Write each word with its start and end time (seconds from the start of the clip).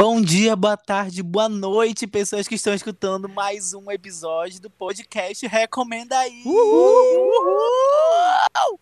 Bom 0.00 0.18
dia, 0.18 0.56
boa 0.56 0.78
tarde, 0.78 1.22
boa 1.22 1.46
noite, 1.46 2.06
pessoas 2.06 2.48
que 2.48 2.54
estão 2.54 2.72
escutando 2.72 3.28
mais 3.28 3.74
um 3.74 3.90
episódio 3.90 4.58
do 4.58 4.70
podcast 4.70 5.46
Recomenda 5.46 6.18
aí. 6.18 6.40
Uhul! 6.42 7.30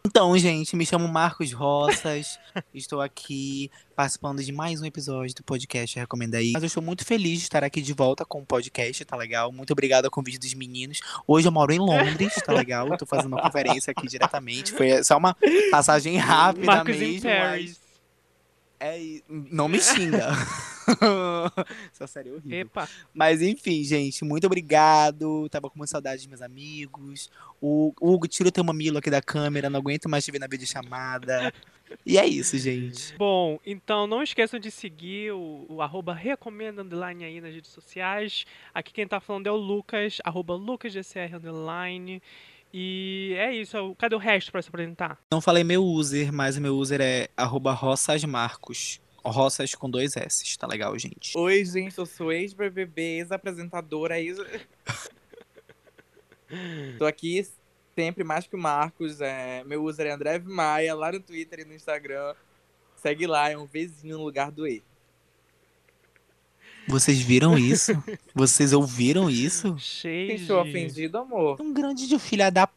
Então, 0.06 0.38
gente, 0.38 0.76
me 0.76 0.86
chamo 0.86 1.08
Marcos 1.08 1.52
Roças, 1.52 2.38
estou 2.72 3.00
aqui 3.00 3.68
participando 3.96 4.44
de 4.44 4.52
mais 4.52 4.80
um 4.80 4.84
episódio 4.84 5.34
do 5.34 5.42
podcast 5.42 5.98
Recomenda 5.98 6.38
aí. 6.38 6.52
Mas 6.52 6.62
eu 6.62 6.68
estou 6.68 6.84
muito 6.84 7.04
feliz 7.04 7.38
de 7.38 7.46
estar 7.46 7.64
aqui 7.64 7.82
de 7.82 7.92
volta 7.92 8.24
com 8.24 8.38
o 8.42 8.46
podcast, 8.46 9.04
tá 9.04 9.16
legal? 9.16 9.50
Muito 9.50 9.72
obrigado 9.72 10.04
ao 10.04 10.12
convite 10.12 10.38
dos 10.38 10.54
meninos. 10.54 11.00
Hoje 11.26 11.48
eu 11.48 11.52
moro 11.52 11.72
em 11.72 11.80
Londres, 11.80 12.32
tá 12.46 12.52
legal? 12.52 12.92
Estou 12.92 13.08
fazendo 13.08 13.32
uma 13.32 13.42
conferência 13.42 13.90
aqui 13.90 14.06
diretamente. 14.06 14.70
Foi 14.70 15.02
só 15.02 15.16
uma 15.16 15.36
passagem 15.72 16.16
rápida 16.16 16.64
Marcos 16.64 16.96
mesmo. 16.96 17.28
em 17.28 17.32
Paris. 17.32 17.76
mas- 17.80 17.87
é, 18.80 19.20
não 19.28 19.68
me 19.68 19.80
xinga. 19.80 20.28
Essa 21.92 22.06
série 22.06 22.30
é 22.30 22.32
horrível. 22.32 22.60
Epa, 22.60 22.88
Mas 23.12 23.42
enfim, 23.42 23.82
gente, 23.84 24.24
muito 24.24 24.46
obrigado. 24.46 25.48
Tava 25.48 25.68
com 25.68 25.78
muita 25.78 25.90
saudade 25.90 26.18
dos 26.18 26.26
meus 26.26 26.42
amigos. 26.42 27.30
O 27.60 27.88
o 28.00 28.12
Hugo, 28.12 28.28
tira 28.28 28.48
o 28.48 28.52
teu 28.52 28.64
mamilo 28.64 28.98
aqui 28.98 29.10
da 29.10 29.22
câmera, 29.22 29.70
não 29.70 29.80
aguento 29.80 30.08
mais 30.08 30.24
te 30.24 30.30
ver 30.30 30.38
na 30.38 30.46
videochamada. 30.46 31.52
E 32.04 32.18
é 32.18 32.26
isso, 32.26 32.58
gente. 32.58 33.16
bom, 33.16 33.58
então 33.64 34.06
não 34.06 34.22
esqueçam 34.22 34.60
de 34.60 34.70
seguir 34.70 35.32
o, 35.32 35.64
o 35.68 35.82
arroba 35.82 36.12
recomenda 36.12 36.82
underline 36.82 37.24
aí 37.24 37.40
nas 37.40 37.54
redes 37.54 37.70
sociais. 37.70 38.44
Aqui 38.74 38.92
quem 38.92 39.06
tá 39.06 39.20
falando 39.20 39.46
é 39.46 39.50
o 39.50 39.56
Lucas, 39.56 40.18
arroba 40.22 40.54
lucasgcr 40.54 41.36
underline. 41.36 42.22
E 42.72 43.34
é 43.38 43.54
isso, 43.54 43.94
cadê 43.96 44.14
o 44.14 44.18
resto 44.18 44.52
pra 44.52 44.60
se 44.60 44.68
apresentar? 44.68 45.18
Não 45.32 45.40
falei 45.40 45.64
meu 45.64 45.82
user, 45.82 46.32
mas 46.32 46.56
o 46.56 46.60
meu 46.60 46.76
user 46.76 47.00
é 47.00 47.28
arroba 47.36 47.72
rossasmarcos. 47.72 49.00
Roças 49.24 49.74
com 49.74 49.90
dois 49.90 50.16
S, 50.16 50.58
tá 50.58 50.66
legal, 50.66 50.98
gente? 50.98 51.36
Oi, 51.36 51.64
gente, 51.64 51.98
eu 51.98 52.06
sou 52.06 52.32
ex-BBB, 52.32 53.18
ex-apresentadora, 53.18 54.18
ex... 54.18 54.38
Tô 56.98 57.04
aqui 57.04 57.46
sempre 57.94 58.24
mais 58.24 58.46
que 58.46 58.56
o 58.56 58.58
Marcos, 58.58 59.20
é... 59.20 59.62
meu 59.64 59.84
user 59.84 60.06
é 60.06 60.12
André 60.12 60.38
Maia, 60.38 60.94
lá 60.94 61.12
no 61.12 61.20
Twitter 61.20 61.60
e 61.60 61.64
no 61.64 61.74
Instagram. 61.74 62.34
Segue 62.96 63.26
lá, 63.26 63.50
é 63.50 63.56
um 63.56 63.66
vizinho 63.66 64.18
no 64.18 64.24
lugar 64.24 64.50
do 64.50 64.66
E. 64.66 64.82
Vocês 66.88 67.20
viram 67.20 67.56
isso? 67.58 67.92
Vocês 68.34 68.72
ouviram 68.72 69.28
isso? 69.30 69.76
Cheio 69.78 70.38
Sentiu 70.38 70.62
de... 70.62 70.68
ofendido, 70.70 71.18
amor? 71.18 71.60
Um 71.60 71.72
grande 71.72 72.08
de 72.08 72.18
filha 72.18 72.50
da 72.50 72.68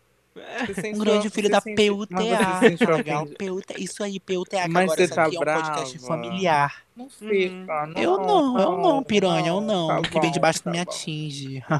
Você 0.67 0.94
um 0.94 1.00
grande 1.00 1.30
filho 1.30 1.50
da 1.50 1.62
PUTA, 1.62 2.16
tá? 2.16 3.26
PUTA, 3.38 3.73
isso 3.82 4.04
aí, 4.04 4.20
PUTA, 4.20 4.62
que 4.64 4.67
Mas 4.70 4.84
agora 4.84 5.08
você 5.08 5.14
tá 5.14 5.23
aqui 5.26 5.36
é 5.36 5.39
um 5.39 5.44
podcast 5.44 5.98
brava? 6.00 6.08
familiar. 6.08 6.84
Não 6.95 7.09
fica, 7.09 7.88
não. 7.88 8.02
Eu 8.02 8.17
não, 8.17 8.59
eu 8.59 8.78
não, 8.78 9.04
piranha, 9.04 9.48
eu 9.50 9.62
não. 9.62 9.88
Tá 9.88 10.00
O 10.00 10.02
que 10.04 10.12
vem 10.20 10.22
bom, 10.22 10.32
debaixo 10.32 10.64
tá 10.64 10.70
não 10.70 10.78
me 10.80 10.86
bom. 10.86 10.92
atinge. 10.92 11.64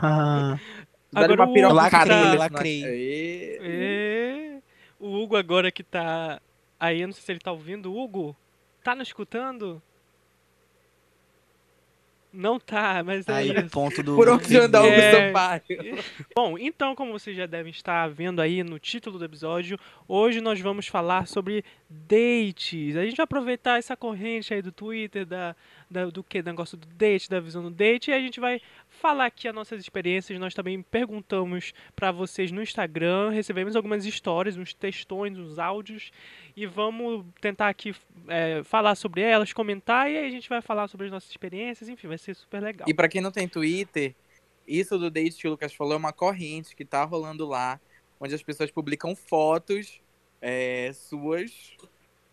Agora 1.14 1.34
uma 1.44 1.46
o 1.50 1.54
piroca 1.54 1.90
tá- 1.90 2.06
beleza, 2.06 2.38
lacrei. 2.38 2.84
Ê, 2.86 3.59
É, 3.62 4.58
O 5.00 5.14
Hugo 5.22 5.36
agora 5.36 5.70
que 5.72 5.84
tá 5.84 6.42
aí, 6.80 7.02
eu 7.02 7.08
não 7.08 7.14
sei 7.14 7.22
se 7.24 7.32
ele 7.34 7.40
tá 7.40 7.52
ouvindo. 7.52 7.94
Hugo, 7.94 8.34
tá 8.84 8.96
nos 8.96 9.09
escutando? 9.09 9.82
Não 12.34 12.58
tá, 12.60 13.04
mas 13.04 13.28
é 13.28 13.34
Aí 13.34 13.52
o 13.52 13.60
isso. 13.60 13.70
ponto 13.70 14.02
do. 14.02 14.16
Por 14.16 14.30
onde 14.30 14.58
anda 14.58 14.82
o 14.82 14.86
Hugo 14.86 14.96
É. 15.02 15.64
Bom, 16.34 16.58
então, 16.58 16.96
como 16.96 17.12
vocês 17.12 17.36
já 17.36 17.46
devem 17.46 17.72
estar 17.72 18.08
vendo 18.10 18.42
aí 18.42 18.64
no 18.64 18.80
título 18.80 19.20
do 19.20 19.26
episódio, 19.26 19.78
hoje 20.08 20.40
nós 20.40 20.59
vamos 20.62 20.88
falar 20.88 21.28
sobre 21.28 21.64
dates. 21.90 22.96
A 22.96 23.04
gente 23.04 23.18
vai 23.18 23.26
aproveitar 23.26 23.80
essa 23.80 23.98
corrente 23.98 24.54
aí 24.54 24.62
do 24.62 24.72
Twitter, 24.72 25.26
da, 25.26 25.56
da- 25.92 26.09
do 26.09 26.23
que? 26.23 26.42
Negócio 26.42 26.78
do 26.78 26.88
date, 26.88 27.30
da 27.30 27.39
visão 27.39 27.62
do 27.62 27.69
date, 27.69 28.09
e 28.09 28.13
a 28.13 28.19
gente 28.19 28.40
vai 28.40 28.62
falar 28.88 29.25
aqui 29.25 29.47
as 29.47 29.53
nossas 29.53 29.81
experiências. 29.81 30.40
Nós 30.40 30.53
também 30.53 30.81
perguntamos 30.81 31.74
para 31.96 32.12
vocês 32.12 32.52
no 32.52 32.62
Instagram, 32.62 33.29
recebemos 33.29 33.75
algumas 33.75 34.06
histórias, 34.06 34.57
uns 34.57 34.74
textões, 34.74 35.38
uns 35.38 35.59
áudios, 35.59 36.12
e 36.56 36.66
vamos 36.66 37.25
tentar 37.40 37.69
aqui 37.69 37.94
é, 38.28 38.63
falar 38.63 38.96
sobre 38.96 39.22
elas, 39.22 39.53
comentar, 39.53 40.09
e 40.09 40.18
aí 40.18 40.25
a 40.25 40.31
gente 40.31 40.47
vai 40.50 40.62
falar 40.62 40.88
sobre 40.88 41.07
as 41.07 41.12
nossas 41.12 41.29
experiências, 41.29 41.90
enfim, 41.90 42.08
vai 42.08 42.18
ser 42.18 42.34
super 42.34 42.62
legal. 42.62 42.88
E 42.90 42.94
pra 42.94 43.09
quem 43.09 43.22
não 43.22 43.31
tem 43.31 43.47
Twitter, 43.47 44.16
isso 44.68 44.97
do 44.97 45.12
date 45.12 45.35
que 45.35 45.47
o 45.47 45.52
Lucas 45.52 45.73
falou 45.73 45.94
é 45.94 45.97
uma 45.97 46.13
corrente 46.13 46.75
que 46.75 46.85
tá 46.85 47.03
rolando 47.03 47.46
lá, 47.47 47.79
onde 48.19 48.34
as 48.34 48.41
pessoas 48.41 48.72
publicam 48.72 49.16
fotos 49.16 50.00
é, 50.41 50.91
suas. 50.94 51.73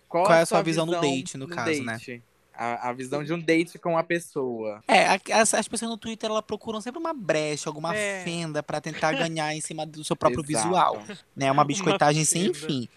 Qual 0.09 0.31
é 0.33 0.41
a 0.41 0.47
sua 0.47 0.63
visão 0.63 0.87
do 0.87 0.99
date, 0.99 1.37
no 1.37 1.47
caso, 1.47 1.83
né? 1.83 1.99
né? 2.07 2.23
A, 2.59 2.89
a 2.89 2.93
visão 2.93 3.23
de 3.23 3.33
um 3.33 3.39
date 3.39 3.79
com 3.79 3.97
a 3.97 4.03
pessoa. 4.03 4.83
É, 4.89 5.07
as, 5.33 5.55
as 5.55 5.69
pessoas 5.69 5.91
no 5.91 5.97
Twitter 5.97 6.29
elas 6.29 6.43
procuram 6.45 6.81
sempre 6.81 6.99
uma 6.99 7.15
brecha, 7.15 7.71
alguma 7.71 7.95
É. 7.95 8.25
fenda 8.25 8.63
pra 8.65 8.81
tentar 8.81 9.13
ganhar 9.17 9.55
em 9.55 9.61
cima 9.61 9.87
do 9.87 10.03
seu 10.03 10.17
próprio 10.17 10.45
Exato. 10.49 10.67
visual. 10.67 11.03
Né? 11.37 11.53
Uma 11.53 11.63
biscoitagem 11.65 12.25
sem 12.25 12.53
fenda. 12.53 12.59
fim. 12.67 12.89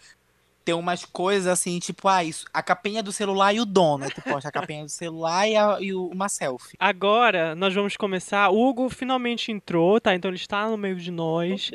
Tem 0.63 0.75
umas 0.75 1.03
coisas 1.03 1.47
assim, 1.47 1.79
tipo, 1.79 2.07
ah, 2.07 2.23
isso, 2.23 2.45
a 2.53 2.61
capinha 2.61 3.01
do 3.01 3.11
celular 3.11 3.51
e 3.51 3.59
o 3.59 3.65
dono. 3.65 4.09
Tu 4.11 4.21
posta 4.21 4.49
a 4.49 4.51
capinha 4.51 4.83
do 4.83 4.89
celular 4.89 5.47
e, 5.49 5.55
a- 5.55 5.77
e 5.81 5.91
o- 5.93 6.07
uma 6.07 6.29
selfie. 6.29 6.77
Agora 6.79 7.55
nós 7.55 7.73
vamos 7.73 7.97
começar. 7.97 8.49
O 8.49 8.61
Hugo 8.69 8.87
finalmente 8.89 9.51
entrou, 9.51 9.99
tá? 9.99 10.13
Então 10.13 10.29
ele 10.29 10.37
está 10.37 10.69
no 10.69 10.77
meio 10.77 10.95
de 10.97 11.09
nós. 11.09 11.71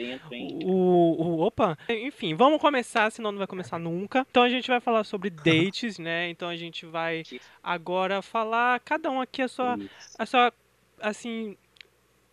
O, 0.65 0.71
o- 1.21 1.41
opa, 1.41 1.77
enfim, 1.89 2.35
vamos 2.37 2.61
começar, 2.61 3.11
senão 3.11 3.33
não 3.33 3.39
vai 3.39 3.47
começar 3.49 3.79
nunca. 3.79 4.25
Então 4.31 4.43
a 4.45 4.49
gente 4.49 4.69
vai 4.69 4.81
falar 4.81 5.03
sobre 5.03 5.31
dates, 5.75 5.99
né? 5.99 6.31
Então 6.31 6.49
a 6.49 6.57
gente 6.57 6.87
vai 6.87 7.25
agora 7.63 8.23
falar 8.23 8.79
cada 8.81 9.11
um 9.11 9.21
aqui 9.21 9.43
a 9.43 9.49
sua, 9.49 9.77
a 10.17 10.25
sua, 10.27 10.53
assim, 11.01 11.57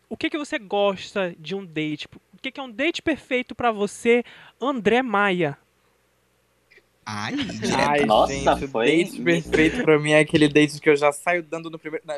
o 0.08 0.16
que 0.16 0.30
que 0.30 0.38
você 0.38 0.60
gosta 0.60 1.36
de 1.40 1.56
um 1.56 1.66
date? 1.66 2.08
O 2.32 2.38
que 2.40 2.52
que 2.52 2.60
é 2.60 2.64
um 2.64 2.70
date 2.72 3.02
perfeito 3.02 3.56
pra 3.56 3.72
você, 3.72 4.24
André 4.62 5.02
Maia? 5.02 5.58
Ai, 7.06 7.34
Ai, 7.34 7.46
direto. 7.46 8.06
Nossa, 8.06 8.34
gente, 8.34 8.66
o 8.66 8.68
foi- 8.70 8.86
date 8.88 9.22
perfeito 9.22 9.84
pra 9.84 10.00
mim 10.00 10.12
é 10.12 10.20
aquele 10.20 10.48
date 10.48 10.80
que 10.80 10.90
eu 10.90 10.96
já 10.96 11.12
saio 11.12 11.44
dando 11.44 11.70
no 11.70 11.78
primeiro. 11.78 12.06
Não, 12.08 12.16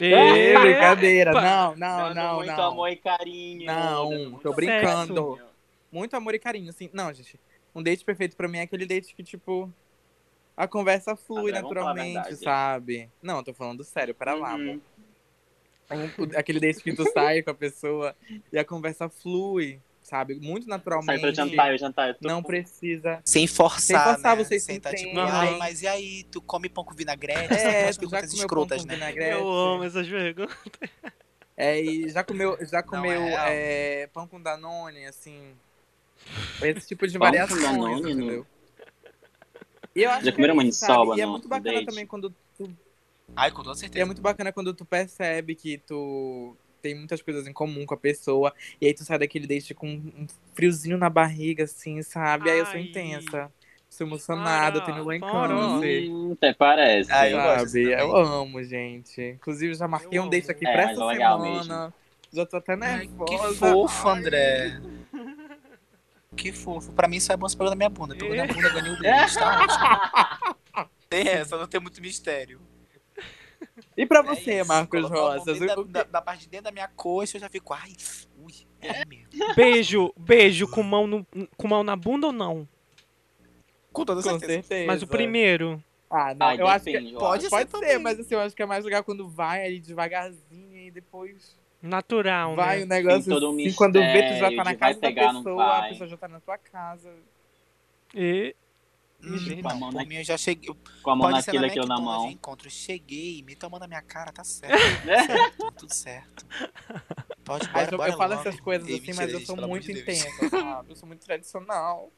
Ê, 0.00 0.58
brincadeira. 0.58 1.32
Não, 1.32 1.76
não, 1.76 1.98
Dando 2.08 2.14
não, 2.16 2.36
muito 2.36 2.52
não. 2.52 2.64
amor 2.72 2.88
e 2.88 2.96
carinho. 2.96 3.66
Não, 3.66 4.10
tô 4.40 4.48
amor 4.48 4.56
brincando. 4.56 5.14
carinho. 5.36 5.48
Muito 5.92 6.14
amor 6.16 6.34
e 6.34 6.38
carinho, 6.40 6.70
assim. 6.70 6.90
Não, 6.92 7.12
gente. 7.12 7.38
Um 7.72 7.80
date 7.82 8.04
perfeito 8.04 8.36
pra 8.36 8.48
mim 8.48 8.58
é 8.58 8.62
aquele 8.62 8.86
date 8.86 9.14
que, 9.14 9.22
tipo, 9.22 9.72
a 10.56 10.66
conversa 10.66 11.14
flui 11.14 11.50
André, 11.52 11.62
naturalmente, 11.62 12.36
sabe? 12.36 13.08
Não, 13.22 13.36
eu 13.38 13.44
tô 13.44 13.54
falando 13.54 13.84
sério, 13.84 14.14
pera 14.14 14.34
lá, 14.34 14.54
Uhum. 14.56 14.60
amor. 14.70 14.80
Um- 15.90 16.22
o- 16.24 16.38
aquele 16.38 16.58
date 16.58 16.82
que 16.82 16.92
tu 16.94 17.08
sai 17.12 17.42
com 17.42 17.50
a 17.50 17.54
pessoa 17.54 18.16
e 18.52 18.58
a 18.58 18.64
conversa 18.64 19.08
flui, 19.08 19.78
sabe? 20.04 20.34
Muito 20.36 20.66
Sai 20.66 20.76
naturalmente. 20.78 21.20
pra 21.20 21.32
jantar, 21.32 21.72
eu 21.72 21.78
jantar. 21.78 22.08
Eu 22.10 22.14
tô 22.14 22.28
Não 22.28 22.42
precisa. 22.42 23.20
Sem 23.24 23.46
forçar, 23.48 23.80
Sem 23.80 23.98
forçar, 23.98 24.36
né? 24.36 24.44
vocês 24.44 24.62
Sem 24.62 24.76
se 24.76 24.80
tá 24.80 24.94
tipo, 24.94 25.14
mas 25.58 25.82
e 25.82 25.88
aí, 25.88 26.24
tu 26.30 26.40
come 26.40 26.68
pão 26.68 26.84
com 26.84 26.94
vinagrete? 26.94 27.52
É, 27.54 27.90
tu 27.92 28.08
já 28.08 28.20
comeu 28.20 28.20
pão 28.20 28.28
escrotas, 28.38 28.82
com 28.82 28.88
né? 28.88 28.94
vinagrete? 28.94 29.30
Eu 29.40 29.50
amo 29.50 29.82
essas 29.84 30.06
perguntas. 30.08 30.56
É, 31.56 31.80
e 31.80 32.08
já 32.08 32.22
comeu, 32.22 32.58
já 32.66 32.82
comeu 32.82 33.20
real. 33.22 33.46
é, 33.48 34.06
pão 34.08 34.26
com 34.28 34.40
Danone, 34.40 35.06
assim. 35.06 35.54
Esse 36.62 36.86
tipo 36.88 37.06
de 37.08 37.18
Pão 37.18 37.30
com 37.30 37.56
Danone, 37.60 38.12
entendeu? 38.12 38.46
E 39.94 40.02
eu 40.02 40.10
acho 40.10 40.24
Já 40.26 40.32
comeram 40.32 40.54
é 40.60 40.64
isso, 40.66 40.80
maniçoba 40.84 41.06
sabe? 41.10 41.18
E 41.18 41.22
é 41.22 41.26
muito 41.26 41.48
bacana 41.48 41.74
date? 41.78 41.86
também 41.86 42.06
quando 42.06 42.34
tu 42.56 42.70
Ai, 43.36 43.50
com 43.50 43.62
toda 43.62 43.74
E 43.74 43.78
é 43.78 43.80
certeza. 43.80 44.06
muito 44.06 44.20
bacana 44.20 44.52
quando 44.52 44.74
tu 44.74 44.84
percebe 44.84 45.54
que 45.54 45.78
tu 45.78 46.56
tem 46.84 46.94
muitas 46.94 47.22
coisas 47.22 47.46
em 47.46 47.52
comum 47.52 47.86
com 47.86 47.94
a 47.94 47.96
pessoa. 47.96 48.52
E 48.78 48.86
aí 48.86 48.92
tu 48.92 49.02
sai 49.04 49.18
daquele 49.18 49.46
date 49.46 49.72
com 49.72 49.88
um 49.88 50.26
friozinho 50.52 50.98
na 50.98 51.08
barriga, 51.08 51.64
assim, 51.64 52.02
sabe? 52.02 52.50
Aí 52.50 52.58
eu 52.58 52.66
sou 52.66 52.74
Ai. 52.74 52.82
intensa. 52.82 53.50
Sou 53.88 54.06
emocionada, 54.06 54.80
Para, 54.82 54.92
tenho 54.92 55.04
lá 55.04 55.16
em 55.16 55.20
para. 55.20 55.48
cama. 55.48 55.80
Hum, 55.80 56.32
até 56.32 56.52
parece. 56.52 57.10
Ah, 57.10 57.30
eu 57.30 57.38
Sabe? 57.38 57.90
Eu 57.92 58.14
amo, 58.14 58.62
gente. 58.62 59.18
Inclusive, 59.22 59.72
já 59.72 59.88
marquei 59.88 60.18
Eu 60.18 60.24
um 60.24 60.28
date 60.28 60.50
aqui 60.50 60.66
É, 60.66 60.72
pra 60.72 60.82
essa 60.90 61.00
é 61.00 61.04
legal 61.06 61.40
semana. 61.40 61.94
Já 62.30 62.44
tô 62.44 62.56
até 62.58 62.72
Ai, 62.72 62.78
nervosa. 63.06 63.24
que 63.24 63.54
fofo, 63.56 64.08
André. 64.08 64.78
Que 66.36 66.52
fofo. 66.52 66.92
Pra 66.92 67.08
mim, 67.08 67.16
isso 67.16 67.32
é 67.32 67.36
bom 67.36 67.48
você 67.48 67.56
pegar 67.56 67.70
na 67.70 67.76
minha 67.76 67.88
bunda. 67.88 68.14
Pegou 68.14 68.34
na 68.36 68.46
bunda, 68.46 68.68
ganhou 68.68 68.94
o 68.94 69.00
dente, 69.00 69.34
tá 69.38 69.60
ótimo. 69.62 70.88
Tem 71.08 71.28
essa, 71.28 71.56
não 71.56 71.68
tem 71.68 71.80
muito 71.80 72.02
mistério. 72.02 72.60
E 73.96 74.04
pra 74.06 74.20
É 74.20 74.22
você, 74.22 74.60
isso, 74.60 74.68
Marcos 74.68 75.08
Rosas? 75.08 75.58
Da, 75.60 75.74
da, 75.76 76.02
da 76.04 76.22
parte 76.22 76.42
de 76.42 76.48
dentro 76.48 76.64
da 76.64 76.72
minha 76.72 76.88
coxa, 76.88 77.36
eu 77.36 77.40
já 77.40 77.48
fico, 77.48 77.72
ai, 77.72 77.92
ui, 78.44 78.52
é 78.80 79.04
mesmo. 79.04 79.54
Beijo, 79.54 80.12
beijo 80.16 80.66
com 80.66 80.82
mão, 80.82 81.06
no, 81.06 81.26
com 81.56 81.68
mão 81.68 81.84
na 81.84 81.94
bunda 81.94 82.26
ou 82.26 82.32
não? 82.32 82.68
Com 83.92 84.04
toda 84.04 84.20
Com 84.22 84.30
certeza. 84.30 84.52
certeza. 84.52 84.86
Mas 84.86 85.02
o 85.02 85.06
primeiro. 85.06 85.82
Ah, 86.10 86.34
não, 86.34 86.46
Ai, 86.46 86.60
eu 86.60 86.68
acho 86.68 86.84
que 86.84 87.12
pode 87.14 87.48
pode 87.48 87.70
ser 87.70 87.78
ser, 87.78 87.98
mas 87.98 88.20
assim, 88.20 88.34
eu 88.34 88.40
acho 88.40 88.54
que 88.54 88.62
é 88.62 88.66
mais 88.66 88.84
legal 88.84 89.02
quando 89.02 89.28
vai 89.28 89.64
ali 89.64 89.80
devagarzinho 89.80 90.78
e 90.78 90.90
depois 90.90 91.56
Natural, 91.82 92.56
vai 92.56 92.78
né? 92.78 92.84
o 92.84 92.86
negócio 92.86 93.30
todo 93.30 93.50
um 93.50 93.54
assim, 93.56 93.72
quando 93.74 94.00
vê 94.00 94.22
tu 94.22 94.34
já 94.34 94.50
tá 94.50 94.64
na 94.64 94.64
vai 94.64 94.76
casa 94.76 95.00
da 95.00 95.12
pessoa, 95.12 95.64
a 95.64 95.80
vai. 95.80 95.88
pessoa 95.90 96.08
já 96.08 96.16
tá 96.16 96.28
na 96.28 96.40
tua 96.40 96.58
casa. 96.58 97.12
E 98.14 98.54
Hum, 99.26 99.38
Gente. 99.38 99.62
Com 99.62 99.68
a 99.68 99.74
mão 99.74 99.92
na- 99.92 100.02
eu 100.04 100.24
já 100.24 100.36
cheguei. 100.36 100.70
Com 101.02 101.10
a 101.10 101.16
mão 101.16 101.30
Pode 101.30 101.46
naquilo, 101.46 101.66
aquilo 101.66 101.86
na 101.86 102.00
mão. 102.00 102.30
encontro. 102.30 102.70
Cheguei, 102.70 103.42
me 103.42 103.54
tomando 103.56 103.82
na 103.82 103.88
minha 103.88 104.02
cara, 104.02 104.32
tá 104.32 104.44
certo. 104.44 104.74
Tá 105.04 105.26
certo, 105.26 105.72
tudo 105.76 105.94
certo. 105.94 106.46
Pode, 107.44 107.68
bora, 107.68 107.88
eu, 107.90 107.98
bora 107.98 108.12
eu 108.12 108.16
falo 108.16 108.32
essas 108.34 108.58
coisas 108.60 108.88
Ei, 108.88 108.96
assim, 108.96 109.12
mas 109.14 109.32
eu 109.32 109.40
sou 109.40 109.56
muito 109.56 109.90
intensa, 109.90 110.48
sabe? 110.48 110.90
Eu 110.92 110.96
sou 110.96 111.06
muito 111.06 111.24
tradicional. 111.24 112.10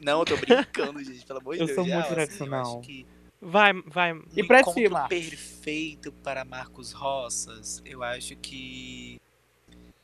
Não, 0.00 0.20
eu 0.20 0.24
tô 0.24 0.36
brincando, 0.36 1.02
gente, 1.02 1.24
pelo 1.26 1.40
amor 1.40 1.54
de 1.54 1.62
Eu 1.62 1.66
Deus. 1.66 1.74
sou 1.74 1.84
Real, 1.84 1.98
muito 1.98 2.10
eu 2.10 2.14
tradicional. 2.14 2.82
Vai, 3.40 3.72
vai. 3.86 4.12
um 4.12 4.24
E 4.34 4.44
pra 4.44 4.62
ti, 4.62 4.88
Marcos? 4.88 5.08
perfeito 5.08 6.12
para 6.12 6.44
Marcos 6.44 6.92
Roças, 6.92 7.82
eu 7.84 8.02
acho 8.02 8.36
que 8.36 9.20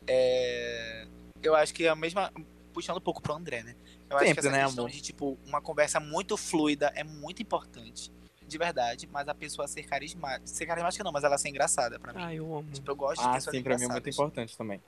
é, 0.06 1.06
eu 1.42 1.54
acho 1.54 1.72
que 1.74 1.84
é 1.84 1.88
a 1.88 1.94
mesma 1.96 2.32
puxando 2.72 2.96
um 2.98 3.00
pouco 3.02 3.22
pro 3.22 3.34
André, 3.34 3.62
né? 3.62 3.76
Eu 4.12 4.18
acho 4.18 4.24
que 4.26 4.28
Sempre, 4.34 4.46
essa 4.48 4.56
né, 4.56 4.64
questão 4.64 4.84
amor? 4.84 4.92
de 4.94 5.00
tipo 5.00 5.38
uma 5.46 5.60
conversa 5.60 5.98
muito 5.98 6.36
fluida 6.36 6.92
é 6.94 7.02
muito 7.02 7.40
importante, 7.42 8.12
de 8.46 8.58
verdade, 8.58 9.08
mas 9.10 9.26
a 9.28 9.34
pessoa 9.34 9.66
ser 9.66 9.84
carismática, 9.84 10.46
ser 10.46 10.66
carismática 10.66 11.02
não, 11.02 11.10
mas 11.12 11.24
ela 11.24 11.38
ser 11.38 11.48
engraçada 11.48 11.98
pra 11.98 12.12
mim. 12.12 12.22
Ai, 12.22 12.38
eu 12.38 12.54
amo. 12.56 12.70
Tipo, 12.70 12.90
eu 12.90 12.96
gosto 12.96 13.22
de 13.22 13.28
Ah, 13.28 13.32
pessoas 13.32 13.56
sim, 13.56 13.62
pra 13.62 13.78
mim 13.78 13.84
é 13.84 13.88
muito 13.88 14.08
importante 14.10 14.56
também. 14.56 14.80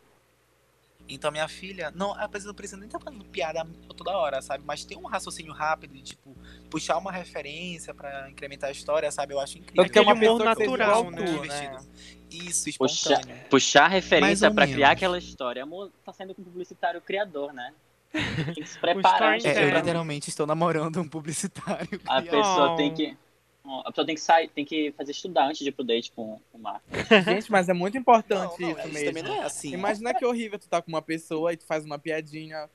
Então 1.06 1.30
minha 1.30 1.46
filha, 1.48 1.90
não, 1.94 2.12
a 2.14 2.26
pessoa 2.26 2.48
não 2.48 2.54
precisa 2.54 2.78
nem 2.78 2.86
estar 2.86 2.98
fazendo 2.98 3.24
piada 3.26 3.66
toda 3.94 4.10
hora, 4.16 4.40
sabe? 4.40 4.64
Mas 4.66 4.86
tem 4.86 4.96
um 4.96 5.04
raciocínio 5.06 5.52
rápido 5.52 5.92
de, 5.92 6.02
tipo, 6.02 6.34
puxar 6.70 6.96
uma 6.96 7.12
referência 7.12 7.92
pra 7.92 8.30
incrementar 8.30 8.68
a 8.68 8.72
história, 8.72 9.10
sabe? 9.10 9.34
Eu 9.34 9.40
acho 9.40 9.58
incrível. 9.58 9.82
Tanto 9.84 9.92
que 9.92 9.98
é 9.98 10.02
uma 10.02 10.12
Aquele 10.12 10.28
humor 10.28 10.38
pessoa 10.38 10.56
que 10.56 10.66
natural, 10.66 11.10
né? 11.10 11.22
Divertido. 11.24 11.88
Isso, 12.30 12.68
espontâneo. 12.70 13.36
Puxar 13.50 13.86
referência 13.88 14.48
ou 14.48 14.54
pra 14.54 14.64
menos. 14.64 14.76
criar 14.76 14.90
aquela 14.92 15.18
história. 15.18 15.62
Amor, 15.62 15.90
tá 16.04 16.12
saindo 16.12 16.34
com 16.34 16.40
um 16.40 16.44
publicitário 16.46 17.00
criador, 17.02 17.52
né? 17.52 17.74
Tem 18.44 18.54
que 18.54 18.66
se 18.66 18.78
preparar. 18.80 19.36
storytelling. 19.38 19.68
É, 19.68 19.70
eu 19.72 19.76
literalmente 19.76 20.28
estou 20.30 20.46
namorando 20.46 21.00
um 21.00 21.08
publicitário. 21.08 22.00
A 22.06 22.22
criado. 22.22 22.30
pessoa 22.30 22.72
Oh. 22.72 22.76
tem 22.76 22.94
que. 22.94 23.16
A 23.66 23.90
pessoa 23.90 24.06
tem 24.06 24.14
que 24.14 24.20
sair, 24.20 24.48
tem 24.48 24.64
que 24.64 24.92
fazer 24.92 25.12
estudar 25.12 25.46
antes 25.46 25.60
de 25.60 25.68
ir 25.70 25.72
pro 25.72 25.82
date 25.84 26.12
com 26.12 26.38
com 26.52 26.58
o 26.58 26.60
Marco. 26.60 26.84
Gente, 27.24 27.50
mas 27.50 27.68
é 27.68 27.72
muito 27.72 27.94
Não, 27.94 28.00
importante 28.00 28.60
não, 28.60 28.70
isso 28.70 28.80
isso 28.80 28.88
mesmo. 28.92 29.06
também 29.06 29.22
não 29.22 29.34
é 29.34 29.44
assim. 29.46 29.72
Imagina 29.72 30.12
que 30.14 30.24
horrível 30.24 30.58
tu 30.58 30.68
tá 30.68 30.82
com 30.82 30.90
uma 30.90 31.00
pessoa 31.02 31.52
e 31.52 31.56
tu 31.56 31.64
faz 31.64 31.82
uma 31.84 31.98
piadinha, 31.98 32.68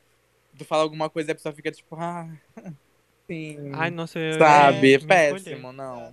tu 0.58 0.66
fala 0.66 0.82
alguma 0.84 1.08
coisa 1.10 1.30
e 1.30 1.34
a 1.34 1.36
pessoa 1.36 1.54
fica 1.54 1.72
tipo, 1.72 1.96
ah, 1.96 2.28
sim. 3.28 3.72
Ai, 3.76 3.92
nossa, 3.92 4.18
eu 4.18 4.40
sabe? 4.40 4.96
É 4.96 5.00
péssimo, 5.00 5.72
não. 5.72 6.12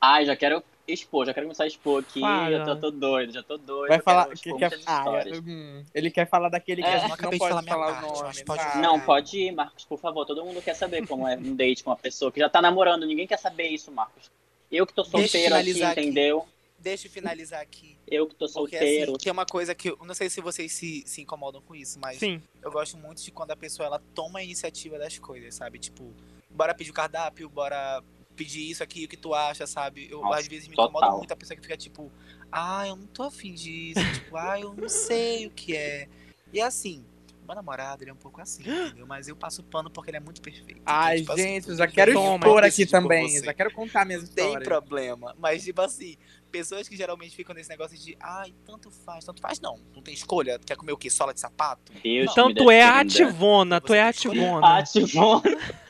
Ai, 0.00 0.24
já 0.24 0.36
quero 0.36 0.62
expor, 0.88 1.26
já 1.26 1.34
quero 1.34 1.46
começar 1.46 1.64
a 1.64 1.66
expor 1.66 2.00
aqui. 2.00 2.20
Fala. 2.20 2.50
Eu 2.50 2.64
tô, 2.64 2.76
tô 2.76 2.90
doido, 2.90 3.32
já 3.32 3.42
tô 3.42 3.56
doido. 3.58 3.88
Vai 3.88 3.98
eu 3.98 4.02
falar 4.02 4.24
quero 4.26 4.36
que 4.38 4.42
quer. 4.44 4.50
muitas 4.70 4.82
Ah, 4.86 4.98
histórias. 4.98 5.38
hum, 5.46 5.84
ele 5.94 6.10
quer 6.10 6.28
falar 6.28 6.48
daquele 6.48 6.82
que 6.82 6.88
É, 6.88 7.08
não 7.08 7.16
de 7.16 7.22
pode 7.22 7.38
falar 7.38 7.62
minha 7.62 7.74
falar 7.74 7.92
parte, 8.00 8.04
o 8.18 8.22
nome. 8.22 8.44
pode 8.44 8.62
falar. 8.62 8.76
Não, 8.82 9.00
pode 9.00 9.38
ir, 9.38 9.52
Marcos, 9.52 9.84
por 9.84 9.98
favor. 9.98 10.24
Todo 10.26 10.44
mundo 10.44 10.62
quer 10.62 10.74
saber 10.74 11.06
como 11.06 11.26
é 11.28 11.36
um 11.36 11.54
date 11.54 11.84
com 11.84 11.90
uma 11.90 11.96
pessoa 11.96 12.32
que 12.32 12.40
já 12.40 12.48
tá 12.48 12.60
namorando. 12.62 13.06
Ninguém 13.06 13.26
quer 13.26 13.38
saber 13.38 13.68
isso, 13.68 13.90
Marcos. 13.92 14.30
Eu 14.70 14.86
que 14.86 14.92
tô 14.92 15.04
solteiro 15.04 15.54
aqui, 15.54 15.82
aqui. 15.82 16.00
entendeu? 16.00 16.46
Deixa 16.80 17.08
eu 17.08 17.10
finalizar 17.10 17.60
aqui. 17.60 17.96
Eu 18.06 18.26
que 18.28 18.34
tô 18.36 18.46
Porque 18.46 18.76
solteiro. 18.78 19.12
assim, 19.12 19.24
tem 19.24 19.32
uma 19.32 19.44
coisa 19.44 19.74
que 19.74 19.88
eu 19.90 19.98
não 20.04 20.14
sei 20.14 20.30
se 20.30 20.40
vocês 20.40 20.70
se, 20.72 21.02
se 21.06 21.22
incomodam 21.22 21.60
com 21.62 21.74
isso, 21.74 21.98
mas 22.00 22.18
Sim. 22.18 22.40
eu 22.62 22.70
gosto 22.70 22.96
muito 22.96 23.20
de 23.22 23.30
quando 23.32 23.50
a 23.50 23.56
pessoa 23.56 23.86
ela 23.86 24.02
toma 24.14 24.38
a 24.38 24.44
iniciativa 24.44 24.96
das 24.96 25.18
coisas, 25.18 25.54
sabe? 25.56 25.78
Tipo, 25.80 26.14
bora 26.48 26.72
pedir 26.74 26.90
o 26.90 26.94
cardápio, 26.94 27.48
bora 27.48 28.00
pedir 28.38 28.70
isso 28.70 28.82
aqui, 28.82 29.04
o 29.04 29.08
que 29.08 29.16
tu 29.16 29.34
acha, 29.34 29.66
sabe? 29.66 30.08
Eu 30.08 30.20
Nossa, 30.20 30.38
às 30.38 30.46
vezes 30.46 30.68
me 30.68 30.76
total. 30.76 30.90
incomoda 30.90 31.16
muito 31.18 31.32
a 31.32 31.36
pessoa 31.36 31.56
que 31.56 31.62
fica 31.62 31.76
tipo, 31.76 32.10
ah, 32.50 32.86
eu 32.86 32.96
não 32.96 33.06
tô 33.06 33.24
afim 33.24 33.52
disso, 33.52 34.00
tipo, 34.14 34.36
ah, 34.36 34.58
eu 34.58 34.72
não 34.72 34.88
sei 34.88 35.46
o 35.46 35.50
que 35.50 35.76
é. 35.76 36.08
E 36.52 36.60
assim, 36.60 37.04
meu 37.46 37.56
namorado, 37.56 38.04
ele 38.04 38.10
é 38.10 38.12
um 38.12 38.16
pouco 38.16 38.40
assim, 38.40 38.62
entendeu? 38.68 39.06
Mas 39.06 39.26
eu 39.26 39.34
passo 39.34 39.62
pano 39.62 39.90
porque 39.90 40.10
ele 40.10 40.18
é 40.18 40.20
muito 40.20 40.40
perfeito. 40.40 40.80
Então, 40.80 40.94
Ai, 40.94 41.18
tipo 41.18 41.32
assim, 41.32 41.42
gente, 41.42 41.56
eu 41.56 41.62
tudo 41.70 41.78
já 41.78 41.86
quero 41.88 42.12
eu 42.12 42.34
expor 42.36 42.64
aqui 42.64 42.86
também. 42.86 43.28
você. 43.28 43.44
Já 43.44 43.54
quero 43.54 43.72
contar 43.72 44.04
minhas 44.04 44.22
Não 44.22 44.34
tem 44.34 44.60
problema. 44.60 45.34
Mas, 45.38 45.64
tipo 45.64 45.80
assim, 45.80 46.16
pessoas 46.52 46.88
que 46.88 46.96
geralmente 46.96 47.34
ficam 47.34 47.54
nesse 47.54 47.70
negócio 47.70 47.98
de 47.98 48.16
ai, 48.20 48.54
tanto 48.64 48.90
faz, 48.90 49.24
tanto 49.24 49.40
faz, 49.40 49.60
não. 49.60 49.80
Não 49.94 50.02
tem 50.02 50.12
escolha. 50.12 50.58
Quer 50.58 50.76
comer 50.76 50.92
o 50.92 50.96
quê? 50.96 51.08
Sola 51.08 51.32
de 51.32 51.40
sapato? 51.40 51.92
Deus. 52.02 52.30
Então 52.30 52.52
tu 52.54 52.70
é 52.70 52.82
ativona, 52.82 53.80
tu 53.80 53.94
é 53.94 54.08
escolher. 54.10 54.40
ativona. 54.62 55.54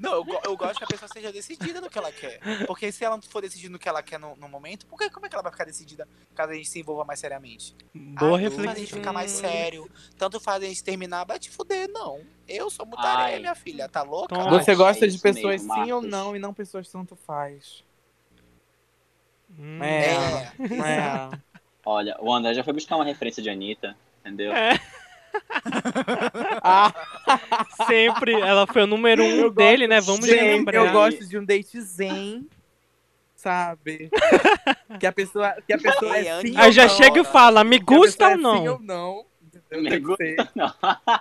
Não, 0.00 0.14
eu, 0.14 0.24
go- 0.24 0.40
eu 0.44 0.56
gosto 0.56 0.78
que 0.78 0.84
a 0.84 0.86
pessoa 0.86 1.08
seja 1.12 1.32
decidida 1.32 1.80
no 1.80 1.88
que 1.90 1.98
ela 1.98 2.10
quer. 2.12 2.40
Porque 2.66 2.90
se 2.92 3.04
ela 3.04 3.16
não 3.16 3.22
for 3.22 3.40
decidida 3.42 3.70
no 3.72 3.78
que 3.78 3.88
ela 3.88 4.02
quer 4.02 4.18
no, 4.18 4.36
no 4.36 4.48
momento, 4.48 4.86
por 4.86 4.98
que, 4.98 5.10
como 5.10 5.26
é 5.26 5.28
que 5.28 5.34
ela 5.34 5.42
vai 5.42 5.52
ficar 5.52 5.64
decidida 5.64 6.08
caso 6.34 6.52
a 6.52 6.54
gente 6.54 6.68
se 6.68 6.78
envolva 6.80 7.04
mais 7.04 7.20
seriamente? 7.20 7.74
Boa 7.94 8.38
ah, 8.38 8.42
Tanto 8.42 8.56
faz 8.56 8.58
a 8.58 8.62
gente 8.70 8.78
reflexão. 8.78 8.98
ficar 8.98 9.12
mais 9.12 9.30
sério, 9.30 9.90
tanto 10.16 10.40
faz 10.40 10.62
a 10.62 10.66
gente 10.66 10.82
terminar, 10.84 11.24
vai 11.24 11.38
te 11.38 11.50
fuder, 11.50 11.88
não. 11.90 12.20
Eu 12.46 12.70
sou 12.70 12.86
areia, 12.96 13.40
minha 13.40 13.54
filha, 13.54 13.88
tá 13.88 14.02
louca? 14.02 14.34
Então, 14.34 14.50
Você 14.50 14.74
gosta 14.74 15.04
é 15.04 15.08
de 15.08 15.18
pessoas 15.18 15.62
mesmo, 15.62 15.84
sim 15.84 15.92
ou 15.92 16.02
não 16.02 16.34
e 16.34 16.38
não 16.38 16.54
pessoas 16.54 16.88
tanto 16.88 17.14
faz. 17.16 17.84
Hum. 19.58 19.82
É. 19.82 20.06
É. 20.14 20.52
É. 21.34 21.38
Olha, 21.84 22.16
o 22.20 22.32
André 22.34 22.52
já 22.52 22.62
foi 22.62 22.74
buscar 22.74 22.96
uma 22.96 23.04
referência 23.04 23.42
de 23.42 23.48
Anitta, 23.48 23.96
entendeu? 24.20 24.52
É. 24.52 24.78
Ah, 26.62 26.92
Sempre. 27.86 28.32
Ela 28.32 28.66
foi 28.66 28.82
o 28.82 28.86
número 28.86 29.22
um 29.22 29.40
Eu 29.40 29.50
dele, 29.50 29.86
né? 29.86 30.00
Vamos 30.00 30.26
gente, 30.26 30.40
lembrar. 30.40 30.86
Eu 30.86 30.92
gosto 30.92 31.26
de 31.26 31.38
um 31.38 31.44
date 31.44 31.80
zen, 31.80 32.46
sabe? 33.36 34.10
que 35.00 35.06
a 35.06 35.12
pessoa, 35.12 35.54
que 35.66 35.72
a 35.72 35.78
pessoa 35.78 36.18
Ei, 36.18 36.28
é 36.28 36.40
sim 36.40 36.56
Aí 36.56 36.66
ou 36.66 36.72
já 36.72 36.82
não. 36.82 36.96
chega 36.96 37.20
e 37.20 37.24
fala, 37.24 37.64
me 37.64 37.78
gusta 37.78 38.24
é 38.24 38.28
ou 38.30 38.38
não? 38.38 38.58
Sim 38.58 38.68
ou 38.68 38.80
não. 38.80 39.24
Me 39.72 40.16
ser. 40.16 40.36
Não. 40.54 40.74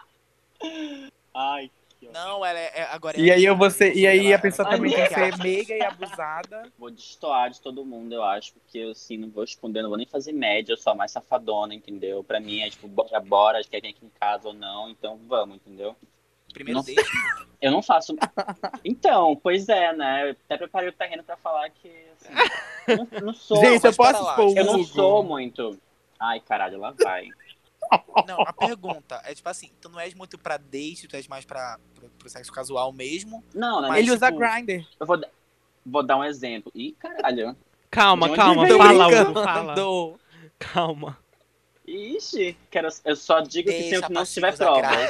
Ai. 1.35 1.69
Não, 2.13 2.45
ela 2.45 2.59
é. 2.59 2.71
é- 2.75 2.87
agora 2.91 3.17
é 3.17 3.21
E 3.21 3.31
aí 3.31 3.43
eu 3.45 3.55
vou 3.55 3.69
ser, 3.69 3.95
e 3.95 4.05
aí 4.07 4.33
a 4.33 4.39
pessoa 4.39 4.67
também 4.69 4.91
tem 4.93 5.07
que 5.07 5.13
ser 5.13 5.37
meiga 5.37 5.73
e 5.75 5.81
abusada. 5.83 6.63
Vou 6.77 6.89
destoar 6.91 7.49
de 7.49 7.61
todo 7.61 7.85
mundo, 7.85 8.13
eu 8.13 8.23
acho, 8.23 8.53
porque 8.53 8.77
eu, 8.79 8.91
assim, 8.91 9.17
não 9.17 9.29
vou 9.29 9.43
esconder, 9.43 9.81
não 9.81 9.89
vou 9.89 9.97
nem 9.97 10.07
fazer 10.07 10.31
média, 10.31 10.73
eu 10.73 10.77
sou 10.77 10.93
a 10.93 10.95
mais 10.95 11.11
safadona, 11.11 11.73
entendeu? 11.73 12.23
Pra 12.23 12.39
mim 12.39 12.61
é 12.61 12.69
tipo, 12.69 12.87
bora, 12.87 13.19
bora, 13.19 13.61
quer 13.63 13.81
vir 13.81 13.89
aqui 13.89 14.05
em 14.05 14.11
casa 14.19 14.47
ou 14.47 14.53
não, 14.53 14.89
então 14.89 15.19
vamos, 15.27 15.57
entendeu? 15.57 15.95
Primeiro 16.53 16.79
Não- 16.79 16.83
date. 16.85 17.09
Eu 17.61 17.71
não 17.71 17.81
faço. 17.81 18.15
Então, 18.85 19.35
pois 19.35 19.67
é, 19.67 19.91
né? 19.93 20.29
Eu 20.29 20.31
até 20.31 20.57
preparei 20.57 20.89
o 20.89 20.93
terreno 20.93 21.23
pra 21.23 21.35
falar 21.37 21.69
que, 21.69 21.89
assim, 22.15 22.33
eu 22.87 22.97
não, 22.97 23.07
não 23.27 23.33
sou. 23.33 23.57
Gente, 23.57 23.85
eu 23.85 23.93
posso 23.95 24.23
expor 24.23 24.57
eu 24.57 24.65
não 24.65 24.83
sou 24.83 25.23
muito. 25.23 25.77
Ai, 26.19 26.39
caralho, 26.39 26.79
lá 26.79 26.93
vai. 27.03 27.29
Não, 28.27 28.41
a 28.41 28.51
pergunta 28.53 29.21
é 29.25 29.33
tipo 29.33 29.47
assim, 29.49 29.71
tu 29.81 29.89
não 29.89 29.99
és 29.99 30.13
muito 30.13 30.37
pra 30.37 30.57
date, 30.57 31.07
tu 31.07 31.15
és 31.15 31.27
mais 31.27 31.45
pra, 31.45 31.79
pro, 31.95 32.09
pro 32.09 32.29
sexo 32.29 32.51
casual 32.51 32.91
mesmo. 32.91 33.43
Não, 33.53 33.81
né? 33.81 33.87
Mas, 33.89 33.99
Ele 33.99 34.11
usa 34.11 34.27
tipo, 34.27 34.39
grinder. 34.39 34.85
Eu 34.99 35.05
vou, 35.05 35.21
vou 35.85 36.03
dar 36.03 36.17
um 36.17 36.23
exemplo. 36.23 36.71
Ih, 36.75 36.91
caralho. 36.93 37.55
Calma, 37.89 38.35
calma. 38.35 38.67
Fala? 38.67 39.07
Hugo, 39.07 39.43
fala. 39.43 39.75
Calma. 40.59 41.17
Ixi, 41.87 42.57
quero, 42.69 42.89
eu 43.05 43.15
só 43.15 43.39
digo 43.39 43.69
que 43.69 43.73
Deixa 43.77 43.89
tem 43.91 43.99
o 43.99 44.07
que 44.07 44.13
não 44.13 44.21
a 44.23 44.25
tiver 44.25 44.57
graia. 44.57 45.09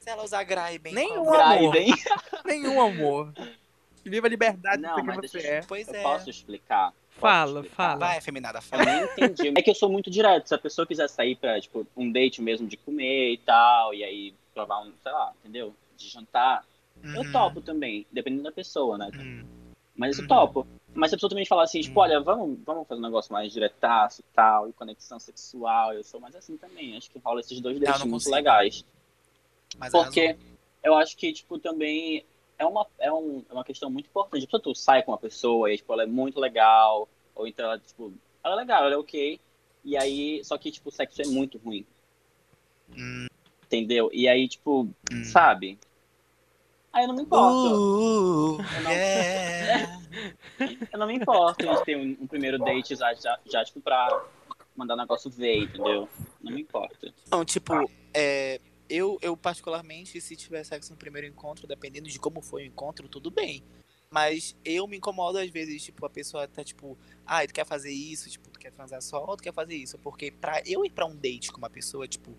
Se 0.00 0.10
ela 0.10 0.24
usar 0.24 0.42
graia 0.42 0.78
bem. 0.78 0.94
Nenhum 0.94 1.24
qual- 1.24 1.40
amor. 1.40 1.74
Nenhum 2.44 2.80
amor. 2.80 3.32
Viva 4.04 4.26
a 4.26 4.30
liberdade 4.30 4.80
Não, 4.82 5.04
mas 5.04 5.18
deixa 5.18 5.38
você 5.40 5.46
eu- 5.46 5.52
é. 5.52 5.60
Pois 5.62 5.86
Eu 5.88 5.94
é. 5.94 6.02
posso 6.02 6.30
explicar? 6.30 6.92
Fala, 7.18 7.60
explicar? 7.60 7.76
fala. 7.76 7.98
Vai, 7.98 8.20
feminada, 8.20 8.58
Eu 8.58 8.62
fala. 8.62 8.84
nem 8.84 9.02
entendi. 9.04 9.52
É 9.56 9.62
que 9.62 9.70
eu 9.70 9.74
sou 9.74 9.90
muito 9.90 10.10
direto. 10.10 10.46
Se 10.48 10.54
a 10.54 10.58
pessoa 10.58 10.86
quiser 10.86 11.08
sair 11.08 11.36
pra, 11.36 11.60
tipo, 11.60 11.86
um 11.96 12.10
date 12.10 12.40
mesmo 12.42 12.66
de 12.66 12.76
comer 12.76 13.32
e 13.32 13.38
tal, 13.38 13.92
e 13.94 14.04
aí 14.04 14.34
provar 14.54 14.80
um, 14.82 14.92
sei 15.02 15.12
lá, 15.12 15.32
entendeu? 15.40 15.74
De 15.96 16.08
jantar, 16.08 16.64
eu 17.14 17.22
Uhum. 17.22 17.30
topo 17.32 17.60
também, 17.60 18.06
dependendo 18.10 18.44
da 18.44 18.52
pessoa, 18.52 18.96
né? 18.98 19.10
Hum. 19.18 19.44
Mas 19.96 20.18
eu 20.18 20.22
Uhum. 20.22 20.28
topo. 20.28 20.66
Mas 20.94 21.10
se 21.10 21.14
a 21.14 21.18
pessoa 21.18 21.30
também 21.30 21.44
falar 21.46 21.64
assim, 21.64 21.80
tipo, 21.80 21.98
Uhum. 21.98 22.04
olha, 22.06 22.20
vamos, 22.20 22.58
vamos 22.64 22.86
fazer 22.88 23.00
um 23.00 23.04
negócio 23.04 23.32
mais 23.32 23.52
diretaço 23.52 24.20
e 24.20 24.24
tal, 24.34 24.68
e 24.68 24.72
conexão 24.72 25.18
sexual, 25.20 25.92
eu 25.92 26.02
sou 26.02 26.18
mais 26.20 26.34
assim 26.34 26.56
também. 26.56 26.96
Acho 26.96 27.10
que 27.10 27.18
rola 27.18 27.40
esses 27.40 27.60
dois 27.60 27.78
dates 27.78 28.04
muito 28.04 28.28
legais. 28.30 28.84
Mas 29.76 29.92
Porque 29.92 30.20
arrasou. 30.20 30.44
eu 30.82 30.94
acho 30.94 31.16
que, 31.16 31.32
tipo, 31.32 31.58
também 31.58 32.24
é 32.58 32.66
uma, 32.66 32.86
é 32.98 33.12
um, 33.12 33.44
é 33.48 33.52
uma 33.52 33.64
questão 33.64 33.88
muito 33.88 34.06
importante. 34.06 34.42
Tipo, 34.42 34.58
tu 34.58 34.74
sai 34.74 35.02
com 35.02 35.12
uma 35.12 35.18
pessoa 35.18 35.72
e, 35.72 35.76
tipo, 35.76 35.92
ela 35.92 36.02
é 36.02 36.06
muito 36.06 36.40
legal, 36.40 37.08
ou 37.34 37.46
então 37.46 37.64
ela, 37.66 37.78
tipo, 37.78 38.12
ela 38.42 38.54
é 38.54 38.58
legal, 38.58 38.84
ela 38.84 38.94
é 38.94 38.98
ok, 38.98 39.40
e 39.84 39.96
aí, 39.96 40.44
só 40.44 40.58
que, 40.58 40.70
tipo, 40.70 40.88
o 40.88 40.92
sexo 40.92 41.22
é 41.22 41.26
muito 41.26 41.56
ruim, 41.58 41.86
Hum, 42.90 43.26
entendeu? 43.64 44.10
E 44.12 44.26
aí, 44.28 44.48
tipo, 44.48 44.88
hum. 45.12 45.24
sabe? 45.24 45.78
Aí 46.92 47.04
eu 47.04 47.08
não 47.08 47.14
me 47.14 47.22
importo. 47.22 47.66
Uh, 47.68 48.58
Eu 48.74 48.80
não- 48.82 48.92
yeah. 48.92 49.98
Eu 50.92 50.98
não 50.98 51.06
me 51.06 51.14
importo 51.14 51.64
em 51.64 51.84
ter 51.84 51.96
um, 51.96 52.16
um 52.22 52.26
primeiro 52.26 52.58
date 52.58 52.96
já, 52.96 53.14
já, 53.14 53.38
já, 53.46 53.64
tipo, 53.64 53.80
pra 53.80 54.24
mandar 54.74 54.94
o 54.94 54.96
negócio 54.96 55.30
ver, 55.30 55.62
entendeu? 55.64 56.08
Não 56.40 56.52
me 56.52 56.62
importa. 56.62 57.14
Não, 57.30 57.44
tipo, 57.44 57.72
é, 58.14 58.60
eu, 58.88 59.18
eu 59.20 59.36
particularmente, 59.36 60.20
se 60.20 60.36
tiver 60.36 60.64
sexo 60.64 60.92
no 60.92 60.98
primeiro 60.98 61.26
encontro, 61.26 61.66
dependendo 61.66 62.08
de 62.08 62.18
como 62.18 62.40
foi 62.40 62.62
o 62.62 62.66
encontro, 62.66 63.08
tudo 63.08 63.30
bem. 63.30 63.62
Mas 64.10 64.56
eu 64.64 64.86
me 64.88 64.96
incomodo 64.96 65.38
às 65.38 65.50
vezes, 65.50 65.82
tipo, 65.84 66.06
a 66.06 66.10
pessoa 66.10 66.48
tá 66.48 66.64
tipo, 66.64 66.96
ah, 67.26 67.46
tu 67.46 67.52
quer 67.52 67.66
fazer 67.66 67.90
isso, 67.92 68.30
tipo, 68.30 68.48
tu 68.48 68.58
quer 68.58 68.72
transar 68.72 69.02
só 69.02 69.22
ou 69.24 69.36
tu 69.36 69.42
quer 69.42 69.52
fazer 69.52 69.74
isso? 69.74 69.98
Porque 69.98 70.30
pra 70.30 70.62
eu 70.64 70.82
ir 70.84 70.90
pra 70.90 71.04
um 71.04 71.14
date 71.14 71.52
com 71.52 71.58
uma 71.58 71.68
pessoa, 71.68 72.08
tipo, 72.08 72.34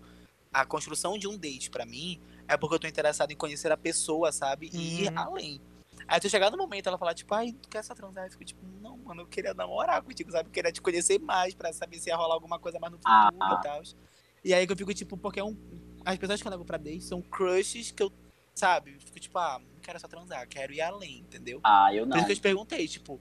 a 0.52 0.66
construção 0.66 1.16
de 1.16 1.28
um 1.28 1.38
date 1.38 1.70
pra 1.70 1.86
mim 1.86 2.20
é 2.48 2.56
porque 2.56 2.74
eu 2.74 2.78
tô 2.80 2.88
interessado 2.88 3.30
em 3.30 3.36
conhecer 3.36 3.70
a 3.70 3.76
pessoa, 3.76 4.32
sabe? 4.32 4.68
E 4.72 5.02
ir 5.04 5.08
Uhum. 5.10 5.18
além. 5.18 5.60
Aí 6.08 6.18
tu 6.18 6.28
chegar 6.28 6.50
no 6.50 6.56
momento, 6.56 6.88
ela 6.88 6.98
falar, 6.98 7.14
tipo, 7.14 7.32
ai, 7.32 7.52
tu 7.52 7.68
quer 7.68 7.84
só 7.84 7.94
transar? 7.94 8.24
Eu 8.26 8.32
fico 8.32 8.44
tipo, 8.44 8.66
não, 8.82 8.96
mano, 8.96 9.22
eu 9.22 9.26
queria 9.28 9.54
namorar 9.54 10.02
contigo, 10.02 10.32
sabe? 10.32 10.48
Eu 10.48 10.52
queria 10.52 10.72
te 10.72 10.80
conhecer 10.82 11.20
mais 11.20 11.54
pra 11.54 11.72
saber 11.72 12.00
se 12.00 12.08
ia 12.10 12.16
rolar 12.16 12.34
alguma 12.34 12.58
coisa 12.58 12.80
mais 12.80 12.92
no 12.92 12.98
futuro 12.98 13.36
Ah. 13.40 13.58
e 13.60 13.62
tal. 13.62 13.80
E 14.42 14.52
aí 14.52 14.66
que 14.66 14.72
eu 14.72 14.76
fico, 14.76 14.92
tipo, 14.92 15.16
porque 15.16 15.38
é 15.38 15.44
um. 15.44 15.56
As 16.04 16.18
pessoas 16.18 16.40
que 16.40 16.48
eu 16.48 16.50
levo 16.50 16.64
pra 16.64 16.78
date 16.78 17.02
são 17.02 17.20
crushes 17.20 17.90
que 17.90 18.02
eu, 18.02 18.12
sabe? 18.54 18.94
Eu 18.94 19.00
fico, 19.00 19.20
tipo, 19.20 19.38
ah, 19.38 19.58
não 19.58 19.80
quero 19.80 20.00
só 20.00 20.08
transar, 20.08 20.46
quero 20.48 20.72
ir 20.72 20.80
além, 20.80 21.18
entendeu? 21.18 21.60
Ah, 21.62 21.94
eu 21.94 22.04
Por 22.04 22.10
não. 22.10 22.16
isso 22.16 22.26
que 22.26 22.32
eu 22.32 22.36
te 22.36 22.42
perguntei, 22.42 22.88
tipo, 22.88 23.20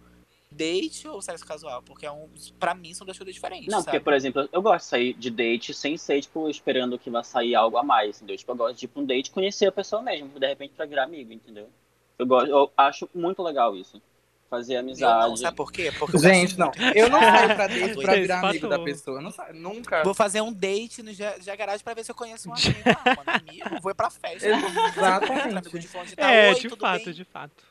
date 0.52 1.08
ou 1.08 1.22
sexo 1.22 1.46
casual? 1.46 1.82
Porque 1.84 2.06
é 2.06 2.12
um, 2.12 2.30
pra 2.60 2.74
mim 2.74 2.94
são 2.94 3.06
duas 3.06 3.18
coisas 3.18 3.34
diferentes. 3.34 3.68
Não, 3.68 3.80
sabe? 3.80 3.86
porque, 3.86 4.00
por 4.00 4.14
exemplo, 4.14 4.50
eu 4.52 4.62
gosto 4.62 4.86
de 4.86 4.90
sair 4.90 5.14
de 5.14 5.30
date 5.30 5.74
sem 5.74 5.98
ser, 5.98 6.22
tipo, 6.22 6.50
esperando 6.50 6.98
que 6.98 7.10
vai 7.10 7.24
sair 7.24 7.56
algo 7.56 7.78
a 7.78 7.84
mais, 7.84 8.18
entendeu? 8.18 8.38
Tipo, 8.38 8.52
eu 8.52 8.56
gosto 8.56 8.78
de 8.78 8.86
ir 8.86 8.88
pra 8.88 9.02
um 9.02 9.06
date 9.06 9.32
conhecer 9.32 9.68
a 9.68 9.72
pessoa 9.72 10.02
mesmo, 10.02 10.40
de 10.40 10.48
repente 10.48 10.74
pra 10.76 10.86
virar 10.86 11.04
amigo, 11.04 11.32
entendeu? 11.32 11.70
Eu, 12.18 12.26
gosto, 12.26 12.50
eu 12.50 12.72
acho 12.76 13.10
muito 13.14 13.42
legal 13.42 13.76
isso. 13.76 14.02
Fazer 14.50 14.74
Eu 14.74 14.82
não, 14.82 14.90
amizade. 14.90 15.40
sabe 15.42 15.56
por 15.58 15.72
quê? 15.72 15.92
Porque 15.98 16.16
eu 16.16 16.20
Gente, 16.20 16.58
não. 16.58 16.72
Eu 16.96 17.08
não 17.10 17.20
saio 17.20 17.48
pra 17.56 17.68
date 17.68 18.02
pra 18.02 18.16
virar 18.16 18.40
amigo 18.50 18.68
da 18.68 18.80
pessoa. 18.80 19.22
Não 19.22 19.30
saio, 19.32 19.54
nunca. 19.54 20.04
Vou 20.04 20.14
fazer 20.16 20.42
um 20.42 20.52
date 20.52 21.04
no 21.04 21.14
G- 21.14 21.40
G 21.40 21.56
Garage 21.56 21.84
pra 21.84 21.94
ver 21.94 22.04
se 22.04 22.10
eu 22.12 22.16
conheço 22.16 22.50
um 22.50 22.54
amigo. 22.54 22.80
Ah, 22.86 23.16
mano, 23.16 23.42
amigo, 23.48 23.82
vou 23.82 23.92
ir 23.92 23.96
pra 23.96 24.10
festa. 24.10 24.48
Exatamente. 24.98 25.58
Amigo 25.58 25.78
de 25.80 25.88
fonte 25.88 26.16
tá, 26.16 26.32
É, 26.32 26.50
oi, 26.50 26.56
de 26.56 26.68
tudo 26.68 26.80
fato, 26.82 27.06
bem? 27.06 27.14
de 27.14 27.24
fato. 27.26 27.70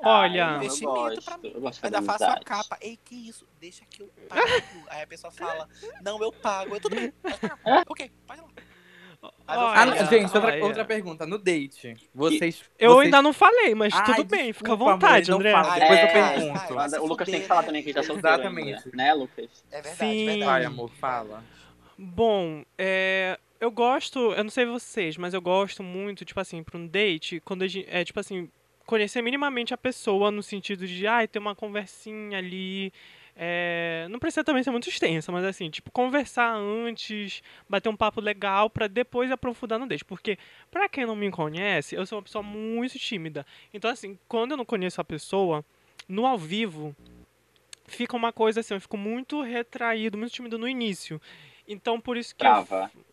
Ah, 0.00 0.20
Olha, 0.20 0.50
eu 0.50 0.56
Investimento 0.58 0.94
gosto, 0.94 1.22
pra 1.24 1.38
mim. 1.38 1.52
eu 1.52 1.70
Ainda 1.82 2.02
faço 2.02 2.22
a 2.22 2.26
amizade. 2.28 2.44
capa. 2.44 2.78
Ei, 2.80 2.96
que 3.04 3.16
isso? 3.28 3.44
Deixa 3.60 3.84
que 3.90 4.02
eu 4.02 4.08
pago. 4.30 4.40
Aí 4.90 5.02
a 5.02 5.06
pessoa 5.08 5.32
fala, 5.32 5.68
não, 6.00 6.22
eu 6.22 6.30
pago. 6.30 6.76
Eu 6.76 6.80
tudo 6.80 6.94
bem, 6.94 7.10
pode 7.10 7.36
pagar. 7.38 7.58
Ok, 7.88 8.08
pode 8.24 8.40
lá. 8.40 8.47
Ah, 9.46 9.86
não, 9.86 9.96
gente, 10.06 10.24
outra, 10.24 10.52
olha. 10.52 10.64
outra 10.64 10.84
pergunta. 10.84 11.26
No 11.26 11.38
date, 11.38 11.96
vocês. 12.14 12.62
eu 12.78 12.92
vocês... 12.92 13.06
ainda 13.06 13.20
não 13.22 13.32
falei, 13.32 13.74
mas 13.74 13.92
Ai, 13.94 14.04
tudo 14.04 14.24
bem, 14.24 14.52
fica 14.52 14.72
à 14.72 14.76
desculpa, 14.76 14.92
vontade, 14.92 15.30
amor, 15.30 15.40
André. 15.40 15.52
não 15.52 15.62
fala. 15.62 15.72
Ai, 15.74 15.80
Depois 15.80 15.98
eu 15.98 16.06
É, 16.06 16.12
pergunto. 16.12 16.74
vai 16.74 16.88
se 16.88 16.98
o 16.98 17.06
Lucas 17.06 17.28
tem 17.28 17.40
que 17.40 17.46
falar 17.46 17.62
também 17.64 17.82
que 17.82 17.88
ele 17.88 17.94
tá 17.94 18.02
solteiro 18.02 18.34
Exatamente. 18.36 18.74
ainda, 18.74 18.90
né, 18.94 19.14
Lucas? 19.14 19.64
É 19.72 19.82
verdade, 19.82 19.96
Sim. 19.96 20.26
verdade. 20.26 20.44
Vai, 20.44 20.64
amor, 20.64 20.90
fala. 21.00 21.42
Bom, 21.96 22.64
é, 22.76 23.38
eu 23.60 23.70
gosto, 23.70 24.18
eu 24.32 24.44
não 24.44 24.50
sei 24.50 24.64
vocês, 24.66 25.16
mas 25.16 25.34
eu 25.34 25.40
gosto 25.40 25.82
muito, 25.82 26.24
tipo 26.24 26.38
assim, 26.38 26.62
pra 26.62 26.78
um 26.78 26.86
date, 26.86 27.40
quando 27.44 27.62
a 27.62 27.66
gente, 27.66 27.88
é 27.90 28.04
tipo 28.04 28.20
assim, 28.20 28.48
conhecer 28.86 29.20
minimamente 29.20 29.74
a 29.74 29.78
pessoa 29.78 30.30
no 30.30 30.42
sentido 30.42 30.86
de, 30.86 31.06
ai, 31.06 31.26
ter 31.26 31.38
uma 31.40 31.54
conversinha 31.56 32.38
ali, 32.38 32.92
é, 33.40 34.08
não 34.10 34.18
precisa 34.18 34.42
também 34.42 34.64
ser 34.64 34.72
muito 34.72 34.88
extensa, 34.88 35.30
mas 35.30 35.44
assim, 35.44 35.70
tipo, 35.70 35.92
conversar 35.92 36.56
antes, 36.56 37.40
bater 37.68 37.88
um 37.88 37.96
papo 37.96 38.20
legal 38.20 38.68
pra 38.68 38.88
depois 38.88 39.30
aprofundar 39.30 39.78
no 39.78 39.86
date, 39.86 40.04
porque 40.04 40.36
pra 40.72 40.88
quem 40.88 41.06
não 41.06 41.14
me 41.14 41.30
conhece, 41.30 41.94
eu 41.94 42.04
sou 42.04 42.18
uma 42.18 42.24
pessoa 42.24 42.42
muito 42.42 42.98
tímida. 42.98 43.46
Então 43.72 43.88
assim, 43.88 44.18
quando 44.26 44.50
eu 44.50 44.56
não 44.56 44.64
conheço 44.64 45.00
a 45.00 45.04
pessoa, 45.04 45.64
no 46.08 46.26
ao 46.26 46.36
vivo, 46.36 46.96
fica 47.86 48.16
uma 48.16 48.32
coisa 48.32 48.58
assim, 48.58 48.74
eu 48.74 48.80
fico 48.80 48.96
muito 48.96 49.40
retraído, 49.40 50.18
muito 50.18 50.32
tímido 50.32 50.58
no 50.58 50.68
início. 50.68 51.22
Então 51.68 52.00
por 52.00 52.16
isso 52.16 52.34
que 52.34 52.44
eu 52.44 52.66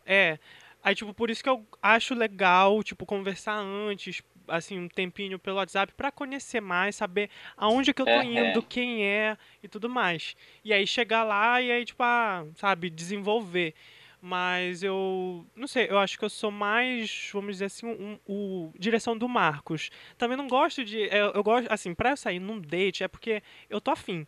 é. 0.04 0.40
Aí, 0.82 0.94
tipo, 0.94 1.12
por 1.14 1.30
isso 1.30 1.42
que 1.42 1.48
eu 1.48 1.66
acho 1.82 2.14
legal, 2.14 2.82
tipo, 2.82 3.06
conversar 3.06 3.58
antes, 3.58 4.22
assim, 4.48 4.78
um 4.78 4.88
tempinho 4.88 5.38
pelo 5.38 5.56
WhatsApp 5.56 5.92
pra 5.96 6.10
conhecer 6.12 6.60
mais, 6.60 6.96
saber 6.96 7.30
aonde 7.56 7.92
que 7.94 8.02
eu 8.02 8.06
tô 8.06 8.20
É, 8.20 8.24
indo, 8.24 8.60
é. 8.60 8.62
quem 8.62 9.04
é 9.04 9.36
e 9.62 9.68
tudo 9.68 9.88
mais. 9.88 10.36
E 10.64 10.72
aí 10.72 10.86
chegar 10.86 11.24
lá 11.24 11.60
e 11.60 11.70
aí, 11.70 11.84
tipo, 11.84 12.02
ah, 12.02 12.44
sabe, 12.56 12.90
desenvolver. 12.90 13.74
Mas 14.20 14.82
eu 14.82 15.46
não 15.54 15.66
sei, 15.68 15.86
eu 15.88 15.98
acho 15.98 16.18
que 16.18 16.24
eu 16.24 16.30
sou 16.30 16.50
mais, 16.50 17.28
vamos 17.32 17.52
dizer 17.56 17.66
assim, 17.66 17.86
um, 17.86 18.18
um- 18.26 18.72
direção 18.78 19.16
do 19.16 19.28
Marcos. 19.28 19.90
Também 20.18 20.36
não 20.36 20.48
gosto 20.48 20.84
de. 20.84 20.98
Eu, 20.98 21.32
eu 21.32 21.42
gosto, 21.44 21.70
assim, 21.70 21.94
pra 21.94 22.10
eu 22.10 22.16
sair 22.16 22.40
num 22.40 22.58
date 22.60 23.04
é 23.04 23.08
porque 23.08 23.42
eu 23.70 23.80
tô 23.80 23.90
afim. 23.90 24.26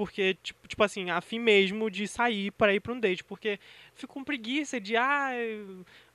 Porque, 0.00 0.32
tipo, 0.42 0.66
tipo 0.66 0.82
assim, 0.82 1.10
afim 1.10 1.38
mesmo 1.38 1.90
de 1.90 2.08
sair 2.08 2.50
para 2.52 2.74
ir 2.74 2.80
pra 2.80 2.94
um 2.94 2.98
date. 2.98 3.22
Porque 3.22 3.60
fico 3.92 4.14
com 4.14 4.24
preguiça 4.24 4.80
de, 4.80 4.96
ah, 4.96 5.32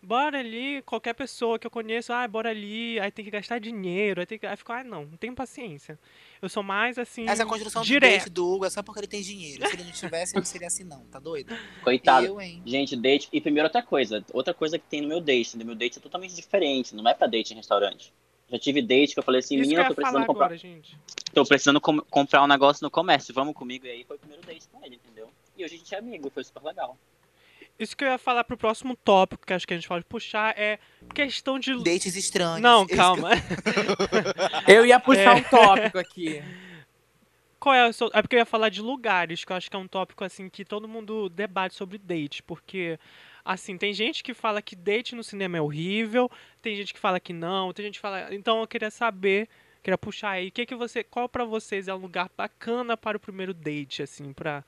bora 0.01 0.39
ali, 0.39 0.81
qualquer 0.81 1.13
pessoa 1.13 1.59
que 1.59 1.67
eu 1.67 1.69
conheço, 1.69 2.11
ah, 2.11 2.27
bora 2.27 2.49
ali, 2.49 2.99
aí 2.99 3.11
tem 3.11 3.23
que 3.23 3.29
gastar 3.29 3.59
dinheiro, 3.59 4.21
aí 4.21 4.25
tem 4.25 4.39
que. 4.39 4.47
Aí 4.47 4.57
fico, 4.57 4.73
ah, 4.73 4.83
não, 4.83 5.05
não 5.05 5.17
tenho 5.17 5.35
paciência. 5.35 5.99
Eu 6.41 6.49
sou 6.49 6.63
mais 6.63 6.97
assim. 6.97 7.29
Essa 7.29 7.45
construção 7.45 7.83
do 7.83 7.85
direto. 7.85 8.21
date 8.21 8.29
do 8.31 8.55
Hugo 8.55 8.65
é 8.65 8.71
só 8.71 8.81
porque 8.81 9.01
ele 9.01 9.07
tem 9.07 9.21
dinheiro. 9.21 9.67
Se 9.67 9.75
ele 9.75 9.83
não 9.83 9.91
tivesse, 9.91 10.35
não 10.35 10.43
seria 10.43 10.65
assim, 10.65 10.83
não. 10.83 11.05
Tá 11.05 11.19
doido? 11.19 11.55
Coitado. 11.83 12.25
Eu, 12.25 12.41
hein? 12.41 12.63
Gente, 12.65 12.95
date. 12.95 13.29
E 13.31 13.39
primeiro 13.39 13.67
outra 13.67 13.83
coisa. 13.83 14.25
Outra 14.33 14.55
coisa 14.55 14.79
que 14.79 14.87
tem 14.87 14.99
no 14.99 15.07
meu 15.07 15.21
date. 15.21 15.55
No 15.55 15.63
meu 15.63 15.75
date 15.75 15.99
é 15.99 16.01
totalmente 16.01 16.33
diferente. 16.33 16.95
Não 16.95 17.07
é 17.07 17.13
pra 17.13 17.27
date 17.27 17.53
em 17.53 17.57
restaurante. 17.57 18.11
Já 18.51 18.59
tive 18.59 18.81
date 18.81 19.13
que 19.13 19.19
eu 19.19 19.23
falei 19.23 19.39
assim, 19.39 19.55
Isso 19.55 19.63
eu 19.65 19.69
menina, 19.69 19.87
tô 19.89 19.95
precisando 19.95 20.25
comprar. 20.25 20.45
agora, 20.45 20.57
gente. 20.57 20.97
Tô 21.33 21.43
precisando 21.45 21.81
com- 21.81 21.99
comprar 22.01 22.43
um 22.43 22.47
negócio 22.47 22.83
no 22.83 22.91
comércio. 22.91 23.33
Vamos 23.33 23.55
comigo? 23.55 23.85
E 23.87 23.89
aí 23.89 24.03
foi 24.03 24.15
o 24.15 24.19
primeiro 24.19 24.43
date 24.45 24.67
com 24.71 24.85
ele, 24.85 24.95
entendeu? 24.95 25.29
E 25.57 25.65
hoje 25.65 25.75
a 25.75 25.77
gente 25.77 25.95
é 25.95 25.97
amigo, 25.97 26.29
foi 26.29 26.43
super 26.43 26.61
legal. 26.63 26.97
Isso 27.77 27.97
que 27.97 28.05
eu 28.05 28.07
ia 28.07 28.17
falar 28.17 28.43
pro 28.45 28.55
próximo 28.55 28.95
tópico, 29.03 29.45
que 29.45 29.51
acho 29.51 29.67
que 29.67 29.73
a 29.73 29.77
gente 29.77 29.87
pode 29.87 30.05
puxar, 30.05 30.57
é 30.57 30.79
questão 31.13 31.59
de. 31.59 31.75
Dates 31.83 32.15
estranhos. 32.15 32.61
Não, 32.61 32.85
calma. 32.87 33.31
Eu 34.67 34.85
ia 34.85 34.99
puxar 34.99 35.35
É. 35.37 35.39
um 35.39 35.43
tópico 35.43 35.97
aqui. 35.97 36.41
Qual 37.59 37.73
é 37.73 37.87
o 37.87 37.93
seu... 37.93 38.09
É 38.13 38.21
porque 38.21 38.35
eu 38.35 38.39
ia 38.39 38.45
falar 38.45 38.69
de 38.69 38.79
lugares, 38.79 39.43
que 39.43 39.51
eu 39.51 39.55
acho 39.55 39.69
que 39.71 39.75
é 39.75 39.79
um 39.79 39.87
tópico 39.87 40.23
assim 40.23 40.47
que 40.49 40.63
todo 40.63 40.87
mundo 40.87 41.29
debate 41.29 41.73
sobre 41.73 41.97
date, 41.97 42.43
porque 42.43 42.99
assim, 43.45 43.77
tem 43.77 43.93
gente 43.93 44.23
que 44.23 44.33
fala 44.33 44.61
que 44.61 44.75
date 44.75 45.15
no 45.15 45.23
cinema 45.23 45.57
é 45.57 45.61
horrível, 45.61 46.29
tem 46.61 46.75
gente 46.75 46.93
que 46.93 46.99
fala 46.99 47.19
que 47.19 47.31
não, 47.31 47.71
tem 47.71 47.85
gente 47.85 47.95
que 47.95 48.01
fala, 48.01 48.33
então 48.33 48.59
eu 48.59 48.67
queria 48.67 48.89
saber, 48.89 49.47
queria 49.83 49.97
puxar 49.97 50.31
aí, 50.31 50.49
que 50.49 50.65
que 50.65 50.75
você, 50.75 51.03
qual 51.03 51.29
pra 51.29 51.45
vocês 51.45 51.87
é 51.87 51.93
um 51.93 51.99
lugar 51.99 52.29
bacana 52.35 52.97
para 52.97 53.15
o 53.17 53.19
primeiro 53.19 53.53
date 53.53 54.01
assim, 54.01 54.33
pra 54.33 54.65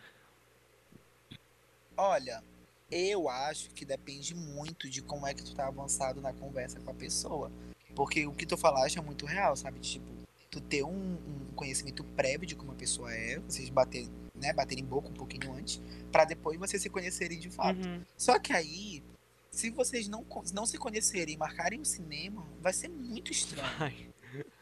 Olha, 1.97 2.43
eu 2.91 3.27
acho 3.27 3.71
que 3.71 3.83
depende 3.83 4.35
muito 4.35 4.87
de 4.87 5.01
como 5.01 5.25
é 5.25 5.33
que 5.33 5.43
tu 5.43 5.55
tá 5.55 5.67
avançado 5.67 6.21
na 6.21 6.31
conversa 6.31 6.79
com 6.79 6.91
a 6.91 6.93
pessoa. 6.93 7.51
Porque 7.95 8.27
o 8.27 8.31
que 8.31 8.45
tu 8.45 8.55
falaste 8.55 8.99
é 8.99 9.01
muito 9.01 9.25
real, 9.25 9.55
sabe? 9.55 9.79
Tipo, 9.79 10.05
tu 10.51 10.61
ter 10.61 10.83
um, 10.83 11.13
um 11.15 11.53
conhecimento 11.55 12.03
prévio 12.03 12.45
de 12.45 12.55
como 12.55 12.71
a 12.71 12.75
pessoa 12.75 13.11
é, 13.11 13.39
vocês 13.39 13.69
baterem, 13.69 14.11
né, 14.41 14.53
baterem 14.53 14.83
boca 14.83 15.09
um 15.09 15.13
pouquinho 15.13 15.53
antes, 15.53 15.81
pra 16.11 16.25
depois 16.25 16.59
vocês 16.59 16.81
se 16.81 16.89
conhecerem 16.89 17.39
de 17.39 17.49
fato. 17.49 17.85
Uhum. 17.85 18.01
Só 18.15 18.39
que 18.39 18.53
aí, 18.53 19.03
se 19.51 19.69
vocês 19.69 20.07
não, 20.07 20.25
não 20.53 20.65
se 20.65 20.77
conhecerem 20.77 21.35
e 21.35 21.37
marcarem 21.37 21.79
um 21.79 21.85
cinema, 21.85 22.47
vai 22.61 22.73
ser 22.73 22.89
muito 22.89 23.31
estranho, 23.31 23.67
Ai, 23.79 24.09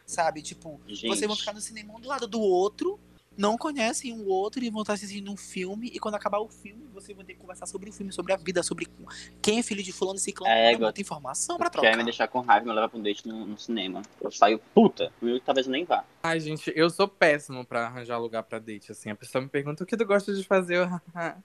sabe? 0.06 0.42
Tipo, 0.42 0.80
Gente, 0.88 1.08
vocês 1.08 1.28
vão 1.28 1.36
ficar 1.36 1.54
no 1.54 1.62
cinema 1.62 1.94
um 1.96 2.00
do 2.00 2.08
lado 2.08 2.28
do 2.28 2.40
outro, 2.40 3.00
não 3.38 3.58
conhecem 3.58 4.14
um 4.14 4.28
outro 4.28 4.64
e 4.64 4.70
vão 4.70 4.82
estar 4.82 4.94
assistindo 4.94 5.32
um 5.32 5.36
filme. 5.38 5.90
E 5.94 6.00
quando 6.00 6.16
acabar 6.16 6.40
o 6.40 6.48
filme, 6.48 6.86
vocês 6.94 7.16
vão 7.16 7.26
ter 7.26 7.34
que 7.34 7.40
conversar 7.40 7.66
sobre 7.66 7.90
o 7.90 7.94
filme, 7.94 8.12
sobre 8.12 8.34
a 8.34 8.38
vida, 8.38 8.64
sobre 8.64 8.88
quem 9.42 9.60
é 9.60 9.64
filho 9.64 9.84
de 9.84 9.92
fulano 9.92 10.18
e 10.18 10.22
ciclano. 10.22 10.54
É, 10.54 10.72
igual- 10.74 10.88
muita 10.88 11.02
informação 11.02 11.58
pra 11.58 11.70
quer 11.70 11.74
trocar. 11.80 11.98
me 11.98 12.04
deixar 12.04 12.28
com 12.28 12.40
raiva 12.40 12.66
e 12.66 12.70
me 12.70 12.74
levar 12.76 12.90
pra 12.90 12.98
um 13.00 13.02
date 13.04 13.28
no, 13.28 13.46
no 13.46 13.58
cinema. 13.60 14.02
Eu 14.22 14.32
saio 14.32 14.60
puta. 14.74 15.12
Eu 15.22 15.40
talvez 15.40 15.68
eu 15.68 15.72
nem 15.72 15.84
vá. 15.86 16.04
Ai, 16.24 16.40
gente, 16.40 16.72
eu 16.76 16.90
sou 16.90 17.08
péssimo 17.08 17.66
pra 17.66 17.88
arranjar 17.88 18.18
lugar 18.18 18.44
pra 18.44 18.60
date, 18.60 18.92
assim. 18.92 19.10
A 19.10 19.16
pessoa 19.16 19.42
me 19.42 19.50
pergunta 19.50 19.84
o 19.84 19.88
que 19.88 19.98
tu 19.98 20.06
gosta 20.06 20.34
de 20.34 20.44
fazer, 20.44 20.78
eu... 20.78 20.86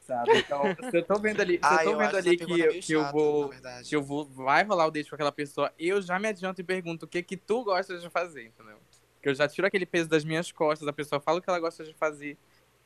Sabe? 0.00 0.38
Então, 0.38 0.62
se 0.90 0.96
eu 0.96 1.04
tô 1.04 1.20
vendo 1.20 1.40
ali, 1.40 1.54
se 1.54 1.60
Ah, 1.62 1.84
eu 1.84 1.92
tô 1.92 1.96
vendo 1.98 2.16
ali 2.16 2.36
que, 2.36 2.60
eu- 2.60 2.80
que 2.80 2.92
eu 2.94 3.12
vou... 3.12 3.50
Que 3.88 3.94
eu 3.94 4.02
vou, 4.02 4.24
vai 4.24 4.64
rolar 4.64 4.86
o 4.86 4.90
date 4.90 5.08
com 5.08 5.14
aquela 5.14 5.30
pessoa, 5.30 5.72
eu 5.78 6.02
já 6.02 6.18
me 6.18 6.26
adianto 6.26 6.60
e 6.60 6.64
pergunto 6.64 7.04
o 7.04 7.08
que 7.08 7.22
que 7.22 7.36
tu 7.36 7.62
gosta 7.62 7.96
de 7.96 8.08
fazer, 8.10 8.46
entendeu? 8.46 8.78
Que 9.22 9.28
eu 9.28 9.34
já 9.34 9.46
tiro 9.48 9.66
aquele 9.66 9.86
peso 9.86 10.08
das 10.08 10.24
minhas 10.24 10.50
costas, 10.50 10.86
a 10.88 10.92
pessoa 10.92 11.20
fala 11.20 11.38
o 11.38 11.42
que 11.42 11.48
ela 11.50 11.60
gosta 11.60 11.84
de 11.84 11.92
fazer, 11.94 12.36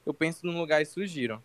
eu 0.05 0.13
penso 0.13 0.45
num 0.47 0.59
lugar 0.59 0.83
e 0.83 0.87
sugiro. 0.87 1.43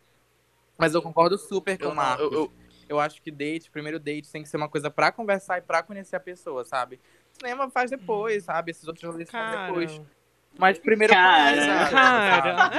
Mas 0.77 0.93
eu 0.93 1.01
concordo 1.01 1.37
super 1.37 1.77
com 1.77 1.89
o 1.89 1.95
Marcos. 1.95 2.25
eu- 2.25 2.31
eu- 2.33 2.51
Eu 2.89 2.99
acho 2.99 3.21
que 3.21 3.29
date, 3.29 3.69
primeiro 3.69 3.99
date, 3.99 4.31
tem 4.31 4.41
que 4.41 4.49
ser 4.49 4.57
uma 4.57 4.67
coisa 4.67 4.89
pra 4.89 5.11
conversar 5.11 5.59
e 5.59 5.61
pra 5.61 5.83
conhecer 5.83 6.15
a 6.15 6.19
pessoa, 6.19 6.65
sabe? 6.65 6.99
Cinema 7.33 7.69
faz 7.69 7.91
depois, 7.91 8.45
sabe? 8.45 8.71
Esses 8.71 8.87
outros 8.87 9.03
rolês 9.07 9.29
faz 9.29 9.67
depois. 9.67 10.01
Mas 10.57 10.79
primeiro 10.79 11.13
Cara, 11.13 11.87
cara? 11.91 12.69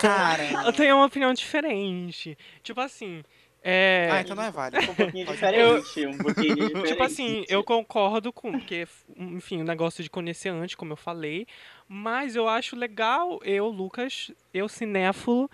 Cara. 0.00 0.66
eu 0.66 0.72
tenho 0.72 0.94
uma 0.94 1.06
opinião 1.06 1.34
diferente. 1.34 2.38
Tipo 2.62 2.80
assim, 2.80 3.24
é, 3.62 4.08
Ah, 4.10 4.20
então 4.20 4.34
não 4.34 4.42
é 4.44 4.50
válido. 4.50 4.90
Um 4.90 4.94
pouquinho 4.94 5.26
diferente, 5.26 6.06
um 6.06 6.18
pouquinho 6.18 6.54
diferente. 6.56 6.88
Tipo 6.88 7.02
assim, 7.02 7.44
eu 7.48 7.62
concordo 7.62 8.32
com, 8.32 8.52
porque, 8.52 8.86
enfim, 9.16 9.60
o 9.60 9.64
negócio 9.64 10.02
de 10.02 10.10
conhecer 10.10 10.48
antes, 10.48 10.74
como 10.74 10.92
eu 10.92 10.96
falei, 10.96 11.46
mas 11.88 12.36
eu 12.36 12.48
acho 12.48 12.74
legal, 12.76 13.38
eu, 13.44 13.68
Lucas, 13.68 14.30
eu 14.54 14.68
cinéfilo, 14.68 15.50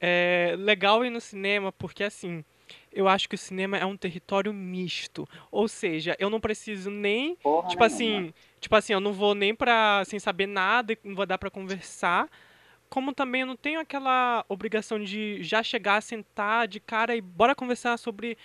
é 0.00 0.54
legal 0.58 1.04
ir 1.04 1.10
no 1.10 1.20
cinema, 1.20 1.70
porque 1.72 2.02
assim, 2.02 2.44
eu 2.92 3.06
acho 3.08 3.28
que 3.28 3.34
o 3.34 3.38
cinema 3.38 3.76
é 3.76 3.84
um 3.84 3.96
território 3.96 4.52
misto, 4.52 5.28
ou 5.50 5.68
seja, 5.68 6.16
eu 6.18 6.30
não 6.30 6.40
preciso 6.40 6.90
nem, 6.90 7.36
Porra 7.36 7.68
tipo 7.68 7.84
nenhuma. 7.84 7.86
assim, 7.86 8.34
tipo 8.60 8.74
assim, 8.74 8.92
eu 8.92 9.00
não 9.00 9.12
vou 9.12 9.34
nem 9.34 9.54
pra, 9.54 10.02
sem 10.06 10.18
saber 10.18 10.46
nada, 10.46 10.92
e 10.92 10.98
não 11.04 11.14
vou 11.14 11.26
dar 11.26 11.38
pra 11.38 11.50
conversar, 11.50 12.28
como 12.94 13.12
também 13.12 13.40
eu 13.40 13.46
não 13.48 13.56
tenho 13.56 13.80
aquela 13.80 14.44
obrigação 14.48 15.02
de 15.02 15.42
já 15.42 15.64
chegar, 15.64 16.00
sentar 16.00 16.68
de 16.68 16.78
cara 16.78 17.16
e 17.16 17.20
bora 17.20 17.52
conversar 17.52 17.96
sobre 17.96 18.38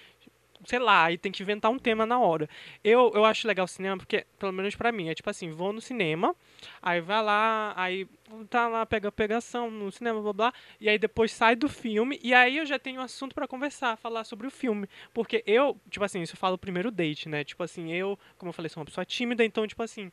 sei 0.65 0.79
lá, 0.79 1.05
aí 1.05 1.19
tem 1.19 1.31
que 1.31 1.43
inventar 1.43 1.69
um 1.69 1.77
tema 1.77 2.03
na 2.03 2.19
hora. 2.19 2.49
Eu, 2.83 3.11
eu 3.13 3.23
acho 3.25 3.47
legal 3.47 3.65
o 3.65 3.67
cinema 3.67 3.95
porque, 3.95 4.25
pelo 4.39 4.51
menos 4.51 4.75
pra 4.75 4.91
mim, 4.91 5.07
é 5.07 5.13
tipo 5.13 5.29
assim, 5.29 5.51
vou 5.51 5.71
no 5.71 5.79
cinema, 5.79 6.35
aí 6.81 6.99
vai 6.99 7.23
lá, 7.23 7.73
aí 7.77 8.07
tá 8.49 8.67
lá, 8.67 8.83
pega 8.87 9.11
pegação 9.11 9.69
no 9.69 9.91
cinema, 9.91 10.19
blá 10.19 10.33
blá, 10.33 10.53
e 10.81 10.89
aí 10.89 10.97
depois 10.97 11.31
sai 11.31 11.55
do 11.55 11.69
filme, 11.69 12.19
e 12.23 12.33
aí 12.33 12.57
eu 12.57 12.65
já 12.65 12.79
tenho 12.79 13.01
assunto 13.01 13.35
pra 13.35 13.47
conversar, 13.47 13.97
falar 13.97 14.23
sobre 14.23 14.47
o 14.47 14.51
filme. 14.51 14.89
Porque 15.13 15.43
eu, 15.45 15.79
tipo 15.91 16.03
assim, 16.03 16.23
isso 16.23 16.33
eu 16.33 16.39
falo 16.39 16.57
primeiro 16.57 16.89
date, 16.89 17.29
né? 17.29 17.43
Tipo 17.43 17.61
assim, 17.61 17.93
eu, 17.93 18.17
como 18.35 18.49
eu 18.49 18.53
falei, 18.53 18.67
sou 18.69 18.81
uma 18.81 18.85
pessoa 18.85 19.05
tímida, 19.05 19.45
então, 19.45 19.67
tipo 19.67 19.83
assim, 19.83 20.11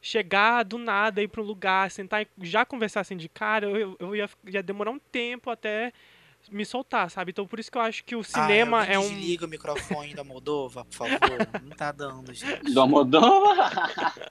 chegar 0.00 0.62
do 0.64 0.78
nada, 0.78 1.22
ir 1.22 1.28
pra 1.28 1.40
um 1.42 1.44
lugar, 1.44 1.90
sentar 1.90 2.22
e 2.22 2.28
já 2.42 2.64
conversar 2.64 3.00
assim 3.00 3.16
de 3.16 3.28
cara, 3.28 3.66
eu, 3.66 3.96
eu 3.98 4.14
ia, 4.16 4.28
ia 4.46 4.62
demorar 4.62 4.90
um 4.90 4.98
tempo 4.98 5.50
até 5.50 5.92
me 6.50 6.64
soltar, 6.64 7.10
sabe? 7.10 7.30
Então 7.32 7.46
por 7.46 7.58
isso 7.58 7.70
que 7.70 7.76
eu 7.76 7.82
acho 7.82 8.04
que 8.04 8.14
o 8.16 8.22
cinema 8.22 8.82
ah, 8.82 8.86
é 8.86 8.98
um. 8.98 9.02
Desliga 9.02 9.44
o 9.44 9.48
microfone 9.48 10.14
da 10.14 10.22
Moldova, 10.24 10.84
por 10.84 10.94
favor. 10.94 11.18
Não 11.62 11.76
tá 11.76 11.90
dando, 11.92 12.32
gente. 12.32 12.72
Do 12.72 12.80
Almodóvar? 12.80 13.72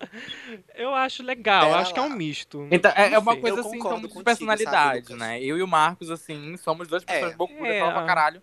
Eu 0.73 0.95
acho 0.95 1.21
legal, 1.21 1.63
eu 1.63 1.69
Pera 1.69 1.81
acho 1.81 1.93
que 1.93 1.99
é 1.99 2.03
um 2.03 2.09
lá. 2.09 2.15
misto. 2.15 2.67
Então, 2.71 2.91
é, 2.95 3.13
é 3.13 3.19
uma 3.19 3.35
coisa 3.35 3.57
Eu 3.57 3.61
assim, 3.61 3.77
de 3.77 3.83
contigo, 3.83 4.23
personalidade, 4.23 5.15
né? 5.15 5.41
Eu 5.43 5.57
e 5.57 5.61
o 5.63 5.67
Marcos, 5.67 6.09
assim, 6.09 6.55
somos 6.57 6.87
duas 6.87 7.03
pessoas 7.03 7.33
É. 7.33 7.35
bocudas, 7.35 7.67
É. 7.67 7.79
falam 7.79 7.93
pra 7.95 8.05
caralho. 8.05 8.41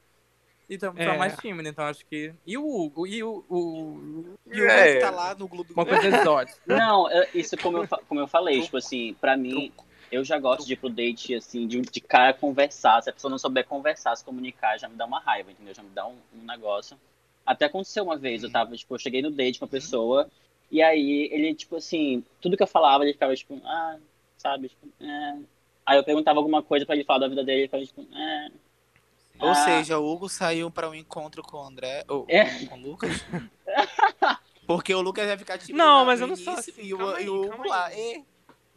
E 0.68 0.76
então, 0.76 0.94
É. 0.96 1.04
são 1.04 1.18
mais 1.18 1.36
tímidas, 1.36 1.70
então 1.70 1.84
acho 1.84 2.04
que. 2.06 2.32
E 2.46 2.56
o 2.56 2.66
Hugo? 2.66 3.06
E 3.06 3.22
o. 3.22 3.44
o... 3.48 4.34
E 4.46 4.60
o 4.60 4.66
É, 4.68 4.98
tá 4.98 5.10
lá 5.10 5.34
no 5.34 5.46
Globo 5.46 5.72
Uma 5.72 5.84
coisa 5.84 6.06
exótica. 6.08 6.58
Não, 6.66 7.06
isso 7.34 7.56
como 7.58 7.78
eu, 7.78 7.88
como 8.08 8.20
eu 8.20 8.26
falei, 8.26 8.62
tipo 8.62 8.76
assim, 8.76 9.14
pra 9.20 9.36
mim, 9.36 9.72
eu 10.10 10.24
já 10.24 10.38
gosto 10.38 10.66
de 10.66 10.72
ir 10.72 10.76
pro 10.76 10.88
date, 10.88 11.34
assim, 11.34 11.66
de, 11.66 11.80
de 11.80 12.00
cara 12.00 12.32
conversar. 12.32 13.02
Se 13.02 13.10
a 13.10 13.12
pessoa 13.12 13.30
não 13.30 13.38
souber 13.38 13.66
conversar, 13.66 14.16
se 14.16 14.24
comunicar, 14.24 14.78
já 14.78 14.88
me 14.88 14.96
dá 14.96 15.04
uma 15.04 15.20
raiva, 15.20 15.50
entendeu? 15.50 15.74
Já 15.74 15.82
me 15.82 15.90
dá 15.90 16.06
um, 16.06 16.16
um 16.34 16.44
negócio. 16.44 16.96
Até 17.44 17.66
aconteceu 17.66 18.04
uma 18.04 18.16
vez, 18.16 18.42
eu 18.42 18.50
tava, 18.50 18.74
tipo, 18.74 18.94
eu 18.94 18.98
cheguei 18.98 19.20
no 19.20 19.30
date 19.30 19.58
com 19.58 19.66
a 19.66 19.68
pessoa, 19.68 20.30
e 20.70 20.80
aí 20.80 21.28
ele, 21.30 21.54
tipo 21.54 21.76
assim, 21.76 22.24
tudo 22.40 22.56
que 22.56 22.62
eu 22.62 22.66
falava, 22.66 23.04
ele 23.04 23.12
ficava, 23.12 23.34
tipo, 23.36 23.60
ah, 23.64 23.98
sabe, 24.38 24.68
tipo, 24.70 24.88
é. 25.00 25.38
Aí 25.84 25.98
eu 25.98 26.04
perguntava 26.04 26.38
alguma 26.38 26.62
coisa 26.62 26.86
pra 26.86 26.94
ele 26.94 27.04
falar 27.04 27.18
da 27.18 27.28
vida 27.28 27.44
dele, 27.44 27.60
ele 27.60 27.66
ficava, 27.68 27.84
tipo, 27.84 28.06
é. 28.16 28.48
Ou 29.40 29.48
Ah. 29.50 29.54
seja, 29.54 29.98
o 29.98 30.06
Hugo 30.10 30.28
saiu 30.28 30.70
pra 30.70 30.88
um 30.88 30.94
encontro 30.94 31.42
com 31.42 31.56
o 31.58 31.62
André. 31.66 32.04
Ou 32.08 32.24
É. 32.28 32.66
com 32.66 32.76
o 32.76 32.80
Lucas. 32.80 33.12
Porque 34.66 34.94
o 34.94 35.00
Lucas 35.02 35.26
vai 35.26 35.36
ficar 35.36 35.58
tipo. 35.58 35.76
Não, 35.76 36.04
mas 36.04 36.20
eu 36.20 36.26
não 36.26 36.36
sou 36.36 36.54
assim, 36.54 36.72
E 36.78 36.94
o, 36.94 36.98
calma 36.98 37.12
e 37.14 37.22
aí, 37.24 37.28
o 37.28 37.42
Hugo 37.42 37.68
lá, 37.68 37.86
aí. 37.86 38.24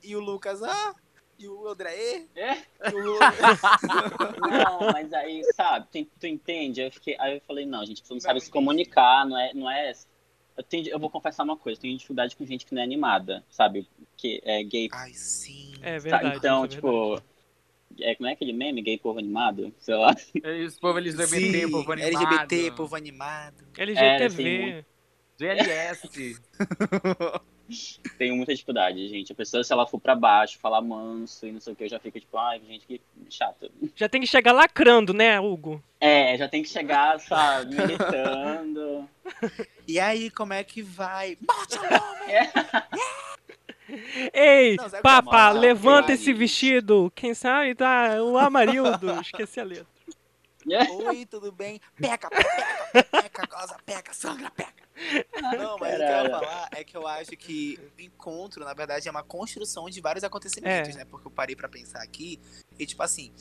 e. 0.04 0.10
E 0.10 0.16
o 0.16 0.20
Lucas, 0.20 0.62
ah. 0.64 0.94
E 1.40 1.48
o 1.48 1.68
André, 1.68 1.96
e. 1.96 2.28
É? 2.36 2.58
E 2.92 2.96
o... 2.96 3.20
Não, 4.50 4.92
mas 4.92 5.14
aí, 5.14 5.44
sabe, 5.56 5.88
tu, 5.92 6.12
tu 6.20 6.26
entende? 6.28 6.82
Eu 6.82 6.92
fiquei, 6.92 7.16
aí 7.20 7.36
eu 7.36 7.42
falei, 7.42 7.64
não, 7.66 7.86
gente, 7.86 8.02
tu 8.04 8.14
não 8.14 8.20
sabe 8.20 8.42
se 8.42 8.50
comunicar, 8.50 9.24
não 9.26 9.38
é, 9.38 9.54
não 9.54 9.70
é. 9.70 9.94
Eu, 10.58 10.64
tenho, 10.64 10.88
eu 10.90 10.98
vou 11.00 11.10
confessar 11.12 11.44
uma 11.44 11.56
coisa, 11.56 11.78
eu 11.78 11.82
tenho 11.84 11.96
dificuldade 11.96 12.36
com 12.36 12.44
gente 12.46 12.66
que 12.66 12.74
não 12.74 12.82
é 12.82 12.84
animada, 12.86 13.46
sabe? 13.52 13.88
Que 14.16 14.42
é 14.44 14.64
gay. 14.64 14.90
Ai, 14.92 15.14
sim. 15.14 15.74
É 15.82 15.94
tá? 15.94 16.00
verdade. 16.00 16.38
então, 16.38 16.66
isso 16.66 16.74
é 16.74 16.76
tipo, 16.76 16.90
verdade. 17.10 17.24
É, 18.01 18.16
como 18.16 18.27
é 18.27 18.34
aquele 18.34 18.54
meme, 18.54 18.82
gay 18.82 18.98
povo 18.98 19.20
animado? 19.20 19.74
Sei 19.80 19.96
lá. 19.96 20.16
Esse 20.34 20.80
povo 20.80 20.98
LGBT, 21.00 21.27
Sim, 21.27 21.72
povo 21.72 21.92
animado. 21.92 22.24
LGBT, 22.24 22.72
povo 22.72 22.96
animado. 22.96 23.63
LGTV. 23.77 24.86
GLS. 25.38 26.42
Tenho 28.18 28.36
muita 28.36 28.54
dificuldade, 28.54 29.08
gente. 29.10 29.32
A 29.32 29.36
pessoa, 29.36 29.63
se 29.63 29.72
ela 29.74 29.86
for 29.86 30.00
pra 30.00 30.16
baixo, 30.16 30.58
falar 30.58 30.82
manso 30.82 31.46
e 31.46 31.51
não 31.51 31.60
sei 31.60 31.74
o 31.74 31.75
que, 31.75 31.84
eu 31.84 31.89
já 31.89 32.00
fico 32.00 32.20
tipo, 32.20 32.38
ai, 32.38 32.62
gente, 32.66 32.88
que 32.88 33.01
chato. 33.30 33.70
Já 33.96 34.08
tem 34.08 34.22
que 34.22 34.27
chegar 34.27 34.54
lacrando, 34.54 35.13
né, 35.13 35.39
Hugo? 35.39 35.84
É, 36.00 36.38
já 36.38 36.48
tem 36.48 36.63
que 36.63 36.70
chegar, 36.70 37.20
sabe, 37.20 37.75
militando. 37.75 39.08
E 39.86 40.00
aí, 40.01 40.30
como 40.30 40.51
é 40.51 40.63
que 40.66 40.82
vai? 40.82 41.38
Bote 41.39 41.77
a 41.77 42.00
mão! 42.00 42.18
Ei, 44.34 44.75
Não, 44.75 44.86
é 44.86 45.00
a 45.03 45.22
moral? 45.22 45.53
levanta 45.53 46.12
esse 46.14 46.33
vestido. 46.33 47.12
Quem 47.16 47.33
sabe 47.33 47.74
tá 47.75 48.22
o 48.22 48.38
Amarildo. 48.38 49.20
Esqueci 49.22 49.59
a 49.59 49.64
letra. 49.64 49.88
Oi, 51.07 51.25
tudo 51.25 51.50
bem? 51.51 51.79
Peca, 51.96 52.29
peca, 52.29 53.03
peca, 53.09 53.46
goza, 53.48 53.77
peca, 53.85 54.14
sangra, 54.14 54.51
peca. 54.51 54.83
Não, 55.57 55.77
mas 55.77 55.94
o 55.94 55.98
que 55.98 56.03
eu 56.03 56.07
ia 56.07 56.07
Caralho. 56.07 56.29
falar 56.31 56.70
é 56.75 56.83
que 56.83 56.98
eu 56.98 57.07
acho 57.07 57.31
que 57.31 57.79
o 57.98 58.01
encontro, 58.01 58.66
na 58.66 58.74
verdade, 58.74 59.07
é 59.07 59.12
uma 59.12 59.24
construção 59.24 59.90
de 59.90 60.01
vários 60.01 60.25
acontecimentos, 60.25 60.94
É. 60.96 60.98
né? 61.00 61.05
Porque 61.05 61.25
eu 61.27 61.31
parei 61.31 61.55
pra 61.55 61.70
pensar 61.70 62.01
aqui 62.01 62.38
e, 62.77 62.85
tipo 62.85 63.01
assim, 63.01 63.31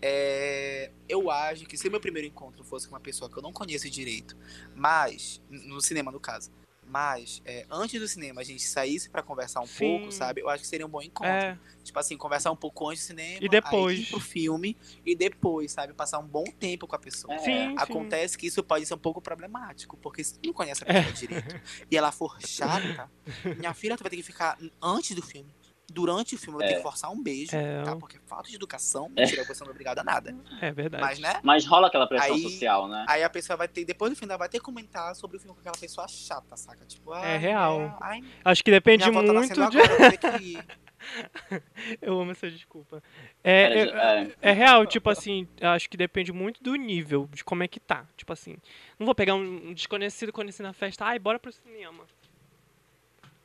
é, 0.00 0.90
eu 1.08 1.30
acho 1.30 1.66
que 1.66 1.76
se 1.76 1.86
o 1.86 1.90
meu 1.90 2.00
primeiro 2.00 2.26
encontro 2.26 2.64
fosse 2.64 2.88
com 2.88 2.94
uma 2.94 3.00
pessoa 3.00 3.30
que 3.30 3.36
eu 3.36 3.42
não 3.42 3.52
conheço 3.52 3.88
direito, 3.88 4.36
mas, 4.74 5.40
no 5.48 5.80
cinema 5.80 6.10
no 6.10 6.18
caso, 6.18 6.50
mas 6.92 7.40
é, 7.46 7.64
antes 7.70 7.98
do 7.98 8.06
cinema 8.06 8.42
a 8.42 8.44
gente 8.44 8.62
saísse 8.64 9.08
pra 9.08 9.22
conversar 9.22 9.62
um 9.62 9.66
Sim. 9.66 9.78
pouco, 9.78 10.12
sabe? 10.12 10.42
Eu 10.42 10.50
acho 10.50 10.62
que 10.62 10.68
seria 10.68 10.84
um 10.84 10.90
bom 10.90 11.00
encontro. 11.00 11.32
É, 11.32 11.56
Tipo 11.82 11.98
assim, 11.98 12.18
conversar 12.18 12.52
um 12.52 12.56
pouco 12.56 12.88
antes 12.90 13.02
do 13.02 13.06
cinema, 13.06 13.38
E 13.40 13.48
depois? 13.48 13.96
aí 13.98 14.04
ir 14.04 14.06
pro 14.06 14.20
filme 14.20 14.76
e 15.04 15.16
depois, 15.16 15.72
sabe? 15.72 15.94
Passar 15.94 16.18
um 16.18 16.26
bom 16.26 16.44
tempo 16.44 16.86
com 16.86 16.94
a 16.94 16.98
pessoa. 16.98 17.32
É. 17.34 17.38
sim, 17.38 17.68
sim. 17.70 17.74
Acontece 17.78 18.36
que 18.36 18.46
isso 18.46 18.62
pode 18.62 18.84
ser 18.84 18.92
um 18.92 18.98
pouco 18.98 19.22
problemático, 19.22 19.96
porque 19.96 20.22
se 20.22 20.34
tu 20.38 20.46
não 20.46 20.52
conhece 20.52 20.84
a 20.84 20.86
pessoa 20.92 21.12
direito 21.14 21.60
e 21.90 21.96
ela 21.96 22.12
for 22.12 22.38
chata, 22.46 23.10
minha 23.58 23.72
filha, 23.72 23.96
tu 23.96 24.02
vai 24.04 24.10
ter 24.10 24.16
que 24.16 24.22
ficar 24.22 24.58
antes 24.80 25.16
do 25.16 25.22
filme. 25.22 25.50
Durante 25.92 26.34
o 26.34 26.38
filme, 26.38 26.58
ter 26.60 26.72
É. 26.72 26.76
que 26.76 26.82
forçar 26.82 27.10
um 27.12 27.22
beijo, 27.22 27.54
É. 27.54 27.82
tá? 27.82 27.94
Porque 27.96 28.18
falta 28.26 28.48
de 28.48 28.56
educação, 28.56 29.10
É. 29.14 29.20
mentira, 29.22 29.44
você 29.44 29.62
não 29.62 29.68
é 29.68 29.72
obrigada 29.72 30.00
a 30.00 30.04
nada. 30.04 30.34
É 30.60 30.72
verdade. 30.72 31.02
Mas, 31.04 31.18
né? 31.18 31.40
Mas 31.42 31.66
rola 31.66 31.88
aquela 31.88 32.06
pressão 32.06 32.34
Aí- 32.34 32.42
social, 32.42 32.88
né? 32.88 33.04
Aí 33.08 33.22
a 33.22 33.28
pessoa 33.30 33.56
vai 33.56 33.68
ter, 33.68 33.84
depois 33.84 34.10
do 34.12 34.16
filme, 34.16 34.30
ela 34.32 34.38
vai 34.38 34.48
ter 34.48 34.58
que 34.58 34.64
comentar 34.64 35.14
sobre 35.14 35.36
o 35.36 35.40
filme 35.40 35.54
com 35.54 35.60
aquela 35.60 35.76
pessoa 35.78 36.08
chata, 36.08 36.56
saca? 36.56 36.84
Tipo, 36.86 37.12
ai, 37.12 37.36
real. 37.38 37.80
é, 37.82 37.94
ai, 38.00 38.24
Acho 38.44 38.64
que 38.64 38.70
depende 38.70 39.04
tá 39.04 39.12
muito 39.12 39.32
nascendo 39.32 39.68
de. 39.70 39.78
agora, 39.80 40.14
eu. 40.14 40.82
Eu 42.00 42.20
amo 42.20 42.30
essa 42.30 42.48
desculpa. 42.48 43.02
É, 43.42 43.52
é, 43.62 43.82
é, 43.88 44.32
é 44.40 44.52
real, 44.52 44.86
tipo 44.86 45.10
assim, 45.10 45.48
acho 45.60 45.90
que 45.90 45.96
depende 45.96 46.32
muito 46.32 46.62
do 46.62 46.76
nível, 46.76 47.28
de 47.32 47.42
como 47.42 47.62
é 47.64 47.66
que 47.68 47.80
tá. 47.80 48.06
Tipo 48.16 48.32
assim, 48.32 48.56
não 48.98 49.04
vou 49.04 49.14
pegar 49.14 49.34
um 49.34 49.74
desconhecido 49.74 50.32
conhecido 50.32 50.62
na 50.64 50.72
festa, 50.72 51.04
ai, 51.04 51.18
bora 51.18 51.40
pro 51.40 51.50
cinema. 51.52 52.04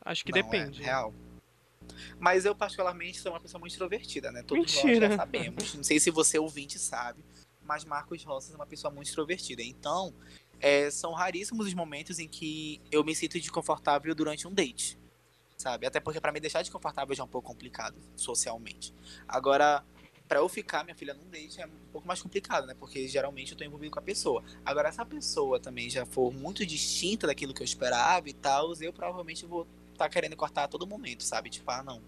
Acho 0.06 0.24
que 0.24 0.32
Não, 0.32 0.40
é 0.40 0.44
depende. 0.44 0.82
real. 0.84 1.12
Mas 2.20 2.46
eu, 2.46 2.56
particularmente, 2.56 3.20
sou 3.20 3.32
uma 3.32 3.40
pessoa 3.40 3.60
muito 3.60 3.72
extrovertida, 3.72 4.32
né? 4.32 4.44
Todos 4.44 4.74
Mentira. 4.76 5.08
nós 5.08 5.10
já 5.12 5.18
sabemos. 5.18 5.74
Não 5.74 5.84
sei 5.84 6.00
se 6.00 6.12
você 6.12 6.40
ouvinte 6.40 6.80
sabe, 6.80 7.24
mas 7.62 7.84
Marcos 7.84 8.24
Roças 8.24 8.54
é 8.54 8.56
uma 8.56 8.66
pessoa 8.66 8.92
muito 8.94 9.08
extrovertida. 9.08 9.62
Então, 9.62 10.14
é, 10.60 10.90
são 10.90 11.14
raríssimos 11.14 11.68
os 11.68 11.74
momentos 11.74 12.20
em 12.20 12.28
que 12.28 12.82
eu 12.92 13.04
me 13.04 13.16
sinto 13.16 13.40
desconfortável 13.40 14.14
durante 14.16 14.48
um 14.48 14.54
date. 14.54 14.98
Sabe? 15.58 15.88
Até 15.88 16.00
porque 16.00 16.22
pra 16.22 16.32
me 16.32 16.40
deixar 16.40 16.62
desconfortável 16.62 17.16
já 17.16 17.24
é 17.24 17.26
um 17.26 17.30
pouco 17.30 17.48
complicado, 17.48 17.96
socialmente. 18.16 18.94
Agora, 19.28 19.84
pra 20.28 20.40
eu 20.40 20.48
ficar, 20.48 20.84
minha 20.84 20.96
filha, 20.96 21.14
num 21.14 21.28
date 21.30 21.60
é 21.60 21.66
um 21.66 21.92
pouco 21.92 22.08
mais 22.08 22.22
complicado, 22.22 22.68
né? 22.68 22.76
Porque 22.80 23.08
geralmente 23.08 23.54
eu 23.54 23.58
tô 23.58 23.64
envolvido 23.64 23.92
com 23.92 24.00
a 24.00 24.04
pessoa. 24.04 24.44
Agora, 24.64 24.92
se 24.92 25.02
a 25.02 25.06
pessoa 25.06 25.60
também 25.60 25.90
já 25.90 26.06
for 26.06 26.32
muito 26.32 26.66
distinta 26.66 27.26
daquilo 27.26 27.54
que 27.54 27.62
eu 27.62 27.66
esperava 27.66 28.30
e 28.30 28.34
tal, 28.34 28.74
eu 28.80 28.94
provavelmente 28.94 29.46
vou 29.46 29.66
tá 29.98 30.08
querendo 30.10 30.36
cortar 30.36 30.64
a 30.64 30.68
todo 30.68 30.88
momento, 30.88 31.24
sabe? 31.24 31.50
Tipo, 31.50 31.70
ah, 31.72 31.84
não. 31.84 32.02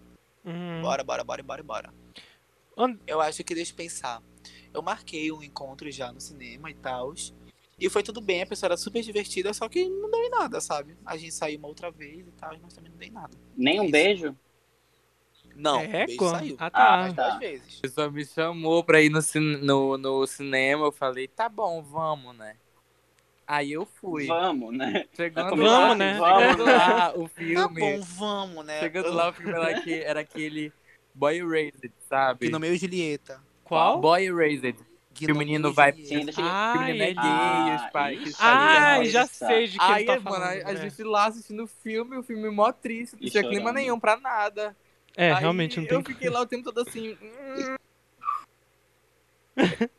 Hum. 0.44 0.80
Bora, 0.82 1.04
bora, 1.04 1.22
bora, 1.24 1.42
bora, 1.42 1.62
bora. 1.62 1.94
And- 2.78 2.98
Eu 3.06 3.20
acho 3.20 3.44
que 3.44 3.54
deixa 3.54 3.72
eu 3.72 3.76
pensar. 3.76 4.22
Eu 4.72 4.80
marquei 4.82 5.30
um 5.32 5.42
encontro 5.42 5.90
já 5.90 6.12
no 6.12 6.20
cinema 6.20 6.70
e 6.70 6.74
tal. 6.74 7.12
E 7.78 7.88
foi 7.90 8.02
tudo 8.02 8.20
bem, 8.20 8.42
a 8.42 8.46
pessoa 8.46 8.68
era 8.68 8.76
super 8.76 9.02
divertida, 9.02 9.52
só 9.52 9.68
que 9.68 9.88
não 9.88 10.10
deu 10.10 10.20
em 10.22 10.30
nada, 10.30 10.60
sabe? 10.60 10.96
A 11.04 11.16
gente 11.16 11.32
saiu 11.32 11.58
uma 11.58 11.68
outra 11.68 11.90
vez 11.90 12.26
e 12.26 12.30
tal, 12.32 12.56
mas 12.62 12.72
também 12.74 12.90
não 12.90 12.98
deu 12.98 13.08
em 13.08 13.12
nada. 13.12 13.36
Nem 13.56 13.80
um 13.80 13.84
Isso. 13.84 13.92
beijo? 13.92 14.36
Não, 15.56 15.78
o 15.78 15.82
É, 15.82 16.06
beijo 16.06 16.16
co- 16.18 16.30
saiu. 16.30 16.56
Ah, 16.58 16.66
Ah, 16.66 16.70
tá. 16.70 17.14
Tá. 17.14 17.28
duas 17.28 17.38
vezes. 17.40 17.78
A 17.78 17.82
pessoa 17.82 18.10
me 18.10 18.24
chamou 18.24 18.84
pra 18.84 19.00
ir 19.02 19.10
no, 19.10 19.20
no, 19.62 19.98
no 19.98 20.26
cinema, 20.26 20.84
eu 20.86 20.92
falei, 20.92 21.26
tá 21.26 21.48
bom, 21.48 21.82
vamos, 21.82 22.36
né? 22.36 22.56
Aí 23.52 23.72
eu 23.72 23.84
fui. 23.84 24.26
Vamos, 24.28 24.76
né? 24.76 25.06
Chegando 25.12 25.50
Vamos, 25.56 25.66
lá, 25.66 25.94
né? 25.96 26.12
chegando 26.14 26.64
lá, 26.64 27.12
o 27.16 27.22
Tá 27.28 27.28
filme. 27.34 27.80
bom, 27.80 28.00
vamos, 28.00 28.64
né? 28.64 28.78
chegando 28.78 29.12
lá, 29.12 29.30
o 29.30 29.32
filme 29.32 29.52
era, 29.52 29.70
aque- 29.76 30.02
era 30.04 30.20
aquele 30.20 30.72
Boy 31.12 31.40
Raised, 31.44 31.90
sabe? 32.08 32.46
Que 32.46 32.52
no 32.52 32.60
meio 32.60 32.76
Julieta. 32.78 33.40
Qual? 33.64 33.98
Boy 34.00 34.32
Raised. 34.32 34.76
Que 35.12 35.26
Que 35.26 35.32
o 35.32 35.34
no 35.34 35.38
menino 35.40 35.72
vai-. 35.72 35.92
Sim, 35.94 36.24
deixa 36.24 36.40
eu... 36.40 36.44
Que 36.44 36.78
o 36.78 36.80
menino 36.82 37.02
é 37.02 37.06
ele... 37.08 37.14
gay, 37.14 37.22
Ah, 37.24 37.82
os 37.84 37.90
pais. 37.92 38.20
Isso. 38.22 39.10
já 39.10 39.26
sei 39.26 39.66
de 39.66 39.78
que 39.78 39.84
Aí, 39.84 40.04
ele 40.04 40.06
tá 40.06 40.20
mano, 40.20 40.36
falando. 40.36 40.62
a, 40.62 40.68
a 40.68 40.72
é. 40.72 40.76
gente 40.76 41.02
lá 41.02 41.26
assistindo 41.26 41.64
o 41.64 41.66
filme, 41.66 42.16
o 42.16 42.22
filme 42.22 42.48
mó 42.50 42.70
triste, 42.70 43.16
não 43.16 43.26
E 43.26 43.30
tinha 43.30 43.42
clima 43.42 43.72
nenhum 43.72 43.98
pra 43.98 44.16
nada. 44.16 44.76
É, 45.16 45.32
Aí 45.32 45.40
realmente 45.40 45.80
não 45.80 45.86
tem. 45.88 45.98
Eu 45.98 46.04
fiquei 46.04 46.30
lá 46.30 46.40
o 46.40 46.46
tempo 46.46 46.62
todo 46.72 46.88
assim. 46.88 47.18
hum. 47.20 47.76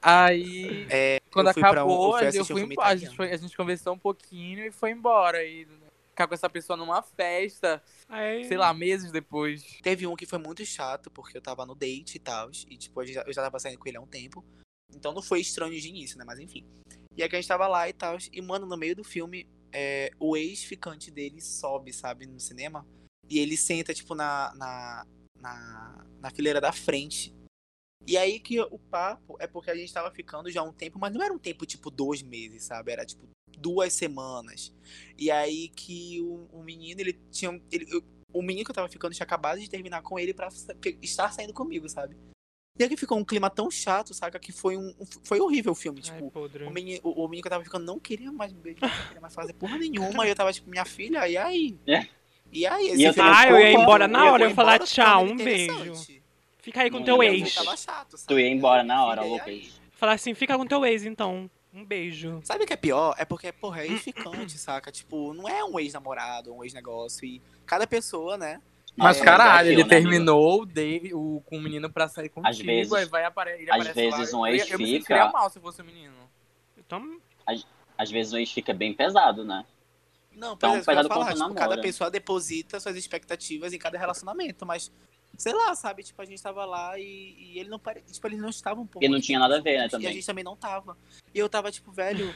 Aí, 0.01 0.87
É, 0.89 1.20
quando 1.31 1.47
acabou, 1.47 2.15
um, 2.15 2.19
eu 2.19 2.31
fui 2.31 2.39
eu 2.39 2.45
fui 2.45 2.61
embora. 2.63 2.89
A 2.89 2.95
gente, 2.95 3.15
foi- 3.15 3.31
a 3.31 3.37
gente 3.37 3.57
conversou 3.57 3.93
um 3.93 3.97
pouquinho 3.97 4.65
e 4.65 4.71
foi 4.71 4.91
embora. 4.91 5.43
E 5.43 5.67
ficar 6.09 6.27
com 6.27 6.33
essa 6.33 6.49
pessoa 6.49 6.75
numa 6.77 7.01
festa, 7.01 7.81
Aí- 8.07 8.45
sei 8.45 8.57
lá, 8.57 8.73
meses 8.73 9.11
depois. 9.11 9.63
Teve 9.81 10.05
um 10.05 10.15
que 10.15 10.25
foi 10.25 10.39
muito 10.39 10.65
chato, 10.65 11.09
porque 11.09 11.37
eu 11.37 11.41
tava 11.41 11.65
no 11.65 11.73
date 11.73 12.15
e 12.15 12.19
tal. 12.19 12.49
E, 12.69 12.77
tipo, 12.77 13.01
eu 13.01 13.07
já, 13.07 13.21
eu 13.21 13.33
já 13.33 13.41
tava 13.41 13.59
saindo 13.59 13.79
com 13.79 13.87
ele 13.87 13.97
há 13.97 14.01
um 14.01 14.07
tempo. 14.07 14.43
Então 14.93 15.13
não 15.13 15.21
foi 15.21 15.39
estranho 15.39 15.79
de 15.79 15.87
início, 15.87 16.17
né? 16.17 16.25
Mas 16.25 16.39
enfim. 16.39 16.65
E 17.15 17.23
aí 17.23 17.29
que 17.29 17.35
a 17.35 17.39
gente 17.39 17.47
tava 17.47 17.67
lá 17.67 17.87
e 17.87 17.93
tal. 17.93 18.17
E, 18.31 18.41
mano, 18.41 18.65
no 18.65 18.77
meio 18.77 18.95
do 18.95 19.03
filme, 19.03 19.47
é, 19.71 20.11
o 20.19 20.35
ex-ficante 20.35 21.09
dele 21.09 21.41
sobe, 21.41 21.93
sabe, 21.93 22.25
no 22.25 22.39
cinema. 22.39 22.85
E 23.29 23.39
ele 23.39 23.55
senta, 23.55 23.93
tipo, 23.93 24.13
na, 24.13 24.53
na, 24.55 25.05
na, 25.39 26.05
na 26.19 26.29
fileira 26.29 26.59
da 26.59 26.73
frente. 26.73 27.33
E 28.07 28.17
aí 28.17 28.39
que 28.39 28.59
o 28.59 28.79
papo 28.79 29.35
é 29.39 29.45
porque 29.47 29.69
a 29.71 29.75
gente 29.75 29.93
tava 29.93 30.09
ficando 30.11 30.49
já 30.49 30.63
um 30.63 30.73
tempo, 30.73 30.97
mas 30.99 31.13
não 31.13 31.21
era 31.21 31.33
um 31.33 31.37
tempo 31.37 31.65
tipo 31.65 31.89
dois 31.91 32.21
meses, 32.21 32.63
sabe? 32.63 32.91
Era 32.91 33.05
tipo 33.05 33.27
duas 33.57 33.93
semanas. 33.93 34.73
E 35.17 35.29
aí 35.29 35.69
que 35.69 36.19
o, 36.21 36.47
o 36.51 36.63
menino, 36.63 36.99
ele 37.01 37.13
tinha. 37.31 37.61
Ele, 37.71 37.85
eu- 37.89 38.03
o 38.33 38.41
menino 38.41 38.63
que 38.65 38.71
eu 38.71 38.75
tava 38.75 38.87
ficando 38.89 39.13
tinha 39.13 39.25
acabado 39.25 39.59
de 39.59 39.69
terminar 39.69 40.01
com 40.01 40.17
ele 40.17 40.33
pe- 40.79 40.97
estar 41.01 41.31
saindo 41.33 41.53
comigo, 41.53 41.87
sabe? 41.89 42.15
E 42.79 42.83
aí 42.83 42.89
que 42.89 42.95
ficou 42.95 43.17
um 43.17 43.25
clima 43.25 43.49
tão 43.49 43.69
chato, 43.69 44.13
saca? 44.13 44.39
Que 44.39 44.51
foi 44.53 44.77
um. 44.77 44.95
Foi 45.23 45.39
horrível 45.41 45.73
o 45.73 45.75
filme. 45.75 46.01
Ai, 46.05 46.17
Tipo, 46.17 46.31
podre. 46.31 46.63
o 46.63 46.71
menino, 46.71 47.01
o, 47.03 47.25
o 47.25 47.27
menino 47.27 47.41
que 47.43 47.47
eu 47.47 47.51
tava 47.51 47.63
ficando 47.63 47.85
não 47.85 47.99
queria 47.99 48.31
mais 48.31 48.51
me 48.53 48.59
beijar, 48.61 48.87
não 48.89 49.05
queria 49.07 49.21
mais 49.21 49.35
fazer 49.35 49.53
porra 49.53 49.77
nenhuma. 49.77 50.25
E 50.25 50.29
eu 50.29 50.35
tava 50.35 50.51
tipo, 50.53 50.69
minha 50.69 50.85
filha, 50.85 51.27
e 51.27 51.35
aí? 51.37 51.77
É. 51.85 52.07
E 52.51 52.65
aí? 52.65 52.95
E 52.95 53.03
eu 53.03 53.13
filme 53.13 53.29
Ah, 53.29 53.49
eu 53.49 53.59
ia 53.59 53.71
embora 53.81 54.07
na 54.07 54.31
hora, 54.31 54.43
eu 54.43 54.49
ia 54.49 54.55
falar 54.55 54.75
embora 54.75 54.87
tchau, 54.89 55.23
um 55.25 55.35
beijo. 55.35 56.20
Fica 56.61 56.81
aí 56.81 56.91
com 56.91 56.97
Não 56.97 57.05
teu 57.05 57.23
Eu 57.23 57.33
ex. 57.33 57.53
tava 57.55 57.75
chato, 57.75 58.17
sabe? 58.17 58.27
Tu 58.27 58.39
ia 58.39 58.47
embora 58.49 58.83
na 58.83 59.03
hora, 59.05 59.23
Lucas. 59.23 59.47
aí? 59.47 59.71
Falar 59.93 60.13
assim, 60.13 60.33
fica 60.33 60.55
com 60.57 60.65
teu 60.65 60.85
ex, 60.85 61.03
então. 61.05 61.49
Um 61.73 61.85
beijo. 61.85 62.41
Sabe 62.43 62.63
o 62.65 62.67
que 62.67 62.73
é 62.73 62.77
pior? 62.77 63.15
É 63.17 63.23
porque, 63.23 63.51
porra, 63.51 63.81
é 63.81 63.87
ex-ficante, 63.87 64.57
saca? 64.57 64.91
Tipo, 64.91 65.33
não 65.33 65.47
é 65.47 65.63
um 65.63 65.79
ex-namorado, 65.79 66.53
um 66.53 66.63
ex-negócio. 66.63 67.23
E 67.25 67.41
cada 67.65 67.87
pessoa, 67.87 68.35
né? 68.37 68.61
Mas 68.95 69.21
É, 69.21 69.23
caralho, 69.23 69.51
é 69.69 69.71
aquilo, 69.71 69.73
ele 69.73 69.83
né, 69.83 69.89
terminou 69.89 70.65
Dave, 70.65 71.13
o, 71.13 71.41
com 71.45 71.57
o 71.57 71.61
menino 71.61 71.89
pra 71.89 72.09
sair 72.09 72.27
contigo, 72.27 72.65
vezes- 72.65 72.91
aí 72.91 73.05
vai 73.05 73.23
apare 73.23 73.51
ele 73.61 73.71
às 73.71 73.87
vezes 73.87 74.31
lá. 74.33 74.39
um 74.39 74.45
Eu- 74.47 74.53
ex 74.55 74.69
Eu 74.69 74.77
me 74.77 74.85
fica- 74.85 74.97
sentiria 74.99 75.31
mal 75.31 75.49
se 75.49 75.59
fosse 75.61 75.81
o 75.81 75.85
menino. 75.85 76.13
Então, 76.77 77.17
Às 77.97 78.09
vezes 78.11 78.33
o 78.33 78.37
ex 78.37 78.51
fica 78.51 78.73
bem 78.73 78.93
pesado, 78.93 79.45
né? 79.45 79.63
Não, 80.33 80.53
Então, 80.53 80.71
pois 80.71 80.73
é, 80.73 80.79
eu 80.81 80.85
pesado 80.85 81.07
falar. 81.07 81.25
quanto 81.25 81.35
Tipo, 81.37 81.39
namora. 81.49 81.59
cada 81.69 81.81
pessoa 81.81 82.09
deposita 82.11 82.79
suas 82.81 82.95
expectativas 82.97 83.71
em 83.73 83.77
cada 83.77 83.97
relacionamento, 83.97 84.65
mas. 84.65 84.91
Sei 85.37 85.53
lá, 85.53 85.73
sabe? 85.75 86.03
Tipo, 86.03 86.21
a 86.21 86.25
gente 86.25 86.41
tava 86.41 86.65
lá 86.65 86.97
e, 86.99 87.35
e 87.37 87.59
ele 87.59 87.69
não 87.69 87.79
pare... 87.79 88.01
Tipo, 88.01 88.27
eles 88.27 88.39
não 88.39 88.49
estavam 88.49 88.85
por 88.85 89.03
E 89.03 89.07
não 89.07 89.19
tinha 89.19 89.39
nada 89.39 89.57
a 89.57 89.61
ver, 89.61 89.77
né, 89.77 89.83
juntos, 89.83 89.93
E 89.93 89.95
a 89.95 89.99
também. 89.99 90.13
gente 90.13 90.25
também 90.25 90.43
não 90.43 90.55
tava. 90.55 90.97
E 91.33 91.39
eu 91.39 91.49
tava, 91.49 91.71
tipo, 91.71 91.91
velho. 91.91 92.33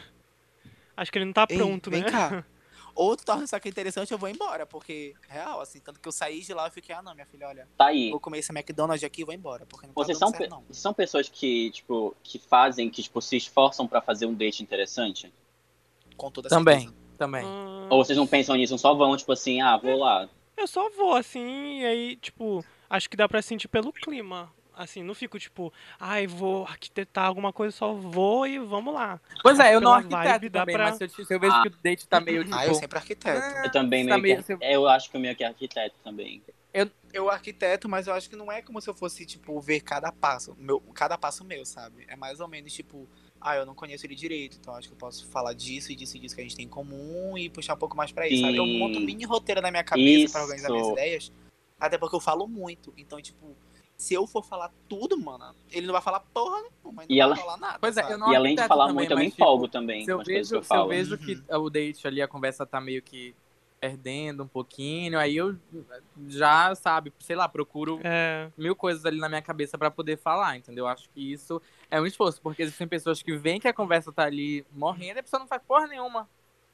acho 0.97 1.12
que 1.12 1.17
ele 1.17 1.25
não 1.25 1.34
tá 1.34 1.45
Ei, 1.49 1.58
pronto, 1.58 1.89
vem 1.91 2.01
né? 2.01 2.10
cá. 2.10 2.45
Ou 2.95 3.15
tu 3.17 3.25
torna 3.25 3.43
isso 3.43 3.53
aqui 3.53 3.67
interessante, 3.67 4.12
eu 4.13 4.17
vou 4.17 4.29
embora. 4.29 4.65
Porque, 4.65 5.13
real, 5.27 5.60
assim, 5.60 5.81
tanto 5.81 5.99
que 5.99 6.08
eu 6.08 6.13
saí 6.13 6.39
de 6.39 6.53
lá 6.53 6.69
e 6.69 6.71
fiquei, 6.71 6.95
ah, 6.95 7.01
não, 7.01 7.13
minha 7.13 7.25
filha, 7.25 7.45
olha, 7.49 7.67
Tá 7.77 7.88
aí. 7.88 8.10
vou 8.10 8.21
comer 8.21 8.39
esse 8.39 8.53
McDonald's 8.53 9.03
aqui 9.03 9.21
e 9.21 9.25
vou 9.25 9.34
embora. 9.34 9.65
Porque 9.65 9.86
não 9.86 9.93
tá 9.93 10.01
Vocês 10.01 10.17
dando 10.17 10.29
são, 10.29 10.38
certo, 10.39 10.51
não. 10.51 10.62
vocês 10.62 10.77
são 10.77 10.93
pessoas 10.93 11.27
que, 11.27 11.71
tipo, 11.71 12.15
que 12.23 12.39
fazem, 12.39 12.89
que, 12.89 13.03
tipo, 13.03 13.21
se 13.21 13.36
esforçam 13.36 13.86
pra 13.86 13.99
fazer 14.01 14.25
um 14.25 14.34
date 14.34 14.63
interessante? 14.63 15.31
Com 16.15 16.31
toda 16.31 16.47
Também. 16.47 16.79
certeza. 16.84 16.95
Também. 17.17 17.45
Ah, 17.45 17.88
Ou 17.89 18.03
vocês 18.03 18.17
não 18.17 18.25
pensam 18.25 18.55
nisso, 18.55 18.77
só 18.77 18.93
vão, 18.93 19.15
tipo 19.17 19.31
assim, 19.34 19.60
ah, 19.62 19.75
vou 19.77 19.97
lá. 19.99 20.29
Eu 20.55 20.65
só 20.65 20.89
vou, 20.91 21.15
assim, 21.15 21.81
e 21.81 21.86
aí, 21.86 22.15
tipo, 22.15 22.63
acho 22.89 23.09
que 23.09 23.17
dá 23.17 23.27
pra 23.27 23.41
sentir 23.41 23.67
pelo 23.67 23.91
clima. 23.93 24.51
Assim, 24.77 25.01
não 25.03 25.13
fico 25.15 25.39
tipo, 25.39 25.71
ai, 25.97 26.27
vou 26.27 26.65
arquitetar 26.65 27.25
alguma 27.25 27.53
coisa, 27.53 27.73
só 27.73 27.93
vou 27.93 28.45
e 28.45 28.59
vamos 28.59 28.93
lá. 28.93 29.21
Pois 29.41 29.57
é, 29.57 29.73
eu 29.73 29.79
não 29.79 29.93
arquiteto 29.93 30.49
também, 30.49 30.75
pra- 30.75 30.89
mas 30.89 30.97
se 30.97 31.03
eu, 31.05 31.25
se 31.25 31.33
eu 31.33 31.39
vejo 31.39 31.53
Ah. 31.55 31.61
que 31.61 31.67
o 31.69 31.71
date 31.81 32.05
tá 32.05 32.19
meio 32.19 32.43
tipo... 32.43 32.53
Ah, 32.57 32.67
eu 32.67 32.75
sempre 32.75 32.97
arquiteto. 32.97 33.39
Ah, 33.41 33.61
Eu 33.65 33.71
também 33.71 34.05
tá 34.05 34.17
meio 34.17 34.43
que. 34.43 34.53
meio- 34.57 34.73
Eu 34.73 34.85
acho 34.89 35.09
que 35.09 35.15
eu 35.15 35.21
meio 35.21 35.33
que 35.33 35.45
arquiteto 35.45 35.95
também. 36.03 36.43
Eu 37.13 37.29
arquiteto, 37.29 37.87
mas 37.87 38.05
eu 38.07 38.13
acho 38.13 38.29
que 38.29 38.35
não 38.35 38.51
é 38.51 38.61
como 38.61 38.81
se 38.81 38.89
eu 38.89 38.93
fosse, 38.93 39.25
tipo, 39.25 39.57
ver 39.61 39.79
cada 39.79 40.11
passo. 40.11 40.53
Meu, 40.59 40.81
cada 40.93 41.17
passo 41.17 41.45
meu, 41.45 41.65
sabe? 41.65 42.03
É 42.09 42.17
mais 42.17 42.41
ou 42.41 42.47
menos, 42.49 42.73
tipo, 42.73 43.07
ah, 43.39 43.55
eu 43.55 43.65
não 43.65 43.73
conheço 43.73 44.05
ele 44.05 44.13
direito, 44.15 44.57
então 44.59 44.75
acho 44.75 44.89
que 44.89 44.93
eu 44.93 44.97
posso 44.97 45.25
falar 45.29 45.53
disso 45.53 45.93
e 45.93 45.95
disso 45.95 46.17
e 46.17 46.19
disso 46.19 46.35
que 46.35 46.41
a 46.41 46.43
gente 46.43 46.57
tem 46.57 46.65
em 46.65 46.69
comum 46.69 47.37
e 47.37 47.49
puxar 47.49 47.75
um 47.75 47.77
pouco 47.77 47.95
mais 47.95 48.11
pra 48.11 48.27
isso, 48.27 48.41
sabe? 48.41 48.57
Eu 48.57 48.65
monto 48.65 48.99
um 48.99 49.01
mini 49.01 49.23
roteiro 49.23 49.61
na 49.61 49.71
minha 49.71 49.85
cabeça 49.85 50.33
pra 50.33 50.41
organizar 50.43 50.69
minhas 50.69 50.89
ideias. 50.89 51.31
Até 51.79 51.97
porque 51.97 52.15
eu 52.15 52.19
falo 52.21 52.47
muito. 52.47 52.93
Então, 52.97 53.21
tipo, 53.21 53.55
se 53.97 54.13
eu 54.13 54.25
for 54.27 54.43
falar 54.43 54.71
tudo, 54.89 55.17
mano, 55.17 55.55
ele 55.71 55.85
não 55.88 55.93
vai 55.93 56.01
falar 56.01 56.19
porra 56.19 56.61
nenhuma, 56.61 57.03
ele 57.03 57.13
E 57.13 57.15
não 57.17 57.23
ela- 57.23 57.35
vai 57.35 57.43
falar 57.43 57.57
nada. 57.57 57.79
Pois 57.79 57.97
é, 57.97 58.13
eu 58.13 58.17
não 58.17 58.31
E 58.31 58.35
além 58.35 58.55
de 58.55 58.67
falar 58.67 58.88
também, 58.88 58.95
muito, 58.95 59.11
eu 59.11 59.17
me 59.17 59.23
mas, 59.23 59.33
tipo, 59.33 59.43
empolgo 59.43 59.67
também 59.67 60.05
Se 60.05 60.11
eu 60.11 60.15
com 60.17 60.21
as 60.21 60.27
coisas 60.27 60.47
que 60.47 60.53
vejo, 60.53 60.55
eu 60.55 60.63
se 60.63 60.75
eu 60.75 60.88
vejo 60.88 61.17
que 61.17 61.43
o 61.53 61.69
date 61.69 62.07
ali, 62.07 62.21
a 62.21 62.27
conversa 62.27 62.65
tá 62.65 62.79
meio 62.81 63.01
que 63.01 63.35
perdendo 63.79 64.43
um 64.43 64.47
pouquinho, 64.47 65.19
aí 65.19 65.35
eu 65.35 65.55
já, 66.27 66.73
sabe, 66.75 67.13
sei 67.19 67.35
lá, 67.35 67.47
procuro 67.47 67.99
É, 68.03 68.49
mil 68.57 68.75
coisas 68.75 69.05
ali 69.05 69.19
na 69.19 69.29
minha 69.29 69.41
cabeça 69.41 69.77
pra 69.77 69.91
poder 69.91 70.17
falar, 70.17 70.57
entendeu? 70.57 70.88
Acho 70.88 71.09
que 71.09 71.31
isso 71.33 71.61
é 71.91 71.99
um 72.01 72.05
esforço, 72.05 72.41
porque 72.41 72.63
existem 72.63 72.88
pessoas 72.88 73.21
que 73.21 73.35
veem 73.38 73.59
que 73.59 73.67
a 73.67 73.73
conversa 73.73 74.11
tá 74.11 74.23
ali 74.23 74.65
morrendo 74.71 75.17
e 75.17 75.19
a 75.19 75.23
pessoa 75.23 75.39
não 75.39 75.47
faz 75.47 75.61
porra 75.61 75.88
nenhuma. 75.88 76.27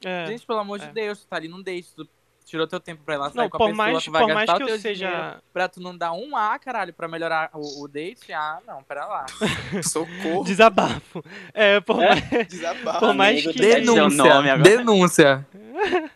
é. 0.04 0.26
Gente, 0.26 0.46
pelo 0.46 0.60
amor 0.60 0.80
é. 0.80 0.86
de 0.86 0.92
Deus, 0.92 1.20
tu 1.20 1.26
tá 1.26 1.36
ali 1.36 1.48
num 1.48 1.62
date, 1.62 1.94
tu 1.94 2.08
tirou 2.44 2.66
teu 2.66 2.78
tempo 2.80 3.02
pra 3.04 3.14
ir 3.14 3.18
lá 3.18 3.30
sair 3.30 3.36
Não, 3.36 3.48
com 3.50 3.56
a 3.56 3.58
por 3.58 3.68
pessoa, 3.70 3.76
mais, 3.92 4.04
tu 4.04 4.10
vai 4.10 4.22
por 4.22 4.28
gastar 4.28 4.46
mais 4.46 4.50
o 4.50 4.56
que 4.56 4.62
eu 4.62 4.66
teu 4.66 4.78
seja. 4.78 5.06
dinheiro 5.08 5.42
pra 5.52 5.68
tu 5.68 5.80
não 5.80 5.96
dar 5.96 6.12
um 6.12 6.36
A, 6.36 6.58
caralho, 6.58 6.92
pra 6.92 7.08
melhorar 7.08 7.50
o, 7.54 7.82
o 7.84 7.88
date. 7.88 8.32
Ah, 8.32 8.58
não, 8.66 8.82
pera 8.82 9.06
lá. 9.06 9.26
Socorro, 9.82 10.44
Desabafo. 10.44 11.24
É, 11.54 11.80
por 11.80 12.02
É? 12.02 12.08
mais. 12.08 12.48
desabafo. 12.48 12.98
Por 13.00 13.14
mais 13.14 13.44
Amigo, 13.46 13.52
que- 13.52 13.64
o 13.90 14.04
agora. 14.04 14.58
denúncia. 14.58 15.46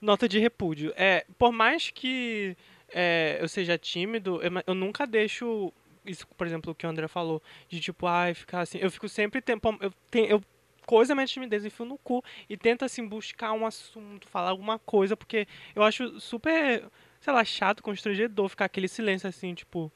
Nota 0.00 0.28
de 0.28 0.38
repúdio. 0.38 0.92
É, 0.96 1.24
por 1.38 1.52
mais 1.52 1.90
que 1.90 2.56
é, 2.92 3.38
eu 3.40 3.48
seja 3.48 3.78
tímido, 3.78 4.40
eu, 4.42 4.50
eu 4.66 4.74
nunca 4.74 5.06
deixo 5.06 5.72
isso, 6.04 6.26
por 6.36 6.46
exemplo, 6.46 6.72
o 6.72 6.74
que 6.74 6.84
o 6.84 6.90
André 6.90 7.06
falou, 7.06 7.40
de 7.68 7.78
tipo, 7.78 8.06
ai, 8.08 8.34
ficar 8.34 8.60
assim. 8.62 8.78
Eu 8.78 8.90
fico 8.90 9.08
sempre 9.08 9.40
tempo. 9.40 9.76
Eu, 9.80 9.92
tenho, 10.10 10.26
eu 10.26 10.42
coisa 10.86 11.12
a 11.12 11.16
minha 11.16 11.26
timidez, 11.26 11.64
enfio 11.64 11.84
no 11.86 11.98
cu 11.98 12.22
e 12.48 12.56
tento 12.56 12.84
assim 12.84 13.06
buscar 13.06 13.52
um 13.52 13.66
assunto, 13.66 14.28
falar 14.28 14.50
alguma 14.50 14.78
coisa, 14.78 15.16
porque 15.16 15.46
eu 15.74 15.82
acho 15.82 16.20
super, 16.20 16.84
sei 17.20 17.32
lá, 17.32 17.44
chato, 17.44 17.82
constrangedor 17.82 18.48
ficar 18.48 18.66
aquele 18.66 18.88
silêncio 18.88 19.28
assim, 19.28 19.54
tipo. 19.54 19.90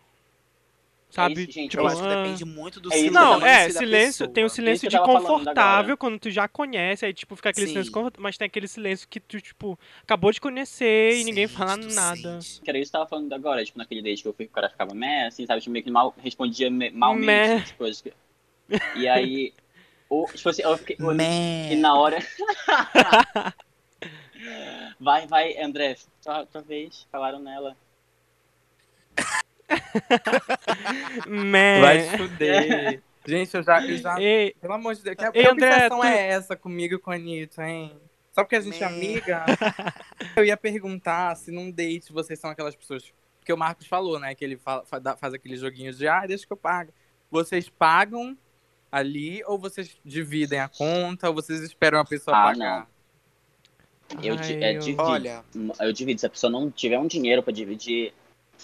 Sabe? 1.09 1.45
isso, 1.45 1.53
gente, 1.53 1.71
tipo, 1.71 1.83
Eu 1.83 1.89
acho 1.89 2.03
que 2.03 2.09
ah, 2.09 2.17
depende 2.17 2.45
muito 2.45 2.81
do 2.81 2.93
É 2.93 2.99
eu 3.09 3.13
Não, 3.13 3.41
é, 3.41 3.69
silêncio, 3.71 4.29
tem 4.29 4.45
o 4.45 4.51
silêncio 4.51 4.89
de 4.89 4.99
confortável 4.99 5.97
quando 5.97 6.19
tu 6.19 6.31
já 6.31 6.47
conhece, 6.49 7.07
aí 7.07 7.15
tipo 7.15 7.35
fica 7.37 7.51
aquele 7.51 7.67
Sim. 7.67 7.73
silêncio, 7.73 7.93
confortável, 7.93 8.23
mas 8.23 8.37
tem 8.37 8.47
aquele 8.47 8.69
silêncio 8.69 9.09
que 9.09 9.21
tu, 9.21 9.41
tipo, 9.41 9.79
acabou 10.03 10.31
de 10.33 10.41
conhecer 10.41 11.17
e 11.17 11.25
ninguém 11.25 11.47
Sente, 11.47 11.57
fala 11.57 11.77
nada. 11.77 12.39
sente. 12.41 12.61
Que 12.61 12.71
era 12.71 12.79
isso 12.79 12.91
que 12.91 12.97
eu 12.97 13.01
tava 13.01 13.09
falando 13.09 13.33
agora, 13.33 13.65
tipo, 13.65 13.79
naquele 13.79 14.03
date 14.03 14.23
que 14.23 14.29
eu 14.29 14.35
fui, 14.35 14.45
o 14.47 14.51
cara 14.51 14.69
ficava 14.69 14.95
meh, 14.95 15.27
assim, 15.27 15.47
sabe? 15.47 15.61
Tipo, 15.61 15.73
meio 15.73 15.85
que 15.85 15.91
mal, 15.91 16.15
respondia 16.19 16.71
me- 16.71 16.91
malmente 16.91 17.27
Meh. 17.27 17.63
as 17.63 17.73
coisas. 17.73 18.03
que- 18.03 18.13
E 18.97 19.09
aí, 19.09 19.53
o, 20.09 20.27
tipo 20.33 20.49
assim, 20.49 20.63
eu 20.63 20.77
fiquei. 20.79 20.97
Man. 20.99 21.23
E 21.71 21.77
na 21.77 21.95
hora. 21.95 22.19
vai, 25.01 25.27
vai, 25.27 25.59
André, 25.61 25.97
tua, 26.23 26.47
tua 26.47 26.63
vez, 26.63 27.07
falaram 27.11 27.39
nela. 27.41 27.77
Man. 31.27 31.81
Vai 31.81 32.01
se 32.01 32.17
fuder. 32.19 33.03
Gente, 33.27 33.55
eu 33.57 33.63
já, 33.63 33.85
eu 33.85 33.97
já 33.99 34.21
Ei, 34.21 34.55
Pelo 34.61 34.75
amor 34.75 34.95
de 34.95 35.03
Deus, 35.03 35.17
que, 35.17 35.25
Ei, 35.25 35.33
que 35.33 35.49
André, 35.49 35.75
obsessão 35.75 35.99
tu- 35.99 36.05
é 36.07 36.29
essa 36.29 36.57
comigo 36.57 36.95
e 36.95 36.99
com 36.99 37.11
a 37.11 37.15
Anitta, 37.17 37.69
hein? 37.69 37.99
Só 38.33 38.45
porque 38.45 38.55
a 38.57 38.61
gente 38.61 38.81
é 38.83 38.89
Man. 38.89 38.95
amiga? 38.95 39.45
eu 40.37 40.45
ia 40.45 40.57
perguntar 40.57 41.35
se 41.37 41.51
num 41.51 41.71
date 41.71 42.13
vocês 42.13 42.39
são 42.39 42.51
aquelas 42.51 42.77
pessoas. 42.77 43.13
Porque 43.41 43.53
o 43.53 43.57
Marcos 43.57 43.87
falou, 43.87 44.21
né? 44.21 44.35
Que 44.35 44.45
ele 44.45 44.57
fala- 44.57 44.85
faz 45.19 45.35
aqueles 45.35 45.61
joguinhos 45.61 45.99
de, 45.99 46.07
ah, 46.07 46.25
deixa 46.27 46.47
que 46.47 46.53
eu 46.53 46.57
pago. 46.57 46.93
Vocês 47.31 47.69
pagam 47.69 48.37
ali 48.97 49.43
ou 49.47 49.59
vocês 49.59 49.97
dividem 50.05 50.59
a 50.61 50.69
conta 50.69 51.29
ou 51.29 51.35
vocês 51.35 51.61
esperam 51.63 51.99
a 51.99 52.05
pessoa 52.05 52.37
Ah, 52.37 52.43
pagar? 52.45 52.89
Eu, 54.23 54.35
ai, 54.35 54.41
di- 54.41 54.65
é, 54.65 54.77
eu- 54.77 54.81
divido. 54.81 55.03
Olha, 55.03 55.45
Eu 55.81 55.93
divido. 55.93 56.21
Se 56.21 56.27
a 56.27 56.31
pessoa 56.31 56.51
não 56.51 56.71
tiver 56.71 56.99
um 56.99 57.07
dinheiro 57.07 57.43
pra 57.43 57.53
dividir, 57.53 58.13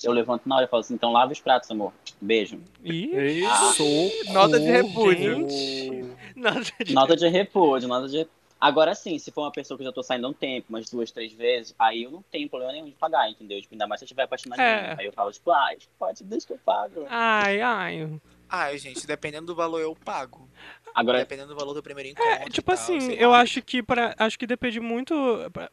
eu 0.02 0.12
levanto 0.12 0.48
na 0.48 0.56
hora 0.56 0.64
e 0.64 0.68
falo 0.68 0.80
assim, 0.80 0.94
então 0.94 1.12
lava 1.12 1.32
os 1.32 1.40
pratos, 1.40 1.70
amor. 1.70 1.92
Beijo. 2.20 2.58
Isso! 2.82 4.32
Nota 4.32 4.58
de 4.58 4.66
repúdio. 4.70 5.48
gente. 5.48 6.12
Nota 6.36 6.84
de... 6.84 6.94
Nota 6.94 7.16
de 7.16 7.28
repúdio, 7.28 7.88
nota 7.88 8.08
de. 8.08 8.26
Agora 8.58 8.94
sim, 8.94 9.18
se 9.18 9.30
for 9.32 9.42
uma 9.42 9.50
pessoa 9.50 9.76
que 9.76 9.82
eu 9.82 9.86
já 9.88 9.92
tô 9.92 10.02
saindo 10.04 10.24
há 10.26 10.30
um 10.30 10.32
tempo, 10.32 10.66
umas 10.70 10.88
duas, 10.88 11.10
três 11.10 11.32
vezes, 11.32 11.74
aí 11.78 12.04
eu 12.04 12.10
não 12.12 12.22
tenho 12.30 12.48
problema 12.48 12.72
nenhum 12.72 12.86
de 12.86 12.92
pagar, 12.92 13.28
entendeu? 13.28 13.60
Tipo, 13.60 13.74
ainda 13.74 13.88
mais 13.88 13.98
se 13.98 14.04
eu 14.04 14.06
estiver 14.06 14.22
apaixonado. 14.22 14.60
É. 14.60 14.94
Aí 14.98 15.04
eu 15.06 15.12
falo, 15.12 15.32
tipo, 15.32 15.50
ah, 15.50 15.70
pode, 15.98 16.22
deixa 16.22 16.46
que 16.46 16.52
eu 16.52 16.58
pago. 16.64 17.04
Ai, 17.10 17.60
ai. 17.60 18.08
Ai, 18.52 18.76
gente, 18.76 19.06
dependendo 19.06 19.46
do 19.46 19.54
valor 19.54 19.80
eu 19.80 19.96
pago. 19.96 20.46
Agora, 20.94 21.18
Dependendo 21.18 21.48
do 21.48 21.56
valor 21.56 21.72
do 21.72 21.82
primeiro 21.82 22.10
encontro. 22.10 22.30
É, 22.30 22.46
e 22.46 22.50
tipo 22.50 22.70
tal, 22.70 22.74
assim, 22.74 23.12
eu 23.14 23.30
lá. 23.30 23.40
acho 23.40 23.62
que 23.62 23.82
para 23.82 24.14
acho 24.18 24.38
que 24.38 24.46
depende 24.46 24.78
muito, 24.78 25.14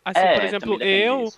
assim, 0.05 0.19
é, 0.19 0.33
por 0.35 0.43
exemplo, 0.45 0.81
eu, 0.81 1.33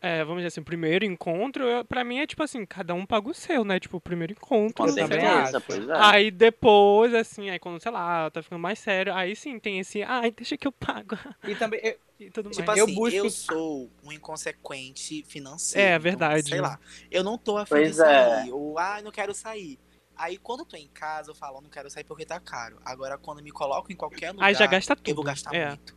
é, 0.00 0.20
vamos 0.22 0.36
dizer 0.38 0.48
assim, 0.48 0.62
primeiro 0.62 1.04
encontro, 1.04 1.64
eu, 1.64 1.84
pra 1.84 2.04
mim 2.04 2.18
é 2.20 2.26
tipo 2.26 2.40
assim, 2.42 2.64
cada 2.64 2.94
um 2.94 3.04
paga 3.04 3.28
o 3.28 3.34
seu, 3.34 3.64
né? 3.64 3.80
Tipo, 3.80 4.00
primeiro 4.00 4.32
encontro. 4.32 4.84
Com 4.84 4.86
eu 4.86 4.92
certeza, 4.92 5.60
pois 5.60 5.88
é. 5.88 5.92
Aí 5.96 6.30
depois, 6.30 7.12
assim, 7.14 7.50
aí 7.50 7.58
quando, 7.58 7.82
sei 7.82 7.90
lá, 7.90 8.30
tá 8.30 8.40
ficando 8.42 8.60
mais 8.60 8.78
sério, 8.78 9.12
aí 9.12 9.34
sim 9.34 9.58
tem 9.58 9.80
esse, 9.80 10.04
ai, 10.04 10.30
deixa 10.30 10.56
que 10.56 10.68
eu 10.68 10.72
pago 10.72 11.18
E 11.44 11.54
também, 11.56 11.80
eu- 11.82 11.96
e 12.20 12.30
tudo 12.30 12.50
Tipo 12.50 12.64
mais. 12.64 12.78
Eu 12.78 12.84
assim, 12.84 12.94
eu, 13.16 13.24
busco- 13.24 13.30
sou 13.54 13.90
um 14.04 14.12
inconsequente 14.12 15.24
financeiro. 15.24 15.84
É, 15.84 15.90
então, 15.90 16.00
verdade. 16.02 16.48
sei 16.48 16.60
lá. 16.60 16.78
Eu 17.10 17.24
não 17.24 17.36
tô 17.36 17.56
afim 17.56 17.70
Pois 17.70 17.88
de 17.90 17.94
sair. 17.96 18.48
é. 18.50 18.52
Ou, 18.54 18.78
ah, 18.78 19.00
não 19.02 19.10
quero 19.10 19.34
sair. 19.34 19.78
Aí 20.16 20.38
quando 20.38 20.60
eu 20.60 20.66
tô 20.66 20.76
em 20.76 20.88
casa, 20.88 21.30
eu 21.30 21.34
falo, 21.34 21.58
eu 21.58 21.62
não 21.62 21.70
quero 21.70 21.90
sair 21.90 22.04
porque 22.04 22.24
tá 22.24 22.40
caro. 22.40 22.78
Agora, 22.84 23.18
quando 23.18 23.38
eu 23.38 23.44
me 23.44 23.50
coloco 23.50 23.92
em 23.92 23.96
qualquer 23.96 24.32
lugar, 24.32 24.46
Aí 24.46 24.54
já 24.54 24.66
gasta 24.66 24.94
eu 24.94 24.96
vou 24.96 25.14
tudo. 25.16 25.22
gastar 25.26 25.54
é. 25.54 25.68
muito. 25.68 25.96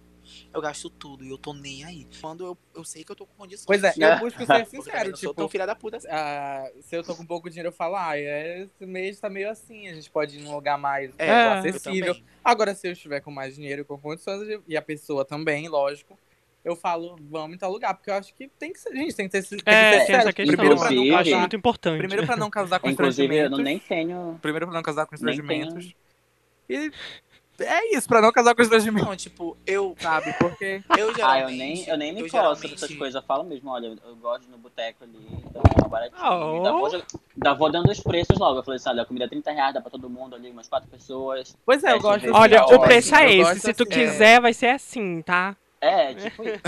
Eu 0.53 0.61
gasto 0.61 0.89
tudo 0.89 1.23
e 1.23 1.29
eu 1.29 1.37
tô 1.37 1.53
nem 1.53 1.83
aí. 1.83 2.07
Quando 2.21 2.45
eu, 2.45 2.57
eu 2.75 2.83
sei 2.83 3.03
que 3.03 3.11
eu 3.11 3.15
tô 3.15 3.25
com 3.25 3.33
condições. 3.35 3.65
Pois 3.65 3.83
é, 3.83 3.93
eu 3.97 4.19
busco 4.19 4.45
ser 4.45 4.65
sincero, 4.67 5.13
tipo, 5.13 5.33
tão 5.33 5.49
filha 5.49 5.65
da 5.65 5.75
puta 5.75 5.97
assim. 5.97 6.07
ah, 6.11 6.69
se 6.81 6.95
eu 6.95 7.03
tô 7.03 7.15
com 7.15 7.25
pouco 7.25 7.49
dinheiro, 7.49 7.69
eu 7.69 7.73
falo, 7.73 7.95
ah, 7.95 8.17
esse 8.17 8.85
mês 8.85 9.19
tá 9.19 9.29
meio 9.29 9.49
assim, 9.49 9.87
a 9.87 9.93
gente 9.95 10.09
pode 10.09 10.37
ir 10.37 10.43
num 10.43 10.53
lugar 10.53 10.77
mais 10.77 11.11
É, 11.17 11.31
acessível. 11.47 12.15
Agora, 12.43 12.75
se 12.75 12.87
eu 12.87 12.91
estiver 12.91 13.21
com 13.21 13.31
mais 13.31 13.55
dinheiro 13.55 13.81
e 13.81 13.85
com 13.85 13.97
condições, 13.97 14.61
e 14.67 14.77
a 14.77 14.81
pessoa 14.81 15.25
também, 15.25 15.67
lógico, 15.67 16.17
eu 16.69 16.75
falo, 16.75 17.15
vamos 17.29 17.55
em 17.55 17.59
tal 17.59 17.71
lugar, 17.71 17.93
porque 17.93 18.09
eu 18.09 18.15
acho 18.15 18.33
que 18.33 18.47
tem 18.59 18.71
que 18.73 18.79
ser, 18.79 18.95
gente, 18.95 19.15
tem 19.15 19.27
que 19.27 19.31
ter, 19.31 19.43
tem 19.47 19.57
que 19.59 19.63
É, 19.69 19.99
sério. 20.05 20.15
essa 20.15 20.33
questão. 20.33 20.55
Primeiro 20.55 20.75
pra 20.79 20.85
não 20.85 20.91
Inclusive- 20.91 21.09
eu 21.09 21.15
acho 21.17 21.23
causar, 21.29 21.39
muito 21.39 21.55
importante. 21.55 21.97
primeiro 21.97 22.25
pra 22.25 22.37
não 22.37 22.49
causar 22.49 22.75
Inclusive, 22.83 23.35
eu 23.35 23.49
constrangimentos. 23.49 23.57
não 23.57 23.63
nem 23.63 23.79
tenho. 23.79 24.39
Primeiro 24.41 24.65
pra 24.67 24.75
não 24.75 24.83
causar 24.83 25.05
constrangimentos. 25.05 25.93
E 26.69 26.91
é 27.61 27.97
isso, 27.97 28.07
pra 28.07 28.21
não 28.21 28.31
causar 28.31 28.55
constrangimentos, 28.55 29.05
Não, 29.09 29.15
tipo, 29.17 29.57
eu, 29.67 29.93
sabe? 29.99 30.31
Porque 30.39 30.81
eu 30.97 31.13
geralmente... 31.13 31.21
Ah, 31.27 31.39
eu 31.41 31.49
nem, 31.49 31.89
eu 31.89 31.97
nem 31.97 32.13
me 32.13 32.21
eu 32.21 32.29
geralmente- 32.29 32.69
dessas 32.69 32.95
coisas. 32.95 33.15
Eu 33.15 33.27
falo 33.27 33.43
mesmo, 33.43 33.69
olha, 33.69 33.87
eu 34.05 34.15
gosto 34.15 34.49
no 34.49 34.57
boteco 34.57 35.03
ali, 35.03 35.19
então 35.45 35.61
é 35.75 35.81
uma 35.81 35.89
baratinha. 35.89 36.21
Oh. 36.23 36.55
Ainda, 36.55 36.71
vou, 36.71 37.57
vou 37.57 37.69
dando 37.71 37.91
os 37.91 37.99
preços 37.99 38.37
logo. 38.39 38.59
Eu 38.59 38.63
falei 38.63 38.77
assim, 38.77 38.87
olha, 38.89 39.01
a 39.01 39.05
comida 39.05 39.25
é 39.25 39.27
30 39.27 39.51
reais, 39.51 39.73
dá 39.73 39.81
pra 39.81 39.91
todo 39.91 40.09
mundo 40.09 40.35
ali, 40.37 40.49
umas 40.49 40.69
quatro 40.69 40.89
pessoas. 40.89 41.53
Pois 41.65 41.83
é, 41.83 41.91
eu 41.91 41.97
É, 41.97 41.99
gosto 41.99 42.33
Olha, 42.33 42.63
o 42.63 42.79
preço 42.79 43.13
é 43.15 43.33
esse. 43.35 43.59
Se 43.59 43.73
tu 43.73 43.83
assim, 43.83 43.91
quiser, 43.91 44.39
vai 44.39 44.53
ser 44.53 44.67
assim, 44.67 45.21
tá? 45.21 45.57
É, 45.81 46.13
tipo 46.13 46.43
isso. 46.43 46.61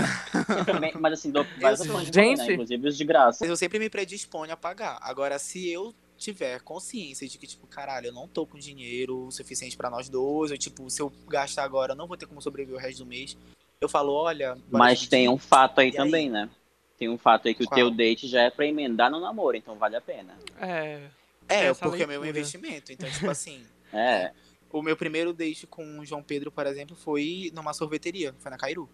Também- 0.64 0.92
mas 0.98 1.12
assim, 1.14 1.30
dou 1.30 1.44
várias 1.60 1.80
Eu- 1.80 1.86
opções 1.86 2.10
de 2.10 2.18
valor, 2.20 2.36
né? 2.36 2.52
Inclusive 2.52 2.88
os 2.88 2.96
de 2.96 3.04
graça. 3.04 3.38
Mas 3.42 3.50
eu 3.50 3.56
sempre 3.56 3.78
me 3.78 3.90
predisponho 3.90 4.52
a 4.52 4.56
pagar. 4.56 4.98
Agora, 5.02 5.38
se 5.38 5.68
eu 5.68 5.94
tiver 6.16 6.60
consciência 6.60 7.26
de 7.28 7.36
que, 7.36 7.46
tipo, 7.46 7.66
caralho, 7.66 8.06
eu 8.06 8.12
não 8.12 8.28
tô 8.28 8.46
com 8.46 8.56
dinheiro 8.58 9.28
suficiente 9.30 9.76
pra 9.76 9.90
nós 9.90 10.08
dois, 10.08 10.50
ou, 10.52 10.56
tipo, 10.58 10.88
se 10.88 11.02
eu 11.02 11.12
gastar 11.28 11.64
agora, 11.64 11.92
eu 11.92 11.96
não 11.96 12.06
vou 12.06 12.16
ter 12.16 12.26
como 12.26 12.40
sobreviver 12.40 12.78
o 12.78 12.82
resto 12.82 12.98
do 12.98 13.06
mês, 13.06 13.36
eu 13.80 13.88
falo, 13.88 14.12
olha... 14.12 14.56
Mas 14.70 15.06
tem 15.08 15.28
um 15.28 15.36
fato 15.36 15.80
aí 15.80 15.88
E 15.88 15.90
aí? 15.90 15.96
também, 15.96 16.30
né? 16.30 16.48
Tem 16.96 17.08
um 17.08 17.18
fato 17.18 17.48
aí 17.48 17.54
que 17.54 17.64
o 17.64 17.66
Qual? 17.66 17.74
teu 17.76 17.90
date 17.90 18.28
já 18.28 18.42
é 18.42 18.50
pra 18.50 18.64
emendar 18.64 19.10
no 19.10 19.18
namoro, 19.20 19.56
então 19.56 19.74
vale 19.74 19.96
a 19.96 20.00
pena. 20.00 20.38
É. 20.60 21.08
É, 21.48 21.64
essa 21.66 21.84
porque 21.88 22.04
é 22.04 22.06
meu 22.06 22.24
investimento. 22.24 22.92
Então, 22.92 23.10
tipo 23.10 23.28
assim, 23.28 23.60
É. 23.92 24.30
o 24.72 24.80
meu 24.80 24.96
primeiro 24.96 25.32
date 25.32 25.66
com 25.66 25.98
o 25.98 26.06
João 26.06 26.22
Pedro, 26.22 26.52
por 26.52 26.64
exemplo, 26.68 26.94
foi 26.94 27.50
numa 27.52 27.72
sorveteria, 27.74 28.32
foi 28.38 28.50
na 28.50 28.56
Cairu. 28.56 28.88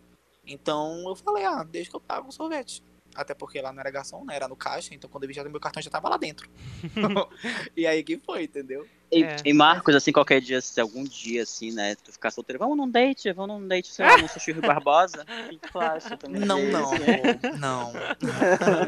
Então, 0.47 1.05
eu 1.07 1.15
falei, 1.15 1.45
ah, 1.45 1.63
deixa 1.63 1.91
que 1.91 1.97
eu 1.97 2.01
pago 2.01 2.29
um 2.29 2.33
sorvete. 2.33 2.83
Até 3.15 3.35
porque 3.35 3.61
lá 3.61 3.73
não 3.73 3.81
era 3.81 3.91
garçom, 3.91 4.25
né? 4.25 4.37
Era 4.37 4.49
no 4.49 4.57
caixa, 4.57 4.95
então 4.95 5.11
quando 5.11 5.25
eu 5.25 5.29
vi 5.29 5.35
já 5.35 5.43
meu 5.45 5.61
cartão 5.61 5.83
já 5.83 5.91
tava 5.91 6.09
lá 6.09 6.17
dentro. 6.17 6.49
e 7.77 7.87
aí 7.87 8.03
que 8.05 8.19
foi, 8.19 8.45
entendeu? 8.45 8.87
E, 9.11 9.23
É. 9.25 9.37
e 9.45 9.53
Marcos, 9.55 9.95
assim, 9.95 10.13
qualquer 10.13 10.41
dia, 10.41 10.61
se 10.61 10.79
algum 10.81 11.03
dia, 11.03 11.43
assim, 11.43 11.73
né, 11.73 11.95
tu 11.97 12.13
ficar 12.13 12.31
solteiro, 12.31 12.59
vamos 12.59 12.77
num 12.77 12.89
date, 12.89 13.33
vamos 13.33 13.59
num 13.61 13.67
date, 13.67 13.89
sei 13.89 14.05
lá, 14.05 14.19
no 14.19 14.29
Sushi 14.29 14.53
Rio 14.53 14.63
Barbosa. 14.63 15.23
O 15.23 15.49
que 15.59 15.69
tu 15.73 15.79
acha 15.79 16.17
também? 16.17 16.41
Não, 16.43 16.59
disso? 16.61 16.71
não, 16.73 16.93
amor. 16.93 17.39
Não. 17.59 17.93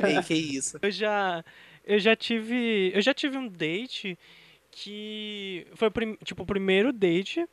Ei, 0.07 0.23
que 0.23 0.35
isso. 0.35 0.79
Eu 0.83 0.91
já, 0.91 1.43
eu 1.85 1.99
já 1.99 2.15
tive, 2.15 2.93
eu 2.95 3.01
já 3.01 3.15
tive 3.15 3.37
um 3.39 3.49
date 3.49 4.19
que 4.71 5.67
foi 5.75 5.89
o 5.89 5.91
prim- 5.91 6.19
tipo 6.25 6.43
o 6.43 6.47
primeiro 6.47 6.93
date 6.93 7.45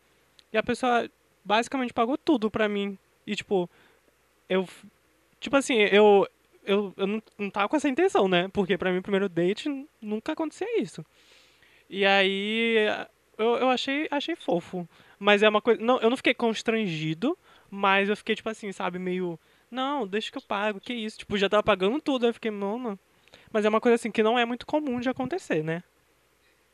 e 0.52 0.58
a 0.58 0.64
pessoa 0.64 1.10
basicamente 1.44 1.94
pagou 1.94 2.18
tudo 2.18 2.52
pra 2.52 2.68
mim. 2.70 2.98
E 3.26 3.36
tipo, 3.36 3.70
eu 4.50 4.68
tipo 5.40 5.56
assim, 5.56 5.76
eu 5.76 6.28
eu, 6.64 6.94
eu 6.98 7.08
não, 7.08 7.24
não 7.38 7.50
tava 7.50 7.70
com 7.70 7.78
essa 7.78 7.88
intenção, 7.90 8.28
né? 8.28 8.50
Porque 8.50 8.78
pra 8.78 8.92
mim 8.92 9.02
primeiro 9.02 9.30
date 9.30 9.70
nunca 10.02 10.34
acontecia 10.34 10.82
isso. 10.82 11.06
E 11.90 12.06
aí 12.06 12.76
eu, 13.38 13.56
eu 13.58 13.70
achei 13.70 14.08
achei 14.12 14.36
fofo, 14.36 14.88
mas 15.20 15.44
é 15.44 15.50
uma 15.50 15.62
coisa, 15.62 15.82
não, 15.82 16.00
eu 16.00 16.10
não 16.10 16.18
fiquei 16.18 16.34
constrangido, 16.34 17.38
mas 17.70 18.10
eu 18.10 18.18
fiquei 18.18 18.36
tipo 18.36 18.50
assim, 18.50 18.72
sabe, 18.72 19.00
meio 19.00 19.40
não, 19.70 20.08
deixa 20.08 20.32
que 20.32 20.38
eu 20.38 20.42
pago, 20.42 20.80
que 20.80 20.94
isso? 20.94 21.20
Tipo, 21.20 21.38
já 21.38 21.50
tava 21.50 21.64
pagando 21.64 22.02
tudo, 22.02 22.24
aí 22.24 22.30
eu 22.30 22.34
fiquei, 22.34 22.52
mano. 22.52 22.98
Mas 23.52 23.66
é 23.66 23.70
uma 23.70 23.82
coisa 23.82 23.96
assim 23.96 24.12
que 24.12 24.24
não 24.24 24.40
é 24.40 24.46
muito 24.46 24.66
comum 24.66 25.00
de 25.00 25.10
acontecer, 25.10 25.64
né? 25.64 25.84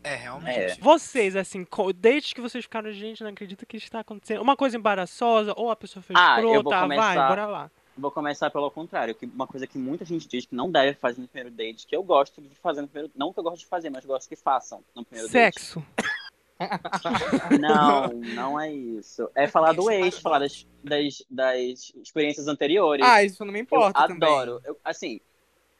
É, 0.04 0.16
realmente. 0.16 0.60
É. 0.60 0.76
Vocês, 0.82 1.36
assim, 1.36 1.66
desde 1.96 2.36
que 2.36 2.42
vocês 2.42 2.64
ficaram, 2.66 2.92
gente, 2.92 3.24
não 3.24 3.30
acredito 3.32 3.66
que 3.66 3.78
está 3.78 4.02
acontecendo. 4.02 4.42
Uma 4.42 4.56
coisa 4.58 4.76
embaraçosa, 4.78 5.54
ou 5.56 5.72
a 5.72 5.76
pessoa 5.76 6.04
foi 6.04 6.16
Ah, 6.18 6.38
eu 6.40 6.44
vou 6.44 6.56
escrota, 6.58 6.88
vai, 6.88 6.98
começar- 6.98 7.28
bora 7.30 7.46
lá. 7.46 7.72
Vou 7.96 8.10
começar 8.12 8.50
pelo 8.50 8.72
contrário, 8.72 9.14
que 9.14 9.26
uma 9.28 9.46
coisa 9.46 9.68
que 9.68 9.78
muita 9.78 10.04
gente 10.04 10.28
diz 10.28 10.46
que 10.48 10.56
não 10.56 10.70
deve 10.72 10.96
fazer 10.96 11.22
no 11.22 11.28
primeiro 11.28 11.56
date, 11.56 11.86
que 11.86 11.96
eu 11.96 12.02
gosto 12.04 12.42
de 12.42 12.56
fazer 12.56 12.82
no 12.82 12.88
primeiro 12.88 13.12
Não 13.16 13.32
que 13.32 13.40
eu 13.40 13.44
gosto 13.44 13.60
de 13.60 13.68
fazer, 13.68 13.90
mas 13.92 14.04
gosto 14.04 14.28
que 14.28 14.36
façam 14.36 14.84
no 14.96 15.06
primeiro 15.06 15.30
Sexo. 15.32 15.80
date. 15.96 16.14
Não, 17.60 18.08
não 18.36 18.60
é 18.60 18.72
isso. 18.72 19.30
É 19.36 19.48
falar 19.48 19.74
do 19.74 19.90
ex, 19.92 20.18
falar 20.20 20.40
das, 20.40 20.66
das, 20.84 21.24
das 21.30 21.94
experiências 22.02 22.48
anteriores. 22.48 23.06
Ah, 23.06 23.22
isso 23.24 23.44
não 23.44 23.52
me 23.52 23.60
eu 23.60 23.64
importa 23.64 24.08
também. 24.08 24.16
adoro. 24.30 24.62
Eu, 24.64 24.78
assim, 24.84 25.20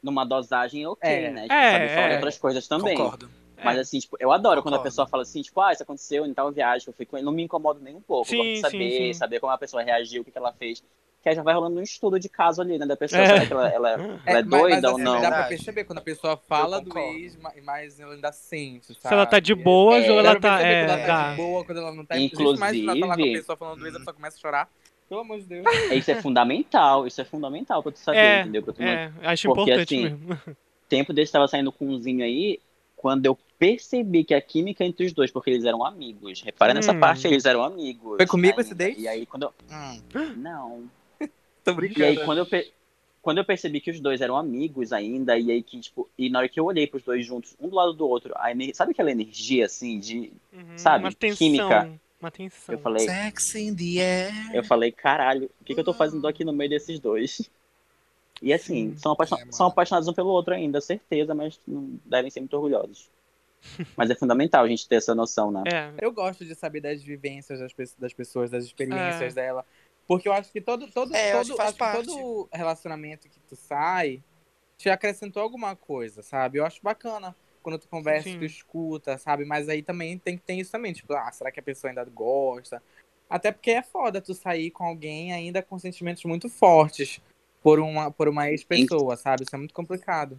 numa 0.02 0.24
dosagem 0.26 0.86
ok, 0.86 1.08
É. 1.08 1.30
né? 1.30 1.42
Tipo, 1.42 1.54
É, 1.54 1.72
sabe, 1.72 1.88
falar 1.94 2.06
de 2.08 2.12
é. 2.12 2.16
outras 2.16 2.38
coisas 2.38 2.68
também. 2.68 2.96
Concordo. 2.98 3.30
Mas 3.64 3.78
assim, 3.78 3.98
tipo, 3.98 4.16
eu 4.20 4.30
adoro 4.32 4.62
quando 4.62 4.74
a 4.74 4.78
pessoa 4.80 5.06
fala 5.06 5.22
assim, 5.22 5.42
tipo, 5.42 5.60
ah, 5.60 5.72
isso 5.72 5.82
aconteceu 5.82 6.24
em 6.26 6.34
tal 6.34 6.50
viagem, 6.52 6.84
que 6.84 6.90
eu 6.90 6.94
fui 6.94 7.06
com 7.06 7.16
ele, 7.16 7.24
não 7.24 7.32
me 7.32 7.42
incomoda 7.42 7.80
nem 7.82 7.94
um 7.94 8.00
pouco. 8.00 8.26
eu 8.26 8.30
Sim, 8.30 8.36
gosto 8.36 8.50
de 8.52 8.60
saber, 8.60 8.90
sim, 8.90 8.96
sim. 8.98 9.12
saber 9.14 9.40
como 9.40 9.52
a 9.52 9.58
pessoa 9.58 9.82
reagiu, 9.82 10.22
o 10.22 10.24
que, 10.24 10.30
que 10.30 10.38
ela 10.38 10.52
fez. 10.52 10.82
Que 11.22 11.30
aí 11.30 11.34
já 11.34 11.42
vai 11.42 11.54
rolando 11.54 11.80
um 11.80 11.82
estudo 11.82 12.20
de 12.20 12.28
caso 12.28 12.60
ali, 12.60 12.78
né, 12.78 12.84
da 12.84 12.96
pessoa, 12.98 13.22
É. 13.22 13.26
será 13.26 13.46
que 13.46 13.52
ela, 13.52 13.68
ela, 13.70 13.90
ela 13.92 14.18
é, 14.26 14.42
mas- 14.42 14.46
doida 14.46 14.74
mas, 14.76 14.84
ou 14.84 14.90
assim, 14.90 15.02
não? 15.04 15.20
Dá 15.22 15.28
pra 15.30 15.44
perceber 15.44 15.84
quando 15.84 15.98
a 15.98 16.02
pessoa 16.02 16.36
fala 16.36 16.80
do 16.82 16.98
ex, 16.98 17.34
ma- 17.36 17.52
mas 17.64 17.98
ela 17.98 18.12
ainda 18.14 18.30
sente, 18.30 18.88
sabe? 18.88 19.00
Se 19.08 19.14
ela 19.14 19.24
tá 19.24 19.40
de 19.40 19.54
boas 19.54 20.04
É, 20.04 20.12
ou 20.12 20.18
ela 20.18 20.38
tá. 20.38 20.60
É, 20.62 20.82
ela 20.84 20.98
tá 20.98 21.30
de 21.30 21.36
boa, 21.36 21.64
quando 21.64 21.78
ela 21.78 21.92
não 21.94 22.04
tá... 22.04 22.18
Inclusive- 22.18 22.56
imagina 22.58 22.92
falar 23.00 23.16
com 23.16 23.22
a 23.22 23.26
pessoa 23.26 23.56
falando 23.56 23.78
do 23.80 23.86
ex, 23.86 23.94
a 23.94 23.98
pessoa 24.00 24.14
começa 24.14 24.36
a 24.36 24.40
chorar. 24.40 24.68
Pelo 25.08 25.20
amor 25.20 25.38
de 25.38 25.44
Deus. 25.44 25.66
Isso 25.92 26.10
é 26.10 26.14
fundamental, 26.20 27.06
isso 27.06 27.20
é 27.20 27.24
fundamental 27.24 27.82
pra 27.82 27.92
tu 27.92 27.98
saber, 27.98 28.18
É, 28.18 28.40
entendeu? 28.42 28.62
Tu 28.62 28.82
É, 28.82 29.12
acho 29.22 29.48
Porque, 29.48 29.62
importante 29.62 29.94
assim, 29.94 30.02
mesmo. 30.02 30.38
Tempo 30.88 31.12
desse 31.12 31.32
tava 31.32 31.46
saindo 31.48 31.70
com 31.72 31.86
umzinho 31.86 32.22
aí, 32.24 32.58
quando 32.96 33.24
eu 33.26 33.38
percebi 33.58 34.24
que 34.24 34.34
a 34.34 34.40
química 34.40 34.84
entre 34.84 35.06
os 35.06 35.12
dois, 35.12 35.30
porque 35.30 35.50
eles 35.50 35.64
eram 35.64 35.84
amigos. 35.84 36.42
Repara 36.42 36.74
nessa 36.74 36.92
Hum. 36.92 37.00
parte, 37.00 37.26
eles 37.26 37.44
eram 37.44 37.62
amigos. 37.62 38.16
Foi 38.16 38.26
comigo 38.26 38.60
esse 38.60 38.74
date? 38.74 39.00
E 39.00 39.08
aí, 39.08 39.24
quando 39.26 39.44
eu... 39.44 39.54
Hum. 40.14 40.32
Não. 40.36 40.90
Tô 41.64 41.72
E 41.72 41.74
brincando. 41.74 42.04
aí, 42.06 42.24
quando 42.24 42.38
eu, 42.38 42.46
pe- 42.46 42.70
quando 43.22 43.38
eu 43.38 43.44
percebi 43.44 43.80
que 43.80 43.90
os 43.90 44.00
dois 44.00 44.20
eram 44.20 44.36
amigos 44.36 44.92
ainda, 44.92 45.38
e 45.38 45.50
aí 45.50 45.62
que, 45.62 45.80
tipo, 45.80 46.08
e 46.18 46.28
na 46.28 46.40
hora 46.40 46.48
que 46.48 46.60
eu 46.60 46.64
olhei 46.66 46.86
pros 46.86 47.02
dois 47.02 47.24
juntos, 47.24 47.56
um 47.60 47.68
do 47.68 47.74
lado 47.76 47.92
do 47.94 48.06
outro, 48.06 48.32
a 48.36 48.50
ener... 48.50 48.74
sabe 48.74 48.92
aquela 48.92 49.10
energia, 49.10 49.66
assim, 49.66 49.98
de... 49.98 50.32
Uhum, 50.52 50.76
sabe, 50.76 51.04
Uma 51.04 51.12
tensão. 51.12 51.36
química. 51.38 51.90
Uma 52.20 52.30
tensão. 52.30 52.74
Eu 52.74 52.78
falei, 52.80 53.06
Sex 53.06 53.54
in 53.54 53.74
the 53.74 54.00
air. 54.02 54.54
eu 54.56 54.64
falei, 54.64 54.90
caralho, 54.92 55.50
o 55.60 55.64
que, 55.64 55.74
que 55.74 55.80
eu 55.80 55.84
tô 55.84 55.92
fazendo 55.94 56.26
aqui 56.26 56.44
no 56.44 56.52
meio 56.52 56.70
desses 56.70 56.98
dois? 56.98 57.50
E 58.42 58.52
assim, 58.52 58.90
Sim. 58.92 58.96
são, 58.98 59.12
apaixon- 59.12 59.36
É, 59.38 59.46
são 59.52 59.66
apaixonados 59.68 60.08
um 60.08 60.12
pelo 60.12 60.28
outro 60.30 60.52
ainda, 60.54 60.80
certeza, 60.80 61.34
mas 61.34 61.58
não 61.66 61.98
devem 62.04 62.30
ser 62.30 62.40
muito 62.40 62.54
orgulhosos. 62.54 63.08
Mas 63.96 64.10
é 64.10 64.14
fundamental 64.14 64.64
a 64.64 64.68
gente 64.68 64.88
ter 64.88 64.96
essa 64.96 65.14
noção, 65.14 65.50
né? 65.50 65.62
É, 65.66 65.92
Eu 66.04 66.12
gosto 66.12 66.44
de 66.44 66.54
saber 66.54 66.80
das 66.80 67.02
vivências 67.02 67.60
das, 67.60 67.72
pe- 67.72 67.84
das 67.98 68.12
pessoas, 68.12 68.50
das 68.50 68.64
experiências 68.64 69.32
É. 69.32 69.42
dela. 69.42 69.64
Porque 70.06 70.28
eu 70.28 70.32
acho 70.32 70.52
que 70.52 70.60
todo, 70.60 70.86
todo, 70.90 71.14
É, 71.14 71.32
acho 71.32 71.48
todo, 71.48 71.56
que 71.56 71.62
acho 71.62 71.78
que 71.78 71.92
todo 71.92 72.48
relacionamento 72.52 73.28
que 73.28 73.40
tu 73.40 73.56
sai 73.56 74.22
te 74.76 74.90
acrescentou 74.90 75.42
alguma 75.42 75.74
coisa, 75.76 76.22
sabe? 76.22 76.58
Eu 76.58 76.66
acho 76.66 76.80
bacana 76.82 77.34
quando 77.62 77.78
tu 77.78 77.88
conversa, 77.88 78.28
Sim. 78.28 78.38
tu 78.38 78.44
escuta, 78.44 79.16
sabe? 79.16 79.44
Mas 79.44 79.68
aí 79.68 79.82
também 79.82 80.18
tem 80.18 80.36
que 80.36 80.42
ter 80.42 80.54
isso 80.54 80.70
também. 80.72 80.92
Tipo, 80.92 81.14
ah, 81.14 81.30
será 81.32 81.50
que 81.50 81.60
a 81.60 81.62
pessoa 81.62 81.90
ainda 81.90 82.04
gosta? 82.04 82.82
Até 83.30 83.50
porque 83.50 83.70
é 83.70 83.82
foda 83.82 84.20
tu 84.20 84.34
sair 84.34 84.70
com 84.70 84.84
alguém 84.84 85.32
ainda 85.32 85.62
com 85.62 85.78
sentimentos 85.78 86.24
muito 86.24 86.48
fortes 86.50 87.20
por 87.62 87.80
uma, 87.80 88.10
por 88.10 88.28
uma 88.28 88.50
ex-pessoa, 88.50 89.16
sabe? 89.16 89.44
Isso 89.44 89.54
é 89.54 89.58
muito 89.58 89.72
complicado. 89.72 90.38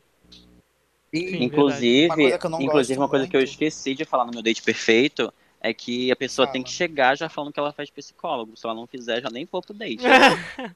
Sim. 1.15 1.43
Inclusive, 1.43 2.07
Uma 2.07 2.15
coisa 2.15 2.37
que 2.37 2.45
eu 2.45 2.49
não 2.49 2.61
inclusive 2.61 2.99
uma 2.99 3.09
coisa 3.09 3.27
que 3.27 3.37
eu 3.37 3.41
esqueci 3.41 3.95
de 3.95 4.05
falar 4.05 4.25
no 4.25 4.31
meu 4.31 4.41
date 4.41 4.61
perfeito 4.61 5.33
é 5.61 5.73
que 5.73 6.11
a 6.11 6.15
pessoa 6.15 6.47
tem 6.47 6.61
que 6.61 6.69
chegar 6.69 7.17
já 7.17 7.27
falando 7.27 7.51
que 7.51 7.59
ela 7.59 7.71
faz 7.71 7.89
psicólogo. 7.89 8.55
Se 8.55 8.65
ela 8.65 8.75
não 8.75 8.85
fizer, 8.85 9.21
já 9.21 9.29
nem 9.29 9.45
for 9.45 9.65
pro 9.65 9.73
date. 9.73 10.03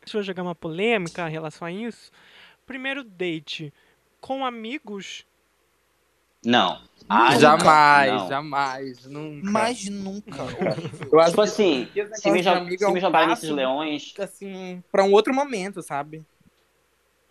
Deixa 0.00 0.18
eu 0.18 0.22
jogar 0.22 0.42
uma 0.42 0.54
polêmica 0.54 1.28
em 1.28 1.32
relação 1.32 1.66
a 1.66 1.72
isso. 1.72 2.10
Primeiro 2.66 3.02
date 3.02 3.72
com 4.20 4.44
amigos. 4.44 5.26
Não. 6.44 6.80
Ah, 7.08 7.38
jamais, 7.38 8.12
não. 8.12 8.28
jamais, 8.28 9.04
nunca. 9.06 9.50
Mas 9.50 9.88
nunca. 9.88 10.42
Eu 11.10 11.18
acho 11.18 11.30
Tipo 11.30 11.42
assim, 11.42 11.88
se 12.14 12.30
me, 12.30 12.40
é 12.40 12.78
se 12.78 12.92
me 12.92 13.00
jogarem 13.00 13.52
leões, 13.52 14.14
assim, 14.18 14.82
pra 14.92 15.04
um 15.04 15.12
outro 15.12 15.34
momento, 15.34 15.82
sabe? 15.82 16.24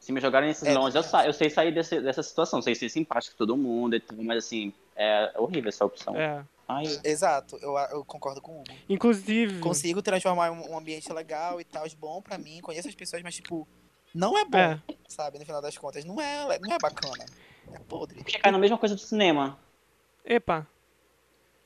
Se 0.10 0.14
me 0.14 0.20
jogarem 0.20 0.50
nesses 0.50 0.68
É, 0.68 0.72
leões, 0.74 0.96
eu, 0.96 1.04
sa 1.04 1.24
eu 1.24 1.32
sei 1.32 1.52
sair 1.52 1.72
desse- 1.72 2.02
dessa 2.02 2.24
situação, 2.24 2.64
sei 2.64 2.74
ser 2.74 2.90
simpático 2.90 3.36
com 3.36 3.38
todo 3.46 3.56
mundo, 3.56 3.96
e 3.96 4.00
tudo, 4.00 4.24
mas 4.24 4.40
assim, 4.44 4.74
é 4.96 5.32
horrível 5.38 5.70
essa 5.70 5.86
opção. 5.86 6.16
É. 6.16 6.44
Ai, 6.68 6.86
Exato, 7.04 7.58
eu, 7.62 7.78
eu 7.92 8.04
concordo 8.04 8.42
com 8.42 8.54
o 8.54 8.62
Hugo. 8.62 8.72
Inclusive. 8.90 9.60
Consigo 9.60 10.02
transformar 10.02 10.50
um 10.52 10.72
um 10.74 10.78
ambiente 10.80 11.12
legal 11.14 11.62
e 11.62 11.64
tal, 11.64 11.86
bom 12.00 12.24
pra 12.24 12.40
mim, 12.40 12.60
conheço 12.62 12.88
as 12.88 12.96
pessoas, 12.96 13.22
mas 13.22 13.36
tipo, 13.36 13.68
não 14.12 14.36
é 14.36 14.46
bom, 14.46 14.58
É. 14.58 14.82
sabe? 15.08 15.38
No 15.38 15.46
final 15.46 15.62
das 15.62 15.78
contas, 15.78 16.04
não 16.04 16.20
é, 16.20 16.58
não 16.58 16.74
é 16.74 16.78
bacana. 16.80 17.26
É 17.72 17.78
podre. 17.88 18.16
porque 18.24 18.40
cai 18.40 18.52
na 18.52 18.58
mesma 18.58 18.80
coisa 18.80 18.96
do 18.96 19.02
cinema. 19.02 19.60
Epa. 20.26 20.66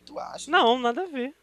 Tu 0.06 0.19
acha? 0.19 0.51
Não, 0.51 0.77
nada 0.77 1.03
a 1.03 1.06
ver. 1.06 1.34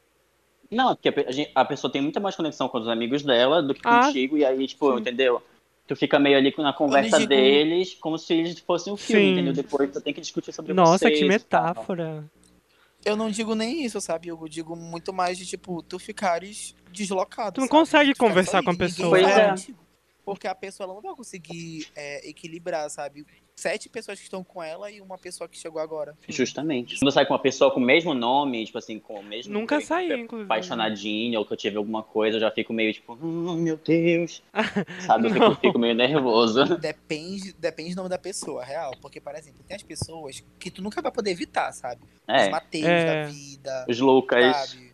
Não, 0.70 0.94
porque 0.94 1.08
a, 1.08 1.12
pe- 1.12 1.26
a 1.26 1.32
gente- 1.32 1.50
a 1.54 1.64
pessoa 1.64 1.90
tem 1.90 2.02
muita 2.02 2.20
mais 2.20 2.36
conexão 2.36 2.68
com 2.68 2.76
os 2.78 2.88
amigos 2.88 3.22
dela 3.22 3.62
do 3.62 3.72
que 3.72 3.80
Ah, 3.84 4.04
contigo, 4.04 4.36
e 4.36 4.44
aí, 4.44 4.66
tipo, 4.66 4.92
sim. 4.92 5.00
entendeu? 5.00 5.42
Tu 5.90 5.96
fica 5.96 6.20
meio 6.20 6.38
ali 6.38 6.54
na 6.56 6.72
conversa 6.72 7.18
digo- 7.18 7.30
deles, 7.30 7.96
como 8.00 8.16
se 8.16 8.32
eles 8.32 8.56
fossem 8.60 8.92
um 8.92 8.96
filme, 8.96 9.22
Sim. 9.24 9.32
entendeu? 9.32 9.52
Depois 9.52 9.90
tu 9.90 10.00
tem 10.00 10.14
que 10.14 10.20
discutir 10.20 10.52
sobre 10.52 10.72
Nossa, 10.72 10.98
vocês 10.98 11.18
que 11.18 11.26
tal. 11.26 11.28
metáfora. 11.64 12.24
Eu 13.04 13.16
não 13.16 13.28
digo 13.28 13.56
nem 13.56 13.84
isso, 13.84 14.00
sabe? 14.00 14.28
Eu 14.28 14.38
digo 14.48 14.76
muito 14.76 15.12
mais 15.12 15.36
de, 15.36 15.44
tipo, 15.44 15.82
tu 15.82 15.98
ficares 15.98 16.76
deslocado. 16.92 17.54
Tu 17.54 17.60
não 17.60 17.66
sabe? 17.66 17.76
consegue 17.80 18.12
Tu 18.14 18.18
conversar 18.18 18.62
com 18.62 18.70
a 18.70 18.76
pessoa. 18.76 19.08
Pois 19.10 19.22
fala 19.24 19.40
é. 19.40 19.54
Porque 20.30 20.46
a 20.46 20.54
pessoa 20.54 20.84
ela 20.84 20.94
não 20.94 21.02
vai 21.02 21.12
conseguir 21.16 21.88
é, 21.96 22.28
equilibrar, 22.28 22.88
sabe? 22.88 23.26
Sete 23.56 23.88
pessoas 23.88 24.16
que 24.16 24.24
estão 24.24 24.44
com 24.44 24.62
ela 24.62 24.88
e 24.90 25.00
uma 25.00 25.18
pessoa 25.18 25.48
que 25.48 25.58
chegou 25.58 25.82
agora. 25.82 26.16
Justamente. 26.28 26.98
Quando 27.00 27.10
sai 27.10 27.26
com 27.26 27.32
uma 27.34 27.38
pessoa 27.40 27.72
com 27.74 27.80
o 27.80 27.82
mesmo 27.82 28.14
nome, 28.14 28.64
tipo 28.64 28.78
assim, 28.78 29.00
com 29.00 29.14
o 29.18 29.22
mesmo. 29.24 29.52
Nunca 29.52 29.74
jeito, 29.76 29.88
saí, 29.88 30.08
tipo, 30.08 30.20
inclusive. 30.22 30.44
apaixonadinho, 30.46 31.38
ou 31.40 31.44
que 31.44 31.52
eu 31.52 31.56
tive 31.56 31.76
alguma 31.76 32.02
coisa, 32.04 32.36
eu 32.36 32.40
já 32.40 32.50
fico 32.52 32.72
meio 32.72 32.92
tipo, 32.94 33.12
hum, 33.20 33.56
meu 33.56 33.76
Deus. 33.76 34.40
Sabe? 35.04 35.26
Eu 35.28 35.32
fico, 35.34 35.54
fico 35.56 35.78
meio 35.80 35.94
nervoso. 35.96 36.64
Depende, 36.78 37.52
depende 37.54 37.90
do 37.94 37.96
nome 37.96 38.08
da 38.08 38.18
pessoa, 38.18 38.64
real. 38.64 38.92
Porque, 39.02 39.20
por 39.20 39.34
exemplo, 39.34 39.62
tem 39.66 39.74
as 39.76 39.82
pessoas 39.82 40.44
que 40.58 40.70
tu 40.70 40.80
nunca 40.80 41.02
vai 41.02 41.10
poder 41.10 41.32
evitar, 41.32 41.72
sabe? 41.72 42.02
Os 42.04 42.34
É, 42.34 42.48
Mateus 42.50 42.86
É. 42.86 43.04
da 43.24 43.28
vida, 43.30 43.86
os 43.88 43.98
Lucas. 43.98 44.56
sabe? 44.70 44.90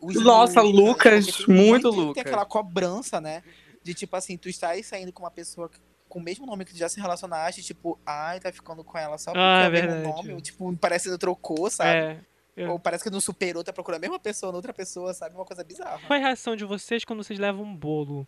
Os 0.00 0.22
Nossa, 0.22 0.60
Lucas, 0.60 1.26
tem 1.38 1.46
muito 1.48 1.90
Tem 1.90 1.98
Lucas. 1.98 2.26
aquela 2.26 2.44
cobrança, 2.44 3.22
né? 3.22 3.42
De 3.84 3.94
tipo 3.94 4.16
assim, 4.16 4.36
tu 4.36 4.48
estás 4.48 4.84
saindo 4.86 5.12
com 5.12 5.22
uma 5.22 5.30
pessoa 5.30 5.68
que- 5.68 5.78
com 6.08 6.18
o 6.18 6.22
mesmo 6.22 6.46
nome 6.46 6.64
que 6.64 6.72
tu 6.72 6.78
já 6.78 6.88
se 6.88 6.98
relacionaste, 7.00 7.62
tipo, 7.62 7.98
ai, 8.06 8.40
tá 8.40 8.50
ficando 8.52 8.82
com 8.82 8.96
ela 8.98 9.18
só 9.18 9.30
porque 9.30 9.40
Ah, 9.40 9.64
é 9.64 9.68
o 9.68 9.72
mesmo 9.72 9.88
verdade. 9.90 10.08
nome, 10.16 10.32
ou, 10.32 10.40
tipo, 10.40 10.76
parece 10.78 11.04
que 11.04 11.10
não 11.10 11.18
trocou, 11.18 11.68
sabe? 11.70 11.90
É. 11.90 12.20
eu- 12.56 12.70
Ou 12.70 12.78
parece 12.78 13.02
que 13.02 13.10
não 13.10 13.20
superou, 13.20 13.64
tá 13.64 13.72
procurando 13.72 13.98
a 13.98 14.00
mesma 14.02 14.18
pessoa 14.18 14.52
noutra 14.52 14.72
pessoa, 14.72 15.12
sabe? 15.12 15.34
Uma 15.34 15.44
coisa 15.44 15.62
bizarra. 15.64 16.00
Qual 16.06 16.16
é 16.16 16.22
a 16.22 16.26
reação 16.26 16.54
de 16.56 16.64
vocês 16.64 17.04
quando 17.04 17.22
vocês 17.24 17.38
levam 17.38 17.64
um 17.64 17.74
bolo? 17.76 18.26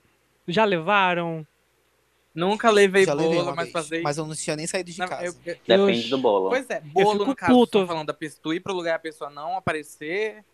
Já 0.48 0.64
levaram? 0.64 1.46
Nunca 2.34 2.68
levei 2.70 3.04
Já 3.06 3.14
levei 3.14 3.32
bolo, 3.36 3.42
uma 3.48 3.54
mas 3.54 3.64
vez, 3.66 3.72
passei. 3.72 4.02
mas 4.02 4.18
eu 4.18 4.26
não 4.26 4.34
tinha 4.34 4.56
nem 4.56 4.66
saído 4.66 4.90
de 4.90 4.98
Não, 4.98 5.06
casa. 5.08 5.24
eu- 5.24 5.32
eu- 5.46 5.56
Depende 5.66 6.04
Eu- 6.04 6.10
do 6.10 6.18
bolo. 6.18 6.48
Pois 6.50 6.68
é, 6.68 6.80
bolo 6.80 7.12
fico 7.12 7.24
no 7.24 7.36
caso, 7.36 7.52
puto. 7.52 7.80
tô 7.80 7.86
falando 7.86 8.06
da 8.08 8.12
pessoa, 8.12 8.40
tu 8.42 8.52
ir 8.52 8.60
pro 8.60 8.74
lugar 8.74 8.90
e 8.92 8.94
a 8.96 8.98
pessoa 8.98 9.30
não 9.30 9.56
aparecer. 9.56 10.44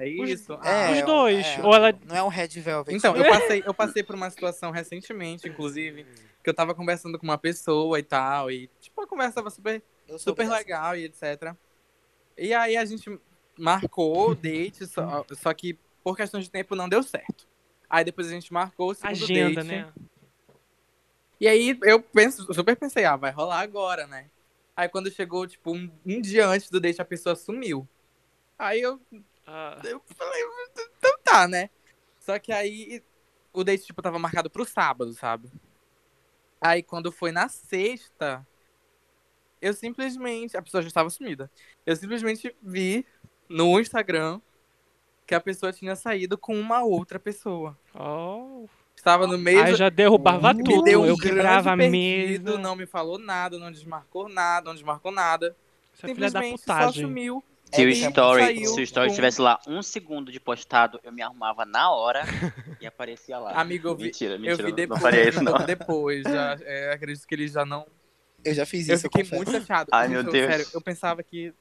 É 0.00 0.08
Os- 0.22 0.30
isso. 0.30 0.52
É, 0.64 0.92
Os 0.92 1.02
dois, 1.04 1.46
é, 1.46 1.62
ou 1.62 1.74
ela- 1.74 1.92
Não 2.06 2.16
é 2.16 2.22
um 2.22 2.28
red 2.28 2.48
velvet. 2.48 2.96
Então, 2.96 3.14
eu 3.16 3.22
passei, 3.58 3.62
eu 3.66 3.74
passei 3.74 4.02
por 4.02 4.14
uma 4.14 4.30
situação 4.30 4.70
recentemente, 4.70 5.46
inclusive, 5.48 6.06
que 6.42 6.48
eu 6.48 6.54
tava 6.54 6.74
conversando 6.74 7.18
com 7.18 7.24
uma 7.24 7.36
pessoa 7.38 7.98
e 7.98 8.02
tal, 8.02 8.50
e 8.50 8.68
tipo, 8.80 9.00
a 9.02 9.06
conversa 9.06 9.34
tava 9.36 9.50
super, 9.50 9.82
super 10.18 10.44
dessa. 10.46 10.56
legal 10.58 10.96
e 10.96 11.04
etc. 11.04 11.54
E 12.38 12.54
aí 12.54 12.76
a 12.76 12.84
gente 12.84 13.20
marcou 13.58 14.30
o 14.30 14.34
date, 14.34 14.86
só, 14.86 15.24
só 15.32 15.52
que 15.52 15.78
por 16.02 16.16
questão 16.16 16.40
de 16.40 16.50
tempo 16.50 16.74
não 16.74 16.88
deu 16.88 17.02
certo. 17.02 17.46
Aí 17.88 18.02
depois 18.04 18.26
a 18.28 18.30
gente 18.30 18.52
marcou 18.52 18.90
o 18.92 18.94
segundo 18.94 19.10
Agenda, 19.24 19.62
date. 19.62 19.66
né? 19.68 19.92
E 21.38 21.48
aí 21.48 21.78
eu 21.82 22.00
penso, 22.00 22.52
super 22.54 22.76
pensei, 22.76 23.04
ah, 23.04 23.16
vai 23.16 23.30
rolar 23.30 23.60
agora, 23.60 24.06
né? 24.06 24.30
Aí 24.76 24.88
quando 24.88 25.10
chegou, 25.10 25.46
tipo, 25.46 25.72
um, 25.74 25.90
um 26.06 26.20
dia 26.20 26.46
antes 26.46 26.70
do 26.70 26.80
date, 26.80 27.02
a 27.02 27.04
pessoa 27.04 27.34
sumiu. 27.34 27.86
Aí 28.58 28.80
eu 28.80 29.00
Ah, 29.52 29.80
eu 29.82 30.00
falei, 30.16 30.42
então 30.96 31.18
tá, 31.24 31.48
né? 31.48 31.68
Só 32.20 32.38
que 32.38 32.52
aí 32.52 33.02
o 33.52 33.64
date, 33.64 33.84
tipo, 33.84 34.00
tava 34.00 34.16
marcado 34.16 34.48
pro 34.48 34.64
sábado, 34.64 35.12
sabe? 35.12 35.50
Aí 36.60 36.84
quando 36.84 37.10
foi 37.10 37.32
na 37.32 37.48
sexta, 37.48 38.46
eu 39.60 39.74
simplesmente. 39.74 40.56
A 40.56 40.62
pessoa 40.62 40.82
já 40.82 40.86
estava 40.86 41.10
sumida. 41.10 41.50
Eu 41.84 41.96
simplesmente 41.96 42.54
vi 42.62 43.04
no 43.48 43.80
Instagram 43.80 44.40
que 45.26 45.34
a 45.34 45.40
pessoa 45.40 45.72
tinha 45.72 45.96
saído 45.96 46.38
com 46.38 46.58
uma 46.58 46.84
outra 46.84 47.18
pessoa. 47.18 47.76
oh. 47.94 48.68
Estava 48.94 49.26
no 49.26 49.38
meio. 49.38 49.62
Aí 49.62 49.74
já 49.74 49.88
derrubava 49.88 50.52
me 50.52 50.62
tudo. 50.62 50.82
deu 50.82 51.00
um 51.00 51.06
eu 51.06 51.16
quebrava 51.16 51.74
mesa. 51.74 52.58
não 52.58 52.76
me 52.76 52.84
falou 52.84 53.18
nada, 53.18 53.58
não 53.58 53.72
desmarcou 53.72 54.28
nada, 54.28 54.66
não 54.66 54.74
desmarcou 54.74 55.10
nada. 55.10 55.56
É 55.98 56.02
da 56.02 56.08
simplesmente 56.08 56.62
só 56.62 56.92
sumiu. 56.92 57.42
Se 57.72 57.84
o 57.84 57.88
É, 57.88 57.92
story, 57.92 58.42
saiu 58.42 58.66
se 58.74 58.80
o 58.80 58.82
story 58.82 59.08
com- 59.10 59.14
tivesse 59.14 59.40
lá 59.40 59.60
um 59.66 59.82
segundo 59.82 60.32
de 60.32 60.40
postado, 60.40 60.98
eu 61.04 61.12
me 61.12 61.22
arrumava 61.22 61.64
na 61.64 61.90
hora 61.90 62.22
e 62.80 62.86
aparecia 62.86 63.38
lá. 63.38 63.52
Amigo, 63.52 63.88
eu 63.88 63.96
vi, 63.96 64.04
mentira, 64.04 64.34
eu 64.34 64.38
mentira, 64.40 64.56
vi 64.64 64.70
não- 64.70 64.76
depois. 64.76 64.88
não 65.00 65.10
faria 65.10 65.28
isso 65.28 65.42
não. 65.42 65.56
eu 65.56 65.66
depois. 65.66 66.22
Já, 66.24 66.58
é, 66.62 66.92
acredito 66.92 67.26
que 67.26 67.34
ele 67.34 67.46
já 67.48 67.64
não 67.64 67.86
Eu 68.44 68.54
já 68.54 68.66
fiz 68.66 68.88
Eu 68.88 68.96
isso, 68.96 69.06
eu, 69.06 69.10
fiquei 69.12 69.36
muito 69.36 69.52
chateado. 69.52 69.90
Ai, 69.92 70.08
meu 70.08 70.22
eu- 70.22 70.30
Deus. 70.32 70.50
Sério, 70.50 70.66
eu 70.74 70.80
pensava 70.80 71.22
que. 71.22 71.52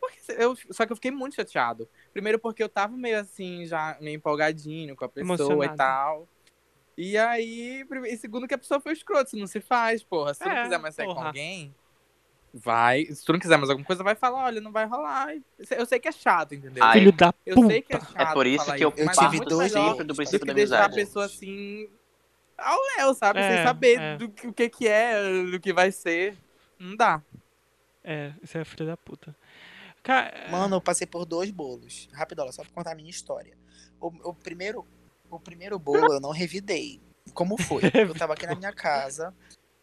Porque 0.00 0.18
eu... 0.38 0.56
Só 0.70 0.84
que 0.86 0.92
eu 0.92 0.96
fiquei 0.96 1.10
muito 1.10 1.36
chateado. 1.36 1.88
Primeiro 2.12 2.38
porque 2.38 2.62
eu 2.62 2.68
tava 2.68 2.96
meio 2.96 3.18
assim, 3.20 3.66
já 3.66 3.96
meio 4.00 4.16
empolgadinho 4.16 4.96
com 4.96 5.04
a 5.04 5.08
pessoa 5.08 5.34
Emocionado. 5.36 5.74
e 5.74 5.76
tal. 5.76 6.28
E 6.96 7.16
aí, 7.16 7.84
e 8.06 8.16
segundo 8.16 8.46
que 8.48 8.54
a 8.54 8.58
pessoa 8.58 8.80
foi 8.80 8.92
escrota, 8.92 9.24
isso 9.28 9.36
não 9.36 9.46
se 9.46 9.60
faz, 9.60 10.02
porra. 10.02 10.34
Se 10.34 10.40
tu 10.40 10.48
É, 10.48 10.54
não 10.54 10.62
quiser 10.64 10.78
mais 10.78 10.94
sair 10.94 11.06
com 11.06 11.14
porra. 11.14 11.26
alguém, 11.28 11.74
vai. 12.52 13.06
Se 13.06 13.24
tu 13.24 13.32
não 13.32 13.40
quiser 13.40 13.56
mais 13.56 13.70
alguma 13.70 13.86
coisa, 13.86 14.02
vai 14.02 14.14
falar, 14.14 14.44
olha, 14.44 14.60
não 14.60 14.72
vai 14.72 14.86
rolar. 14.86 15.28
Eu 15.70 15.86
sei 15.86 15.98
que 15.98 16.08
é 16.08 16.12
chato, 16.12 16.54
entendeu? 16.54 16.82
Ai, 16.82 16.98
Filho 16.98 17.12
da 17.12 17.32
eu 17.46 17.54
puta. 17.56 17.68
sei 17.68 17.82
que 17.82 17.94
é 17.94 18.00
chato. 18.00 18.16
É 18.16 18.32
por 18.32 18.46
isso 18.46 18.64
falar 18.64 18.76
que 18.78 18.84
eu, 18.84 18.92
Eu 18.96 19.06
mas 19.06 19.16
tive 19.16 19.40
dois 19.44 19.72
sempre 19.72 20.04
do 20.04 20.14
princípio 20.14 20.40
que 20.40 20.46
da 20.46 20.52
deixar 20.52 20.74
a 20.82 20.84
amizade. 20.86 20.94
pessoa 21.06 21.24
assim 21.24 21.88
ao 22.58 22.78
léu, 22.98 23.14
sabe? 23.14 23.40
É, 23.40 23.56
Sem 23.56 23.64
saber 23.64 24.00
é. 24.00 24.16
do 24.16 24.28
que, 24.28 24.46
o 24.46 24.52
que 24.52 24.68
que 24.68 24.88
é, 24.88 25.44
do 25.50 25.58
que 25.58 25.72
vai 25.72 25.90
ser. 25.90 26.36
Não 26.78 26.96
dá. 26.96 27.22
É, 28.04 28.32
isso 28.42 28.58
é 28.58 28.64
filha 28.64 28.86
da 28.86 28.96
puta. 28.96 29.34
Cara, 30.02 30.48
Mano, 30.50 30.76
eu 30.76 30.80
passei 30.80 31.06
por 31.06 31.24
dois 31.24 31.50
bolos. 31.50 32.08
Rapidola, 32.12 32.50
só 32.50 32.62
pra 32.62 32.72
contar 32.72 32.92
a 32.92 32.94
minha 32.94 33.10
história. 33.10 33.56
O, 34.00 34.08
o 34.30 34.34
primeiro, 34.34 34.84
o 35.30 35.38
primeiro 35.38 35.78
bolo 35.78 36.14
eu 36.14 36.20
não 36.20 36.30
revidei. 36.30 37.00
Como 37.32 37.56
foi? 37.56 37.82
Eu 37.94 38.12
tava 38.14 38.32
aqui 38.32 38.44
na 38.46 38.56
minha 38.56 38.72
casa. 38.72 39.32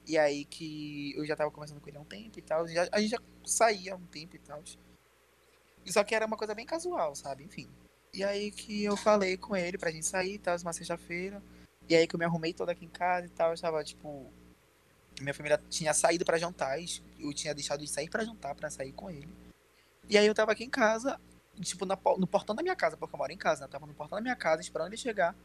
E 0.08 0.18
aí 0.18 0.46
que 0.46 1.14
eu 1.16 1.26
já 1.26 1.36
tava 1.36 1.52
conversando 1.52 1.80
com 1.80 1.88
ele 1.90 1.98
há 1.98 2.02
um 2.02 2.06
tempo 2.06 2.40
e 2.40 2.42
tal. 2.42 2.64
a 2.64 3.00
gente 3.00 3.12
já 3.12 3.20
saía 3.46 3.94
há 3.94 3.96
um 3.96 4.06
tempo 4.06 4.36
e 4.36 4.40
tal. 4.40 4.62
Só 5.86 6.04
que 6.04 6.16
era 6.16 6.26
uma 6.26 6.38
coisa 6.38 6.56
bem 6.56 6.66
casual, 6.66 7.16
sabe? 7.16 7.44
Enfim. 7.44 7.70
E 8.14 8.24
aí 8.24 8.52
que 8.52 8.84
eu 8.84 8.98
falei 8.98 9.38
com 9.38 9.56
ele 9.56 9.78
pra 9.78 9.92
gente 9.92 10.06
sair 10.06 10.36
e 10.36 10.40
tal, 10.40 10.58
uma 10.58 10.74
sexta-feira. 10.74 11.42
E 11.88 11.96
aí 11.96 12.08
que 12.08 12.16
eu 12.16 12.20
me 12.20 12.26
arrumei 12.26 12.54
toda 12.54 12.72
aqui 12.72 12.86
em 12.86 12.90
casa 12.90 13.28
e 13.28 13.30
tal. 13.30 13.52
Eu 13.52 13.60
tava, 13.60 13.84
tipo. 13.84 14.32
Minha 15.22 15.34
família 15.34 15.62
tinha 15.70 15.94
saído 15.94 16.26
pra 16.26 16.38
jantar. 16.38 16.80
e 16.80 16.86
Eu 17.20 17.34
tinha 17.34 17.54
deixado 17.54 17.82
de 17.82 17.88
sair 17.88 18.10
pra 18.10 18.24
jantar 18.24 18.56
pra 18.56 18.70
sair 18.70 18.94
com 18.94 19.10
ele. 19.10 19.30
E 20.10 20.18
aí 20.18 20.26
eu 20.26 20.34
tava 20.34 20.52
aqui 20.54 20.64
em 20.64 20.70
casa, 20.70 21.20
tipo, 21.62 21.86
no 21.86 22.28
portão 22.28 22.56
da 22.56 22.64
minha 22.64 22.76
casa, 22.76 22.98
porque 22.98 23.14
eu 23.14 23.18
moro 23.20 23.32
em 23.32 23.38
casa, 23.38 23.62
né? 23.62 23.66
Eu 23.68 23.70
tava 23.70 23.86
no 23.86 23.94
portão 23.94 24.18
da 24.18 24.22
minha 24.22 24.36
casa, 24.36 24.62
esperando 24.62 24.88
ele 24.88 24.98
chegar. 24.98 25.36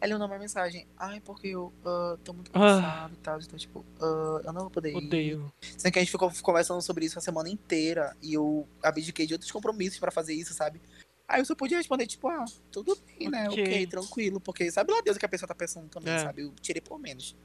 Aí 0.00 0.06
ele 0.06 0.14
mandou 0.14 0.28
uma 0.28 0.38
mensagem, 0.38 0.86
ai, 0.96 1.20
porque 1.20 1.48
eu 1.48 1.70
ah, 1.84 2.16
tô 2.24 2.32
muito 2.32 2.50
Ah. 2.54 2.58
cansado 2.58 3.12
e 3.14 3.16
tal. 3.18 3.38
Então, 3.40 3.58
tipo, 3.58 3.84
ah, 4.00 4.40
eu 4.44 4.52
não 4.52 4.62
vou 4.62 4.70
poder 4.70 4.92
ir. 4.92 4.96
odeio. 4.96 5.52
Sendo 5.76 5.92
que 5.92 5.98
a 5.98 6.02
gente 6.02 6.10
ficou 6.10 6.32
conversando 6.42 6.80
sobre 6.80 7.04
isso 7.04 7.18
a 7.18 7.22
semana 7.22 7.50
inteira. 7.50 8.16
E 8.22 8.32
eu 8.34 8.66
abdiquei 8.82 9.26
de 9.26 9.34
outros 9.34 9.50
compromissos 9.50 9.98
pra 9.98 10.10
fazer 10.10 10.32
isso, 10.34 10.54
sabe? 10.54 10.80
Aí 11.28 11.40
eu 11.40 11.44
só 11.44 11.54
podia 11.54 11.76
responder, 11.76 12.06
tipo, 12.06 12.26
ah, 12.28 12.44
tudo 12.72 12.98
bem, 13.06 13.28
né? 13.28 13.48
Ok. 13.50 13.62
Ok, 13.62 13.86
tranquilo. 13.86 14.40
Porque 14.40 14.70
sabe 14.70 14.90
lá 14.90 15.00
Deus 15.02 15.16
o 15.16 15.20
que 15.20 15.26
a 15.26 15.28
pessoa 15.28 15.46
tá 15.46 15.54
pensando 15.54 15.88
também, 15.88 16.14
É. 16.14 16.18
sabe? 16.18 16.42
Eu 16.42 16.52
tirei 16.60 16.80
por 16.80 16.98
menos. 16.98 17.36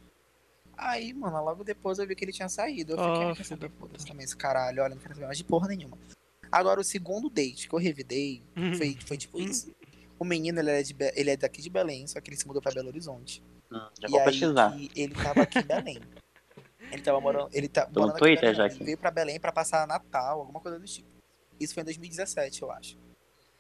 Aí, 0.78 1.14
mano, 1.14 1.42
logo 1.44 1.64
depois 1.64 2.00
eu 2.00 2.08
vi 2.08 2.16
que 2.16 2.24
ele 2.26 2.32
tinha 2.34 2.50
saído. 2.50 2.94
Eu 2.94 2.98
Oh, 3.00 3.04
fiquei, 3.12 3.32
ah, 3.32 3.36
filho 3.36 3.58
da 4.00 4.06
também 4.06 4.24
esse 4.26 4.36
caralho, 4.36 4.82
olha, 4.82 4.96
não 4.96 5.02
quero 5.02 5.14
saber 5.14 5.26
mais 5.26 5.38
de 5.38 5.44
porra 5.44 5.68
nenhuma. 5.68 5.98
Agora, 6.52 6.80
o 6.80 6.84
segundo 6.84 7.30
date 7.30 7.68
que 7.68 7.76
eu 7.76 7.80
revidei 7.80 8.42
Uhum. 8.56 8.76
foi, 8.76 8.98
foi 9.06 9.18
tipo 9.18 9.40
isso. 9.40 9.72
O 10.18 10.24
menino, 10.26 10.60
ele 10.60 10.72
é, 10.72 10.82
de 10.84 10.96
ele 11.16 11.32
é 11.32 11.38
daqui 11.38 11.62
de 11.62 11.70
Belém, 11.70 12.08
só 12.08 12.20
que 12.22 12.30
ele 12.30 12.38
se 12.38 12.48
mudou 12.48 12.62
pra 12.62 12.72
Belo 12.72 12.88
Horizonte. 12.88 13.44
Hum, 13.72 13.80
já 14.00 14.08
e 14.08 14.12
vou 14.12 14.20
aí 14.20 14.26
pesquisar. 14.26 14.72
que 14.72 14.92
ele 14.96 15.14
tava 15.16 15.42
aqui 15.42 15.60
em 15.60 15.64
Belém. 15.64 16.02
Ele 16.92 17.02
tava 17.02 17.20
morando. 17.20 17.50
Ele 17.54 17.68
tá 17.68 17.86
Pelo 17.88 18.02
morando 18.06 18.20
Twitter, 18.20 18.50
aqui 18.50 18.58
já 18.58 18.66
Ele 18.68 18.76
que- 18.76 18.84
veio 18.84 18.98
pra 18.98 19.10
Belém 19.12 19.40
pra 19.40 19.52
passar 19.52 19.88
Natal, 19.88 20.40
alguma 20.40 20.60
coisa 20.62 20.78
do 20.80 20.86
tipo. 20.86 21.10
Isso 21.60 21.74
foi 21.74 21.82
em 21.82 21.86
2017, 21.86 22.62
eu 22.62 22.72
acho. 22.72 22.98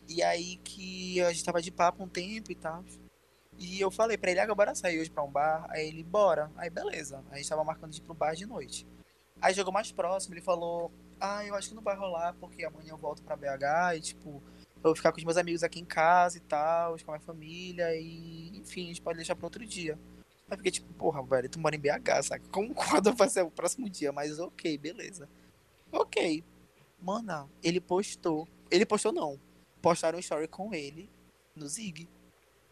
E 0.07 0.21
aí 0.21 0.57
que 0.57 1.19
a 1.21 1.31
gente 1.31 1.43
tava 1.43 1.59
de 1.61 1.71
papo 1.71 2.03
um 2.03 2.07
tempo 2.07 2.51
e 2.51 2.55
tal. 2.55 2.83
E 3.57 3.79
eu 3.81 3.89
falei 3.89 4.17
pra 4.17 4.29
ele, 4.31 4.39
ah, 4.39 4.53
bora 4.53 4.75
sair 4.75 4.99
hoje 4.99 5.09
pra 5.09 5.23
um 5.23 5.31
bar. 5.31 5.65
Aí 5.69 5.87
ele, 5.87 6.03
bora. 6.03 6.51
Aí 6.55 6.69
beleza. 6.69 7.23
A 7.31 7.37
gente 7.37 7.49
tava 7.49 7.63
marcando 7.63 7.91
de 7.91 7.97
ir 7.99 8.03
pro 8.03 8.13
bar 8.13 8.35
de 8.35 8.45
noite. 8.45 8.85
Aí 9.41 9.53
chegou 9.55 9.73
mais 9.73 9.91
próximo, 9.91 10.33
ele 10.35 10.41
falou, 10.41 10.91
ah, 11.19 11.43
eu 11.43 11.55
acho 11.55 11.69
que 11.69 11.75
não 11.75 11.81
vai 11.81 11.95
rolar, 11.95 12.35
porque 12.39 12.63
amanhã 12.63 12.91
eu 12.91 12.97
volto 12.97 13.23
pra 13.23 13.35
BH 13.35 13.97
e 13.97 14.01
tipo, 14.01 14.41
eu 14.77 14.81
vou 14.83 14.95
ficar 14.95 15.11
com 15.11 15.17
os 15.17 15.23
meus 15.23 15.37
amigos 15.37 15.63
aqui 15.63 15.79
em 15.79 15.85
casa 15.85 16.37
e 16.37 16.41
tal, 16.41 16.95
com 17.03 17.11
a 17.11 17.15
minha 17.15 17.25
família, 17.25 17.95
e 17.95 18.57
enfim, 18.57 18.85
a 18.85 18.87
gente 18.87 19.01
pode 19.01 19.17
deixar 19.17 19.35
pra 19.35 19.45
outro 19.45 19.65
dia. 19.65 19.97
Aí 20.49 20.57
fiquei 20.57 20.71
tipo, 20.71 20.93
porra, 20.93 21.23
velho, 21.23 21.49
tu 21.49 21.59
mora 21.59 21.75
em 21.75 21.79
BH, 21.79 22.21
saca? 22.23 22.45
Como 22.51 22.73
quando 22.75 23.13
vai 23.13 23.27
ser 23.29 23.41
o 23.43 23.49
próximo 23.51 23.89
dia? 23.89 24.11
Mas 24.11 24.39
ok, 24.39 24.77
beleza. 24.77 25.27
Ok. 25.91 26.43
Mano, 27.01 27.49
ele 27.63 27.79
postou. 27.81 28.47
Ele 28.69 28.85
postou 28.85 29.11
não. 29.11 29.39
Postaram 29.81 30.17
um 30.17 30.19
story 30.21 30.47
com 30.47 30.73
ele 30.73 31.09
no 31.55 31.67
Zig. 31.67 32.07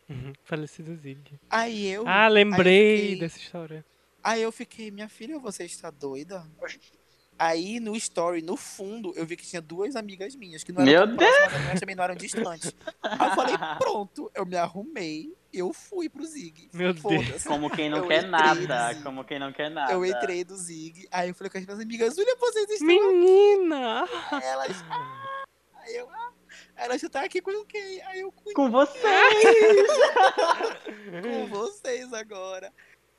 Uhum. 0.09 0.33
Falecido 0.43 0.95
Zig. 0.95 1.39
Aí 1.49 1.87
eu. 1.87 2.07
Ah, 2.07 2.27
lembrei 2.27 2.97
fiquei- 3.01 3.19
dessa 3.19 3.37
história. 3.37 3.85
Aí 4.23 4.41
eu 4.41 4.51
fiquei, 4.51 4.89
minha 4.91 5.09
filha, 5.09 5.37
você 5.39 5.63
está 5.65 5.89
doida? 5.89 6.45
Aí 7.37 7.79
no 7.79 7.95
story, 7.95 8.41
no 8.41 8.55
fundo, 8.55 9.13
eu 9.15 9.25
vi 9.25 9.35
que 9.35 9.45
tinha 9.45 9.61
duas 9.61 9.95
amigas 9.95 10.35
minhas, 10.35 10.63
que 10.63 10.71
não 10.71 10.83
Meu 10.83 11.01
eram 11.01 11.17
tão 11.17 11.27
próximas, 11.27 11.65
mas 11.65 11.79
também 11.79 11.95
não 11.95 12.03
eram 12.03 12.15
distantes. 12.15 12.73
Aí 13.01 13.29
eu 13.29 13.35
falei, 13.35 13.55
pronto, 13.79 14.31
eu 14.35 14.45
me 14.45 14.55
arrumei, 14.55 15.35
eu 15.51 15.73
fui 15.73 16.09
pro 16.09 16.25
Zig. 16.25 16.69
Meu 16.73 16.93
Deus. 16.93 17.01
Foda-se. 17.01 17.47
Como 17.47 17.69
quem 17.69 17.89
não 17.89 17.99
Eu 17.99 18.07
quer 18.07 18.27
nada. 18.27 18.95
Como 19.03 19.23
quem 19.23 19.39
não 19.39 19.51
quer 19.51 19.69
nada. 19.69 19.91
Eu 19.91 20.05
entrei 20.05 20.43
do 20.43 20.55
Zig, 20.55 21.07
aí 21.11 21.29
eu 21.29 21.35
falei 21.35 21.49
com 21.49 21.57
as 21.57 21.65
minhas 21.65 21.79
amigas, 21.79 22.15
Júlia, 22.15 22.35
vocês 22.39 22.69
estão 22.69 22.87
Menina! 22.87 24.03
Aí 24.31 24.43
elas. 24.43 24.83
Ah, 24.89 25.43
aí 25.75 25.95
eu. 25.95 26.09
Ah, 26.09 26.31
elas 26.75 27.01
já 27.01 27.09
tá 27.09 27.23
aqui 27.23 27.41
com 27.41 27.65
quem? 27.65 28.01
Aí 28.03 28.21
eu 28.21 28.31
com, 28.31 28.53
Com 28.53 28.71
vocês! 28.71 29.03
com 31.23 31.47
vocês 31.47 32.13
agora. 32.13 32.71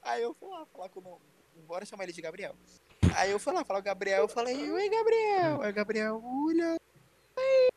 Aí 0.03 0.23
eu 0.23 0.35
fui 0.35 0.49
lá 0.49 0.65
falar 0.67 0.89
com 0.89 1.01
o. 1.01 1.21
Bora 1.67 1.85
chamar 1.85 2.05
ele 2.05 2.13
de 2.13 2.21
Gabriel. 2.21 2.55
Aí 3.17 3.31
eu 3.31 3.39
fui 3.39 3.53
lá 3.53 3.65
falar 3.65 3.81
com 3.81 3.89
o 3.89 3.91
Gabriel, 3.91 4.23
eu 4.23 4.29
falei, 4.29 4.71
oi 4.71 4.89
Gabriel. 4.89 5.63
Aí 5.63 5.71
o 5.71 5.75
Gabriel, 5.75 6.23
olha. 6.25 6.77
oi, 7.37 7.69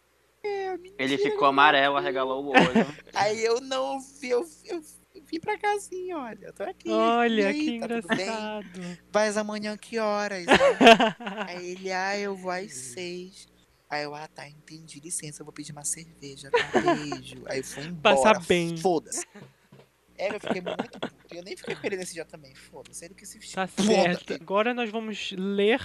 é, 0.43 0.78
mentira, 0.78 0.95
Ele 1.03 1.17
ficou 1.17 1.30
Gabriel." 1.32 1.49
amarelo, 1.49 1.97
arregalou 1.97 2.45
o 2.45 2.49
olho. 2.49 2.57
Aí 3.13 3.43
eu 3.43 3.59
não 3.61 3.99
vi, 3.99 4.30
eu, 4.30 4.43
eu, 4.65 4.82
eu 5.15 5.23
vim 5.23 5.39
pra 5.39 5.57
cá 5.57 5.73
assim, 5.73 6.13
olha, 6.13 6.45
eu 6.47 6.53
tô 6.53 6.63
aqui. 6.63 6.89
Olha, 6.89 7.47
aí, 7.47 7.71
que 7.73 7.80
tá 7.80 7.88
tudo 7.88 8.07
bem? 8.15 8.25
engraçado. 8.28 8.97
Vais 9.11 9.38
amanhã 9.38 9.75
que 9.78 9.97
horas? 9.99 10.45
Aí 11.47 11.71
ele, 11.71 11.91
ah, 11.91 12.17
eu 12.17 12.36
vou 12.36 12.51
às 12.51 12.73
seis. 12.73 13.47
Aí 13.89 14.03
eu, 14.03 14.13
ah, 14.13 14.28
tá, 14.28 14.47
entendi, 14.47 14.99
licença, 14.99 15.41
eu 15.41 15.45
vou 15.45 15.53
pedir 15.53 15.71
uma 15.71 15.86
cerveja, 15.86 16.51
tá, 16.51 16.80
beijo. 16.82 17.41
Aí 17.47 17.59
eu 17.59 17.63
fui 17.63 17.86
embora, 17.86 18.15
Passar 18.15 18.45
bem. 18.45 18.75
foda-se. 18.78 19.25
É, 20.18 20.36
eu 20.36 20.39
fiquei 20.39 20.61
muito 20.61 20.99
puto. 20.99 21.15
E 21.32 21.38
eu 21.38 21.43
nem 21.43 21.55
fiquei 21.55 21.76
ele 21.84 21.97
nesse 21.97 22.13
dia 22.13 22.26
também, 22.26 22.55
foda-se, 22.55 23.05
ele 23.05 23.13
que 23.13 23.26
se 23.26 23.38
Tá 23.53 23.68
certo. 23.68 24.34
Agora 24.34 24.74
nós 24.74 24.89
vamos 24.89 25.34
ler 25.38 25.82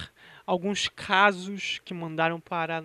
alguns 0.46 0.88
casos 0.88 1.80
que 1.84 1.92
mandaram 1.92 2.40
para, 2.40 2.84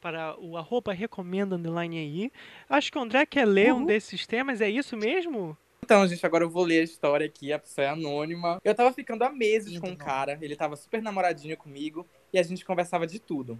para 0.00 0.38
o 0.40 0.56
arroba 0.56 0.92
recomenda 0.92 1.56
underline 1.56 1.98
aí. 1.98 2.32
Acho 2.68 2.90
que 2.90 2.98
o 2.98 3.02
André 3.02 3.26
quer 3.26 3.44
ler 3.44 3.72
um 3.72 3.78
Uhul. 3.78 3.86
desses 3.86 4.26
temas, 4.26 4.60
é 4.60 4.68
isso 4.68 4.96
mesmo? 4.96 5.56
Então, 5.84 6.06
gente, 6.06 6.24
agora 6.26 6.44
eu 6.44 6.50
vou 6.50 6.64
ler 6.64 6.80
a 6.80 6.84
história 6.84 7.26
aqui, 7.26 7.52
a 7.52 7.58
pessoa 7.58 7.86
é 7.86 7.88
anônima. 7.88 8.60
Eu 8.64 8.74
tava 8.74 8.92
ficando 8.92 9.22
há 9.22 9.30
meses 9.30 9.72
Lindo 9.72 9.80
com 9.80 9.90
um 9.90 9.96
cara, 9.96 10.38
ele 10.42 10.56
tava 10.56 10.76
super 10.76 11.00
namoradinho 11.00 11.56
comigo 11.56 12.06
e 12.32 12.38
a 12.38 12.42
gente 12.42 12.64
conversava 12.64 13.06
de 13.06 13.18
tudo. 13.18 13.58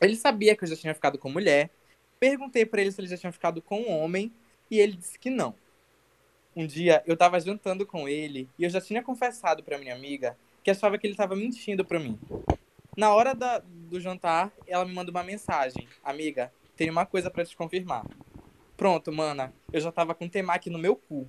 Ele 0.00 0.16
sabia 0.16 0.54
que 0.54 0.64
eu 0.64 0.68
já 0.68 0.76
tinha 0.76 0.94
ficado 0.94 1.18
com 1.18 1.30
mulher. 1.30 1.70
Perguntei 2.20 2.66
pra 2.66 2.80
ele 2.80 2.92
se 2.92 3.00
ele 3.00 3.08
já 3.08 3.16
tinha 3.16 3.32
ficado 3.32 3.62
com 3.62 3.80
um 3.80 3.90
homem 3.90 4.32
e 4.70 4.78
ele 4.78 4.94
disse 4.94 5.18
que 5.18 5.30
não. 5.30 5.54
Um 6.58 6.66
dia 6.66 7.04
eu 7.06 7.16
tava 7.16 7.38
jantando 7.38 7.86
com 7.86 8.08
ele 8.08 8.48
e 8.58 8.64
eu 8.64 8.68
já 8.68 8.80
tinha 8.80 9.00
confessado 9.00 9.62
pra 9.62 9.78
minha 9.78 9.94
amiga 9.94 10.36
que 10.64 10.72
achava 10.72 10.98
que 10.98 11.06
ele 11.06 11.14
tava 11.14 11.36
mentindo 11.36 11.84
pra 11.84 12.00
mim. 12.00 12.18
Na 12.96 13.14
hora 13.14 13.32
da- 13.32 13.62
do 13.64 14.00
jantar, 14.00 14.50
ela 14.66 14.84
me 14.84 14.92
manda 14.92 15.08
uma 15.12 15.22
mensagem: 15.22 15.86
Amiga, 16.02 16.52
tem 16.76 16.90
uma 16.90 17.06
coisa 17.06 17.30
pra 17.30 17.44
te 17.44 17.56
confirmar. 17.56 18.04
Pronto, 18.76 19.12
mana, 19.12 19.54
eu 19.72 19.80
já 19.80 19.92
tava 19.92 20.16
com 20.16 20.28
temaki 20.28 20.68
no 20.68 20.80
meu 20.80 20.96
cu. 20.96 21.28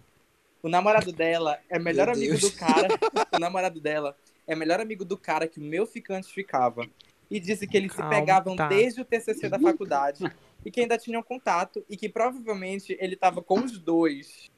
O 0.63 0.67
namorado 0.67 1.11
dela 1.11 1.59
é 1.69 1.77
melhor 1.77 2.07
Meu 2.07 2.15
amigo 2.15 2.32
Deus. 2.36 2.51
do 2.51 2.57
cara. 2.57 2.88
o 3.32 3.39
namorado 3.39 3.80
dela 3.80 4.17
é 4.47 4.55
melhor 4.55 4.80
amigo 4.80 5.05
do 5.05 5.15
cara 5.15 5.47
que 5.47 5.59
o 5.59 5.63
meu 5.63 5.86
ficante 5.86 6.34
ficava. 6.34 6.89
E 7.30 7.39
disse 7.39 7.67
que 7.67 7.77
eles 7.77 7.93
Calma, 7.93 8.15
se 8.15 8.19
pegavam 8.19 8.55
tá. 8.55 8.67
desde 8.67 8.99
o 9.01 9.05
TCC 9.05 9.47
da 9.47 9.59
faculdade 9.59 10.23
e 10.65 10.71
que 10.71 10.82
ainda 10.82 10.97
tinham 10.97 11.21
contato 11.21 11.86
e 11.88 11.95
que 11.95 12.09
provavelmente 12.09 12.97
ele 12.99 13.15
tava 13.15 13.43
com 13.43 13.59
os 13.59 13.77
dois. 13.77 14.49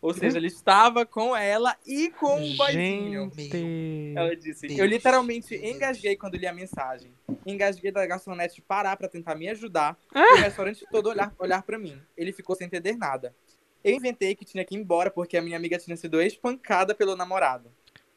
Ou 0.00 0.14
seja, 0.14 0.38
ele 0.38 0.46
estava 0.46 1.04
com 1.04 1.36
ela 1.36 1.76
e 1.84 2.08
com 2.10 2.36
o 2.36 2.56
boizinho. 2.56 3.30
Gente. 3.34 4.14
Ela 4.16 4.36
disse. 4.36 4.78
Eu 4.78 4.86
literalmente 4.86 5.56
engasguei 5.56 6.16
quando 6.16 6.36
li 6.36 6.46
a 6.46 6.52
mensagem. 6.52 7.12
Engasguei 7.44 7.90
da 7.90 8.06
garçonete 8.06 8.62
parar 8.62 8.96
pra 8.96 9.08
tentar 9.08 9.34
me 9.34 9.48
ajudar. 9.48 9.98
Ah! 10.14 10.36
E 10.36 10.38
o 10.38 10.42
restaurante 10.42 10.86
todo 10.90 11.08
olhar, 11.08 11.34
olhar 11.38 11.62
pra 11.62 11.78
mim. 11.78 12.00
Ele 12.16 12.32
ficou 12.32 12.54
sem 12.54 12.66
entender 12.66 12.96
nada. 12.96 13.34
Eu 13.82 13.94
inventei 13.94 14.34
que 14.34 14.44
tinha 14.44 14.64
que 14.64 14.74
ir 14.74 14.78
embora 14.78 15.10
porque 15.10 15.36
a 15.36 15.42
minha 15.42 15.56
amiga 15.56 15.78
tinha 15.78 15.96
sido 15.96 16.22
espancada 16.22 16.94
pelo 16.94 17.16
namorado. 17.16 17.70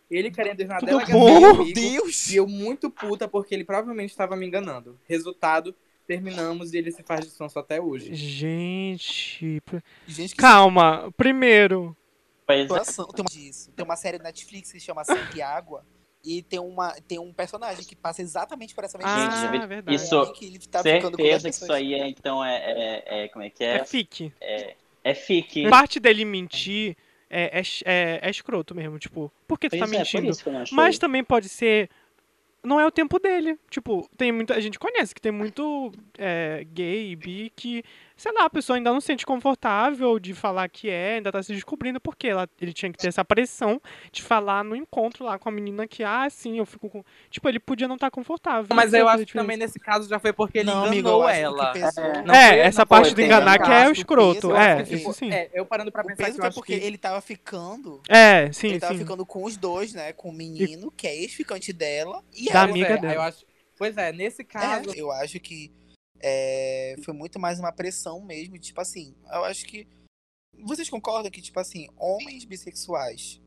Ele 0.10 0.30
querendo 0.30 0.58
delegacia 0.58 1.14
bom? 1.14 1.40
Meu 1.40 1.56
comigo. 1.58 1.74
Deus! 1.74 2.30
E 2.30 2.36
eu 2.36 2.46
muito 2.46 2.92
puta 2.92 3.28
porque 3.28 3.56
ele 3.56 3.64
provavelmente 3.64 4.10
estava 4.10 4.36
me 4.36 4.46
enganando. 4.46 5.00
Resultado, 5.08 5.74
terminamos 6.16 6.74
e 6.74 6.78
ele 6.78 6.92
se 6.92 7.02
faz 7.04 7.22
de 7.26 7.32
sonso 7.32 7.58
até 7.58 7.80
hoje. 7.80 8.14
Gente. 8.14 9.62
Gente, 10.08 10.36
que 10.36 10.42
Calma, 10.42 11.12
primeiro. 11.16 11.96
Pois 12.46 12.70
é. 12.70 12.80
Tem 12.84 13.06
uma, 13.08 13.24
disso. 13.30 13.72
tem 13.72 13.86
uma 13.86 13.96
série 13.96 14.18
na 14.18 14.26
Netflix 14.26 14.72
que 14.72 14.80
se 14.80 14.86
chama 14.86 15.04
Sangue 15.06 15.38
e 15.38 15.42
Água. 15.42 15.86
E 16.24 16.44
tem, 16.44 16.60
uma, 16.60 16.92
tem 17.08 17.18
um 17.18 17.34
personagem 17.34 17.84
que 17.84 17.96
passa 17.96 18.22
exatamente 18.22 18.76
por 18.76 18.84
essa 18.84 18.96
mesma 18.98 19.12
Ah, 19.12 19.30
Gente, 19.52 19.52
vi- 19.62 19.68
verdade. 19.68 19.96
isso- 19.96 20.34
que 20.34 20.46
ele 20.46 20.60
tá 20.60 20.84
ficando 20.84 21.18
com 21.18 21.24
Certeza 21.24 21.50
que 21.50 21.56
isso 21.56 21.74
aí 21.74 21.94
é, 21.96 22.08
então, 22.08 22.44
é, 22.46 22.58
é, 22.58 23.24
é- 23.24 23.28
Como 23.30 23.44
é 23.44 23.50
que 23.50 23.64
É 23.64 23.78
é? 23.78 23.86
fique. 23.86 24.32
É 25.04 25.16
fique. 25.16 25.68
Parte 25.70 26.00
dele 26.00 26.24
mentir 26.26 26.96
é, 27.28 27.60
é, 27.60 27.64
é, 27.86 28.20
é 28.22 28.30
escroto 28.30 28.76
mesmo, 28.76 29.00
tipo, 29.00 29.32
por 29.48 29.58
que 29.58 29.68
tu 29.70 29.80
tá 29.80 29.86
Pois 29.88 29.92
é, 29.94 29.96
por 29.96 30.00
mentindo? 30.00 30.30
isso 30.30 30.44
que 30.44 30.50
eu 30.50 30.54
não 30.54 30.62
achei. 30.62 30.76
Mas 30.76 31.00
também 31.00 31.24
pode 31.24 31.48
ser. 31.50 31.90
Não 32.64 32.80
é 32.80 32.86
o 32.86 32.92
tempo 32.92 33.18
dele. 33.20 33.58
Tipo, 33.70 34.08
tem 34.16 34.32
muita. 34.32 34.54
A 34.54 34.60
gente 34.60 34.78
conhece 34.78 35.16
que 35.16 35.22
tem 35.22 35.32
muito 35.32 35.92
é, 36.18 36.64
gay, 36.72 37.16
bi, 37.16 37.52
que, 37.56 37.84
sei 38.22 38.32
lá, 38.34 38.46
a 38.46 38.50
pessoa 38.50 38.78
ainda 38.78 38.92
não 38.94 39.02
se 39.02 39.08
sente 39.08 39.26
confortável 39.26 40.20
de 40.20 40.34
falar 40.36 40.70
que 40.70 40.90
é, 40.90 41.16
ainda 41.16 41.32
tá 41.32 41.42
se 41.42 41.52
descobrindo, 41.54 42.00
porque 42.00 42.28
ela, 42.28 42.48
ele 42.62 42.72
tinha 42.72 42.92
que 42.92 42.98
ter 43.00 43.08
essa 43.08 43.26
pressão 43.26 43.82
de 44.12 44.22
falar 44.22 44.64
no 44.64 44.76
encontro 44.76 45.26
lá 45.26 45.40
com 45.40 45.50
a 45.50 45.52
menina 45.52 45.88
que, 45.88 46.04
ah, 46.04 46.28
sim, 46.30 46.60
eu 46.60 46.66
fico 46.66 46.88
com. 46.88 47.04
Tipo, 47.32 47.50
ele 47.50 47.60
podia 47.60 47.88
não 47.88 47.96
estar 47.96 48.12
confortável. 48.12 48.68
Mas 48.76 48.92
Não 48.92 49.00
eu 49.00 49.10
acho 49.10 49.26
que 49.26 49.34
também 49.34 49.58
nesse 49.58 49.80
caso 49.80 50.08
já 50.08 50.20
foi 50.20 50.32
porque 50.32 50.60
ele 50.60 50.70
Não, 50.70 50.86
amigo, 50.86 51.10
enganou 51.10 51.28
ela. 51.30 51.74
o 51.74 51.78
É. 51.78 52.22
Não 52.24 52.34
É, 52.36 52.50
foi- 52.50 52.60
essa 52.60 52.86
parte 52.86 53.06
foi 53.08 53.16
do 53.16 53.22
enganar 53.22 53.58
que 53.58 53.64
é 53.64 53.66
o 53.66 53.70
caso, 53.70 53.92
escroto. 53.94 54.50
peso, 54.50 54.56
É, 54.56 54.76
que, 54.76 54.82
isso 54.84 54.98
tipo, 54.98 55.14
sim. 55.14 55.32
é, 55.32 55.50
eu 55.54 55.66
parando 55.66 55.92
pra 55.92 56.04
O 56.04 56.06
pensar 56.06 56.18
peso 56.26 56.32
que 56.34 56.38
eu 56.38 56.42
foi 56.42 56.48
acho 56.50 56.56
porque 56.60 56.80
que... 56.80 56.86
ele 56.86 56.98
tava 57.00 57.22
ficando. 57.22 58.02
É, 58.08 58.52
sim, 58.52 58.68
ele 58.68 58.80
tava 58.80 58.94
sim. 58.94 59.00
ficando 59.00 59.26
com 59.26 59.44
os 59.44 59.58
dois, 59.58 59.94
né? 59.94 60.14
Com 60.14 60.30
o 60.30 60.34
menino, 60.34 60.92
que 60.92 61.08
é 61.08 61.16
ex-ficante 61.16 61.74
dela, 61.74 62.24
e 62.32 62.46
Da 62.52 62.60
ela. 62.60 62.70
amiga 62.70 62.86
Pois 62.88 62.98
é, 62.98 63.02
dela. 63.02 63.14
Eu 63.16 63.22
acho... 63.22 63.46
Pois 63.78 63.98
é, 63.98 64.12
nesse 64.12 64.44
caso... 64.44 64.92
É, 64.92 64.94
eu 65.02 65.12
acho 65.12 65.40
que 65.40 65.72
é, 66.22 66.96
foi 67.04 67.14
muito 67.14 67.40
mais 67.40 67.60
uma 67.60 67.72
pressão 67.72 68.22
mesmo. 68.22 68.58
Tipo 68.58 68.82
assim, 68.82 69.16
eu 69.32 69.44
acho 69.46 69.66
que. 69.66 69.88
Vocês 70.64 70.90
concordam 70.90 71.32
que, 71.32 71.42
tipo 71.42 71.60
assim, 71.60 71.88
homens 71.98 72.46
bissexuais, 72.46 73.42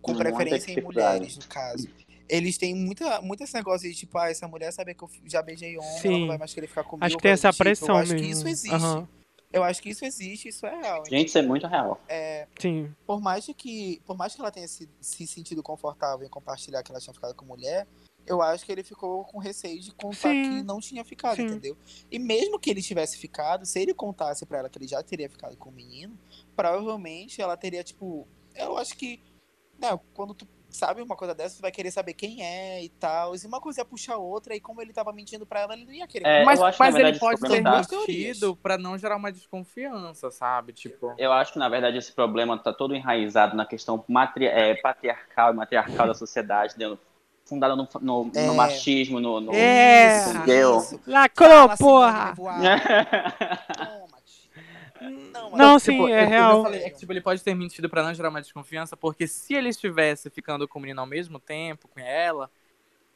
com 0.00 0.12
Muita 0.12 0.30
preferência 0.30 0.72
em 0.72 0.82
mulheres, 0.82 1.36
no 1.36 1.46
caso, 1.46 1.88
eles 2.28 2.58
têm 2.58 2.74
muita, 2.74 3.20
muito 3.20 3.44
esse 3.44 3.54
negócio 3.54 3.88
de, 3.88 3.94
tipo, 3.94 4.18
ah, 4.18 4.30
essa 4.30 4.48
mulher 4.48 4.72
sabe 4.72 4.94
que 4.94 5.04
eu 5.04 5.10
já 5.26 5.42
beijei 5.42 5.76
homem, 5.76 5.90
ela 5.90 6.00
Sim. 6.00 6.20
não 6.20 6.26
vai 6.28 6.38
mais 6.38 6.52
querer 6.52 6.66
ficar 6.66 6.82
comigo. 6.82 7.04
Acho 7.04 7.16
que 7.16 7.22
tem 7.22 7.32
essa 7.32 7.50
tipo. 7.50 7.62
pressão 7.62 7.88
Eu 7.88 7.96
acho 7.96 8.12
mesmo. 8.12 8.26
que 8.26 8.32
isso 8.32 8.48
existe. 8.48 8.74
Aham, 8.74 9.08
Eu 9.52 9.62
acho 9.62 9.80
que 9.80 9.90
isso 9.90 10.04
existe, 10.04 10.48
isso 10.48 10.66
é 10.66 10.80
real. 10.80 11.04
Gente, 11.06 11.28
isso 11.28 11.38
é 11.38 11.42
muito 11.42 11.66
real. 11.66 12.00
É, 12.08 12.48
Sim. 12.58 12.92
por 13.06 13.20
mais 13.20 13.44
de 13.44 13.54
que 13.54 14.02
por 14.04 14.16
mais 14.16 14.34
que 14.34 14.40
ela 14.40 14.50
tenha 14.50 14.66
se, 14.66 14.88
se 15.00 15.26
sentido 15.26 15.62
confortável 15.62 16.26
em 16.26 16.30
compartilhar 16.30 16.82
que 16.82 16.90
ela 16.90 17.00
tinha 17.00 17.14
ficado 17.14 17.34
com 17.34 17.44
mulher 17.44 17.86
eu 18.26 18.42
acho 18.42 18.64
que 18.64 18.72
ele 18.72 18.82
ficou 18.82 19.24
com 19.24 19.38
receio 19.38 19.80
de 19.80 19.92
contar 19.92 20.30
Sim. 20.30 20.42
que 20.42 20.62
não 20.62 20.80
tinha 20.80 21.04
ficado 21.04 21.36
Sim. 21.36 21.42
entendeu 21.42 21.76
e 22.10 22.18
mesmo 22.18 22.58
que 22.58 22.70
ele 22.70 22.82
tivesse 22.82 23.16
ficado 23.18 23.64
se 23.64 23.80
ele 23.80 23.94
contasse 23.94 24.44
pra 24.44 24.58
ela 24.58 24.68
que 24.68 24.78
ele 24.78 24.88
já 24.88 25.02
teria 25.02 25.28
ficado 25.28 25.56
com 25.56 25.70
o 25.70 25.72
menino 25.72 26.18
provavelmente 26.54 27.40
ela 27.40 27.56
teria 27.56 27.84
tipo 27.84 28.26
eu 28.54 28.76
acho 28.76 28.96
que 28.96 29.22
né, 29.78 29.98
quando 30.14 30.34
tu 30.34 30.48
sabe 30.68 31.00
uma 31.00 31.16
coisa 31.16 31.34
dessa 31.34 31.56
tu 31.56 31.62
vai 31.62 31.70
querer 31.70 31.90
saber 31.90 32.12
quem 32.14 32.42
é 32.42 32.82
e 32.82 32.88
tal 32.88 33.34
e 33.34 33.46
uma 33.46 33.60
coisa 33.60 33.80
ia 33.80 33.84
puxar 33.84 34.14
a 34.14 34.18
outra 34.18 34.54
e 34.54 34.60
como 34.60 34.82
ele 34.82 34.92
tava 34.92 35.12
mentindo 35.12 35.46
pra 35.46 35.60
ela 35.60 35.74
ele 35.74 35.84
não 35.84 35.92
ia 35.92 36.06
querer 36.06 36.26
É, 36.26 36.44
mas 36.44 36.60
acho 36.60 36.76
que, 36.76 36.84
mas 36.84 36.94
verdade, 36.94 37.16
ele 37.16 37.20
pode 37.20 37.40
ter 37.40 37.62
mentido 37.62 38.56
pra 38.56 38.76
não 38.76 38.98
gerar 38.98 39.16
uma 39.16 39.30
desconfiança, 39.30 40.30
sabe? 40.30 40.72
Tipo... 40.72 41.14
Eu 41.16 41.32
acho 41.32 41.52
que, 41.52 41.58
na 41.58 41.68
verdade, 41.68 41.96
esse 41.96 42.12
problema 42.12 42.58
tá 42.58 42.72
todo 42.72 42.94
enraizado 42.94 43.56
na 43.56 43.64
questão 43.64 44.04
matri- 44.08 44.46
é, 44.46 44.74
patriarcal 44.74 45.52
e 45.52 45.56
matriarcal 45.56 46.08
da 46.08 46.14
sociedade, 46.14 46.74
entendeu? 46.74 46.98
Fundada 47.46 47.74
no, 47.74 47.88
no, 48.02 48.24
no 48.24 48.32
É. 48.34 48.50
machismo, 48.52 49.18
no... 49.20 49.40
no... 49.40 49.54
É. 49.54 50.18
isso, 50.18 50.36
Entendeu? 50.36 50.78
isso. 50.78 51.00
Lacrou, 51.06 51.48
Fala, 51.48 51.76
Simone 51.76 52.34
porra! 52.36 52.60
Não, 55.00 55.50
mas- 55.50 55.58
Não, 55.58 55.78
Tipo, 55.78 55.80
sim, 55.80 56.00
eu- 56.00 56.08
é 56.08 56.24
eu 56.24 56.28
real. 56.28 56.62
falei, 56.62 56.82
é 56.82 56.90
que, 56.90 56.98
tipo, 56.98 57.12
ele 57.12 57.20
pode 57.20 57.42
ter 57.42 57.54
mentido 57.54 57.88
pra 57.88 58.02
não 58.02 58.14
gerar 58.14 58.30
uma 58.30 58.40
desconfiança, 58.40 58.96
porque 58.96 59.26
se 59.26 59.54
ele 59.54 59.68
estivesse 59.68 60.30
ficando 60.30 60.66
com 60.66 60.78
o 60.78 60.82
menino 60.82 61.00
ao 61.00 61.06
mesmo 61.06 61.38
tempo, 61.38 61.86
com 61.88 62.00
ela, 62.00 62.50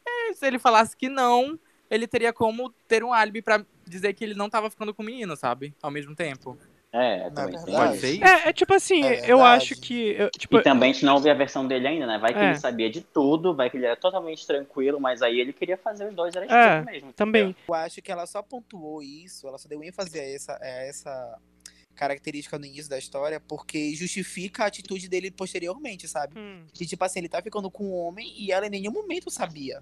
é, 0.07 0.33
se 0.35 0.47
ele 0.47 0.59
falasse 0.59 0.97
que 0.97 1.09
não, 1.09 1.59
ele 1.91 2.07
teria 2.07 2.33
como 2.33 2.71
ter 2.87 3.03
um 3.03 3.13
álibi 3.13 3.41
pra 3.43 3.65
dizer 3.87 4.13
que 4.13 4.23
ele 4.23 4.35
não 4.35 4.51
tava 4.51 4.71
ficando 4.71 4.93
com 4.95 5.03
o 5.03 5.07
menino, 5.07 5.35
sabe? 5.37 5.75
Ao 5.83 5.91
mesmo 5.91 6.15
tempo. 6.15 6.57
É, 6.93 7.31
também 7.31 7.55
verdade. 7.57 7.71
Pode 7.77 7.99
ser 7.99 8.13
isso? 8.15 8.25
É, 8.25 8.49
é 8.49 8.53
tipo 8.53 8.75
assim, 8.75 9.05
É 9.05 9.31
eu 9.31 9.45
acho 9.45 9.77
que. 9.81 10.11
eu, 10.19 10.29
tipo, 10.31 10.59
E 10.59 10.63
também 10.63 10.91
a 10.91 10.93
gente 10.93 11.05
não 11.05 11.15
ouviu 11.15 11.31
a 11.31 11.35
versão 11.35 11.67
dele 11.67 11.87
ainda, 11.87 12.05
né? 12.07 12.19
Vai 12.19 12.33
que 12.33 12.41
É. 12.41 12.47
ele 12.51 12.59
sabia 12.59 12.91
de 12.91 13.01
tudo, 13.01 13.55
vai 13.55 13.71
que 13.71 13.77
ele 13.77 13.87
era 13.87 13.95
totalmente 13.97 14.45
tranquilo, 14.45 15.01
mas 15.01 15.23
aí 15.23 15.39
ele 15.39 15.53
queria 15.53 15.77
fazer 15.77 16.09
os 16.09 16.15
dois, 16.15 16.35
era 16.35 16.47
É, 16.47 16.83
mesmo. 16.85 17.13
também. 17.13 17.55
Eu 17.69 17.75
acho 17.75 18.03
que 18.03 18.11
ela 18.11 18.27
só 18.27 18.43
pontuou 18.43 19.01
isso, 19.03 19.47
ela 19.47 19.57
só 19.57 19.69
deu 19.69 19.83
ênfase 19.85 20.19
a 20.19 20.25
essa, 20.25 20.59
a 20.61 20.67
essa 20.67 21.39
característica 21.95 22.59
no 22.59 22.65
início 22.67 22.89
da 22.91 22.99
história, 22.99 23.39
porque 23.39 23.95
justifica 23.95 24.65
a 24.65 24.67
atitude 24.67 25.09
dele 25.09 25.31
posteriormente, 25.31 26.09
sabe? 26.09 26.39
Hum, 26.39 26.67
E 26.81 26.87
tipo 26.87 27.05
assim, 27.05 27.21
ele 27.21 27.29
tá 27.29 27.41
ficando 27.43 27.71
com 27.71 27.85
um 27.85 27.95
homem 27.95 28.33
e 28.37 28.51
ela 28.51 28.67
em 28.67 28.71
nenhum 28.71 28.91
momento 28.93 29.31
sabia. 29.31 29.81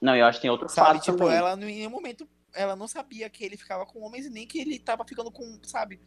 Não, 0.00 0.14
eu 0.14 0.26
acho 0.26 0.38
que 0.38 0.42
tem 0.42 0.50
outro 0.50 0.68
Sabe? 0.68 0.98
fato 0.98 1.04
Tipo, 1.06 1.18
também. 1.18 1.34
ela 1.34 1.54
em 1.54 1.58
nenhum 1.76 1.90
momento 1.90 2.28
ela 2.54 2.76
não 2.76 2.86
sabia 2.86 3.28
que 3.30 3.44
ele 3.44 3.56
ficava 3.56 3.84
com 3.86 4.00
homens 4.02 4.26
e 4.26 4.30
nem 4.30 4.46
que 4.46 4.58
ele 4.60 4.78
tava 4.78 5.04
ficando 5.04 5.30
com, 5.30 5.58
sabe? 5.64 5.98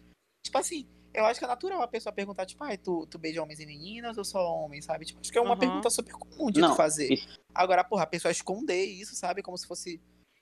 Tipo 0.49 0.57
assim, 0.57 0.87
eu 1.13 1.25
acho 1.27 1.39
que 1.39 1.45
é 1.45 1.47
natural 1.47 1.79
a 1.83 1.87
pessoa 1.87 2.11
perguntar, 2.11 2.43
tipo, 2.47 2.63
ai, 2.63 2.75
tu, 2.75 3.05
tu 3.05 3.19
beija 3.19 3.41
homens 3.43 3.59
e 3.59 3.67
meninas 3.67 4.17
ou 4.17 4.25
só 4.25 4.39
homens, 4.51 4.85
sabe? 4.85 5.05
Tipo, 5.05 5.19
acho 5.19 5.31
que 5.31 5.37
é 5.37 5.41
uma 5.41 5.51
Aham. 5.51 5.59
pergunta 5.59 5.89
super 5.91 6.13
comum 6.13 6.49
de 6.49 6.59
Não, 6.59 6.71
tu 6.71 6.75
fazer. 6.75 7.13
isso- 7.13 7.27
Agora, 7.53 7.83
porra, 7.83 8.03
a 8.03 8.07
pessoa 8.07 8.31
esconder 8.31 8.83
isso, 8.83 9.15
sabe? 9.15 9.43
Como 9.43 9.55
se 9.55 9.67
fosse. 9.67 10.01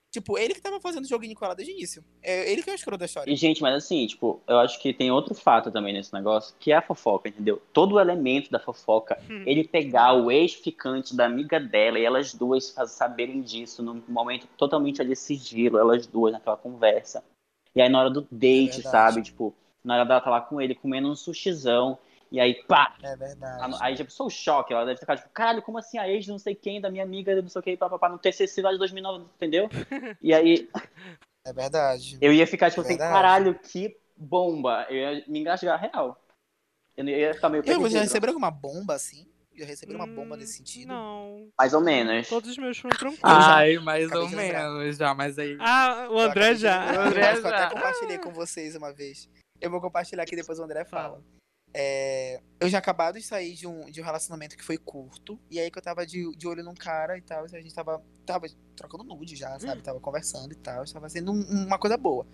Tipo, 0.10 0.38
ele 0.38 0.54
que 0.54 0.62
tava 0.62 0.80
fazendo 0.80 1.06
joguinho 1.06 1.36
com 1.36 1.44
ela 1.44 1.54
desde 1.54 1.74
o 1.74 1.76
início. 1.76 2.06
É 2.24 2.50
ele 2.50 2.64
que 2.64 2.70
é 2.70 2.74
o 2.74 2.76
escroto 2.76 3.00
da 3.00 3.06
história. 3.06 3.30
E, 3.30 3.36
gente, 3.36 3.62
mas 3.62 3.76
assim, 3.76 4.08
tipo, 4.08 4.42
eu 4.48 4.58
acho 4.60 4.82
que 4.82 4.94
tem 4.94 5.12
outro 5.12 5.36
fato 5.36 5.70
também 5.70 5.94
nesse 5.94 6.14
negócio, 6.14 6.56
que 6.58 6.72
é 6.72 6.78
a 6.78 6.82
fofoca, 6.82 7.28
entendeu? 7.28 7.62
Todo 7.74 7.96
o 7.96 8.00
elemento 8.00 8.50
da 8.50 8.60
fofoca, 8.60 9.22
Hum. 9.30 9.44
ele 9.46 9.68
pegar 9.68 10.14
o 10.14 10.32
ex-ficante 10.32 11.14
da 11.14 11.26
amiga 11.26 11.60
dela 11.60 12.00
e 12.00 12.06
elas 12.06 12.34
duas 12.34 12.70
faz- 12.70 12.92
saberem 12.92 13.42
disso 13.42 13.84
num 13.84 14.02
momento 14.08 14.48
totalmente 14.58 15.02
ali 15.02 15.14
sigilo, 15.18 15.78
elas 15.78 16.08
duas 16.08 16.32
naquela 16.32 16.56
conversa. 16.56 17.22
E 17.76 17.82
aí 17.82 17.90
na 17.90 18.00
hora 18.00 18.10
do 18.10 18.22
date, 18.32 18.76
verdade. 18.78 18.82
sabe? 18.84 19.22
Tipo, 19.24 19.54
na 19.88 19.96
hora 19.96 20.06
dela 20.06 20.22
tá 20.22 20.30
lá 20.30 20.42
com 20.42 20.62
ele 20.62 20.76
comendo 20.76 21.10
um 21.10 21.16
sushizão, 21.16 21.98
e 22.32 22.40
aí 22.40 22.54
pá! 22.66 22.96
É 23.02 23.16
verdade. 23.16 23.76
Aí 23.82 23.96
já 23.96 24.04
pensou 24.04 24.28
o 24.28 24.30
choque, 24.30 24.74
ela 24.74 24.86
deve 24.86 25.00
ficar 25.00 25.16
tipo, 25.16 25.30
caralho, 25.30 25.62
como 25.62 25.78
assim 25.78 25.98
a 25.98 26.08
ex 26.10 26.26
de 26.26 26.32
não 26.32 26.38
sei 26.40 26.54
quem, 26.54 26.82
da 26.82 26.92
minha 26.92 27.04
amiga, 27.04 27.42
não 27.42 27.50
sei 27.50 27.60
o 27.60 27.64
que, 27.64 27.78
papapá, 27.78 28.10
no 28.10 28.20
TCC 28.20 28.62
lá 28.62 28.72
de 28.72 28.78
2009, 28.78 29.26
entendeu? 29.36 29.70
E 30.22 30.34
aí 30.34 30.70
É 31.46 31.54
verdade. 31.54 32.18
eu 32.20 32.34
ia 32.34 32.46
ficar 32.46 32.70
tipo 32.70 32.82
assim, 32.82 32.98
Verdade. 32.98 33.12
caralho, 33.14 33.58
que 33.58 33.96
bomba. 34.16 34.86
Eu 34.90 34.96
ia 34.98 35.24
me 35.28 35.40
engasgar 35.40 35.80
real. 35.80 36.20
Eu 36.98 37.04
não- 37.06 37.12
eu 37.12 37.20
ia 37.20 37.34
ficar 37.34 37.50
meio 37.50 37.64
Eu 37.64 37.76
já 37.76 37.80
perdido. 37.82 38.00
receberam 38.02 38.32
alguma 38.34 38.52
bomba 38.52 38.96
assim? 38.96 39.26
Já 39.56 39.66
receberam 39.66 40.00
uma 40.00 40.08
bomba 40.08 40.36
Hum, 40.36 40.40
nesse 40.40 40.54
sentido? 40.58 40.90
Não. 40.90 41.48
Mais 41.58 41.74
ou 41.74 41.82
menos. 41.82 42.28
Todos 42.28 42.50
os 42.52 42.58
meus 42.58 42.78
foram 42.78 42.96
tranquilos. 42.96 43.22
Eu 43.24 43.42
já 43.42 43.56
Ai, 43.56 43.78
mais 43.80 44.12
ou 44.12 44.30
menos 44.30 44.98
já, 44.98 45.14
mas 45.16 45.40
aí. 45.40 45.58
Ah, 45.60 46.08
o 46.10 46.14
Eu 46.14 46.20
André 46.20 46.56
já. 46.56 46.86
O 46.94 47.00
André 47.02 47.22
eu 47.22 47.28
acho 47.30 47.42
que 47.42 47.48
eu 47.48 47.52
já. 47.52 47.58
até 47.66 47.74
compartilhei 47.76 48.18
com 48.20 48.32
vocês 48.32 48.76
uma 48.76 48.92
vez. 48.94 49.28
Eu 49.60 49.70
vou 49.72 49.82
compartilhar 49.82 50.24
aqui 50.24 50.36
depois 50.36 50.60
o 50.60 50.64
André 50.64 50.86
fala. 50.86 51.24
É, 51.74 52.42
eu 52.60 52.70
já 52.70 52.78
acabado 52.80 53.16
de 53.20 53.24
sair 53.26 53.54
de 53.54 53.68
um, 53.68 53.86
de 53.92 54.02
um 54.02 54.04
relacionamento 54.04 54.56
que 54.58 54.64
foi 54.64 54.78
curto. 54.78 55.40
E 55.50 55.60
aí 55.60 55.70
que 55.70 55.78
eu 55.78 55.82
tava 55.82 56.06
de, 56.06 56.32
de 56.36 56.48
olho 56.48 56.64
num 56.64 56.74
cara 56.74 57.18
e 57.18 57.22
tal. 57.22 57.44
A 57.44 57.48
gente 57.48 57.74
tava, 57.74 58.04
tava 58.26 58.48
trocando 58.76 59.04
nude 59.04 59.36
já, 59.36 59.60
sabe? 59.60 59.82
Tava 59.82 60.00
conversando 60.00 60.52
e 60.52 60.56
tal. 60.56 60.86
Tava 60.86 61.10
sendo 61.10 61.32
um- 61.32 61.66
uma 61.66 61.78
coisa 61.78 61.98
boa. 61.98 62.26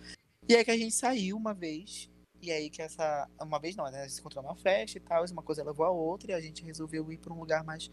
E 0.47 0.55
aí 0.55 0.63
que 0.63 0.71
a 0.71 0.78
gente 0.78 0.93
saiu 0.93 1.36
uma 1.38 1.53
vez. 1.53 2.09
E 2.41 2.51
aí 2.51 2.69
que 2.69 2.82
essa. 2.82 3.28
Uma 3.41 3.59
vez 3.59 3.76
não, 3.76 3.89
né? 3.89 3.99
A 3.99 4.03
gente 4.03 4.13
se 4.13 4.19
encontrou 4.19 4.43
numa 4.43 4.55
festa 4.55 4.97
e 4.97 5.01
tal. 5.01 5.26
Uma 5.32 5.41
coisa 5.43 5.63
levou 5.63 5.86
a 5.86 5.89
outra. 5.91 6.32
E 6.32 6.36
a 6.36 6.41
gente 6.41 6.63
resolveu 6.63 7.11
ir 7.11 7.17
pra 7.17 7.34
um 7.34 7.39
lugar 7.39 7.63
mais 7.63 7.89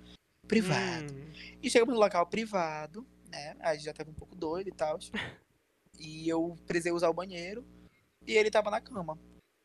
privado. 0.46 1.12
Hum. 1.12 1.32
E 1.62 1.70
chegamos 1.70 1.94
no 1.94 2.00
local 2.00 2.26
privado, 2.26 3.06
né? 3.30 3.56
A 3.60 3.74
gente 3.74 3.84
já 3.84 3.92
tava 3.92 4.10
um 4.10 4.14
pouco 4.14 4.34
doido 4.36 4.68
e 4.68 4.72
tal. 4.72 4.98
E 6.02 6.26
eu 6.26 6.56
precisei 6.66 6.92
usar 6.92 7.10
o 7.10 7.12
banheiro. 7.12 7.62
E 8.26 8.36
ele 8.36 8.50
tava 8.50 8.70
na 8.70 8.80
cama. 8.80 9.18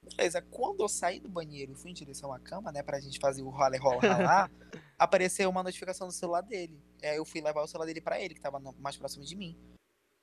Beleza, 0.03 0.41
quando 0.41 0.81
eu 0.81 0.87
saí 0.87 1.19
do 1.19 1.27
banheiro 1.27 1.71
e 1.71 1.75
fui 1.75 1.89
em 1.91 1.93
direção 1.93 2.31
à 2.31 2.39
cama, 2.39 2.71
né? 2.71 2.83
Pra 2.83 2.99
gente 2.99 3.19
fazer 3.19 3.41
o 3.41 3.49
role 3.49 3.77
rola 3.77 3.99
ralar, 4.01 4.51
apareceu 4.99 5.49
uma 5.49 5.63
notificação 5.63 6.07
no 6.07 6.13
celular 6.13 6.41
dele. 6.41 6.79
Aí 7.03 7.17
eu 7.17 7.25
fui 7.25 7.41
levar 7.41 7.63
o 7.63 7.67
celular 7.67 7.87
dele 7.87 8.01
pra 8.01 8.19
ele, 8.21 8.35
que 8.35 8.41
tava 8.41 8.59
no- 8.59 8.73
mais 8.79 8.95
próximo 8.95 9.23
de 9.25 9.35
mim. 9.35 9.57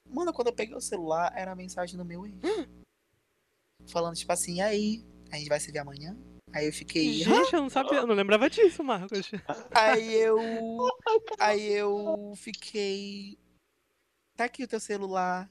Mano, 0.08 0.32
quando 0.32 0.48
eu 0.48 0.52
peguei 0.54 0.76
o 0.76 0.80
celular, 0.80 1.32
era 1.36 1.52
a 1.52 1.56
mensagem 1.56 1.96
do 1.96 2.04
meu 2.04 2.24
ex. 2.26 2.34
Falando, 3.88 4.14
tipo 4.16 4.32
assim, 4.32 4.56
e 4.56 4.60
aí? 4.60 5.04
A 5.32 5.36
gente 5.36 5.48
vai 5.48 5.58
se 5.58 5.72
ver 5.72 5.80
amanhã? 5.80 6.16
Aí 6.52 6.66
eu 6.66 6.72
fiquei. 6.72 7.14
Gente, 7.14 7.52
eu 7.54 7.62
não 7.62 7.70
sabia, 7.70 7.98
eu 7.98 8.06
não 8.06 8.14
lembrava 8.14 8.48
disso, 8.48 8.84
Marcos. 8.84 9.30
Aí 9.74 10.12
eu. 10.14 10.36
Aí 11.40 11.72
eu 11.72 12.34
fiquei. 12.36 13.38
Tá 14.36 14.44
aqui 14.44 14.62
o 14.64 14.68
teu 14.68 14.78
celular. 14.78 15.48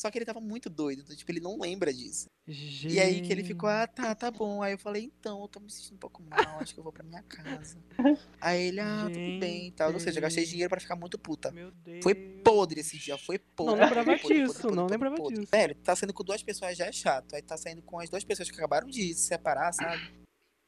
Só 0.00 0.10
que 0.10 0.16
ele 0.16 0.24
tava 0.24 0.40
muito 0.40 0.70
doido, 0.70 1.02
então, 1.02 1.14
tipo, 1.14 1.30
ele 1.30 1.40
não 1.40 1.60
lembra 1.60 1.92
disso. 1.92 2.24
Gente. 2.48 2.94
E 2.94 2.98
aí 2.98 3.20
que 3.20 3.30
ele 3.30 3.44
ficou, 3.44 3.68
ah, 3.68 3.86
tá, 3.86 4.14
tá 4.14 4.30
bom. 4.30 4.62
Aí 4.62 4.72
eu 4.72 4.78
falei, 4.78 5.04
então, 5.04 5.42
eu 5.42 5.46
tô 5.46 5.60
me 5.60 5.70
sentindo 5.70 5.96
um 5.96 5.98
pouco 5.98 6.22
mal, 6.22 6.58
acho 6.58 6.72
que 6.72 6.80
eu 6.80 6.82
vou 6.82 6.90
pra 6.90 7.04
minha 7.04 7.22
casa. 7.24 7.76
Aí 8.40 8.68
ele, 8.68 8.80
ah, 8.80 9.02
tudo 9.04 9.38
bem 9.38 9.66
e 9.66 9.72
tal. 9.72 9.92
Ou 9.92 10.00
seja, 10.00 10.16
eu 10.18 10.22
gastei 10.22 10.42
Gente. 10.42 10.52
dinheiro 10.52 10.70
pra 10.70 10.80
ficar 10.80 10.96
muito 10.96 11.18
puta. 11.18 11.50
Meu 11.50 11.70
Deus. 11.70 12.02
Foi 12.02 12.14
podre 12.14 12.80
esse 12.80 12.96
dia, 12.96 13.18
foi 13.18 13.38
podre. 13.38 13.74
Não 13.74 13.84
lembrava 13.84 14.18
podre, 14.18 14.42
disso, 14.42 14.54
podre, 14.54 14.68
não 14.68 14.82
podre, 14.84 14.92
lembrava 14.94 15.16
podre. 15.16 15.40
disso. 15.40 15.50
Velho, 15.52 15.74
tá 15.74 15.94
saindo 15.94 16.14
com 16.14 16.24
duas 16.24 16.42
pessoas 16.42 16.78
já 16.78 16.86
é 16.86 16.92
chato. 16.92 17.36
Aí 17.36 17.42
tá 17.42 17.58
saindo 17.58 17.82
com 17.82 18.00
as 18.00 18.08
duas 18.08 18.24
pessoas 18.24 18.50
que 18.50 18.56
acabaram 18.56 18.88
de 18.88 19.12
se 19.12 19.26
separar, 19.26 19.70
sabe? 19.74 20.00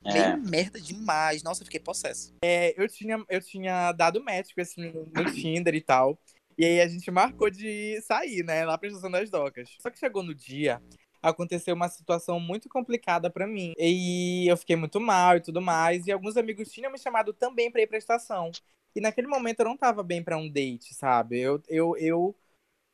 É. 0.05 0.13
Meio 0.13 0.51
merda 0.51 0.79
demais. 0.79 1.43
Nossa, 1.43 1.63
eu 1.63 1.65
fiquei 1.65 1.81
possesso. 1.81 2.35
É, 2.45 2.75
eu 2.79 2.87
tinha, 2.87 3.25
eu 3.31 3.41
tinha 3.41 3.93
dado 3.93 4.23
esse 4.59 4.79
menino 4.79 5.09
no 5.11 5.33
Tinder 5.33 5.75
e 5.75 5.81
tal. 5.81 6.19
E 6.59 6.65
aí 6.65 6.81
a 6.81 6.89
gente 6.89 7.11
marcou 7.11 7.51
de 7.51 8.01
sair, 8.03 8.45
né? 8.45 8.65
Lá 8.65 8.77
pra 8.79 8.89
estação 8.89 9.11
das 9.11 9.31
docas. 9.31 9.71
Só 9.81 9.91
que 9.91 9.99
chegou 9.99 10.23
no 10.23 10.35
dia, 10.35 10.83
aconteceu 11.23 11.75
uma 11.75 11.89
situação 11.89 12.39
muito 12.41 12.69
complicada 12.69 13.31
pra 13.31 13.47
mim. 13.47 13.73
E 13.79 14.47
eu 14.51 14.57
fiquei 14.57 14.77
muito 14.77 15.01
mal 15.01 15.37
e 15.37 15.41
tudo 15.41 15.61
mais. 15.61 16.07
E 16.07 16.13
alguns 16.13 16.37
amigos 16.37 16.71
tinham 16.71 16.93
me 16.93 16.99
chamado 16.99 17.33
também 17.33 17.71
pra 17.71 17.81
ir 17.83 17.87
pra 17.87 17.99
estação. 17.99 18.51
E 18.95 19.01
naquele 19.01 19.27
momento 19.27 19.61
eu 19.61 19.67
não 19.67 19.77
tava 19.77 20.03
bem 20.03 20.23
pra 20.23 20.37
um 20.37 20.51
date, 20.51 20.95
sabe? 20.95 21.41
Eu, 21.41 21.63
eu, 21.69 21.97
eu 21.97 22.37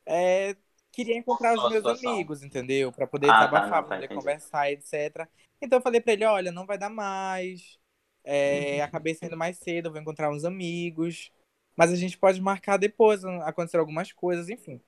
é, 0.05 0.55
queria 0.91 1.17
encontrar 1.17 1.51
os 1.53 1.57
Qual 1.57 1.67
a 1.67 1.71
meus 1.71 1.85
situação? 1.85 2.11
amigos, 2.11 2.43
entendeu? 2.43 2.91
Pra 2.91 3.05
poder 3.07 3.27
Ah, 3.29 3.47
tá, 3.47 3.49
desabafar, 3.49 3.69
tá, 3.69 3.87
pra 3.87 3.95
poder 3.95 4.05
entendi. 4.05 4.15
conversar, 4.15 4.71
etc. 4.71 5.27
Então 5.61 5.79
eu 5.79 5.83
falei 5.83 6.01
pra 6.01 6.13
ele, 6.13 6.25
olha, 6.25 6.51
não 6.51 6.65
vai 6.65 6.77
dar 6.77 6.89
mais. 6.89 7.77
É, 8.23 8.81
acabei 8.81 9.13
saindo 9.15 9.37
mais 9.37 9.57
cedo, 9.57 9.91
vou 9.91 9.99
encontrar 9.99 10.31
uns 10.31 10.45
amigos. 10.45 11.31
Mas 11.79 11.93
a 11.93 11.95
gente 11.95 12.17
pode 12.17 12.41
marcar 12.41 12.75
depois, 12.75 13.23
acontecer 13.23 13.77
algumas 13.77 14.11
coisas, 14.11 14.49
enfim. 14.49 14.81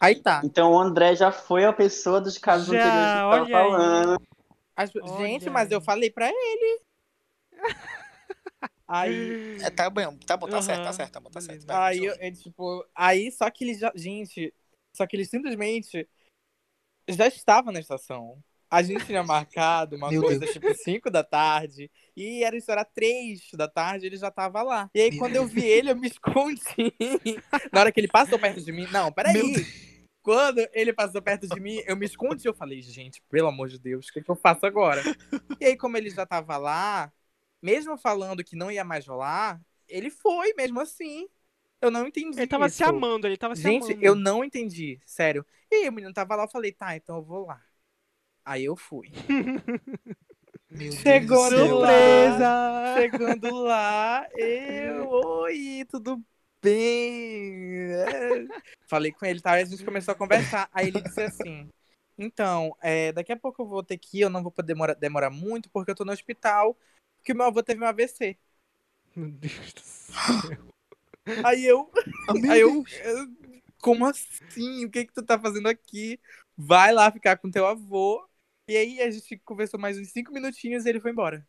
Aí 0.00 0.16
tá. 0.16 0.40
Então 0.44 0.72
o 0.72 0.80
André 0.80 1.14
já 1.14 1.30
foi 1.30 1.64
a 1.64 1.72
pessoa 1.72 2.20
dos 2.20 2.36
casos 2.36 2.66
Já, 2.66 2.74
anteriores 2.74 3.12
que 3.12 3.30
tava 3.30 3.46
falando. 3.46 4.20
As- 4.74 4.90
gente, 5.18 5.48
mas 5.50 5.70
eu 5.70 5.80
falei 5.80 6.10
pra 6.10 6.28
ele. 6.28 6.80
Aí, 8.88 9.62
É, 9.62 9.70
tá 9.70 9.88
bom, 9.88 10.16
tá 10.26 10.36
bom, 10.36 10.48
tá 10.48 10.56
Aham, 10.56 10.62
certo, 10.66 10.82
tá 10.82 10.92
certo, 10.92 11.12
tá 11.12 11.20
beleza. 11.20 11.60
certo. 11.60 11.66
vai, 11.68 11.98
aí, 11.98 12.04
eu, 12.04 12.32
tipo, 12.32 12.84
aí 12.92 13.30
só 13.30 13.48
que 13.48 13.62
ele 13.64 13.74
já, 13.74 13.92
gente, 13.94 14.52
só 14.96 15.06
que 15.06 15.14
ele 15.14 15.24
simplesmente 15.24 16.08
já 17.08 17.28
estava 17.28 17.70
na 17.70 17.78
estação. 17.78 18.42
A 18.74 18.82
gente 18.82 19.06
tinha 19.06 19.22
marcado 19.22 19.94
uma 19.96 20.10
Meu 20.10 20.20
coisa 20.20 20.40
Deus. 20.40 20.52
tipo 20.52 20.74
5 20.74 21.08
da 21.08 21.22
tarde 21.22 21.88
e 22.16 22.42
era 22.42 22.56
isso 22.56 22.72
era 22.72 22.84
3 22.84 23.50
da 23.54 23.68
tarde, 23.68 24.06
ele 24.06 24.16
já 24.16 24.32
tava 24.32 24.62
lá. 24.62 24.90
E 24.92 25.00
aí 25.00 25.10
Meu 25.10 25.18
quando 25.20 25.36
eu 25.36 25.46
vi 25.46 25.64
ele, 25.64 25.92
eu 25.92 25.96
me 25.96 26.08
escondi. 26.08 26.60
Na 27.72 27.80
hora 27.80 27.92
que 27.92 28.00
ele 28.00 28.08
passou 28.08 28.36
perto 28.36 28.60
de 28.60 28.72
mim, 28.72 28.88
não, 28.90 29.04
Meu 29.04 29.12
peraí. 29.12 29.66
Quando 30.24 30.66
ele 30.72 30.92
passou 30.92 31.22
perto 31.22 31.46
de 31.46 31.60
mim, 31.60 31.82
eu 31.86 31.96
me 31.96 32.04
escondi. 32.06 32.48
Eu 32.48 32.54
falei, 32.54 32.80
gente, 32.82 33.22
pelo 33.28 33.46
amor 33.46 33.68
de 33.68 33.78
Deus, 33.78 34.08
o 34.08 34.12
que, 34.12 34.22
que 34.22 34.30
eu 34.30 34.34
faço 34.34 34.66
agora? 34.66 35.02
E 35.60 35.66
aí, 35.66 35.76
como 35.76 35.96
ele 35.96 36.10
já 36.10 36.24
tava 36.26 36.56
lá, 36.56 37.12
mesmo 37.62 37.96
falando 37.96 38.42
que 38.42 38.56
não 38.56 38.72
ia 38.72 38.82
mais 38.82 39.06
rolar, 39.06 39.60
ele 39.86 40.10
foi 40.10 40.52
mesmo 40.54 40.80
assim. 40.80 41.28
Eu 41.80 41.90
não 41.90 42.08
entendi. 42.08 42.38
Ele 42.38 42.46
tava 42.46 42.66
isso. 42.66 42.78
se 42.78 42.82
amando, 42.82 43.26
ele 43.26 43.36
tava 43.36 43.54
se 43.54 43.62
Gente, 43.62 43.92
amando. 43.92 44.04
eu 44.04 44.14
não 44.14 44.42
entendi, 44.42 44.98
sério. 45.04 45.44
E 45.70 45.76
aí, 45.76 45.88
o 45.88 45.92
menino 45.92 46.12
tava 46.14 46.34
lá, 46.34 46.44
eu 46.44 46.48
falei, 46.48 46.72
tá, 46.72 46.96
então 46.96 47.16
eu 47.16 47.22
vou 47.22 47.46
lá. 47.46 47.60
Aí 48.44 48.64
eu 48.64 48.76
fui. 48.76 49.10
Meu 49.28 49.70
Deus 50.70 50.94
Chegou 50.96 51.50
do 51.50 51.56
no 51.56 51.58
céu. 51.58 51.68
Surpresa! 51.68 52.94
Chegando 52.94 53.54
lá, 53.56 54.28
eu, 54.36 55.08
oi, 55.08 55.84
tudo 55.90 56.22
bem? 56.62 57.92
É. 57.92 58.46
Falei 58.86 59.10
com 59.10 59.24
ele, 59.24 59.40
tá? 59.40 59.52
Aí 59.52 59.62
a 59.62 59.66
gente 59.66 59.84
começou 59.84 60.12
a 60.12 60.16
conversar. 60.16 60.68
Aí 60.72 60.88
ele 60.88 61.00
disse 61.00 61.22
assim: 61.22 61.68
Então, 62.18 62.76
é, 62.82 63.12
daqui 63.12 63.32
a 63.32 63.36
pouco 63.36 63.62
eu 63.62 63.66
vou 63.66 63.82
ter 63.82 63.98
que 63.98 64.18
ir, 64.18 64.20
eu 64.22 64.30
não 64.30 64.42
vou 64.42 64.52
poder 64.52 64.68
demorar, 64.68 64.94
demorar 64.94 65.30
muito, 65.30 65.70
porque 65.70 65.90
eu 65.90 65.94
tô 65.94 66.04
no 66.04 66.12
hospital, 66.12 66.76
que 67.24 67.32
o 67.32 67.36
meu 67.36 67.46
avô 67.46 67.62
teve 67.62 67.82
um 67.82 67.86
AVC. 67.86 68.36
Meu 69.16 69.30
Deus 69.30 69.72
do 69.72 69.80
céu. 69.80 70.74
Aí 71.44 71.64
eu, 71.64 71.90
meu 72.34 72.52
aí 72.52 72.60
eu, 72.60 72.84
eu, 73.02 73.28
como 73.80 74.06
assim? 74.06 74.84
O 74.84 74.90
que 74.90 75.06
que 75.06 75.12
tu 75.12 75.22
tá 75.22 75.38
fazendo 75.38 75.68
aqui? 75.68 76.20
Vai 76.56 76.92
lá 76.92 77.10
ficar 77.10 77.38
com 77.38 77.50
teu 77.50 77.66
avô. 77.66 78.26
E 78.68 78.76
aí 78.76 79.00
a 79.02 79.10
gente 79.10 79.38
conversou 79.38 79.78
mais 79.78 79.98
uns 79.98 80.08
cinco 80.10 80.32
minutinhos 80.32 80.86
e 80.86 80.88
ele 80.88 81.00
foi 81.00 81.10
embora. 81.10 81.46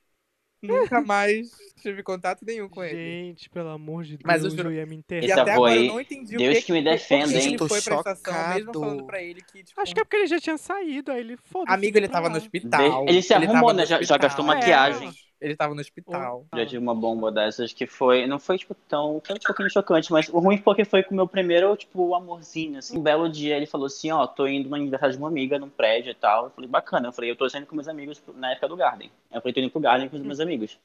Nunca 0.61 1.01
mais 1.01 1.49
tive 1.81 2.03
contato 2.03 2.43
nenhum 2.45 2.67
com 2.69 2.83
ele. 2.83 2.97
Gente, 2.97 3.49
pelo 3.49 3.69
amor 3.69 4.03
de 4.03 4.17
Deus, 4.17 4.23
Mas 4.25 4.43
eu 4.43 4.49
eu, 4.49 4.57
juro- 4.57 4.71
ia 4.73 4.85
me 4.85 4.95
E 4.95 4.97
enterrar. 4.97 5.25
Esse 5.25 5.39
até 5.39 5.51
agora 5.53 5.73
aí, 5.73 5.87
eu 5.87 5.93
não 5.93 6.01
entendi 6.01 6.35
Deus 6.37 6.57
o 6.57 6.59
que, 6.59 6.61
que 6.63 6.71
me 6.73 6.81
defenda, 6.83 7.27
que 7.27 7.37
hein? 7.37 7.47
ele 7.49 7.57
Tô 7.57 7.67
foi 7.67 7.81
pra 7.81 7.95
estação, 7.95 8.33
mesmo 8.47 8.67
chocado. 8.67 8.79
falando 8.79 9.05
pra 9.05 9.21
ele 9.21 9.41
que, 9.41 9.63
tipo, 9.63 9.79
Acho 9.81 9.93
que 9.93 9.99
é 9.99 10.03
porque 10.03 10.17
ele 10.17 10.27
já 10.27 10.39
tinha 10.39 10.57
saído, 10.57 11.11
aí 11.11 11.19
ele 11.19 11.37
foda 11.37 11.71
amigo, 11.73 11.97
ele 11.97 12.09
tava 12.09 12.29
no 12.29 12.37
hospital. 12.37 13.05
Ele 13.07 13.21
se 13.21 13.33
arrumou, 13.33 13.73
no 13.73 13.79
né? 13.79 13.85
Já- 13.85 14.01
já 14.01 14.17
gastou 14.17 14.43
hospital. 14.43 14.45
maquiagem. 14.45 15.11
Ele 15.39 15.55
tava 15.55 15.75
no 15.75 15.81
hospital. 15.81 16.45
Já 16.55 16.65
tive 16.65 16.77
uma 16.77 16.95
bomba 16.95 17.31
dessas 17.31 17.73
que 17.73 17.85
foi. 17.85 18.25
Não 18.25 18.39
foi, 18.39 18.57
tipo, 18.57 18.73
tão. 18.87 19.21
Foi 19.25 19.35
um 19.35 19.39
pouquinho 19.39 19.69
chocante, 19.69 20.11
mas 20.11 20.29
o 20.29 20.39
ruim 20.39 20.57
porque 20.57 20.85
foi 20.85 21.03
com 21.03 21.11
o 21.11 21.15
meu 21.15 21.27
primeiro, 21.27 21.75
tipo, 21.75 22.15
amorzinho, 22.15 22.79
assim. 22.79 22.97
Um 22.97 23.01
belo 23.03 23.29
dia 23.29 23.57
ele 23.57 23.65
falou 23.65 23.87
assim: 23.87 24.11
Ó, 24.11 24.25
tô 24.25 24.47
indo 24.47 24.69
no 24.69 24.75
aniversário 24.75 25.13
de 25.13 25.21
uma 25.21 25.27
amiga 25.27 25.59
num 25.59 25.69
prédio 25.69 26.11
e 26.11 26.15
tal. 26.15 26.45
Eu 26.45 26.49
falei, 26.51 26.69
bacana. 26.69 27.09
Eu 27.09 27.11
falei, 27.11 27.31
eu 27.31 27.35
tô 27.35 27.49
saindo 27.49 27.67
com 27.67 27.75
meus 27.75 27.87
amigos 27.87 28.21
na 28.35 28.51
época 28.51 28.67
do 28.69 28.77
Garden. 28.77 29.11
Eu 29.31 29.41
falei, 29.41 29.53
tô 29.53 29.59
indo 29.59 29.69
pro 29.69 29.81
Garden 29.81 30.09
com 30.09 30.15
os 30.15 30.21
meus 30.21 30.39
amigos. 30.39 30.79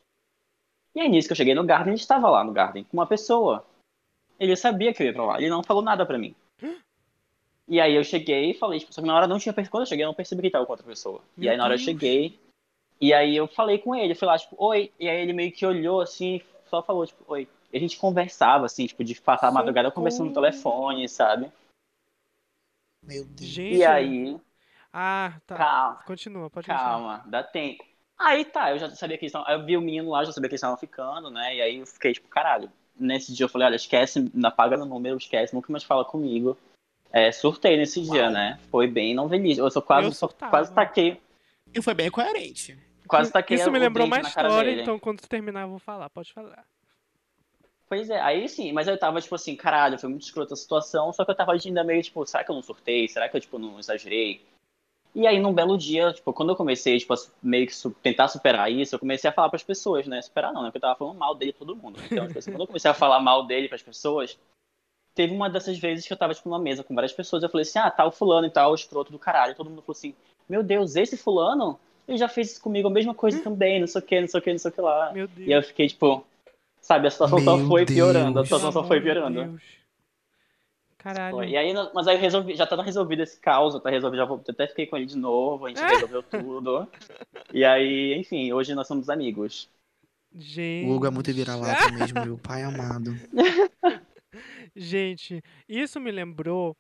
E 0.95 1.01
aí 1.01 1.09
nisso 1.09 1.29
que 1.29 1.33
eu 1.33 1.37
cheguei 1.37 1.55
no 1.55 1.65
Garden, 1.65 1.93
ele 1.93 2.01
estava 2.01 2.29
lá 2.29 2.43
no 2.43 2.53
Garden 2.53 2.85
com 2.85 2.97
uma 2.97 3.07
pessoa. 3.07 3.65
Ele 4.39 4.57
sabia 4.57 4.93
que 4.93 5.03
eu 5.03 5.07
ia 5.07 5.13
pra 5.13 5.25
lá. 5.25 5.39
Ele 5.39 5.49
não 5.51 5.63
falou 5.63 5.83
nada 5.83 6.05
pra 6.05 6.19
mim. 6.19 6.35
E 7.69 7.81
aí 7.81 7.95
eu 7.95 8.03
cheguei 8.03 8.51
e 8.51 8.55
falei, 8.55 8.81
tipo, 8.81 8.93
só 8.93 9.01
que 9.01 9.07
na 9.07 9.15
hora 9.15 9.27
eu 9.27 9.29
não 9.29 9.39
tinha 9.39 9.53
percebido. 9.53 9.71
Quando 9.71 9.83
eu 9.83 9.87
cheguei, 9.87 10.05
eu 10.05 10.09
não 10.09 10.15
percebi 10.15 10.43
que 10.43 10.51
tava 10.51 10.67
com 10.67 10.73
outra 10.73 10.85
pessoa. 10.85 11.23
e 11.39 11.49
aí 11.49 11.57
na 11.57 11.65
hora 11.65 11.75
eu 11.75 11.79
cheguei. 11.79 12.37
E 13.01 13.15
aí 13.15 13.35
eu 13.35 13.49
falei 13.49 13.79
com 13.79 13.95
ele, 13.95 14.13
eu 14.13 14.17
fui 14.17 14.27
lá, 14.27 14.39
tipo, 14.39 14.55
oi. 14.59 14.93
E 14.99 15.09
aí 15.09 15.21
ele 15.23 15.33
meio 15.33 15.51
que 15.53 15.65
olhou 15.65 16.01
assim, 16.01 16.41
só 16.69 16.83
falou, 16.83 17.07
tipo, 17.07 17.25
oi. 17.29 17.49
E 17.73 17.77
a 17.77 17.81
gente 17.81 17.97
conversava, 17.97 18.67
assim, 18.67 18.87
tipo, 18.87 19.03
de 19.03 19.19
passar 19.21 19.49
a 19.49 19.53
madrugada 19.53 19.91
conversando 19.91 20.29
no 20.29 20.35
telefone, 20.35 21.09
sabe? 21.09 21.51
Meu 23.03 23.25
Deus. 23.25 23.49
Gente. 23.51 23.77
E 23.77 23.85
aí, 23.85 24.41
Ah, 24.93 25.35
tá. 25.47 25.57
calma. 25.57 26.03
Continua, 26.05 26.51
pode 26.51 26.67
continuar. 26.67 26.85
Calma, 26.85 27.25
dá 27.27 27.43
tempo. 27.43 27.85
Aí 28.19 28.45
tá, 28.45 28.73
eu 28.73 28.79
já 28.79 28.91
sabia 28.91 29.17
que 29.17 29.25
eles 29.25 29.35
estavam. 29.35 29.51
Eu 29.51 29.65
vi 29.65 29.77
o 29.77 29.81
menino 29.81 30.11
lá, 30.11 30.23
já 30.25 30.33
sabia 30.33 30.49
que 30.49 30.55
eles 30.55 30.59
estavam 30.61 30.77
ficando, 30.77 31.31
né? 31.31 31.57
E 31.57 31.63
aí 31.63 31.77
eu 31.79 31.87
fiquei 31.87 32.13
tipo, 32.13 32.29
caralho. 32.29 32.71
Nesse 32.95 33.33
dia 33.33 33.45
eu 33.45 33.49
falei, 33.49 33.67
olha, 33.67 33.77
esquece, 33.77 34.31
apaga 34.45 34.77
meu 34.77 34.85
número, 34.85 35.17
esquece, 35.17 35.55
nunca 35.55 35.73
mais 35.73 35.85
fala 35.85 36.05
comigo. 36.05 36.59
É, 37.11 37.33
surtei 37.33 37.79
nesse 37.79 38.03
dia, 38.03 38.29
né? 38.31 38.61
Foi 38.71 38.87
bem 38.87 39.15
novelista. 39.15 39.63
Eu 39.63 39.71
sou 39.71 39.81
quase, 39.81 40.23
Eu 40.23 40.29
quase 40.51 40.73
taquei. 40.75 41.19
E 41.73 41.81
foi 41.81 41.95
bem 41.95 42.11
coerente. 42.11 42.79
Quase 43.11 43.33
taquei 43.33 43.57
Isso 43.57 43.71
me 43.73 43.79
lembrou 43.79 44.07
uma 44.07 44.21
história, 44.21 44.71
então 44.71 44.99
quando 44.99 45.21
terminar 45.23 45.63
eu 45.63 45.69
vou 45.69 45.81
falar. 45.81 46.09
Pode 46.09 46.33
falar. 46.33 46.65
Pois 47.89 48.09
é, 48.09 48.21
aí 48.21 48.49
sim, 48.49 48.73
mas 48.73 48.87
eu 48.87 48.97
tava 48.97 49.21
tipo 49.21 49.35
assim, 49.35 49.57
caralho, 49.57 49.99
foi 49.99 50.09
muito 50.09 50.23
escrota 50.23 50.55
a 50.55 50.57
situação, 50.57 51.13
só 51.13 51.25
que 51.25 51.33
eu 51.33 51.35
tava 51.35 51.53
ainda 51.53 51.83
meio 51.83 52.01
tipo, 52.01 52.25
será 52.25 52.45
que 52.45 52.51
eu 52.53 52.55
não 52.55 52.63
surtei? 52.63 53.09
Será 53.09 53.29
que 53.29 53.37
eu 53.37 53.41
tipo 53.41 53.59
não 53.59 53.81
exagerei? 53.81 54.47
E 55.13 55.27
aí 55.27 55.41
num 55.41 55.53
belo 55.53 55.77
dia, 55.77 56.13
tipo, 56.13 56.33
quando 56.33 56.51
eu 56.51 56.57
comecei 56.57 56.97
tipo 57.01 57.13
a 57.13 57.17
meio 57.43 57.67
que 57.67 57.75
su- 57.75 57.91
tentar 58.01 58.29
superar 58.29 58.71
isso, 58.71 58.95
eu 58.95 58.99
comecei 59.01 59.29
a 59.29 59.33
falar 59.33 59.49
pras 59.51 59.65
pessoas, 59.65 60.07
né? 60.07 60.23
Superar 60.23 60.53
não, 60.53 60.63
né? 60.63 60.69
Porque 60.69 60.79
eu 60.79 60.83
tava 60.83 60.95
falando 60.97 61.19
mal 61.19 61.35
dele 61.35 61.53
pra 61.53 61.67
todo 61.67 61.75
mundo. 61.75 61.99
Então, 62.09 62.29
tipo 62.29 62.39
assim, 62.39 62.53
quando 62.53 62.61
eu 62.61 62.67
comecei 62.69 62.89
a 62.89 62.95
falar 62.95 63.19
mal 63.19 63.45
dele 63.45 63.69
pras 63.69 63.83
pessoas, 63.83 64.39
teve 65.13 65.35
uma 65.35 65.51
dessas 65.51 65.77
vezes 65.77 66.07
que 66.07 66.13
eu 66.13 66.17
tava 66.17 66.33
tipo 66.33 66.49
numa 66.49 66.61
mesa 66.61 66.85
com 66.85 66.95
várias 66.95 67.13
pessoas, 67.13 67.43
eu 67.43 67.49
falei 67.51 67.63
assim: 67.63 67.81
"Ah, 67.81 67.91
tá 67.91 68.07
o 68.07 68.13
fulano 68.13 68.47
e 68.47 68.51
tal, 68.51 68.71
o 68.71 68.75
escroto 68.77 69.11
do 69.11 69.19
caralho". 69.19 69.57
Todo 69.57 69.69
mundo 69.69 69.83
falou 69.83 69.97
assim: 69.99 70.15
"Meu 70.49 70.63
Deus, 70.63 70.95
esse 70.95 71.17
fulano, 71.17 71.77
ele 72.11 72.19
já 72.19 72.29
fez 72.29 72.53
isso 72.53 72.61
comigo 72.61 72.89
a 72.89 72.91
mesma 72.91 73.15
coisa 73.15 73.41
também, 73.43 73.81
não 73.81 73.87
sei 73.87 74.01
o 74.01 74.05
que, 74.05 74.21
não 74.21 74.29
sei 74.29 74.41
o 74.41 74.43
que, 74.43 74.53
não 74.53 74.59
sei 74.59 74.71
o 74.71 74.75
que 74.75 74.81
lá". 74.81 75.13
Meu 75.13 75.29
Deus. 75.29 75.49
E 75.49 75.53
eu 75.53 75.63
fiquei 75.63 75.89
tipo, 75.89 76.25
sabe, 76.81 77.07
a 77.07 77.11
situação 77.11 77.39
só 77.39 77.57
Meu 77.57 77.67
foi 77.67 77.87
piorando, 77.87 78.31
a 78.31 78.43
Deus. 78.43 78.49
situação 78.49 78.73
só 78.73 78.85
foi 78.85 79.01
piorando. 79.01 79.45
Deus. 79.45 79.63
Caralho. 80.99 81.45
E 81.45 81.57
aí, 81.57 81.73
mas 81.95 82.07
aí 82.07 82.17
eu 82.17 82.21
resolvi, 82.21 82.55
já 82.55 82.67
tá 82.67 82.81
resolvido 82.83 83.23
esse 83.23 83.41
caos, 83.41 83.81
tá 83.81 83.89
resolvido, 83.89 84.21
já 84.21 84.27
vou, 84.27 84.43
até 84.47 84.67
fiquei 84.67 84.87
com 84.87 84.99
ele 84.99 85.07
de 85.07 85.17
novo, 85.17 85.65
a 85.65 85.69
gente 85.71 85.81
resolveu 85.81 86.23
tudo. 86.23 86.87
E 87.55 87.65
aí, 87.65 88.15
enfim, 88.19 88.53
hoje 88.53 88.75
nós 88.75 88.87
somos 88.87 89.09
amigos. 89.09 89.69
Gente. 90.35 90.89
O 90.89 90.95
Hugo 90.95 91.07
é 91.07 91.11
muito 91.11 91.33
vira-lata 91.33 91.91
mesmo, 91.93 92.25
meu 92.25 92.39
pai 92.39 92.63
amado. 92.63 93.15
Gente, 94.77 95.43
isso 95.69 95.99
me 95.99 96.11
lembrou. 96.13 96.77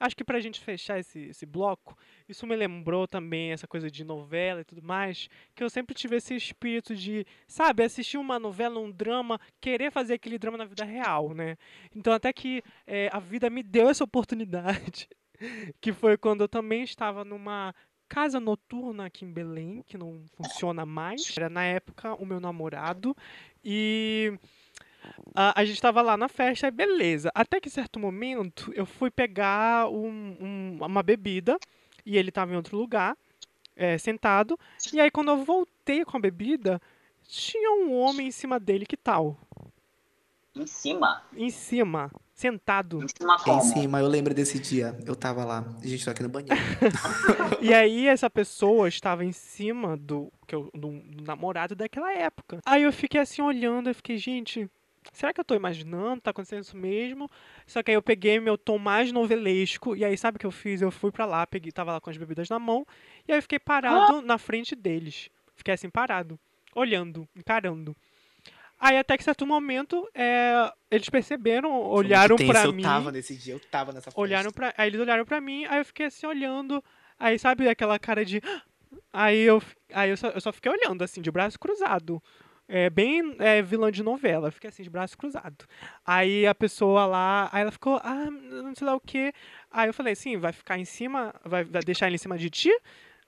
Acho 0.00 0.16
que 0.16 0.24
pra 0.24 0.40
gente 0.40 0.60
fechar 0.60 0.98
esse, 0.98 1.28
esse 1.28 1.44
bloco, 1.44 1.96
isso 2.28 2.46
me 2.46 2.56
lembrou 2.56 3.06
também 3.06 3.52
essa 3.52 3.66
coisa 3.66 3.90
de 3.90 4.04
novela 4.04 4.60
e 4.60 4.64
tudo 4.64 4.82
mais, 4.82 5.28
que 5.54 5.62
eu 5.62 5.68
sempre 5.70 5.94
tive 5.94 6.16
esse 6.16 6.34
espírito 6.34 6.94
de, 6.94 7.26
sabe, 7.46 7.82
assistir 7.82 8.16
uma 8.18 8.38
novela, 8.38 8.78
um 8.80 8.90
drama, 8.90 9.38
querer 9.60 9.90
fazer 9.90 10.14
aquele 10.14 10.38
drama 10.38 10.58
na 10.58 10.64
vida 10.64 10.84
real, 10.84 11.34
né? 11.34 11.56
Então 11.94 12.12
até 12.12 12.32
que 12.32 12.62
eh, 12.86 13.08
a 13.12 13.18
vida 13.18 13.50
me 13.50 13.62
deu 13.62 13.88
essa 13.88 14.04
oportunidade, 14.04 15.08
que 15.80 15.92
foi 15.92 16.16
quando 16.16 16.42
eu 16.42 16.48
também 16.48 16.82
estava 16.82 17.24
numa 17.24 17.74
casa 18.08 18.38
noturna 18.38 19.06
aqui 19.06 19.24
em 19.24 19.32
Belém, 19.32 19.82
que 19.86 19.98
não 19.98 20.22
funciona 20.34 20.86
mais. 20.86 21.36
Era 21.36 21.48
na 21.48 21.64
época 21.64 22.14
o 22.14 22.24
meu 22.26 22.38
namorado 22.38 23.16
e 23.64 24.32
a, 25.34 25.60
a 25.60 25.64
gente 25.64 25.80
tava 25.80 26.00
lá 26.02 26.16
na 26.16 26.28
festa, 26.28 26.70
beleza. 26.70 27.30
Até 27.34 27.60
que 27.60 27.68
certo 27.70 27.98
momento 27.98 28.72
eu 28.74 28.86
fui 28.86 29.10
pegar 29.10 29.88
um- 29.90 30.36
um- 30.40 30.78
uma 30.84 31.02
bebida 31.02 31.58
e 32.04 32.16
ele 32.16 32.30
tava 32.30 32.52
em 32.52 32.56
outro 32.56 32.76
lugar, 32.76 33.16
é, 33.76 33.98
sentado. 33.98 34.58
E 34.92 35.00
aí 35.00 35.10
quando 35.10 35.28
eu 35.28 35.44
voltei 35.44 36.04
com 36.04 36.16
a 36.16 36.20
bebida, 36.20 36.80
tinha 37.26 37.72
um 37.72 37.98
homem 37.98 38.28
em 38.28 38.30
cima 38.30 38.60
dele, 38.60 38.86
que 38.86 38.96
tal? 38.96 39.38
Em 40.54 40.66
cima? 40.66 41.22
Em 41.36 41.50
cima, 41.50 42.12
sentado. 42.32 43.02
Em 43.02 43.08
cima 43.08 43.36
Em 43.48 43.60
cima, 43.60 43.98
eu 43.98 44.06
lembro 44.06 44.32
desse 44.32 44.56
dia. 44.60 44.96
Eu 45.04 45.16
tava 45.16 45.44
lá. 45.44 45.64
A 45.82 45.86
gente 45.86 46.04
tá 46.04 46.12
aqui 46.12 46.22
no 46.22 46.28
banheiro. 46.28 46.54
E 47.60 47.72
aí 47.72 48.06
essa 48.06 48.28
pessoa 48.28 48.86
estava 48.88 49.24
em 49.24 49.32
cima 49.32 49.96
do, 49.96 50.30
que 50.46 50.54
eu, 50.54 50.70
do, 50.74 51.00
do 51.00 51.24
namorado 51.24 51.74
daquela 51.74 52.12
época. 52.12 52.60
Aí 52.64 52.82
eu 52.82 52.92
fiquei 52.92 53.20
assim 53.20 53.40
olhando, 53.40 53.88
eu 53.88 53.94
fiquei, 53.94 54.18
gente, 54.18 54.70
será 55.12 55.32
que 55.32 55.40
eu 55.40 55.44
tô 55.44 55.54
imaginando? 55.54 56.20
Tá 56.20 56.30
acontecendo 56.30 56.62
isso 56.62 56.76
mesmo? 56.76 57.30
Só 57.66 57.82
que 57.82 57.90
aí 57.90 57.96
eu 57.96 58.02
peguei 58.02 58.38
meu 58.40 58.56
tom 58.56 58.78
mais 58.78 59.12
novelesco, 59.12 59.96
e 59.96 60.04
aí 60.04 60.16
sabe 60.16 60.36
o 60.36 60.38
que 60.38 60.46
eu 60.46 60.50
fiz? 60.50 60.82
Eu 60.82 60.90
fui 60.90 61.10
pra 61.10 61.26
lá, 61.26 61.46
peguei, 61.46 61.70
tava 61.70 61.92
lá 61.92 62.00
com 62.00 62.10
as 62.10 62.16
bebidas 62.16 62.48
na 62.48 62.58
mão, 62.58 62.86
e 63.26 63.32
aí 63.32 63.38
eu 63.38 63.42
fiquei 63.42 63.58
parado 63.58 64.22
na 64.22 64.38
frente 64.38 64.74
deles. 64.74 65.28
Fiquei 65.54 65.74
assim 65.74 65.90
parado, 65.90 66.38
olhando, 66.74 67.28
encarando. 67.36 67.96
Aí 68.78 68.98
até 68.98 69.16
que 69.16 69.24
certo 69.24 69.46
momento, 69.46 70.08
é, 70.14 70.70
eles 70.90 71.08
perceberam, 71.08 71.72
olharam 71.72 72.36
tenso, 72.36 72.72
mim. 72.72 72.82
Eu 72.82 72.88
tava 72.88 73.12
nesse 73.12 73.36
dia, 73.36 73.54
eu 73.54 73.60
tava 73.60 73.92
nessa 73.92 74.06
festa. 74.10 74.20
Olharam 74.20 74.50
pra, 74.50 74.74
aí 74.76 74.88
eles 74.88 75.00
olharam 75.00 75.24
pra 75.24 75.40
mim, 75.40 75.64
aí 75.66 75.78
eu 75.78 75.84
fiquei 75.84 76.06
assim 76.06 76.26
olhando, 76.26 76.84
aí 77.18 77.38
sabe 77.38 77.68
aquela 77.68 77.98
cara 77.98 78.24
de 78.24 78.42
aí 79.12 79.40
eu 79.40 79.62
aí 79.92 80.10
eu 80.10 80.16
só, 80.16 80.28
eu 80.28 80.40
só 80.40 80.52
fiquei 80.52 80.70
olhando 80.70 81.02
assim 81.02 81.22
de 81.22 81.30
braço 81.30 81.58
cruzado. 81.58 82.22
É 82.66 82.88
bem 82.88 83.36
é, 83.38 83.60
vilã 83.60 83.92
de 83.92 84.02
novela, 84.02 84.50
fiquei 84.50 84.68
assim 84.70 84.82
de 84.82 84.88
braço 84.88 85.18
cruzado. 85.18 85.66
Aí 86.04 86.46
a 86.46 86.54
pessoa 86.54 87.04
lá, 87.04 87.50
aí 87.52 87.60
ela 87.60 87.70
ficou, 87.70 88.00
ah, 88.02 88.30
não 88.30 88.74
sei 88.74 88.86
lá 88.86 88.94
o 88.94 89.00
que. 89.00 89.32
Aí 89.70 89.88
eu 89.88 89.94
falei, 89.94 90.14
sim, 90.14 90.38
vai 90.38 90.52
ficar 90.52 90.78
em 90.78 90.84
cima, 90.84 91.34
vai, 91.44 91.64
vai 91.64 91.82
deixar 91.82 92.06
ele 92.06 92.16
em 92.16 92.18
cima 92.18 92.38
de 92.38 92.48
ti? 92.48 92.70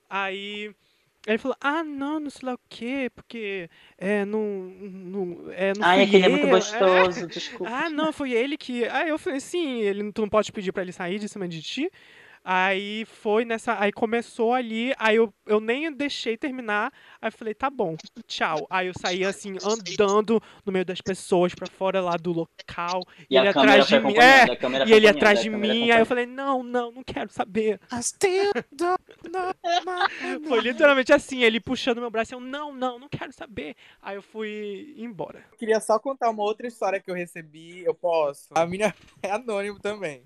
Aí 0.09 0.75
ele 1.27 1.39
falou, 1.39 1.57
ah, 1.61 1.83
não, 1.83 2.21
não 2.21 2.31
sei 2.31 2.49
lá 2.49 2.55
o 2.55 2.61
que, 2.69 3.11
porque 3.11 3.69
é, 3.99 4.25
não, 4.25 4.41
não, 4.81 5.53
é, 5.53 5.73
não 5.77 5.85
Ai, 5.87 6.05
aquele 6.05 6.25
é 6.25 6.29
muito 6.29 6.47
eu, 6.47 6.51
gostoso, 6.51 7.27
desculpa. 7.29 7.71
ah, 7.71 7.91
não, 7.91 8.13
foi 8.13 8.33
ele 8.33 8.57
que. 8.57 8.87
Aí 8.87 9.09
eu 9.09 9.19
falei, 9.19 9.41
sim, 9.41 9.81
ele, 9.81 10.13
tu 10.13 10.23
não 10.23 10.29
pode 10.29 10.53
pedir 10.53 10.73
pra 10.73 10.83
ele 10.83 10.93
sair 10.93 11.19
de 11.19 11.29
cima 11.29 11.49
de 11.49 11.61
ti. 11.61 11.91
Aí 12.49 13.05
foi 13.07 13.45
nessa. 13.45 13.77
Aí 13.77 13.91
começou 13.91 14.55
ali, 14.55 14.95
aí 15.01 15.17
eu, 15.17 15.35
eu 15.47 15.59
nem 15.59 15.91
deixei 15.93 16.37
terminar. 16.37 16.93
Aí 17.21 17.27
eu 17.27 17.33
falei, 17.33 17.53
tá 17.55 17.69
bom, 17.69 17.97
tchau. 18.25 18.69
Aí 18.71 18.87
eu 18.87 18.93
saí 18.97 19.25
assim, 19.25 19.57
andando 19.65 20.41
no 20.65 20.73
meio 20.73 20.85
das 20.85 21.01
pessoas 21.01 21.57
pra 21.57 21.67
fora 21.67 22.01
lá 22.01 22.17
do 22.17 22.33
local. 22.33 23.03
E, 23.29 23.35
E 23.35 23.37
ele 23.37 23.49
atrás 23.49 23.89
de 23.89 23.99
mim. 23.99 24.15
É, 24.17 24.87
e 24.87 24.93
ele 24.93 25.09
atrás 25.09 25.43
de 25.43 25.51
mim. 25.51 25.91
Aí 25.91 25.99
eu 25.99 26.07
falei, 26.07 26.25
não, 26.25 26.63
não, 26.63 26.93
não 26.93 27.03
quero 27.03 27.33
saber. 27.33 27.81
Foi 30.47 30.61
literalmente 30.61 31.13
assim, 31.13 31.43
ele 31.43 31.59
puxando 31.59 31.99
meu 31.99 32.11
braço. 32.13 32.33
Eu, 32.33 32.39
não, 32.39 32.73
não, 32.73 32.97
não 32.97 33.09
quero 33.09 33.33
saber. 33.33 33.75
Aí 34.01 34.15
eu 34.15 34.23
fui 34.23 34.95
embora. 34.97 35.45
Queria 35.59 35.81
só 35.81 35.99
contar 35.99 36.31
uma 36.31 36.45
outra 36.45 36.69
história 36.69 37.01
que 37.01 37.11
eu 37.11 37.15
recebi, 37.17 37.83
eu 37.85 37.93
posso. 37.93 38.51
A 38.55 38.65
minha 38.65 38.95
é 39.21 39.33
anônimo 39.33 39.81
também. 39.81 40.23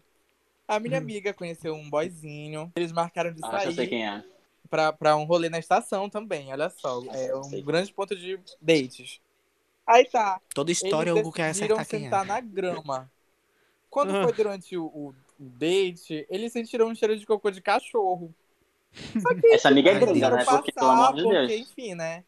A 0.70 0.78
minha 0.78 0.98
Hum. 0.98 1.02
amiga 1.02 1.34
conheceu 1.34 1.74
um 1.74 1.90
boyzinho. 1.90 2.70
Eles 2.76 2.92
marcaram 2.92 3.32
de 3.32 3.40
Ah, 3.44 3.50
já 3.50 3.60
sei 3.62 3.72
sair 3.74 3.88
quem 3.88 4.06
é. 4.08 4.22
pra, 4.70 4.92
pra 4.92 5.16
um 5.16 5.24
rolê 5.24 5.48
na 5.48 5.58
estação 5.58 6.08
também, 6.08 6.52
olha 6.52 6.70
só. 6.70 7.02
É 7.12 7.34
um 7.36 7.42
Sei. 7.42 7.60
grande 7.62 7.92
ponto 7.92 8.14
de 8.14 8.38
dates. 8.60 9.20
Aí 9.86 10.04
tá. 10.04 10.40
Toda 10.54 10.70
história, 10.70 11.12
o 11.12 11.16
Eles 11.16 11.26
Hugo 11.26 11.34
quer 11.34 11.50
acertar 11.50 11.84
quem 11.88 12.02
sentar 12.04 12.24
é. 12.24 12.28
na 12.28 12.40
grama. 12.40 13.10
Quando 13.90 14.14
Ah. 14.16 14.22
foi 14.22 14.32
durante 14.32 14.76
o, 14.76 14.84
o 14.86 15.14
date, 15.36 16.24
eles 16.30 16.52
sentiram 16.52 16.86
um 16.86 16.94
cheiro 16.94 17.16
de 17.18 17.26
cocô 17.26 17.50
de 17.50 17.60
cachorro. 17.60 18.32
Só 19.20 19.34
que 19.34 19.48
Essa 19.48 19.68
amiga 19.68 19.90
é 19.90 19.94
gringa, 19.94 20.12
deixaram 20.12 20.36
né? 20.36 20.44
passar, 20.44 20.58
Porque, 20.58 20.72
pelo 20.72 20.86
amor 20.90 21.14
de 21.16 21.22
porque, 21.24 21.46
Deus. 21.48 21.52
enfim, 21.62 21.94
né? 21.96 22.22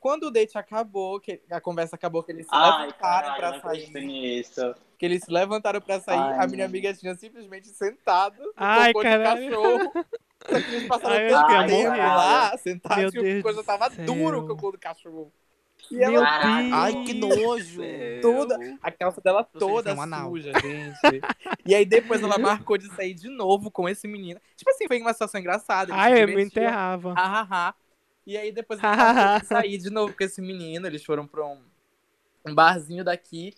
Quando 0.00 0.24
o 0.24 0.30
date 0.30 0.56
acabou, 0.56 1.20
que 1.20 1.40
a 1.50 1.60
conversa 1.60 1.94
acabou, 1.94 2.22
que 2.22 2.32
eles 2.32 2.46
se 2.46 2.54
Ai, 2.54 2.86
levantaram 2.86 3.36
caralho, 3.36 3.60
pra 3.60 3.70
sair. 3.70 3.90
nisso. 3.92 4.74
Que 4.98 5.04
eles 5.06 5.22
se 5.24 5.30
levantaram 5.30 5.80
pra 5.80 6.00
sair, 6.00 6.18
Ai, 6.18 6.44
a 6.44 6.46
minha 6.46 6.64
amiga 6.64 6.92
tinha 6.94 7.14
simplesmente 7.14 7.68
sentado 7.68 8.42
no 8.42 8.52
Ai, 8.56 8.92
cocô 8.92 9.02
caralho. 9.04 9.42
de 9.42 9.48
cachorro. 9.50 9.92
Só 10.48 10.48
que 10.60 10.74
eles 10.74 10.88
passaram 10.88 11.14
Ai, 11.16 11.28
tanto 11.28 11.66
tempo 11.68 11.96
lá, 11.98 12.56
sentados, 12.58 13.02
Meu 13.02 13.10
que 13.12 13.18
a 13.18 13.22
Deus 13.22 13.42
coisa 13.42 13.62
tava 13.62 13.90
céu. 13.90 14.06
dura 14.06 14.38
o 14.38 14.46
cocô 14.46 14.72
do 14.72 14.78
cachorro. 14.78 15.30
E 15.90 15.96
Meu 15.96 16.14
ela, 16.16 16.24
Caralho. 16.26 16.74
Ai, 16.74 17.04
que 17.04 17.14
nojo. 17.14 17.82
toda, 18.22 18.58
a 18.82 18.90
calça 18.90 19.20
dela 19.20 19.42
toda 19.44 19.94
suja, 19.96 20.52
gente. 20.60 21.20
e 21.66 21.74
aí 21.74 21.84
depois 21.84 22.22
ela 22.22 22.38
marcou 22.38 22.76
de 22.78 22.86
sair 22.94 23.12
de 23.14 23.28
novo 23.28 23.70
com 23.70 23.88
esse 23.88 24.06
menino. 24.06 24.40
Tipo 24.56 24.70
assim, 24.70 24.86
foi 24.86 25.00
uma 25.00 25.12
situação 25.12 25.40
engraçada. 25.40 25.92
Ai, 25.94 26.22
eu 26.22 26.28
me 26.28 26.42
enterrava. 26.42 27.12
Ha, 27.16 27.40
ha, 27.40 27.46
ha. 27.50 27.74
E 28.26 28.36
aí 28.36 28.52
depois 28.52 28.78
eles 28.82 28.96
marcou 28.96 29.40
de 29.40 29.46
sair 29.46 29.78
de 29.78 29.90
novo 29.90 30.14
com 30.16 30.24
esse 30.24 30.40
menino. 30.40 30.86
Eles 30.86 31.04
foram 31.04 31.26
pra 31.26 31.44
um, 31.46 31.60
um 32.46 32.54
barzinho 32.54 33.04
daqui. 33.04 33.54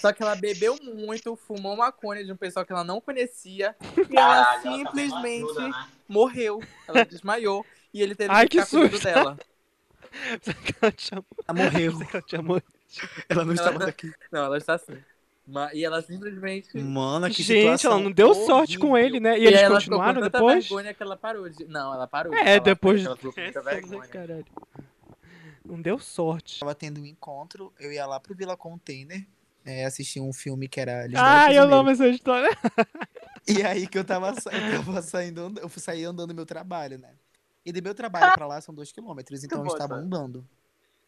Só 0.00 0.12
que 0.12 0.22
ela 0.22 0.34
bebeu 0.34 0.76
muito, 0.82 1.36
fumou 1.36 1.76
maconha 1.76 2.24
de 2.24 2.32
um 2.32 2.36
pessoal 2.36 2.66
que 2.66 2.72
ela 2.72 2.82
não 2.82 3.00
conhecia. 3.00 3.76
E 3.96 4.16
ela 4.16 4.44
Caralho, 4.44 4.46
ela 4.48 4.62
também 4.62 4.82
não 4.84 4.86
simplesmente 4.92 5.44
ajuda, 5.44 5.68
né? 5.68 5.88
morreu. 6.08 6.62
Ela 6.88 7.04
desmaiou. 7.04 7.64
E 7.94 8.02
ele 8.02 8.14
teve 8.14 8.32
Ai, 8.34 8.48
que 8.48 8.58
que 8.58 8.64
ficar 8.64 8.70
cuidando 8.70 8.90
susto. 8.92 9.04
dela. 9.04 9.38
Ela. 10.82 10.94
Ela 11.48 11.62
morreu. 11.64 11.92
Ela. 12.32 12.62
Ela 13.28 13.44
não 13.44 13.54
Ela- 13.54 13.72
mais 13.72 13.88
aqui. 13.88 14.12
Não, 14.32 14.44
ela 14.44 14.56
está 14.58 14.74
assim. 14.74 14.96
E 15.72 15.84
ela 15.84 16.02
simplesmente. 16.02 16.76
Mano, 16.76 17.28
que 17.30 17.42
Gente, 17.42 17.86
ela 17.86 17.98
não 18.00 18.10
deu 18.10 18.34
sorte 18.34 18.78
com 18.78 18.90
horrível. 18.90 19.06
ele, 19.06 19.20
né? 19.20 19.38
E, 19.38 19.42
E 19.42 19.46
eles 19.46 19.60
ela 19.60 19.80
ficou 19.80 19.98
com 19.98 20.04
continuaram 20.04 20.20
tanta 20.22 20.38
depois? 20.38 20.64
vergonha 20.68 20.94
que 20.94 21.02
ela 21.02 21.16
parou 21.16 21.48
de. 21.48 21.64
Não, 21.66 21.94
ela 21.94 22.06
parou 22.08 22.34
É, 22.34 22.58
depois. 22.58 23.04
Ela 23.04 23.16
ficou 23.16 23.32
com 23.32 23.62
vergonha. 23.62 24.08
caralho. 24.08 24.46
Não 25.64 25.80
deu 25.80 25.98
sorte. 25.98 26.60
Tava 26.60 26.74
tendo 26.74 27.00
um 27.00 27.06
encontro, 27.06 27.72
eu 27.78 27.92
ia 27.92 28.06
lá 28.06 28.18
pro 28.20 28.34
Vila 28.34 28.56
Container, 28.56 29.24
é, 29.64 29.84
assistir 29.84 30.20
um 30.20 30.32
filme 30.32 30.68
que 30.68 30.80
era 30.80 31.06
Ah, 31.16 31.52
eu 31.52 31.72
amo 31.74 31.90
essa 31.90 32.06
história. 32.08 32.50
E 33.48 33.62
aí 33.62 33.86
que 33.86 33.96
eu 33.96 34.04
tava, 34.04 34.34
sa- 34.40 34.50
eu 34.52 34.82
tava 34.84 35.00
saindo, 35.02 35.54
eu 35.60 35.68
fui 35.68 35.80
sair 35.80 36.04
andando 36.04 36.30
no 36.30 36.34
meu 36.34 36.44
trabalho, 36.44 36.98
né? 36.98 37.10
E 37.64 37.70
do 37.70 37.80
meu 37.80 37.94
trabalho 37.94 38.32
pra 38.34 38.44
lá 38.44 38.60
são 38.60 38.74
dois 38.74 38.90
quilômetros, 38.90 39.44
então 39.44 39.60
eu 39.60 39.66
estava 39.68 39.94
andando. 39.94 40.44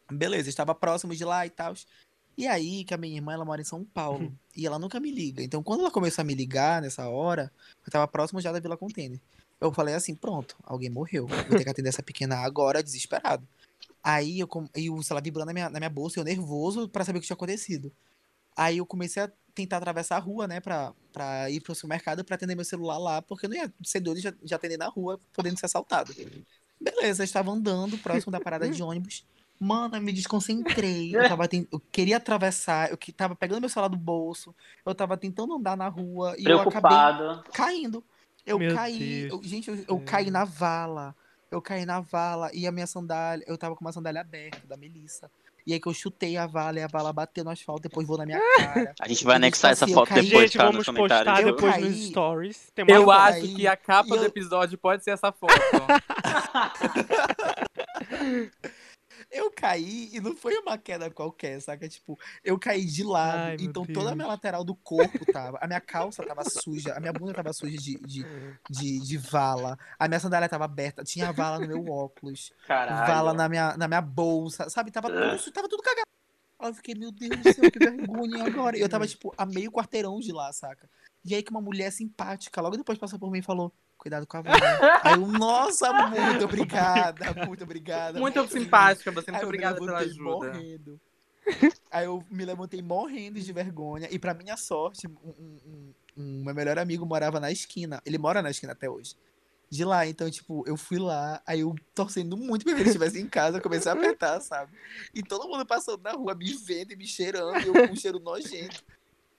Beleza, 0.09 0.47
estava 0.47 0.73
próximo 0.73 1.13
de 1.13 1.25
lá 1.25 1.45
e 1.45 1.49
tal. 1.49 1.73
E 2.39 2.47
aí 2.47 2.85
que 2.85 2.93
a 2.93 2.97
minha 2.97 3.15
irmã, 3.17 3.33
ela 3.33 3.43
mora 3.43 3.59
em 3.59 3.65
São 3.65 3.83
Paulo, 3.83 4.33
e 4.55 4.65
ela 4.65 4.79
nunca 4.79 4.97
me 4.97 5.11
liga. 5.11 5.43
Então 5.43 5.61
quando 5.61 5.81
ela 5.81 5.91
começou 5.91 6.21
a 6.21 6.25
me 6.25 6.33
ligar 6.33 6.81
nessa 6.81 7.09
hora, 7.09 7.51
eu 7.85 7.91
tava 7.91 8.07
próximo 8.07 8.39
já 8.39 8.49
da 8.51 8.59
Vila 8.61 8.77
Container. 8.77 9.19
Eu 9.59 9.73
falei 9.73 9.93
assim, 9.93 10.15
pronto, 10.15 10.55
alguém 10.63 10.89
morreu. 10.89 11.27
Vou 11.27 11.57
ter 11.57 11.65
que 11.65 11.69
atender 11.69 11.89
essa 11.89 12.01
pequena 12.01 12.37
agora, 12.37 12.81
desesperado. 12.81 13.45
Aí 14.01 14.39
eu, 14.39 14.47
com- 14.47 14.69
e 14.73 14.89
o 14.89 15.03
celular 15.03 15.21
vibrando 15.21 15.47
na 15.47 15.53
minha, 15.53 15.69
na 15.69 15.79
minha 15.81 15.89
bolsa, 15.89 16.17
eu 16.17 16.23
nervoso 16.23 16.87
pra 16.87 17.03
saber 17.03 17.17
o 17.19 17.21
que 17.21 17.27
tinha 17.27 17.35
acontecido. 17.35 17.91
Aí 18.55 18.77
eu 18.77 18.85
comecei 18.85 19.21
a 19.21 19.29
tentar 19.53 19.75
atravessar 19.77 20.15
a 20.15 20.19
rua, 20.19 20.47
né, 20.47 20.61
pra, 20.61 20.93
pra 21.11 21.49
ir 21.51 21.59
pro 21.59 21.75
supermercado 21.75 22.23
pra 22.23 22.35
atender 22.35 22.55
meu 22.55 22.63
celular 22.63 22.97
lá, 22.97 23.21
porque 23.21 23.47
eu 23.47 23.49
não 23.49 23.57
ia 23.57 23.73
ser 23.83 23.99
doido 23.99 24.21
de, 24.21 24.31
de 24.31 24.53
atender 24.55 24.77
na 24.77 24.87
rua, 24.87 25.19
podendo 25.33 25.59
ser 25.59 25.65
assaltado. 25.65 26.13
Beleza, 26.79 27.21
eu 27.21 27.25
estava 27.25 27.51
andando 27.51 27.97
próximo 27.97 28.31
da 28.31 28.39
parada 28.39 28.69
de 28.69 28.81
ônibus. 28.81 29.25
Mano, 29.59 29.97
eu 29.97 30.01
me 30.01 30.13
desconcentrei. 30.13 31.13
Eu, 31.15 31.27
tava 31.27 31.47
ten- 31.47 31.67
eu 31.71 31.81
queria 31.91 32.15
atravessar, 32.17 32.89
eu 32.89 32.97
que 32.97 33.11
tava 33.11 33.35
pegando 33.35 33.59
meu 33.59 33.69
celular 33.69 33.89
do 33.89 33.97
bolso, 33.97 34.55
eu 34.85 34.95
tava 34.95 35.17
tentando 35.17 35.53
andar 35.55 35.75
na 35.75 35.87
rua 35.89 36.33
e 36.37 36.45
eu 36.45 36.61
acabei 36.61 36.79
Preocupado. 36.89 37.43
caindo. 37.53 38.03
Eu 38.45 38.57
Meu 38.57 38.73
caí, 38.73 39.27
eu- 39.29 39.41
gente, 39.43 39.69
eu, 39.69 39.77
eu 39.87 39.99
caí 39.99 40.31
na 40.31 40.45
vala. 40.45 41.13
Eu 41.51 41.61
caí 41.61 41.85
na 41.85 41.99
vala 41.99 42.49
e 42.53 42.65
a 42.67 42.71
minha 42.71 42.87
sandália, 42.87 43.43
eu 43.47 43.57
tava 43.57 43.75
com 43.75 43.83
uma 43.83 43.91
sandália 43.91 44.21
aberta 44.21 44.65
da 44.67 44.77
Melissa. 44.77 45.29
E 45.67 45.73
aí 45.73 45.79
que 45.79 45.87
eu 45.87 45.93
chutei 45.93 46.37
a 46.37 46.47
vala 46.47 46.79
e 46.79 46.81
a 46.83 46.87
vala 46.87 47.11
bateu 47.11 47.43
no 47.43 47.49
asfalto, 47.51 47.81
depois 47.81 48.07
voou 48.07 48.17
na 48.17 48.25
minha 48.25 48.39
cara. 48.57 48.93
A 48.99 49.07
gente 49.07 49.23
vai 49.25 49.33
Eu 49.33 49.37
anexar 49.37 49.71
essa 49.71 49.85
assim, 49.85 49.93
eu 49.93 49.99
foto 49.99 50.09
caí. 50.09 50.23
depois, 50.25 50.43
Gente, 50.45 50.57
tá? 50.57 50.63
vamos 50.63 50.77
Nos 50.77 50.85
comentários. 50.85 51.25
postar 51.33 51.41
Eu 51.47 51.53
depois 51.55 51.73
caí. 51.73 51.83
nos 51.83 52.05
stories. 52.07 52.71
Tem 52.73 52.85
uma 52.85 52.91
Eu 52.95 53.01
Eu 53.03 53.11
acho 53.11 53.39
caí, 53.41 53.55
que 53.55 53.67
a 53.67 53.75
capa 53.75 54.07
e 54.07 54.17
do 54.17 54.23
eu- 54.23 54.27
episódio 54.27 54.77
pode 54.77 55.03
ser 55.03 55.11
essa 55.11 55.31
foto. 55.31 55.53
Eu 59.31 59.51
caí 59.51 60.09
e 60.11 60.19
não 60.19 60.35
foi 60.35 60.57
uma 60.57 60.77
queda 60.77 61.09
qualquer, 61.11 61.61
saca? 61.61 61.87
Tipo, 61.87 62.17
eu 62.43 62.57
caí 62.57 62.83
de 62.85 63.03
lado. 63.03 63.37
Ai, 63.37 63.57
então 63.59 63.85
toda 63.85 64.11
a 64.11 64.15
minha 64.15 64.27
lateral 64.27 64.63
do 64.63 64.73
corpo 64.73 65.23
tava. 65.31 65.59
A 65.61 65.67
minha 65.67 65.79
calça 65.79 66.25
tava 66.25 66.43
suja, 66.49 66.95
a 66.95 66.99
minha 66.99 67.13
bunda 67.13 67.33
tava 67.33 67.53
suja 67.53 67.77
de, 67.77 67.99
de, 67.99 68.25
de, 68.69 68.99
de 68.99 69.17
vala. 69.17 69.77
A 69.99 70.07
minha 70.07 70.19
sandália 70.19 70.49
tava 70.49 70.65
aberta, 70.65 71.03
tinha 71.03 71.31
vala 71.31 71.59
no 71.59 71.67
meu 71.67 71.85
óculos. 71.93 72.51
Caralho. 72.65 73.07
vala 73.07 73.33
na 73.33 73.47
minha, 73.47 73.77
na 73.77 73.87
minha 73.87 74.01
bolsa, 74.01 74.67
sabe? 74.69 74.89
Tava 74.89 75.09
tudo, 75.09 75.51
tava 75.51 75.69
tudo 75.69 75.83
cagado. 75.83 76.07
Aí 76.57 76.69
eu 76.69 76.73
fiquei, 76.73 76.95
meu 76.95 77.11
Deus 77.11 77.37
do 77.37 77.53
céu, 77.53 77.71
que 77.71 77.79
vergonha 77.79 78.43
agora. 78.43 78.77
E 78.77 78.81
eu 78.81 78.89
tava, 78.89 79.07
tipo, 79.07 79.33
a 79.37 79.45
meio 79.45 79.71
quarteirão 79.71 80.19
de 80.19 80.31
lá, 80.31 80.51
saca? 80.51 80.89
E 81.23 81.35
aí 81.35 81.43
que 81.43 81.51
uma 81.51 81.61
mulher 81.61 81.91
simpática, 81.91 82.61
logo 82.61 82.75
depois 82.77 82.97
passou 82.97 83.19
por 83.19 83.31
mim 83.31 83.39
e 83.39 83.43
falou, 83.43 83.71
cuidado 83.99 84.25
com 84.25 84.37
a 84.37 84.41
vala. 84.41 84.57
aí 85.03 85.13
eu, 85.13 85.27
nossa, 85.27 85.91
muito 86.09 86.45
obrigada, 86.45 87.45
muito 87.45 87.63
obrigada. 87.63 88.19
Muito 88.19 88.47
simpática, 88.47 89.11
você. 89.11 89.29
Muito 89.31 89.43
obrigada 89.45 89.77
pela 89.79 89.99
ajuda. 89.99 90.23
morrendo. 90.23 90.99
Aí 91.91 92.05
eu 92.05 92.23
me 92.31 92.45
levantei 92.45 92.81
morrendo 92.81 93.39
de 93.39 93.53
vergonha. 93.53 94.07
E 94.11 94.17
pra 94.17 94.33
minha 94.33 94.55
sorte, 94.57 95.07
um, 95.07 95.11
um- 95.29 95.59
um- 95.67 95.93
um 96.17 96.43
meu 96.45 96.53
melhor 96.55 96.77
amigo 96.79 97.05
morava 97.05 97.39
na 97.39 97.51
esquina. 97.51 98.01
Ele 98.05 98.17
mora 98.17 98.41
na 98.41 98.49
esquina 98.51 98.73
até 98.73 98.89
hoje. 98.89 99.15
De 99.71 99.85
lá, 99.85 100.05
então, 100.07 100.29
tipo, 100.31 100.63
eu 100.67 100.75
fui 100.75 100.97
lá, 100.97 101.41
aí 101.45 101.59
eu 101.59 101.75
torcendo 101.93 102.35
muito 102.35 102.65
pra 102.65 102.73
que 102.73 102.79
ele 102.81 102.89
estivesse 102.89 103.19
em 103.19 103.27
casa, 103.27 103.57
eu 103.57 103.61
comecei 103.61 103.91
a 103.91 103.93
apertar, 103.93 104.39
sabe? 104.41 104.71
E 105.13 105.21
todo 105.21 105.47
mundo 105.47 105.63
passando 105.65 106.01
na 106.01 106.11
rua, 106.13 106.33
me 106.33 106.51
vendo 106.53 106.91
e 106.91 106.95
me 106.95 107.05
cheirando, 107.05 107.59
e 107.59 107.67
eu 107.67 107.73
com 107.73 107.93
um 107.93 107.95
cheiro 107.95 108.19
nojento. 108.19 108.83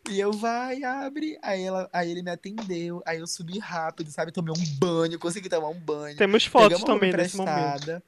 E 0.09 0.19
eu, 0.19 0.33
vai, 0.33 0.83
abre. 0.83 1.39
Aí, 1.43 1.63
ela, 1.63 1.89
aí 1.93 2.11
ele 2.11 2.23
me 2.23 2.31
atendeu, 2.31 3.03
aí 3.07 3.19
eu 3.19 3.27
subi 3.27 3.59
rápido, 3.59 4.11
sabe? 4.11 4.33
Tomei 4.33 4.53
um 4.53 4.79
banho, 4.79 5.19
consegui 5.19 5.49
tomar 5.49 5.69
um 5.69 5.79
banho. 5.79 6.17
Temos 6.17 6.45
fotos 6.45 6.83
também 6.85 7.13
nesse 7.13 7.37
momento. 7.37 8.03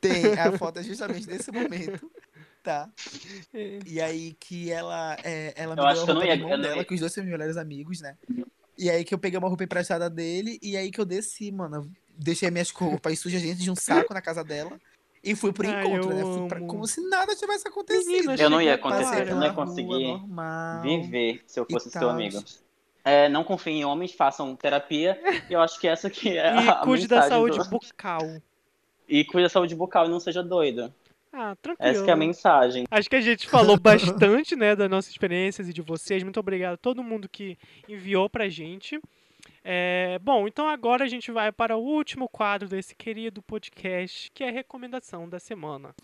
Tem, 0.00 0.38
a 0.38 0.56
foto 0.58 0.80
é 0.80 0.82
justamente 0.82 1.26
desse 1.26 1.52
momento, 1.52 2.10
tá? 2.62 2.90
É. 3.54 3.78
E 3.86 4.00
aí 4.00 4.34
que 4.34 4.70
ela, 4.70 5.16
é, 5.22 5.54
ela 5.56 5.76
me 5.76 5.80
Eu 5.82 5.84
deu 5.84 5.86
a 5.86 5.90
acho 5.92 6.04
que 6.04 6.10
eu 6.10 6.14
roupa 6.14 6.26
ia- 6.28 6.36
não 6.36 6.60
dela, 6.60 6.76
ia- 6.78 6.84
que 6.84 6.94
os 6.94 7.00
dois 7.00 7.12
são 7.12 7.22
meus 7.22 7.32
melhores 7.32 7.56
amigos, 7.56 8.00
né? 8.00 8.16
E 8.76 8.90
aí 8.90 9.04
que 9.04 9.14
eu 9.14 9.18
peguei 9.18 9.38
uma 9.38 9.48
roupa 9.48 9.62
emprestada 9.62 10.10
dele, 10.10 10.58
e 10.60 10.76
aí 10.76 10.90
que 10.90 11.00
eu 11.00 11.04
desci, 11.04 11.52
mano. 11.52 11.76
eu 11.76 11.90
Deixei 12.18 12.50
minhas 12.50 12.70
roupas 12.70 13.18
sujas 13.18 13.42
dentro 13.42 13.62
de 13.62 13.70
um 13.70 13.76
saco 13.76 14.12
na 14.12 14.20
casa 14.20 14.42
dela. 14.44 14.78
E 15.24 15.36
fui 15.36 15.52
pro 15.52 15.68
Ai, 15.68 15.84
encontro, 15.86 16.14
né? 16.14 16.22
Fui 16.22 16.48
pra- 16.48 16.60
como 16.60 16.86
se 16.86 17.00
nada 17.08 17.34
tivesse 17.36 17.68
acontecido. 17.68 18.06
Menina, 18.10 18.34
Eu 18.36 18.50
não 18.50 18.60
ia 18.60 18.74
acontecer, 18.74 19.28
eu 19.28 19.36
não 19.36 19.44
ia 19.46 19.52
conseguir 19.52 20.08
normal. 20.08 20.82
viver 20.82 21.42
se 21.46 21.60
eu 21.60 21.66
fosse 21.70 21.90
seu 21.90 22.10
amigo. 22.10 22.42
É, 23.04 23.28
não 23.28 23.42
confiem 23.44 23.80
em 23.80 23.84
homens, 23.84 24.12
façam 24.12 24.54
terapia. 24.56 25.20
E 25.48 25.52
eu 25.52 25.60
acho 25.60 25.78
que 25.80 25.86
essa 25.88 26.08
aqui 26.08 26.36
é 26.36 26.54
E 26.64 26.68
a 26.68 26.74
cuide 26.76 27.06
da 27.08 27.22
saúde 27.22 27.58
do- 27.58 27.64
bucal. 27.68 28.20
E 29.08 29.24
cuide 29.24 29.44
da 29.44 29.48
saúde 29.48 29.74
bucal 29.74 30.06
e 30.06 30.08
não 30.08 30.18
seja 30.20 30.42
doido. 30.42 30.92
Ah, 31.32 31.56
tranquilo. 31.62 31.90
Essa 31.90 32.04
que 32.04 32.10
é 32.10 32.12
a 32.12 32.16
mensagem. 32.16 32.84
Acho 32.90 33.08
que 33.08 33.16
a 33.16 33.20
gente 33.20 33.48
falou 33.48 33.76
bastante, 33.80 34.54
né, 34.54 34.76
das 34.76 34.90
nossas 34.90 35.10
experiências 35.10 35.68
e 35.68 35.72
de 35.72 35.80
vocês. 35.82 36.22
Muito 36.22 36.38
obrigado 36.38 36.74
a 36.74 36.76
todo 36.76 37.02
mundo 37.02 37.28
que 37.28 37.56
enviou 37.88 38.28
pra 38.28 38.48
gente. 38.48 39.00
É, 39.64 40.18
bom, 40.18 40.48
então 40.48 40.68
agora 40.68 41.04
a 41.04 41.08
gente 41.08 41.30
vai 41.30 41.52
para 41.52 41.76
o 41.76 41.80
último 41.82 42.28
quadro 42.28 42.68
desse 42.68 42.94
querido 42.96 43.40
podcast, 43.42 44.30
que 44.32 44.42
é 44.42 44.48
a 44.48 44.52
recomendação 44.52 45.28
da 45.28 45.38
semana. 45.38 45.94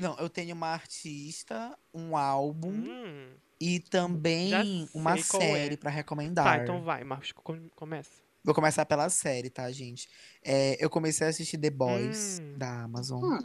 Não, 0.00 0.16
eu 0.18 0.30
tenho 0.30 0.54
uma 0.54 0.68
artista, 0.68 1.76
um 1.92 2.16
álbum 2.16 2.70
Hum, 2.70 3.28
e 3.60 3.80
também 3.80 4.88
uma 4.94 5.14
é. 5.14 5.18
série 5.18 5.76
pra 5.76 5.90
recomendar. 5.90 6.44
tá, 6.44 6.62
então 6.62 6.80
vai, 6.82 7.04
Marcos, 7.04 7.32
com- 7.32 7.68
começa. 7.76 8.22
Vou 8.42 8.54
começar 8.54 8.86
pela 8.86 9.08
série, 9.10 9.50
tá, 9.50 9.70
gente? 9.70 10.08
É, 10.42 10.82
eu 10.82 10.88
comecei 10.88 11.26
a 11.26 11.30
assistir 11.30 11.58
The 11.58 11.70
Boys 11.70 12.38
Hum. 12.40 12.56
da 12.58 12.84
Amazon. 12.84 13.22
Hum. 13.22 13.38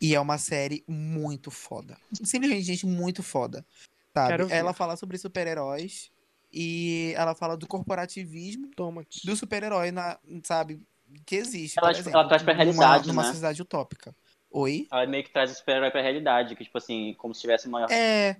E 0.00 0.14
é 0.14 0.20
uma 0.20 0.36
série 0.38 0.84
muito 0.86 1.50
foda. 1.50 1.96
Simplesmente, 2.22 2.62
gente, 2.62 2.84
muito 2.86 3.22
foda. 3.22 3.64
Sabe? 4.12 4.52
Ela 4.52 4.72
fala 4.74 4.96
sobre 4.96 5.16
super-heróis. 5.18 6.10
E 6.52 7.12
ela 7.16 7.34
fala 7.34 7.56
do 7.56 7.66
corporativismo 7.66 8.68
Toma. 8.76 9.04
do 9.24 9.34
super-herói, 9.34 9.90
na- 9.90 10.18
sabe? 10.44 10.80
Que 11.26 11.36
existe. 11.36 11.78
Ela, 11.78 11.90
exemplo, 11.90 12.12
ela 12.12 12.28
traz 12.28 12.42
pra 12.42 12.52
numa- 12.54 12.64
realidade, 12.64 13.08
Numa 13.08 13.22
né? 13.22 13.28
sociedade 13.28 13.60
utópica. 13.62 14.14
Oi? 14.52 14.86
Ela 14.92 15.04
meio 15.06 15.24
que 15.24 15.32
traz 15.32 15.50
o 15.50 15.54
super-herói 15.56 15.90
pra 15.90 16.00
realidade, 16.00 16.54
que, 16.54 16.62
tipo 16.62 16.78
assim, 16.78 17.14
como 17.18 17.34
se 17.34 17.40
tivesse 17.40 17.66
uma. 17.66 17.86
É. 17.92 18.36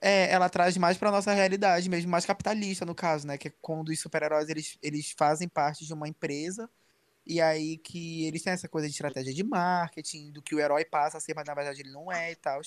É, 0.00 0.30
ela 0.30 0.48
traz 0.48 0.76
mais 0.76 0.96
pra 0.96 1.10
nossa 1.10 1.32
realidade 1.32 1.88
mesmo, 1.88 2.10
mais 2.10 2.24
capitalista 2.24 2.84
no 2.86 2.94
caso, 2.94 3.26
né? 3.26 3.36
Que 3.36 3.48
é 3.48 3.52
quando 3.60 3.88
os 3.88 4.00
super-heróis 4.00 4.48
eles, 4.48 4.78
eles 4.82 5.12
fazem 5.16 5.48
parte 5.48 5.84
de 5.84 5.92
uma 5.92 6.08
empresa 6.08 6.70
e 7.26 7.40
aí 7.40 7.78
que 7.78 8.26
eles 8.26 8.42
têm 8.42 8.52
essa 8.52 8.68
coisa 8.68 8.88
de 8.88 8.92
estratégia 8.94 9.34
de 9.34 9.44
marketing, 9.44 10.32
do 10.32 10.42
que 10.42 10.54
o 10.54 10.60
herói 10.60 10.84
passa 10.84 11.18
a 11.18 11.20
ser, 11.20 11.34
mas 11.34 11.46
na 11.46 11.54
verdade 11.54 11.82
ele 11.82 11.90
não 11.92 12.12
é 12.12 12.32
e 12.32 12.36
tal. 12.36 12.60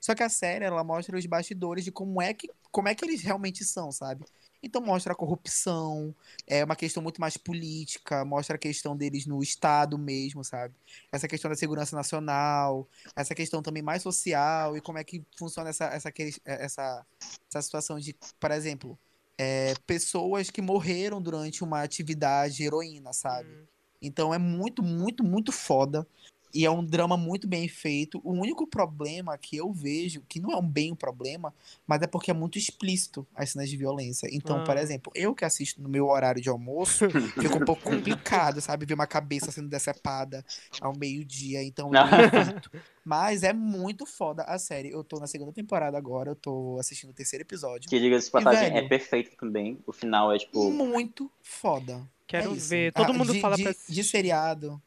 Só 0.00 0.14
que 0.14 0.22
a 0.22 0.28
série, 0.28 0.64
ela 0.64 0.84
mostra 0.84 1.16
os 1.16 1.26
bastidores 1.26 1.84
de 1.84 1.92
como 1.92 2.22
é 2.22 2.34
que, 2.34 2.48
como 2.70 2.88
é 2.88 2.94
que 2.94 3.04
eles 3.04 3.22
realmente 3.22 3.64
são, 3.64 3.92
sabe? 3.92 4.24
Então 4.62 4.80
mostra 4.82 5.12
a 5.12 5.16
corrupção, 5.16 6.14
é 6.46 6.64
uma 6.64 6.74
questão 6.74 7.02
muito 7.02 7.20
mais 7.20 7.36
política, 7.36 8.24
mostra 8.24 8.56
a 8.56 8.58
questão 8.58 8.96
deles 8.96 9.24
no 9.26 9.42
Estado 9.42 9.96
mesmo, 9.96 10.42
sabe? 10.42 10.74
Essa 11.12 11.28
questão 11.28 11.48
da 11.48 11.56
segurança 11.56 11.94
nacional, 11.94 12.88
essa 13.14 13.34
questão 13.34 13.62
também 13.62 13.82
mais 13.82 14.02
social 14.02 14.76
e 14.76 14.80
como 14.80 14.98
é 14.98 15.04
que 15.04 15.24
funciona 15.36 15.70
essa, 15.70 15.84
essa, 15.86 16.10
que- 16.10 16.34
essa, 16.44 17.06
essa 17.48 17.62
situação 17.62 17.98
de, 18.00 18.16
por 18.40 18.50
exemplo, 18.50 18.98
é, 19.38 19.74
pessoas 19.86 20.50
que 20.50 20.60
morreram 20.60 21.22
durante 21.22 21.62
uma 21.62 21.82
atividade 21.82 22.62
heroína, 22.64 23.12
sabe? 23.12 23.48
Hum. 23.48 23.64
Então 24.02 24.34
é 24.34 24.38
muito, 24.38 24.82
muito, 24.82 25.22
muito 25.24 25.52
foda. 25.52 26.06
E 26.54 26.64
é 26.64 26.70
um 26.70 26.84
drama 26.84 27.16
muito 27.16 27.46
bem 27.46 27.68
feito. 27.68 28.20
O 28.24 28.32
único 28.32 28.66
problema 28.66 29.36
que 29.36 29.56
eu 29.56 29.72
vejo, 29.72 30.22
que 30.28 30.40
não 30.40 30.50
é 30.52 30.56
um 30.56 30.66
bem 30.66 30.92
um 30.92 30.96
problema, 30.96 31.52
mas 31.86 32.00
é 32.02 32.06
porque 32.06 32.30
é 32.30 32.34
muito 32.34 32.56
explícito 32.58 33.26
as 33.34 33.50
cenas 33.50 33.68
de 33.68 33.76
violência. 33.76 34.28
Então, 34.32 34.64
por 34.64 34.76
Ah. 34.76 34.80
exemplo, 34.82 35.12
eu 35.14 35.34
que 35.34 35.44
assisto 35.44 35.80
no 35.82 35.88
meu 35.88 36.06
horário 36.08 36.40
de 36.40 36.48
almoço, 36.48 37.06
fica 37.34 37.56
um 37.56 37.64
pouco 37.64 37.82
complicado, 37.82 38.60
sabe? 38.60 38.86
Ver 38.86 38.94
uma 38.94 39.06
cabeça 39.06 39.50
sendo 39.52 39.68
decepada 39.68 40.44
ao 40.80 40.96
meio-dia. 40.96 41.62
Então, 41.62 41.90
eu. 41.94 42.00
Mas 43.04 43.42
é 43.42 43.52
muito 43.54 44.04
foda 44.04 44.42
a 44.42 44.58
série. 44.58 44.90
Eu 44.90 45.02
tô 45.02 45.18
na 45.18 45.26
segunda 45.26 45.50
temporada 45.52 45.96
agora, 45.96 46.30
eu 46.30 46.36
tô 46.36 46.76
assistindo 46.78 47.10
o 47.10 47.14
terceiro 47.14 47.42
episódio. 47.42 47.88
Que 47.88 47.98
diga-se 47.98 48.30
passagem, 48.30 48.70
velho? 48.72 48.84
é 48.84 48.88
perfeito 48.88 49.34
também. 49.36 49.78
O 49.86 49.92
final 49.92 50.30
é 50.32 50.38
tipo. 50.38 50.70
Muito 50.70 51.30
foda. 51.42 52.02
Quero 52.26 52.52
É 52.52 52.54
ver. 52.54 52.92
Todo 52.92 53.10
Ah, 53.10 53.14
mundo 53.14 53.32
de, 53.32 53.40
fala 53.40 53.56
de, 53.56 53.62
pra 53.62 53.74
de 53.88 54.04
seriado. 54.04 54.82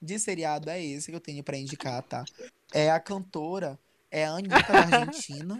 De 0.00 0.18
seriado 0.18 0.70
é 0.70 0.82
esse 0.82 1.10
que 1.10 1.16
eu 1.16 1.20
tenho 1.20 1.42
pra 1.42 1.56
indicar, 1.56 2.02
tá? 2.02 2.24
É 2.72 2.90
a 2.90 3.00
cantora, 3.00 3.78
é 4.10 4.24
a 4.26 4.32
Anitta 4.32 4.62
da 4.72 4.80
Argentina. 4.84 5.58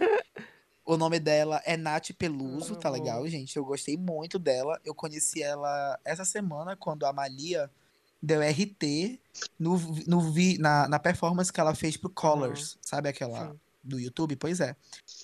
O 0.85 0.97
nome 0.97 1.19
dela 1.19 1.61
é 1.65 1.77
Nath 1.77 2.11
Peluso, 2.17 2.75
tá 2.75 2.89
Ah, 2.89 2.91
legal, 2.91 3.27
gente? 3.27 3.55
Eu 3.57 3.65
gostei 3.65 3.95
muito 3.95 4.39
dela. 4.39 4.79
Eu 4.83 4.95
conheci 4.95 5.43
ela 5.43 5.99
essa 6.03 6.25
semana, 6.25 6.75
quando 6.75 7.05
a 7.05 7.13
Malia 7.13 7.69
deu 8.21 8.41
RT 8.41 9.19
no, 9.59 9.77
no, 10.07 10.19
vi- 10.31 10.57
na, 10.57 10.87
na 10.87 10.97
performance 10.99 11.53
que 11.53 11.59
ela 11.59 11.75
fez 11.75 11.95
pro 11.95 12.09
Colors, 12.09 12.77
sabe 12.81 13.07
aquela 13.07 13.49
Sim. 13.51 13.59
do 13.83 13.99
YouTube? 13.99 14.35
Pois 14.35 14.59
é. 14.59 14.75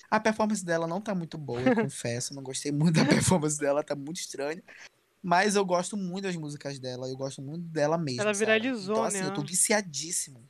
A 0.08 0.20
performance 0.20 0.64
dela 0.64 0.86
não 0.86 1.00
tá 1.00 1.14
muito 1.14 1.36
boa, 1.36 1.60
eu 1.60 1.74
confesso. 1.90 2.32
Não 2.34 2.42
gostei 2.44 2.70
muito 2.70 2.96
da 2.96 3.04
performance 3.04 3.58
dela, 3.58 3.82
tá 3.82 3.96
muito 3.96 4.20
estranha. 4.20 4.62
Mas 5.26 5.56
eu 5.56 5.64
gosto 5.64 5.96
muito 5.96 6.22
das 6.22 6.36
músicas 6.36 6.78
dela, 6.78 7.08
eu 7.08 7.16
gosto 7.16 7.42
muito 7.42 7.64
dela 7.64 7.98
mesmo. 7.98 8.22
Ela 8.22 8.32
sabe? 8.32 8.46
viralizou, 8.46 8.94
então, 8.94 9.04
assim, 9.04 9.18
né? 9.18 9.26
eu 9.26 9.34
tô 9.34 9.42
viciadíssimo. 9.42 10.40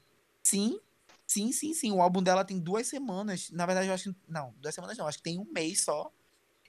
Sim, 0.42 0.78
sim, 1.26 1.50
sim, 1.50 1.72
sim. 1.72 1.92
O 1.92 2.02
álbum 2.02 2.22
dela 2.22 2.44
tem 2.44 2.58
duas 2.58 2.86
semanas. 2.86 3.48
Na 3.50 3.64
verdade, 3.64 3.88
eu 3.88 3.94
acho 3.94 4.12
que. 4.12 4.18
Não, 4.28 4.52
duas 4.58 4.74
semanas 4.74 4.98
não, 4.98 5.06
acho 5.06 5.16
que 5.16 5.24
tem 5.24 5.38
um 5.38 5.50
mês 5.50 5.80
só. 5.80 6.12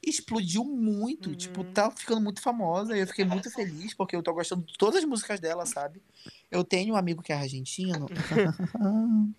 Explodiu 0.02 0.64
muito. 0.64 1.36
Tipo, 1.36 1.64
Uhum. 1.64 1.74
tá 1.74 1.92
ficando 1.92 2.22
muito 2.22 2.42
famosa. 2.42 2.96
E 2.96 3.02
eu 3.02 3.08
fiquei 3.08 3.26
muito 3.26 3.52
feliz, 3.52 3.94
porque 3.94 4.16
eu 4.16 4.24
tô 4.24 4.34
gostando 4.34 4.66
de 4.66 4.78
todas 4.78 5.00
as 5.00 5.04
músicas 5.04 5.42
dela, 5.42 5.66
sabe? 5.66 6.02
Eu 6.50 6.64
tenho 6.64 6.94
um 6.94 6.98
amigo 6.98 7.22
que 7.22 7.34
é 7.34 7.36
argentino. 7.36 8.08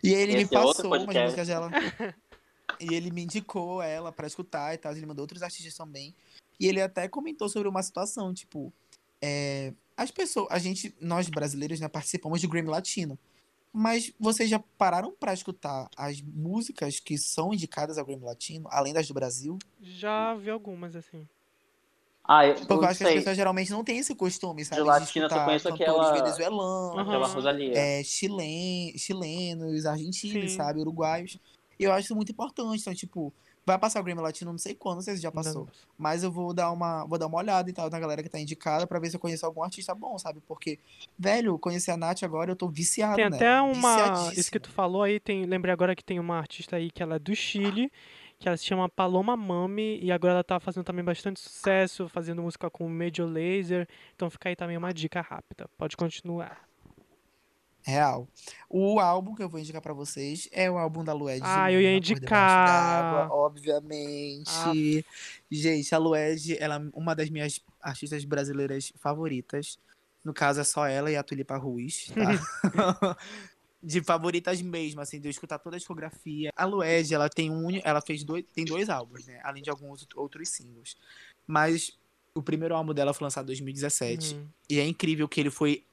e 0.00 0.14
ele 0.14 0.36
me 0.36 0.42
Esse 0.42 0.54
é 0.54 0.60
outro 0.60 0.76
passou 0.76 0.92
umas 0.92 1.06
podcast. 1.06 1.24
músicas 1.24 1.48
dela. 1.48 1.70
E 2.78 2.94
ele 2.94 3.10
me 3.10 3.24
indicou 3.24 3.82
ela 3.82 4.12
pra 4.12 4.28
escutar 4.28 4.72
e 4.74 4.78
tal. 4.78 4.92
Ele 4.92 5.06
mandou 5.06 5.24
outros 5.24 5.42
artistas 5.42 5.74
também. 5.74 6.14
E 6.60 6.66
ele 6.66 6.80
até 6.80 7.08
comentou 7.08 7.48
sobre 7.48 7.68
uma 7.68 7.82
situação, 7.82 8.32
tipo, 8.32 8.72
é, 9.20 9.72
as 9.96 10.10
pessoas, 10.10 10.48
a 10.50 10.58
gente, 10.58 10.94
nós 11.00 11.28
brasileiros, 11.28 11.80
né, 11.80 11.88
participamos 11.88 12.40
de 12.40 12.46
Grammy 12.46 12.68
Latino. 12.68 13.18
Mas 13.74 14.12
vocês 14.20 14.50
já 14.50 14.58
pararam 14.76 15.12
pra 15.18 15.32
escutar 15.32 15.88
as 15.96 16.20
músicas 16.20 17.00
que 17.00 17.16
são 17.16 17.54
indicadas 17.54 17.96
ao 17.96 18.04
Grammy 18.04 18.24
Latino, 18.24 18.68
além 18.70 18.92
das 18.92 19.08
do 19.08 19.14
Brasil? 19.14 19.58
Já 19.80 20.34
vi 20.34 20.50
algumas, 20.50 20.94
assim. 20.94 21.26
Ah, 22.24 22.46
eu, 22.46 22.54
Porque 22.54 22.72
eu 22.74 22.84
acho 22.84 22.98
que 22.98 23.04
as 23.04 23.08
sei. 23.10 23.18
pessoas 23.18 23.36
geralmente 23.36 23.70
não 23.72 23.82
têm 23.82 23.98
esse 23.98 24.14
costume, 24.14 24.64
sabe? 24.64 24.82
latina 24.82 25.24
eu 25.24 25.28
só 25.28 25.34
escutar 25.34 25.44
conheço 25.46 25.68
cantores 25.70 25.90
aquela- 25.90 26.12
venezuelanos, 26.12 26.98
Aquela. 26.98 27.26
Rosalia. 27.26 27.72
é, 27.76 28.04
chilen, 28.04 28.96
chilenos, 28.96 29.86
argentinos, 29.86 30.52
Sim. 30.52 30.56
sabe? 30.56 30.78
Uruguaios. 30.78 31.38
E 31.80 31.84
eu 31.84 31.90
acho 31.92 32.04
isso 32.04 32.14
muito 32.14 32.30
importante. 32.30 32.80
Então, 32.80 32.94
tipo, 32.94 33.32
vai 33.64 33.78
passar 33.78 34.00
o 34.00 34.04
Grammy 34.04 34.20
Latino, 34.20 34.50
não 34.50 34.58
sei 34.58 34.74
quando, 34.74 34.96
não 34.96 35.02
sei 35.02 35.16
se 35.16 35.22
já 35.22 35.30
passou. 35.30 35.66
Não. 35.66 35.68
Mas 35.96 36.22
eu 36.22 36.30
vou 36.30 36.52
dar 36.52 36.70
uma, 36.70 37.04
vou 37.04 37.18
dar 37.18 37.26
uma 37.26 37.38
olhada 37.38 37.68
e 37.70 37.72
tal 37.72 37.88
na 37.88 38.00
galera 38.00 38.22
que 38.22 38.28
tá 38.28 38.38
indicada 38.40 38.86
pra 38.86 38.98
ver 38.98 39.10
se 39.10 39.16
eu 39.16 39.20
conheço 39.20 39.46
algum 39.46 39.62
artista 39.62 39.94
bom, 39.94 40.18
sabe? 40.18 40.40
Porque, 40.46 40.78
velho, 41.18 41.58
conhecer 41.58 41.92
a 41.92 41.96
Nath 41.96 42.22
agora 42.22 42.50
eu 42.50 42.56
tô 42.56 42.68
viciado 42.68 43.16
Tem 43.16 43.24
nela. 43.24 43.36
até 43.36 43.60
uma. 43.60 43.96
viciadíssimo. 43.96 44.40
Isso 44.40 44.50
que 44.50 44.60
tu 44.60 44.70
falou 44.70 45.02
aí, 45.02 45.20
tem. 45.20 45.44
Lembrei 45.44 45.72
agora 45.72 45.94
que 45.94 46.04
tem 46.04 46.18
uma 46.18 46.36
artista 46.36 46.76
aí 46.76 46.90
que 46.90 47.02
ela 47.02 47.16
é 47.16 47.18
do 47.18 47.34
Chile, 47.34 47.90
que 48.38 48.48
ela 48.48 48.56
se 48.56 48.64
chama 48.64 48.88
Paloma 48.88 49.36
Mami, 49.36 50.00
e 50.02 50.10
agora 50.10 50.34
ela 50.34 50.44
tá 50.44 50.58
fazendo 50.58 50.84
também 50.84 51.04
bastante 51.04 51.38
sucesso, 51.40 52.08
fazendo 52.08 52.42
música 52.42 52.68
com 52.68 52.88
Major 52.88 53.28
Laser. 53.28 53.88
Então 54.16 54.28
fica 54.28 54.48
aí 54.48 54.56
também 54.56 54.76
uma 54.76 54.92
dica 54.92 55.20
rápida. 55.20 55.68
Pode 55.78 55.96
continuar. 55.96 56.71
Real. 57.82 58.28
O 58.68 59.00
álbum 59.00 59.34
que 59.34 59.42
eu 59.42 59.48
vou 59.48 59.58
indicar 59.58 59.82
pra 59.82 59.92
vocês 59.92 60.48
é 60.52 60.70
o 60.70 60.78
álbum 60.78 61.02
da 61.02 61.12
Lued. 61.12 61.40
Ah, 61.42 61.70
eu 61.70 61.80
ia 61.80 61.96
indicar. 61.96 63.30
obviamente. 63.30 65.04
Gente, 65.50 65.94
a 65.94 65.98
Lued, 65.98 66.56
ela 66.58 66.76
é 66.76 66.90
uma 66.94 67.14
das 67.14 67.28
minhas 67.28 67.60
artistas 67.80 68.24
brasileiras 68.24 68.92
favoritas. 68.98 69.78
No 70.24 70.32
caso, 70.32 70.60
é 70.60 70.64
só 70.64 70.86
ela 70.86 71.10
e 71.10 71.16
a 71.16 71.22
Tulipa 71.22 71.56
Ruiz, 71.56 72.12
tá? 72.14 72.22
de 73.82 74.00
favoritas 74.00 74.62
mesmo, 74.62 75.00
assim, 75.00 75.20
de 75.20 75.26
eu 75.26 75.30
escutar 75.30 75.58
toda 75.58 75.74
a 75.74 75.78
discografia. 75.78 76.52
A 76.54 76.64
Lued, 76.64 77.12
ela 77.12 77.28
tem 77.28 77.50
um, 77.50 77.80
ela 77.82 78.00
fez 78.00 78.22
dois, 78.22 78.44
tem 78.54 78.64
dois 78.64 78.88
álbuns, 78.88 79.26
né? 79.26 79.40
Além 79.42 79.62
de 79.62 79.70
alguns 79.70 80.06
outros 80.14 80.50
singles. 80.50 80.96
Mas 81.44 81.98
o 82.32 82.42
primeiro 82.42 82.76
álbum 82.76 82.94
dela 82.94 83.12
foi 83.12 83.24
lançado 83.24 83.44
em 83.44 83.48
2017. 83.48 84.34
Uhum. 84.34 84.46
E 84.70 84.78
é 84.78 84.86
incrível 84.86 85.28
que 85.28 85.40
ele 85.40 85.50
foi 85.50 85.84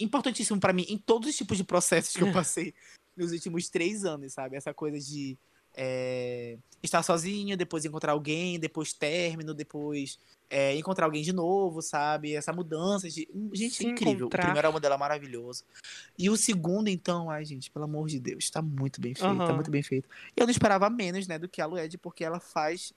importantíssimo 0.00 0.58
pra 0.58 0.72
mim 0.72 0.86
em 0.88 0.98
todos 0.98 1.28
os 1.28 1.36
tipos 1.36 1.56
de 1.56 1.64
processos 1.64 2.14
que 2.14 2.22
eu 2.22 2.32
passei 2.32 2.74
nos 3.16 3.32
últimos 3.32 3.68
três 3.68 4.04
anos, 4.04 4.32
sabe? 4.32 4.56
Essa 4.56 4.72
coisa 4.72 4.98
de 4.98 5.36
é, 5.74 6.58
estar 6.82 7.02
sozinho, 7.02 7.56
depois 7.56 7.84
encontrar 7.84 8.12
alguém, 8.12 8.58
depois 8.58 8.92
término, 8.92 9.54
depois 9.54 10.18
é, 10.48 10.74
encontrar 10.76 11.04
alguém 11.04 11.22
de 11.22 11.32
novo, 11.32 11.80
sabe? 11.80 12.34
Essa 12.34 12.52
mudança 12.52 13.08
de. 13.08 13.28
Gente, 13.52 13.74
Se 13.74 13.86
é 13.86 13.90
incrível. 13.90 14.26
encontrar. 14.26 14.40
O 14.40 14.46
primeiro 14.46 14.66
álbum 14.66 14.80
dela 14.80 14.96
é 14.96 14.98
maravilhoso. 14.98 15.64
E 16.18 16.28
o 16.28 16.36
segundo, 16.36 16.88
então, 16.88 17.30
ai, 17.30 17.44
gente, 17.44 17.70
pelo 17.70 17.84
amor 17.84 18.08
de 18.08 18.18
Deus, 18.18 18.50
tá 18.50 18.60
muito 18.60 19.00
bem 19.00 19.14
feito, 19.14 19.38
tá 19.38 19.44
Aham. 19.44 19.54
muito 19.54 19.70
bem 19.70 19.82
feito. 19.82 20.08
Eu 20.36 20.46
não 20.46 20.50
esperava 20.50 20.90
menos, 20.90 21.26
né, 21.28 21.38
do 21.38 21.48
que 21.48 21.62
a 21.62 21.66
Lued, 21.66 21.96
porque 21.98 22.24
ela 22.24 22.40
faz 22.40 22.92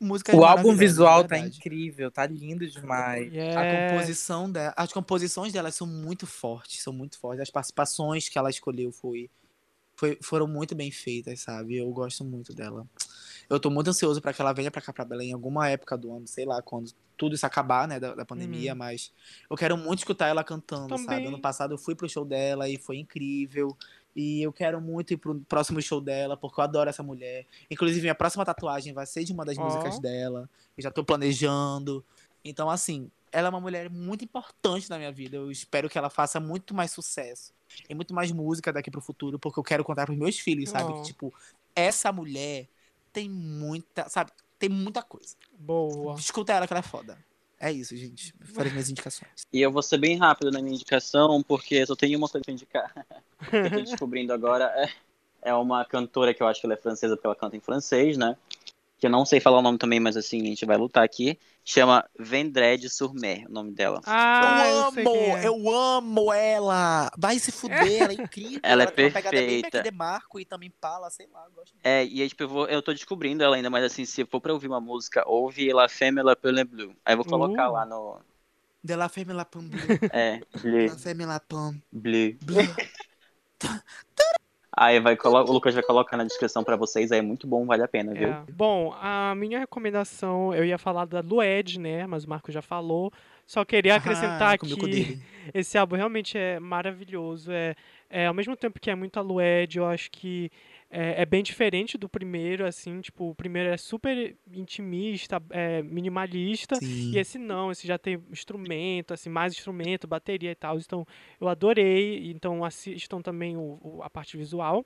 músicas 0.00 0.34
O 0.34 0.44
álbum 0.44 0.74
visual 0.74 1.24
tá 1.24 1.38
incrível, 1.38 2.10
tá 2.10 2.26
lindo 2.26 2.66
demais. 2.66 3.32
A 3.56 3.64
Yes. 3.64 3.72
composição 3.90 4.50
dela, 4.50 4.74
as 4.76 4.92
composições 4.92 5.52
dela 5.52 5.70
são 5.70 5.86
muito 5.86 6.26
fortes, 6.26 6.82
são 6.82 6.92
muito 6.92 7.18
fortes. 7.18 7.40
As 7.42 7.50
participações 7.50 8.28
que 8.28 8.38
ela 8.38 8.50
escolheu 8.50 8.92
foi, 8.92 9.30
foi- 9.96 10.18
foram 10.22 10.46
muito 10.46 10.74
bem 10.74 10.90
feitas, 10.90 11.40
sabe? 11.40 11.76
Eu 11.76 11.90
gosto 11.90 12.24
muito 12.24 12.52
dela. 12.54 12.86
Eu 13.48 13.60
tô 13.60 13.70
muito 13.70 13.88
ansioso 13.90 14.20
pra 14.20 14.32
que 14.32 14.40
ela 14.40 14.52
venha 14.52 14.70
pra 14.70 14.80
cá 14.82 14.92
pra 14.92 15.04
Belém 15.04 15.30
em 15.30 15.34
alguma 15.34 15.68
época 15.68 15.96
do 15.96 16.12
ano, 16.14 16.26
sei 16.26 16.44
lá, 16.44 16.60
quando 16.62 16.90
tudo 17.16 17.34
isso 17.34 17.46
acabar, 17.46 17.86
né, 17.86 18.00
da, 18.00 18.14
da 18.14 18.24
pandemia, 18.24 18.72
Uhum. 18.72 18.78
mas 18.78 19.12
eu 19.48 19.56
quero 19.56 19.76
muito 19.76 20.00
escutar 20.00 20.26
ela 20.28 20.42
cantando, 20.42 20.96
sabe? 20.98 21.06
Também. 21.06 21.26
Ano 21.28 21.40
passado 21.40 21.72
eu 21.74 21.78
fui 21.78 21.94
pro 21.94 22.08
show 22.08 22.24
dela 22.24 22.68
e 22.68 22.76
foi 22.78 22.96
incrível. 22.98 23.76
E 24.14 24.42
eu 24.42 24.52
quero 24.52 24.80
muito 24.80 25.12
ir 25.12 25.16
pro 25.16 25.40
próximo 25.40 25.82
show 25.82 26.00
dela, 26.00 26.36
porque 26.36 26.60
eu 26.60 26.64
adoro 26.64 26.88
essa 26.88 27.02
mulher. 27.02 27.46
Inclusive, 27.70 28.00
minha 28.00 28.14
próxima 28.14 28.44
tatuagem 28.44 28.92
vai 28.92 29.06
ser 29.06 29.24
de 29.24 29.32
uma 29.32 29.44
das 29.44 29.58
Ó. 29.58 29.64
músicas 29.64 29.98
dela. 29.98 30.48
Eu 30.76 30.82
já 30.82 30.90
tô 30.90 31.04
planejando. 31.04 32.04
Então, 32.44 32.70
assim, 32.70 33.10
ela 33.32 33.48
é 33.48 33.50
uma 33.50 33.60
mulher 33.60 33.90
muito 33.90 34.24
importante 34.24 34.88
na 34.88 34.98
minha 34.98 35.10
vida. 35.10 35.36
Eu 35.36 35.50
espero 35.50 35.88
que 35.88 35.98
ela 35.98 36.08
faça 36.08 36.38
muito 36.38 36.72
mais 36.74 36.92
sucesso 36.92 37.52
e 37.88 37.94
muito 37.94 38.14
mais 38.14 38.30
música 38.30 38.72
daqui 38.72 38.90
pro 38.90 39.00
futuro, 39.00 39.38
porque 39.38 39.58
eu 39.58 39.64
quero 39.64 39.82
contar 39.82 40.06
pros 40.06 40.16
meus 40.16 40.38
filhos, 40.38 40.70
sabe? 40.70 40.92
Ó. 40.92 41.00
Que, 41.00 41.02
tipo, 41.02 41.34
essa 41.74 42.12
mulher 42.12 42.68
tem 43.12 43.28
muita, 43.28 44.08
sabe? 44.08 44.30
Tem 44.58 44.68
muita 44.68 45.02
coisa. 45.02 45.34
Boa. 45.58 46.14
Escuta 46.14 46.52
ela 46.52 46.66
que 46.66 46.72
ela 46.72 46.80
é 46.80 46.82
foda. 46.82 47.18
É 47.60 47.72
isso, 47.72 47.96
gente. 47.96 48.34
As 48.40 48.72
minhas 48.72 48.90
indicações. 48.90 49.46
E 49.52 49.60
eu 49.60 49.70
vou 49.70 49.82
ser 49.82 49.98
bem 49.98 50.16
rápido 50.16 50.50
na 50.50 50.60
minha 50.60 50.74
indicação, 50.74 51.42
porque 51.42 51.76
eu 51.76 51.86
só 51.86 51.96
tenho 51.96 52.18
uma 52.18 52.28
coisa 52.28 52.44
pra 52.44 52.52
indicar. 52.52 52.92
que 53.48 53.56
eu 53.56 53.70
tô 53.70 53.80
descobrindo 53.82 54.32
agora 54.32 54.64
é, 54.76 55.50
é 55.50 55.54
uma 55.54 55.84
cantora 55.84 56.34
que 56.34 56.42
eu 56.42 56.46
acho 56.46 56.60
que 56.60 56.66
ela 56.66 56.74
é 56.74 56.78
francesa, 56.78 57.16
porque 57.16 57.26
ela 57.26 57.36
canta 57.36 57.56
em 57.56 57.60
francês, 57.60 58.16
né? 58.16 58.36
Que 58.98 59.06
eu 59.06 59.10
não 59.10 59.26
sei 59.26 59.40
falar 59.40 59.58
o 59.58 59.62
nome 59.62 59.76
também, 59.76 59.98
mas 60.00 60.16
assim, 60.16 60.40
a 60.42 60.46
gente 60.46 60.64
vai 60.64 60.76
lutar 60.76 61.02
aqui. 61.04 61.38
Chama 61.64 62.04
Vendredi 62.18 62.88
sur 62.88 63.12
Mer, 63.14 63.46
o 63.48 63.52
nome 63.52 63.72
dela. 63.72 64.00
Ah, 64.06 64.64
eu, 64.66 64.74
eu 64.74 64.82
amo, 64.86 64.94
quem 65.12 65.30
é. 65.34 65.46
eu 65.46 65.70
amo 65.74 66.32
ela. 66.32 67.10
Vai 67.18 67.38
se 67.38 67.50
fuder, 67.50 68.02
ela 68.02 68.12
é 68.12 68.14
incrível. 68.14 68.60
Ela 68.62 68.82
é 68.84 68.86
tem 68.86 69.06
uma 69.06 69.10
pegada 69.12 69.36
bem 69.36 69.46
perfeita. 69.62 69.78
Mac 69.78 69.84
DeMarco 69.84 70.40
e 70.40 70.44
também 70.44 70.70
Pala, 70.80 71.10
sei 71.10 71.26
lá, 71.32 71.44
eu 71.46 71.52
gosto 71.52 71.72
muito. 71.74 71.84
É, 71.86 72.04
e 72.04 72.22
aí, 72.22 72.28
tipo, 72.28 72.42
eu, 72.44 72.48
vou, 72.48 72.66
eu 72.68 72.82
tô 72.82 72.92
descobrindo 72.92 73.42
ela 73.42 73.56
ainda, 73.56 73.68
mas 73.70 73.82
assim, 73.84 74.04
se 74.04 74.24
for 74.26 74.40
pra 74.40 74.52
ouvir 74.52 74.68
uma 74.68 74.80
música, 74.80 75.22
ouve 75.26 75.72
La 75.72 75.88
Femme 75.88 76.22
La 76.22 76.36
Peule 76.36 76.64
Bleu. 76.64 76.94
Aí 77.04 77.14
eu 77.14 77.16
vou 77.18 77.26
colocar 77.26 77.68
Uh. 77.70 77.72
lá 77.72 77.84
no. 77.86 78.20
De 78.82 78.94
la 78.94 79.08
femme 79.08 79.32
la 79.32 79.46
pomme 79.46 79.70
bleu. 79.70 79.98
É, 80.12 80.40
La 80.52 80.60
Bleu. 80.60 80.98
femme 80.98 81.24
la 81.24 81.40
pomme 81.40 81.82
Bleu. 81.90 82.36
bleu. 82.42 82.66
Aí 84.76 84.98
vai 84.98 85.16
colo... 85.16 85.38
o 85.48 85.52
Lucas 85.52 85.72
vai 85.74 85.82
colocar 85.82 86.16
na 86.16 86.24
descrição 86.24 86.64
pra 86.64 86.74
vocês, 86.76 87.12
aí 87.12 87.18
é 87.20 87.22
muito 87.22 87.46
bom, 87.46 87.64
vale 87.64 87.82
a 87.82 87.88
pena, 87.88 88.12
viu? 88.12 88.28
É. 88.28 88.42
Bom, 88.52 88.92
a 89.00 89.34
minha 89.36 89.58
recomendação, 89.58 90.52
eu 90.54 90.64
ia 90.64 90.78
falar 90.78 91.04
da 91.04 91.20
Lued, 91.20 91.78
né? 91.78 92.06
Mas 92.06 92.24
o 92.24 92.28
Marco 92.28 92.50
já 92.50 92.60
falou. 92.60 93.12
Só 93.46 93.64
queria 93.64 93.96
acrescentar 93.96 94.52
Ah, 94.52 94.54
o 94.54 94.58
cu 94.58 94.66
que 94.66 94.86
dele. 94.86 95.22
esse 95.52 95.76
álbum 95.76 95.96
realmente 95.96 96.36
é 96.38 96.58
maravilhoso. 96.58 97.52
É, 97.52 97.74
é 98.10 98.26
ao 98.26 98.34
mesmo 98.34 98.56
tempo 98.56 98.80
que 98.80 98.90
é 98.90 98.94
muito 98.94 99.18
a 99.18 99.22
Lued, 99.22 99.76
eu 99.78 99.86
acho 99.86 100.10
que 100.10 100.50
é, 100.96 101.22
é 101.22 101.26
bem 101.26 101.42
diferente 101.42 101.98
do 101.98 102.08
primeiro, 102.08 102.64
assim, 102.64 103.00
tipo, 103.00 103.30
o 103.30 103.34
primeiro 103.34 103.68
é 103.70 103.76
super 103.76 104.36
intimista, 104.52 105.42
é, 105.50 105.82
minimalista. 105.82 106.76
Sim. 106.76 107.10
E 107.12 107.18
esse 107.18 107.38
não, 107.38 107.70
esse 107.72 107.86
já 107.86 107.98
tem 107.98 108.22
instrumento, 108.30 109.12
assim, 109.12 109.28
mais 109.28 109.52
instrumento, 109.52 110.06
bateria 110.06 110.50
e 110.52 110.54
tal. 110.54 110.78
Então, 110.78 111.06
eu 111.40 111.48
adorei. 111.48 112.30
Então, 112.30 112.64
assistam 112.64 113.20
também 113.20 113.56
o, 113.56 113.78
o- 113.82 114.02
a 114.02 114.08
parte 114.08 114.36
visual. 114.36 114.84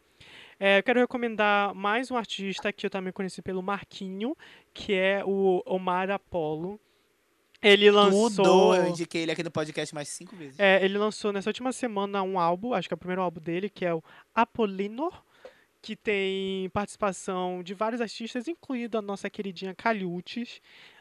É, 0.59 0.79
eu 0.79 0.83
quero 0.83 0.99
recomendar 1.01 1.75
mais 1.75 2.11
um 2.11 2.17
artista 2.17 2.73
que 2.73 2.87
eu 2.87 2.91
também 2.91 3.13
conheci 3.13 3.43
pelo 3.43 3.63
Marquinho, 3.63 4.35
que 4.73 4.93
é 4.95 5.23
o 5.25 5.63
Omar 5.67 6.11
Apollo. 6.11 6.81
Ele 7.61 7.91
lançou. 7.91 8.31
Tudo, 8.45 8.75
eu 8.77 8.89
indiquei 8.89 9.23
ele 9.23 9.33
aqui 9.33 9.43
no 9.43 9.51
podcast 9.51 9.93
mais 9.95 10.09
cinco 10.09 10.37
vezes. 10.37 10.59
É, 10.61 10.85
ele 10.85 10.97
lançou 10.97 11.33
nessa 11.33 11.51
última 11.51 11.73
semana 11.73 12.23
um 12.23 12.39
álbum, 12.39 12.73
acho 12.73 12.87
que 12.89 12.95
é 12.95 12.97
o 12.97 12.99
primeiro 12.99 13.21
álbum 13.23 13.41
dele, 13.41 13.69
que 13.69 13.85
é 13.85 13.93
o 13.93 14.03
Apollino, 14.35 15.11
que 15.89 15.97
tem 15.97 16.69
participação 16.69 17.63
de 17.63 17.73
vários 17.73 18.03
artistas, 18.03 18.47
incluindo 18.47 18.99
a 18.99 19.01
nossa 19.01 19.31
queridinha 19.31 19.75
Caliutes. 19.75 20.61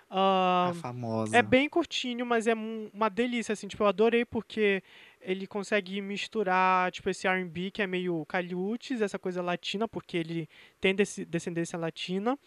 Ah, 0.10 0.70
A 0.70 0.74
famosa. 0.76 1.38
é 1.38 1.42
bem 1.42 1.68
curtinho, 1.68 2.26
mas 2.26 2.48
é 2.48 2.54
uma 2.54 3.10
delícia, 3.10 3.52
assim, 3.52 3.68
tipo, 3.68 3.84
eu 3.84 3.88
adorei 3.88 4.24
porque 4.24 4.82
ele 5.20 5.46
consegue 5.46 6.00
misturar, 6.00 6.90
tipo, 6.94 7.10
esse 7.10 7.28
R&B 7.28 7.70
que 7.70 7.82
é 7.82 7.88
meio 7.88 8.26
caliutes, 8.28 9.02
essa 9.02 9.20
coisa 9.20 9.42
latina, 9.42 9.90
porque 9.90 10.16
ele 10.16 10.48
tem 10.80 10.96
descendência 10.96 11.78
latina, 11.78 12.40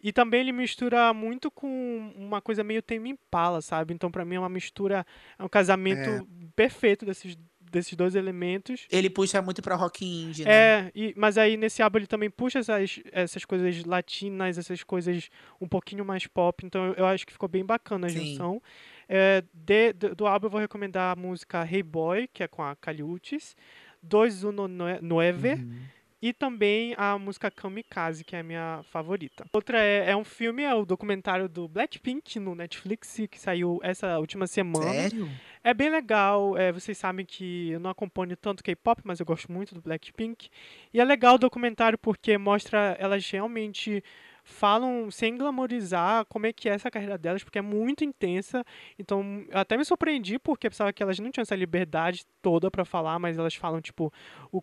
e 0.00 0.12
também 0.12 0.42
ele 0.42 0.52
mistura 0.52 1.12
muito 1.12 1.50
com 1.50 2.12
uma 2.14 2.40
coisa 2.40 2.62
meio 2.62 2.82
Tame 2.82 3.10
Impala, 3.10 3.60
sabe? 3.60 3.92
Então, 3.94 4.12
pra 4.12 4.24
mim, 4.24 4.36
é 4.36 4.38
uma 4.38 4.48
mistura, 4.48 5.04
é 5.36 5.42
um 5.42 5.48
casamento 5.48 6.08
É. 6.08 6.22
perfeito 6.54 7.04
desses, 7.04 7.36
desses 7.70 7.94
dois 7.94 8.14
elementos. 8.14 8.86
Ele 8.90 9.08
puxa 9.08 9.40
muito 9.40 9.62
pra 9.62 9.74
rock 9.76 10.04
indie, 10.04 10.44
né? 10.44 10.50
É, 10.52 10.92
e- 10.94 11.14
mas 11.16 11.38
aí 11.38 11.56
nesse 11.56 11.82
álbum 11.82 11.98
ele 11.98 12.06
também 12.06 12.28
puxa 12.30 12.58
essas, 12.58 13.00
essas 13.12 13.44
coisas 13.44 13.84
latinas, 13.84 14.58
essas 14.58 14.82
coisas 14.82 15.30
um 15.60 15.68
pouquinho 15.68 16.04
mais 16.04 16.26
pop, 16.26 16.64
então 16.66 16.86
eu, 16.88 16.94
eu 16.94 17.06
acho 17.06 17.26
que 17.26 17.32
ficou 17.32 17.48
bem 17.48 17.64
bacana 17.64 18.06
a 18.06 18.10
junção. 18.10 18.62
É, 19.08 19.42
de- 19.52 19.92
do, 19.92 20.14
do 20.14 20.26
álbum 20.26 20.46
eu 20.46 20.50
vou 20.50 20.60
recomendar 20.60 21.16
a 21.16 21.20
música 21.20 21.64
Hey 21.70 21.82
Boy, 21.82 22.28
que 22.32 22.42
é 22.42 22.48
com 22.48 22.62
a 22.62 22.76
Caliutes, 22.76 23.56
Dois 24.02 24.44
Uno 24.44 24.66
Nue- 24.68 24.98
Nueve, 25.02 25.54
Uhum. 25.54 25.80
E 26.22 26.32
também 26.32 26.94
a 26.98 27.18
música 27.18 27.50
Kamikaze, 27.50 28.24
que 28.24 28.36
é 28.36 28.40
a 28.40 28.42
minha 28.42 28.82
favorita. 28.90 29.46
Outra 29.52 29.78
é, 29.82 30.10
é 30.10 30.16
um 30.16 30.24
filme, 30.24 30.62
é 30.62 30.74
o 30.74 30.84
documentário 30.84 31.48
do 31.48 31.66
Blackpink 31.66 32.38
no 32.38 32.54
Netflix, 32.54 33.20
que 33.30 33.40
saiu 33.40 33.80
essa 33.82 34.18
última 34.18 34.46
semana. 34.46 34.92
Sério? 34.92 35.28
É 35.64 35.72
bem 35.72 35.90
legal, 35.90 36.56
é, 36.56 36.72
vocês 36.72 36.96
sabem 36.96 37.24
que 37.24 37.70
eu 37.70 37.80
não 37.80 37.90
acompanho 37.90 38.36
tanto 38.36 38.62
K-pop, 38.62 39.02
mas 39.04 39.20
eu 39.20 39.26
gosto 39.26 39.50
muito 39.50 39.74
do 39.74 39.80
Blackpink. 39.80 40.48
E 40.92 41.00
é 41.00 41.04
legal 41.04 41.34
o 41.34 41.38
documentário 41.38 41.98
porque 41.98 42.36
mostra 42.38 42.96
elas 42.98 43.28
realmente 43.30 44.02
falam 44.44 45.10
sem 45.10 45.36
glamorizar 45.36 46.24
como 46.26 46.46
é 46.46 46.52
que 46.52 46.68
é 46.68 46.72
essa 46.72 46.90
carreira 46.90 47.18
delas, 47.18 47.42
porque 47.42 47.58
é 47.58 47.62
muito 47.62 48.04
intensa. 48.04 48.64
Então, 48.98 49.44
eu 49.48 49.58
até 49.58 49.76
me 49.76 49.84
surpreendi 49.84 50.38
porque 50.38 50.66
eu 50.66 50.70
pensava 50.70 50.92
que 50.92 51.02
elas 51.02 51.18
não 51.18 51.30
tinham 51.30 51.42
essa 51.42 51.56
liberdade 51.56 52.24
toda 52.42 52.70
pra 52.70 52.84
falar, 52.84 53.18
mas 53.18 53.38
elas 53.38 53.54
falam 53.54 53.80
tipo 53.80 54.12
o 54.52 54.60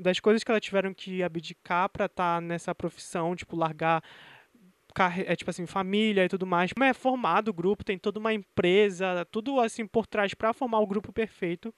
das 0.00 0.20
coisas 0.20 0.42
que 0.44 0.50
elas 0.50 0.62
tiveram 0.62 0.92
que 0.92 1.22
abdicar 1.22 1.88
pra 1.88 2.06
estar 2.06 2.40
nessa 2.40 2.74
profissão, 2.74 3.34
tipo 3.34 3.56
largar 3.56 4.02
é 5.26 5.34
tipo 5.34 5.50
assim, 5.50 5.66
família 5.66 6.24
e 6.24 6.28
tudo 6.28 6.46
mais. 6.46 6.72
Como 6.72 6.84
é 6.84 6.94
formado 6.94 7.48
o 7.48 7.52
grupo, 7.52 7.84
tem 7.84 7.98
toda 7.98 8.20
uma 8.20 8.32
empresa, 8.32 9.26
tudo 9.30 9.58
assim 9.60 9.86
por 9.86 10.06
trás 10.06 10.34
pra 10.34 10.52
formar 10.52 10.78
o 10.78 10.86
grupo 10.86 11.12
perfeito. 11.12 11.74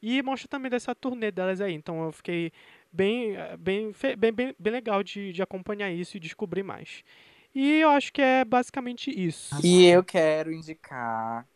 E 0.00 0.22
mostra 0.22 0.48
também 0.48 0.70
dessa 0.70 0.94
turnê 0.94 1.30
delas 1.30 1.60
aí. 1.60 1.74
Então 1.74 2.04
eu 2.04 2.12
fiquei 2.12 2.52
bem 2.92 3.36
eh, 3.36 3.56
bem 3.56 3.92
bem, 4.18 4.32
bem, 4.32 4.54
bem 4.58 4.72
legal 4.72 5.02
de, 5.02 5.32
de 5.32 5.42
acompanhar 5.42 5.90
isso 5.90 6.16
e 6.16 6.20
descobrir 6.20 6.62
mais. 6.62 7.02
E 7.54 7.80
eu 7.80 7.90
acho 7.90 8.12
que 8.12 8.20
é 8.20 8.44
basicamente 8.44 9.10
isso. 9.10 9.54
E 9.64 9.86
eu 9.86 10.04
quero 10.04 10.52
indicar 10.52 11.46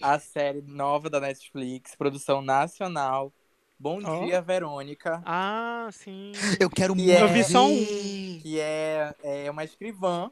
a 0.00 0.18
série 0.18 0.62
nova 0.62 1.08
da 1.10 1.20
Netflix, 1.20 1.94
produção 1.94 2.42
nacional. 2.42 3.32
Bom 3.78 4.00
Ó. 4.04 4.24
dia, 4.24 4.40
Verônica. 4.40 5.22
Ah, 5.26 5.88
sim. 5.92 6.32
Eu 6.60 6.70
quero 6.70 6.94
muito. 6.94 7.10
é- 7.10 7.22
Eu 7.22 7.28
vi 7.28 7.44
só 7.44 7.66
um. 7.66 7.84
que 8.40 8.58
é, 8.60 9.14
é 9.22 9.50
uma 9.50 9.64
escrivã 9.64 10.30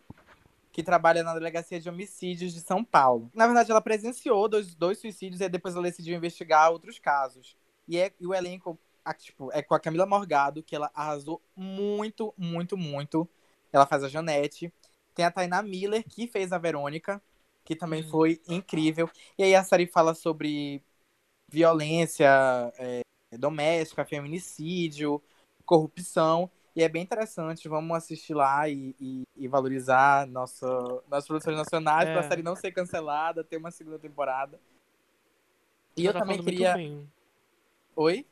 que 0.72 0.82
trabalha 0.82 1.22
na 1.22 1.34
delegacia 1.34 1.80
de 1.80 1.88
homicídios 1.88 2.54
de 2.54 2.60
São 2.60 2.84
Paulo. 2.84 3.28
Na 3.34 3.46
verdade, 3.46 3.70
ela 3.70 3.80
presenciou 3.80 4.48
dois, 4.48 4.74
dois 4.74 4.98
suicídios 4.98 5.40
e 5.40 5.48
depois 5.48 5.74
ela 5.74 5.82
decidiu 5.82 6.16
investigar 6.16 6.70
outros 6.70 6.98
casos. 6.98 7.56
E, 7.88 7.98
é, 7.98 8.12
e 8.20 8.26
o 8.26 8.32
elenco 8.32 8.78
a- 9.10 9.14
tipo, 9.14 9.50
é 9.52 9.62
com 9.62 9.74
a 9.74 9.80
Camila 9.80 10.06
Morgado, 10.06 10.62
que 10.62 10.74
ela 10.74 10.90
arrasou 10.94 11.40
muito, 11.56 12.32
muito, 12.36 12.76
muito. 12.76 13.28
Ela 13.72 13.86
faz 13.86 14.02
a 14.04 14.08
Janete. 14.08 14.72
Tem 15.14 15.24
a 15.24 15.30
Tainá 15.30 15.62
Miller, 15.62 16.04
que 16.08 16.26
fez 16.26 16.52
a 16.52 16.58
Verônica, 16.58 17.20
que 17.64 17.76
também 17.76 18.02
foi 18.02 18.40
incrível. 18.48 19.08
E 19.38 19.42
aí 19.42 19.54
a 19.54 19.62
série 19.64 19.86
fala 19.86 20.14
sobre 20.14 20.82
violência 21.48 22.28
é, 22.78 23.00
doméstica, 23.36 24.04
feminicídio, 24.04 25.22
corrupção. 25.64 26.50
E 26.74 26.82
é 26.84 26.88
bem 26.88 27.02
interessante, 27.02 27.68
vamos 27.68 27.96
assistir 27.96 28.32
lá 28.34 28.68
e, 28.68 28.94
e- 29.00 29.22
e 29.36 29.48
valorizar 29.48 30.26
nossa, 30.28 30.66
nossas 31.08 31.26
produções 31.26 31.56
nacionais, 31.56 32.08
É. 32.08 32.12
para 32.12 32.20
a 32.24 32.28
série 32.28 32.42
não 32.42 32.54
ser 32.54 32.70
cancelada, 32.70 33.42
ter 33.42 33.56
uma 33.56 33.72
segunda 33.72 33.98
temporada. 33.98 34.60
E 35.96 36.02
Você 36.02 36.08
eu 36.08 36.12
tá 36.12 36.20
também 36.20 36.40
queria. 36.42 36.76
Oi? 37.96 38.24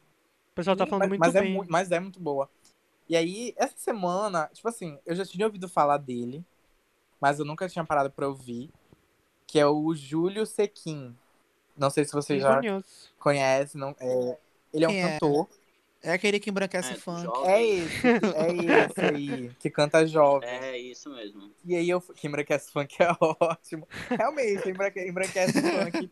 O 0.59 0.61
pessoal 0.61 0.77
tá 0.77 0.87
falando 0.87 1.03
mas, 1.03 1.09
muito 1.11 1.21
mas 1.21 1.35
É 1.37 1.41
bem. 1.41 1.53
mu- 1.55 1.67
mas 1.69 1.91
é 1.93 2.01
muito 2.01 2.19
boa. 2.19 2.51
E 3.09 3.17
aí, 3.17 3.55
essa 3.57 3.77
semana, 3.77 4.51
tipo 4.53 4.69
assim, 4.69 4.99
eu 5.07 5.15
já 5.15 5.25
tinha 5.25 5.47
ouvido 5.47 5.69
falar 5.69 5.99
dele, 5.99 6.45
mas 7.21 7.39
eu 7.39 7.45
nunca 7.45 7.69
tinha 7.69 7.85
parado 7.85 8.11
pra 8.11 8.27
ouvir, 8.27 8.69
que 9.47 9.59
é 9.61 9.67
o 9.67 9.95
Júlio 9.95 10.45
Sequin. 10.45 11.17
Não 11.77 11.91
sei 11.91 12.05
se 12.05 12.13
você 12.13 12.35
Não 12.35 12.41
já 12.41 12.57
conheço. 12.57 13.13
conhece, 13.21 13.79
não, 13.79 13.95
é, 14.01 14.37
ele 14.75 14.85
é 14.85 14.89
um 14.89 14.93
é? 14.93 15.13
cantor. 15.13 15.49
É 16.03 16.13
aquele 16.13 16.41
que 16.41 16.51
embranquece 16.51 16.93
É, 16.93 16.97
funk. 16.97 17.23
jovem. 17.23 17.51
É 17.53 17.65
esse, 17.65 18.07
é 18.09 18.53
esse 18.85 19.01
aí, 19.01 19.51
que 19.61 19.71
canta 19.71 20.05
jovem. 20.07 20.49
É 20.49 20.77
isso 20.77 21.09
mesmo. 21.11 21.53
E 21.65 21.77
aí 21.77 21.89
eu. 21.89 22.01
Que 22.01 22.27
embranquece 22.27 22.71
funk 22.73 22.97
é 23.01 23.09
ótimo. 23.21 23.87
Realmente, 24.09 24.69
embranque- 24.69 25.09
embranquece 25.09 25.61
funk. 25.63 26.11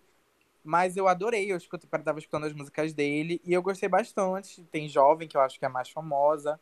Mas 0.67 0.97
eu 0.97 1.07
adorei, 1.09 1.51
eu 1.51 1.57
escuto, 1.57 1.87
eu 1.91 2.03
tava 2.03 2.19
escutando 2.19 2.45
as 2.45 2.53
músicas 2.53 2.93
dele 2.93 3.41
e 3.45 3.53
eu 3.53 3.63
gostei 3.63 3.89
bastante. 3.89 4.63
Tem 4.65 4.89
Jovem, 4.89 5.29
que 5.29 5.37
eu 5.37 5.41
acho 5.41 5.59
que 5.59 5.65
é 5.65 5.69
a 5.69 5.71
mais 5.71 5.89
famosa. 5.89 6.61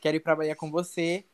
Quero 0.00 0.16
ir 0.16 0.20
pra 0.20 0.36
Bahia 0.36 0.54
com 0.54 0.70
você. 0.70 1.24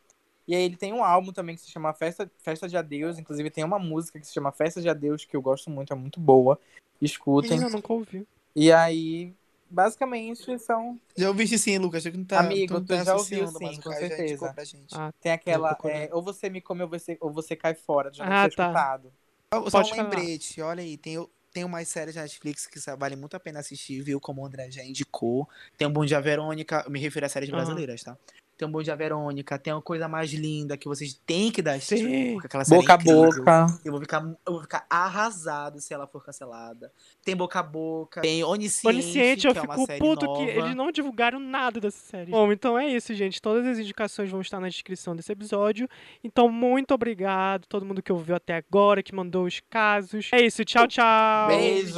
E 0.47 0.55
aí 0.55 0.63
ele 0.63 0.75
tem 0.75 0.91
um 0.93 1.03
álbum 1.03 1.31
também 1.31 1.55
que 1.55 1.61
se 1.61 1.71
chama 1.71 1.93
Festa, 1.93 2.29
Festa 2.39 2.67
de 2.67 2.75
Adeus. 2.77 3.19
Inclusive 3.19 3.49
tem 3.49 3.63
uma 3.63 3.79
música 3.79 4.19
que 4.19 4.25
se 4.27 4.33
chama 4.33 4.51
Festa 4.51 4.81
de 4.81 4.89
Adeus, 4.89 5.25
que 5.25 5.35
eu 5.35 5.41
gosto 5.41 5.69
muito, 5.69 5.93
é 5.93 5.95
muito 5.95 6.19
boa. 6.19 6.59
Escutem. 7.01 7.61
Eu 7.61 7.69
nunca 7.69 7.93
ouvi. 7.93 8.25
E 8.55 8.71
aí, 8.71 9.33
basicamente, 9.69 10.57
são. 10.59 10.99
Já 11.17 11.27
ouviste 11.29 11.57
sim, 11.57 11.77
Lucas. 11.77 12.03
Tu 12.03 12.17
não 12.17 12.25
tá, 12.25 12.39
Amigo, 12.39 12.75
não 12.75 12.85
tu 12.85 12.87
tá 12.87 13.03
já 13.03 13.15
ouviu 13.15 13.47
sim, 13.47 13.81
com 13.81 13.91
certeza. 13.91 14.55
Ah, 14.91 15.11
Tem 15.21 15.31
aquela. 15.31 15.77
é, 15.85 16.09
ou 16.13 16.21
você 16.21 16.49
me 16.49 16.61
come 16.61 16.83
ou 16.83 16.89
você, 16.89 17.17
ou 17.19 17.31
você 17.31 17.55
cai 17.55 17.73
fora. 17.73 18.11
Já 18.13 18.25
Ah, 18.25 18.49
ter 18.49 18.55
tá. 18.55 18.63
escutado. 18.63 19.13
Só- 19.53 19.69
Só 19.69 19.77
Pode 19.77 19.91
um 19.93 19.95
falar. 19.95 20.09
lembrete, 20.15 20.61
olha 20.61 20.81
aí, 20.81 20.97
tem, 20.97 21.17
tem 21.53 21.63
umas 21.63 21.87
séries 21.87 22.15
na 22.15 22.23
Netflix 22.23 22.65
que 22.65 22.79
vale 22.97 23.15
muito 23.15 23.35
a 23.35 23.39
pena 23.39 23.59
assistir, 23.59 24.01
viu? 24.01 24.19
Como 24.19 24.41
o 24.41 24.45
André 24.45 24.71
já 24.71 24.83
indicou. 24.83 25.47
Tem 25.77 25.87
um 25.87 25.91
Bom 25.93 26.03
Dia 26.03 26.19
Verônica, 26.19 26.83
me 26.89 26.99
refiro 26.99 27.25
a 27.25 27.29
séries 27.29 27.49
brasileiras, 27.49 28.03
tá? 28.03 28.17
Tem 28.57 28.67
um 28.67 28.71
Bom 28.71 28.81
Dia 28.81 28.95
Verônica, 28.95 29.57
tem 29.57 29.73
uma 29.73 29.81
coisa 29.81 30.07
mais 30.07 30.31
linda 30.31 30.77
que 30.77 30.87
vocês 30.87 31.19
têm 31.25 31.51
que 31.51 31.61
dar 31.61 31.79
Sim. 31.81 32.33
porque 32.33 32.47
aquela 32.47 32.63
série 32.63 32.81
Boca 32.81 32.91
é 32.91 32.95
a 32.95 32.97
boca. 32.97 33.79
Eu 33.83 33.91
vou, 33.91 34.01
ficar, 34.01 34.21
eu 34.45 34.53
vou 34.53 34.61
ficar 34.61 34.85
arrasado 34.89 35.79
se 35.81 35.93
ela 35.93 36.07
for 36.07 36.23
cancelada. 36.23 36.91
Tem 37.23 37.35
Boca 37.35 37.59
a 37.59 37.63
Boca, 37.63 38.21
tem 38.21 38.43
Onisciente, 38.43 38.87
Onisciente, 38.87 39.47
eu 39.47 39.53
que 39.53 39.59
é 39.59 39.61
uma 39.63 39.73
fico 39.73 39.85
série 39.87 39.99
puto 39.99 40.25
nova. 40.25 40.37
que 40.37 40.51
eles 40.51 40.75
não 40.75 40.91
divulgaram 40.91 41.39
nada 41.39 41.79
dessa 41.79 41.97
série. 41.97 42.31
Bom, 42.31 42.51
então 42.51 42.77
é 42.77 42.87
isso, 42.87 43.13
gente. 43.13 43.41
Todas 43.41 43.65
as 43.65 43.79
indicações 43.79 44.29
vão 44.29 44.41
estar 44.41 44.59
na 44.59 44.69
descrição 44.69 45.15
desse 45.15 45.31
episódio. 45.31 45.89
Então, 46.23 46.49
muito 46.49 46.93
obrigado 46.93 47.65
todo 47.67 47.85
mundo 47.85 48.01
que 48.01 48.11
ouviu 48.11 48.35
até 48.35 48.55
agora, 48.55 49.01
que 49.01 49.13
mandou 49.13 49.45
os 49.45 49.61
casos. 49.69 50.29
É 50.31 50.41
isso, 50.41 50.63
tchau, 50.63 50.87
tchau. 50.87 51.47
Beijo! 51.47 51.93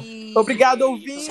vem. 0.00 0.32
Obrigado, 0.36 0.82
ouvinte! 0.82 1.30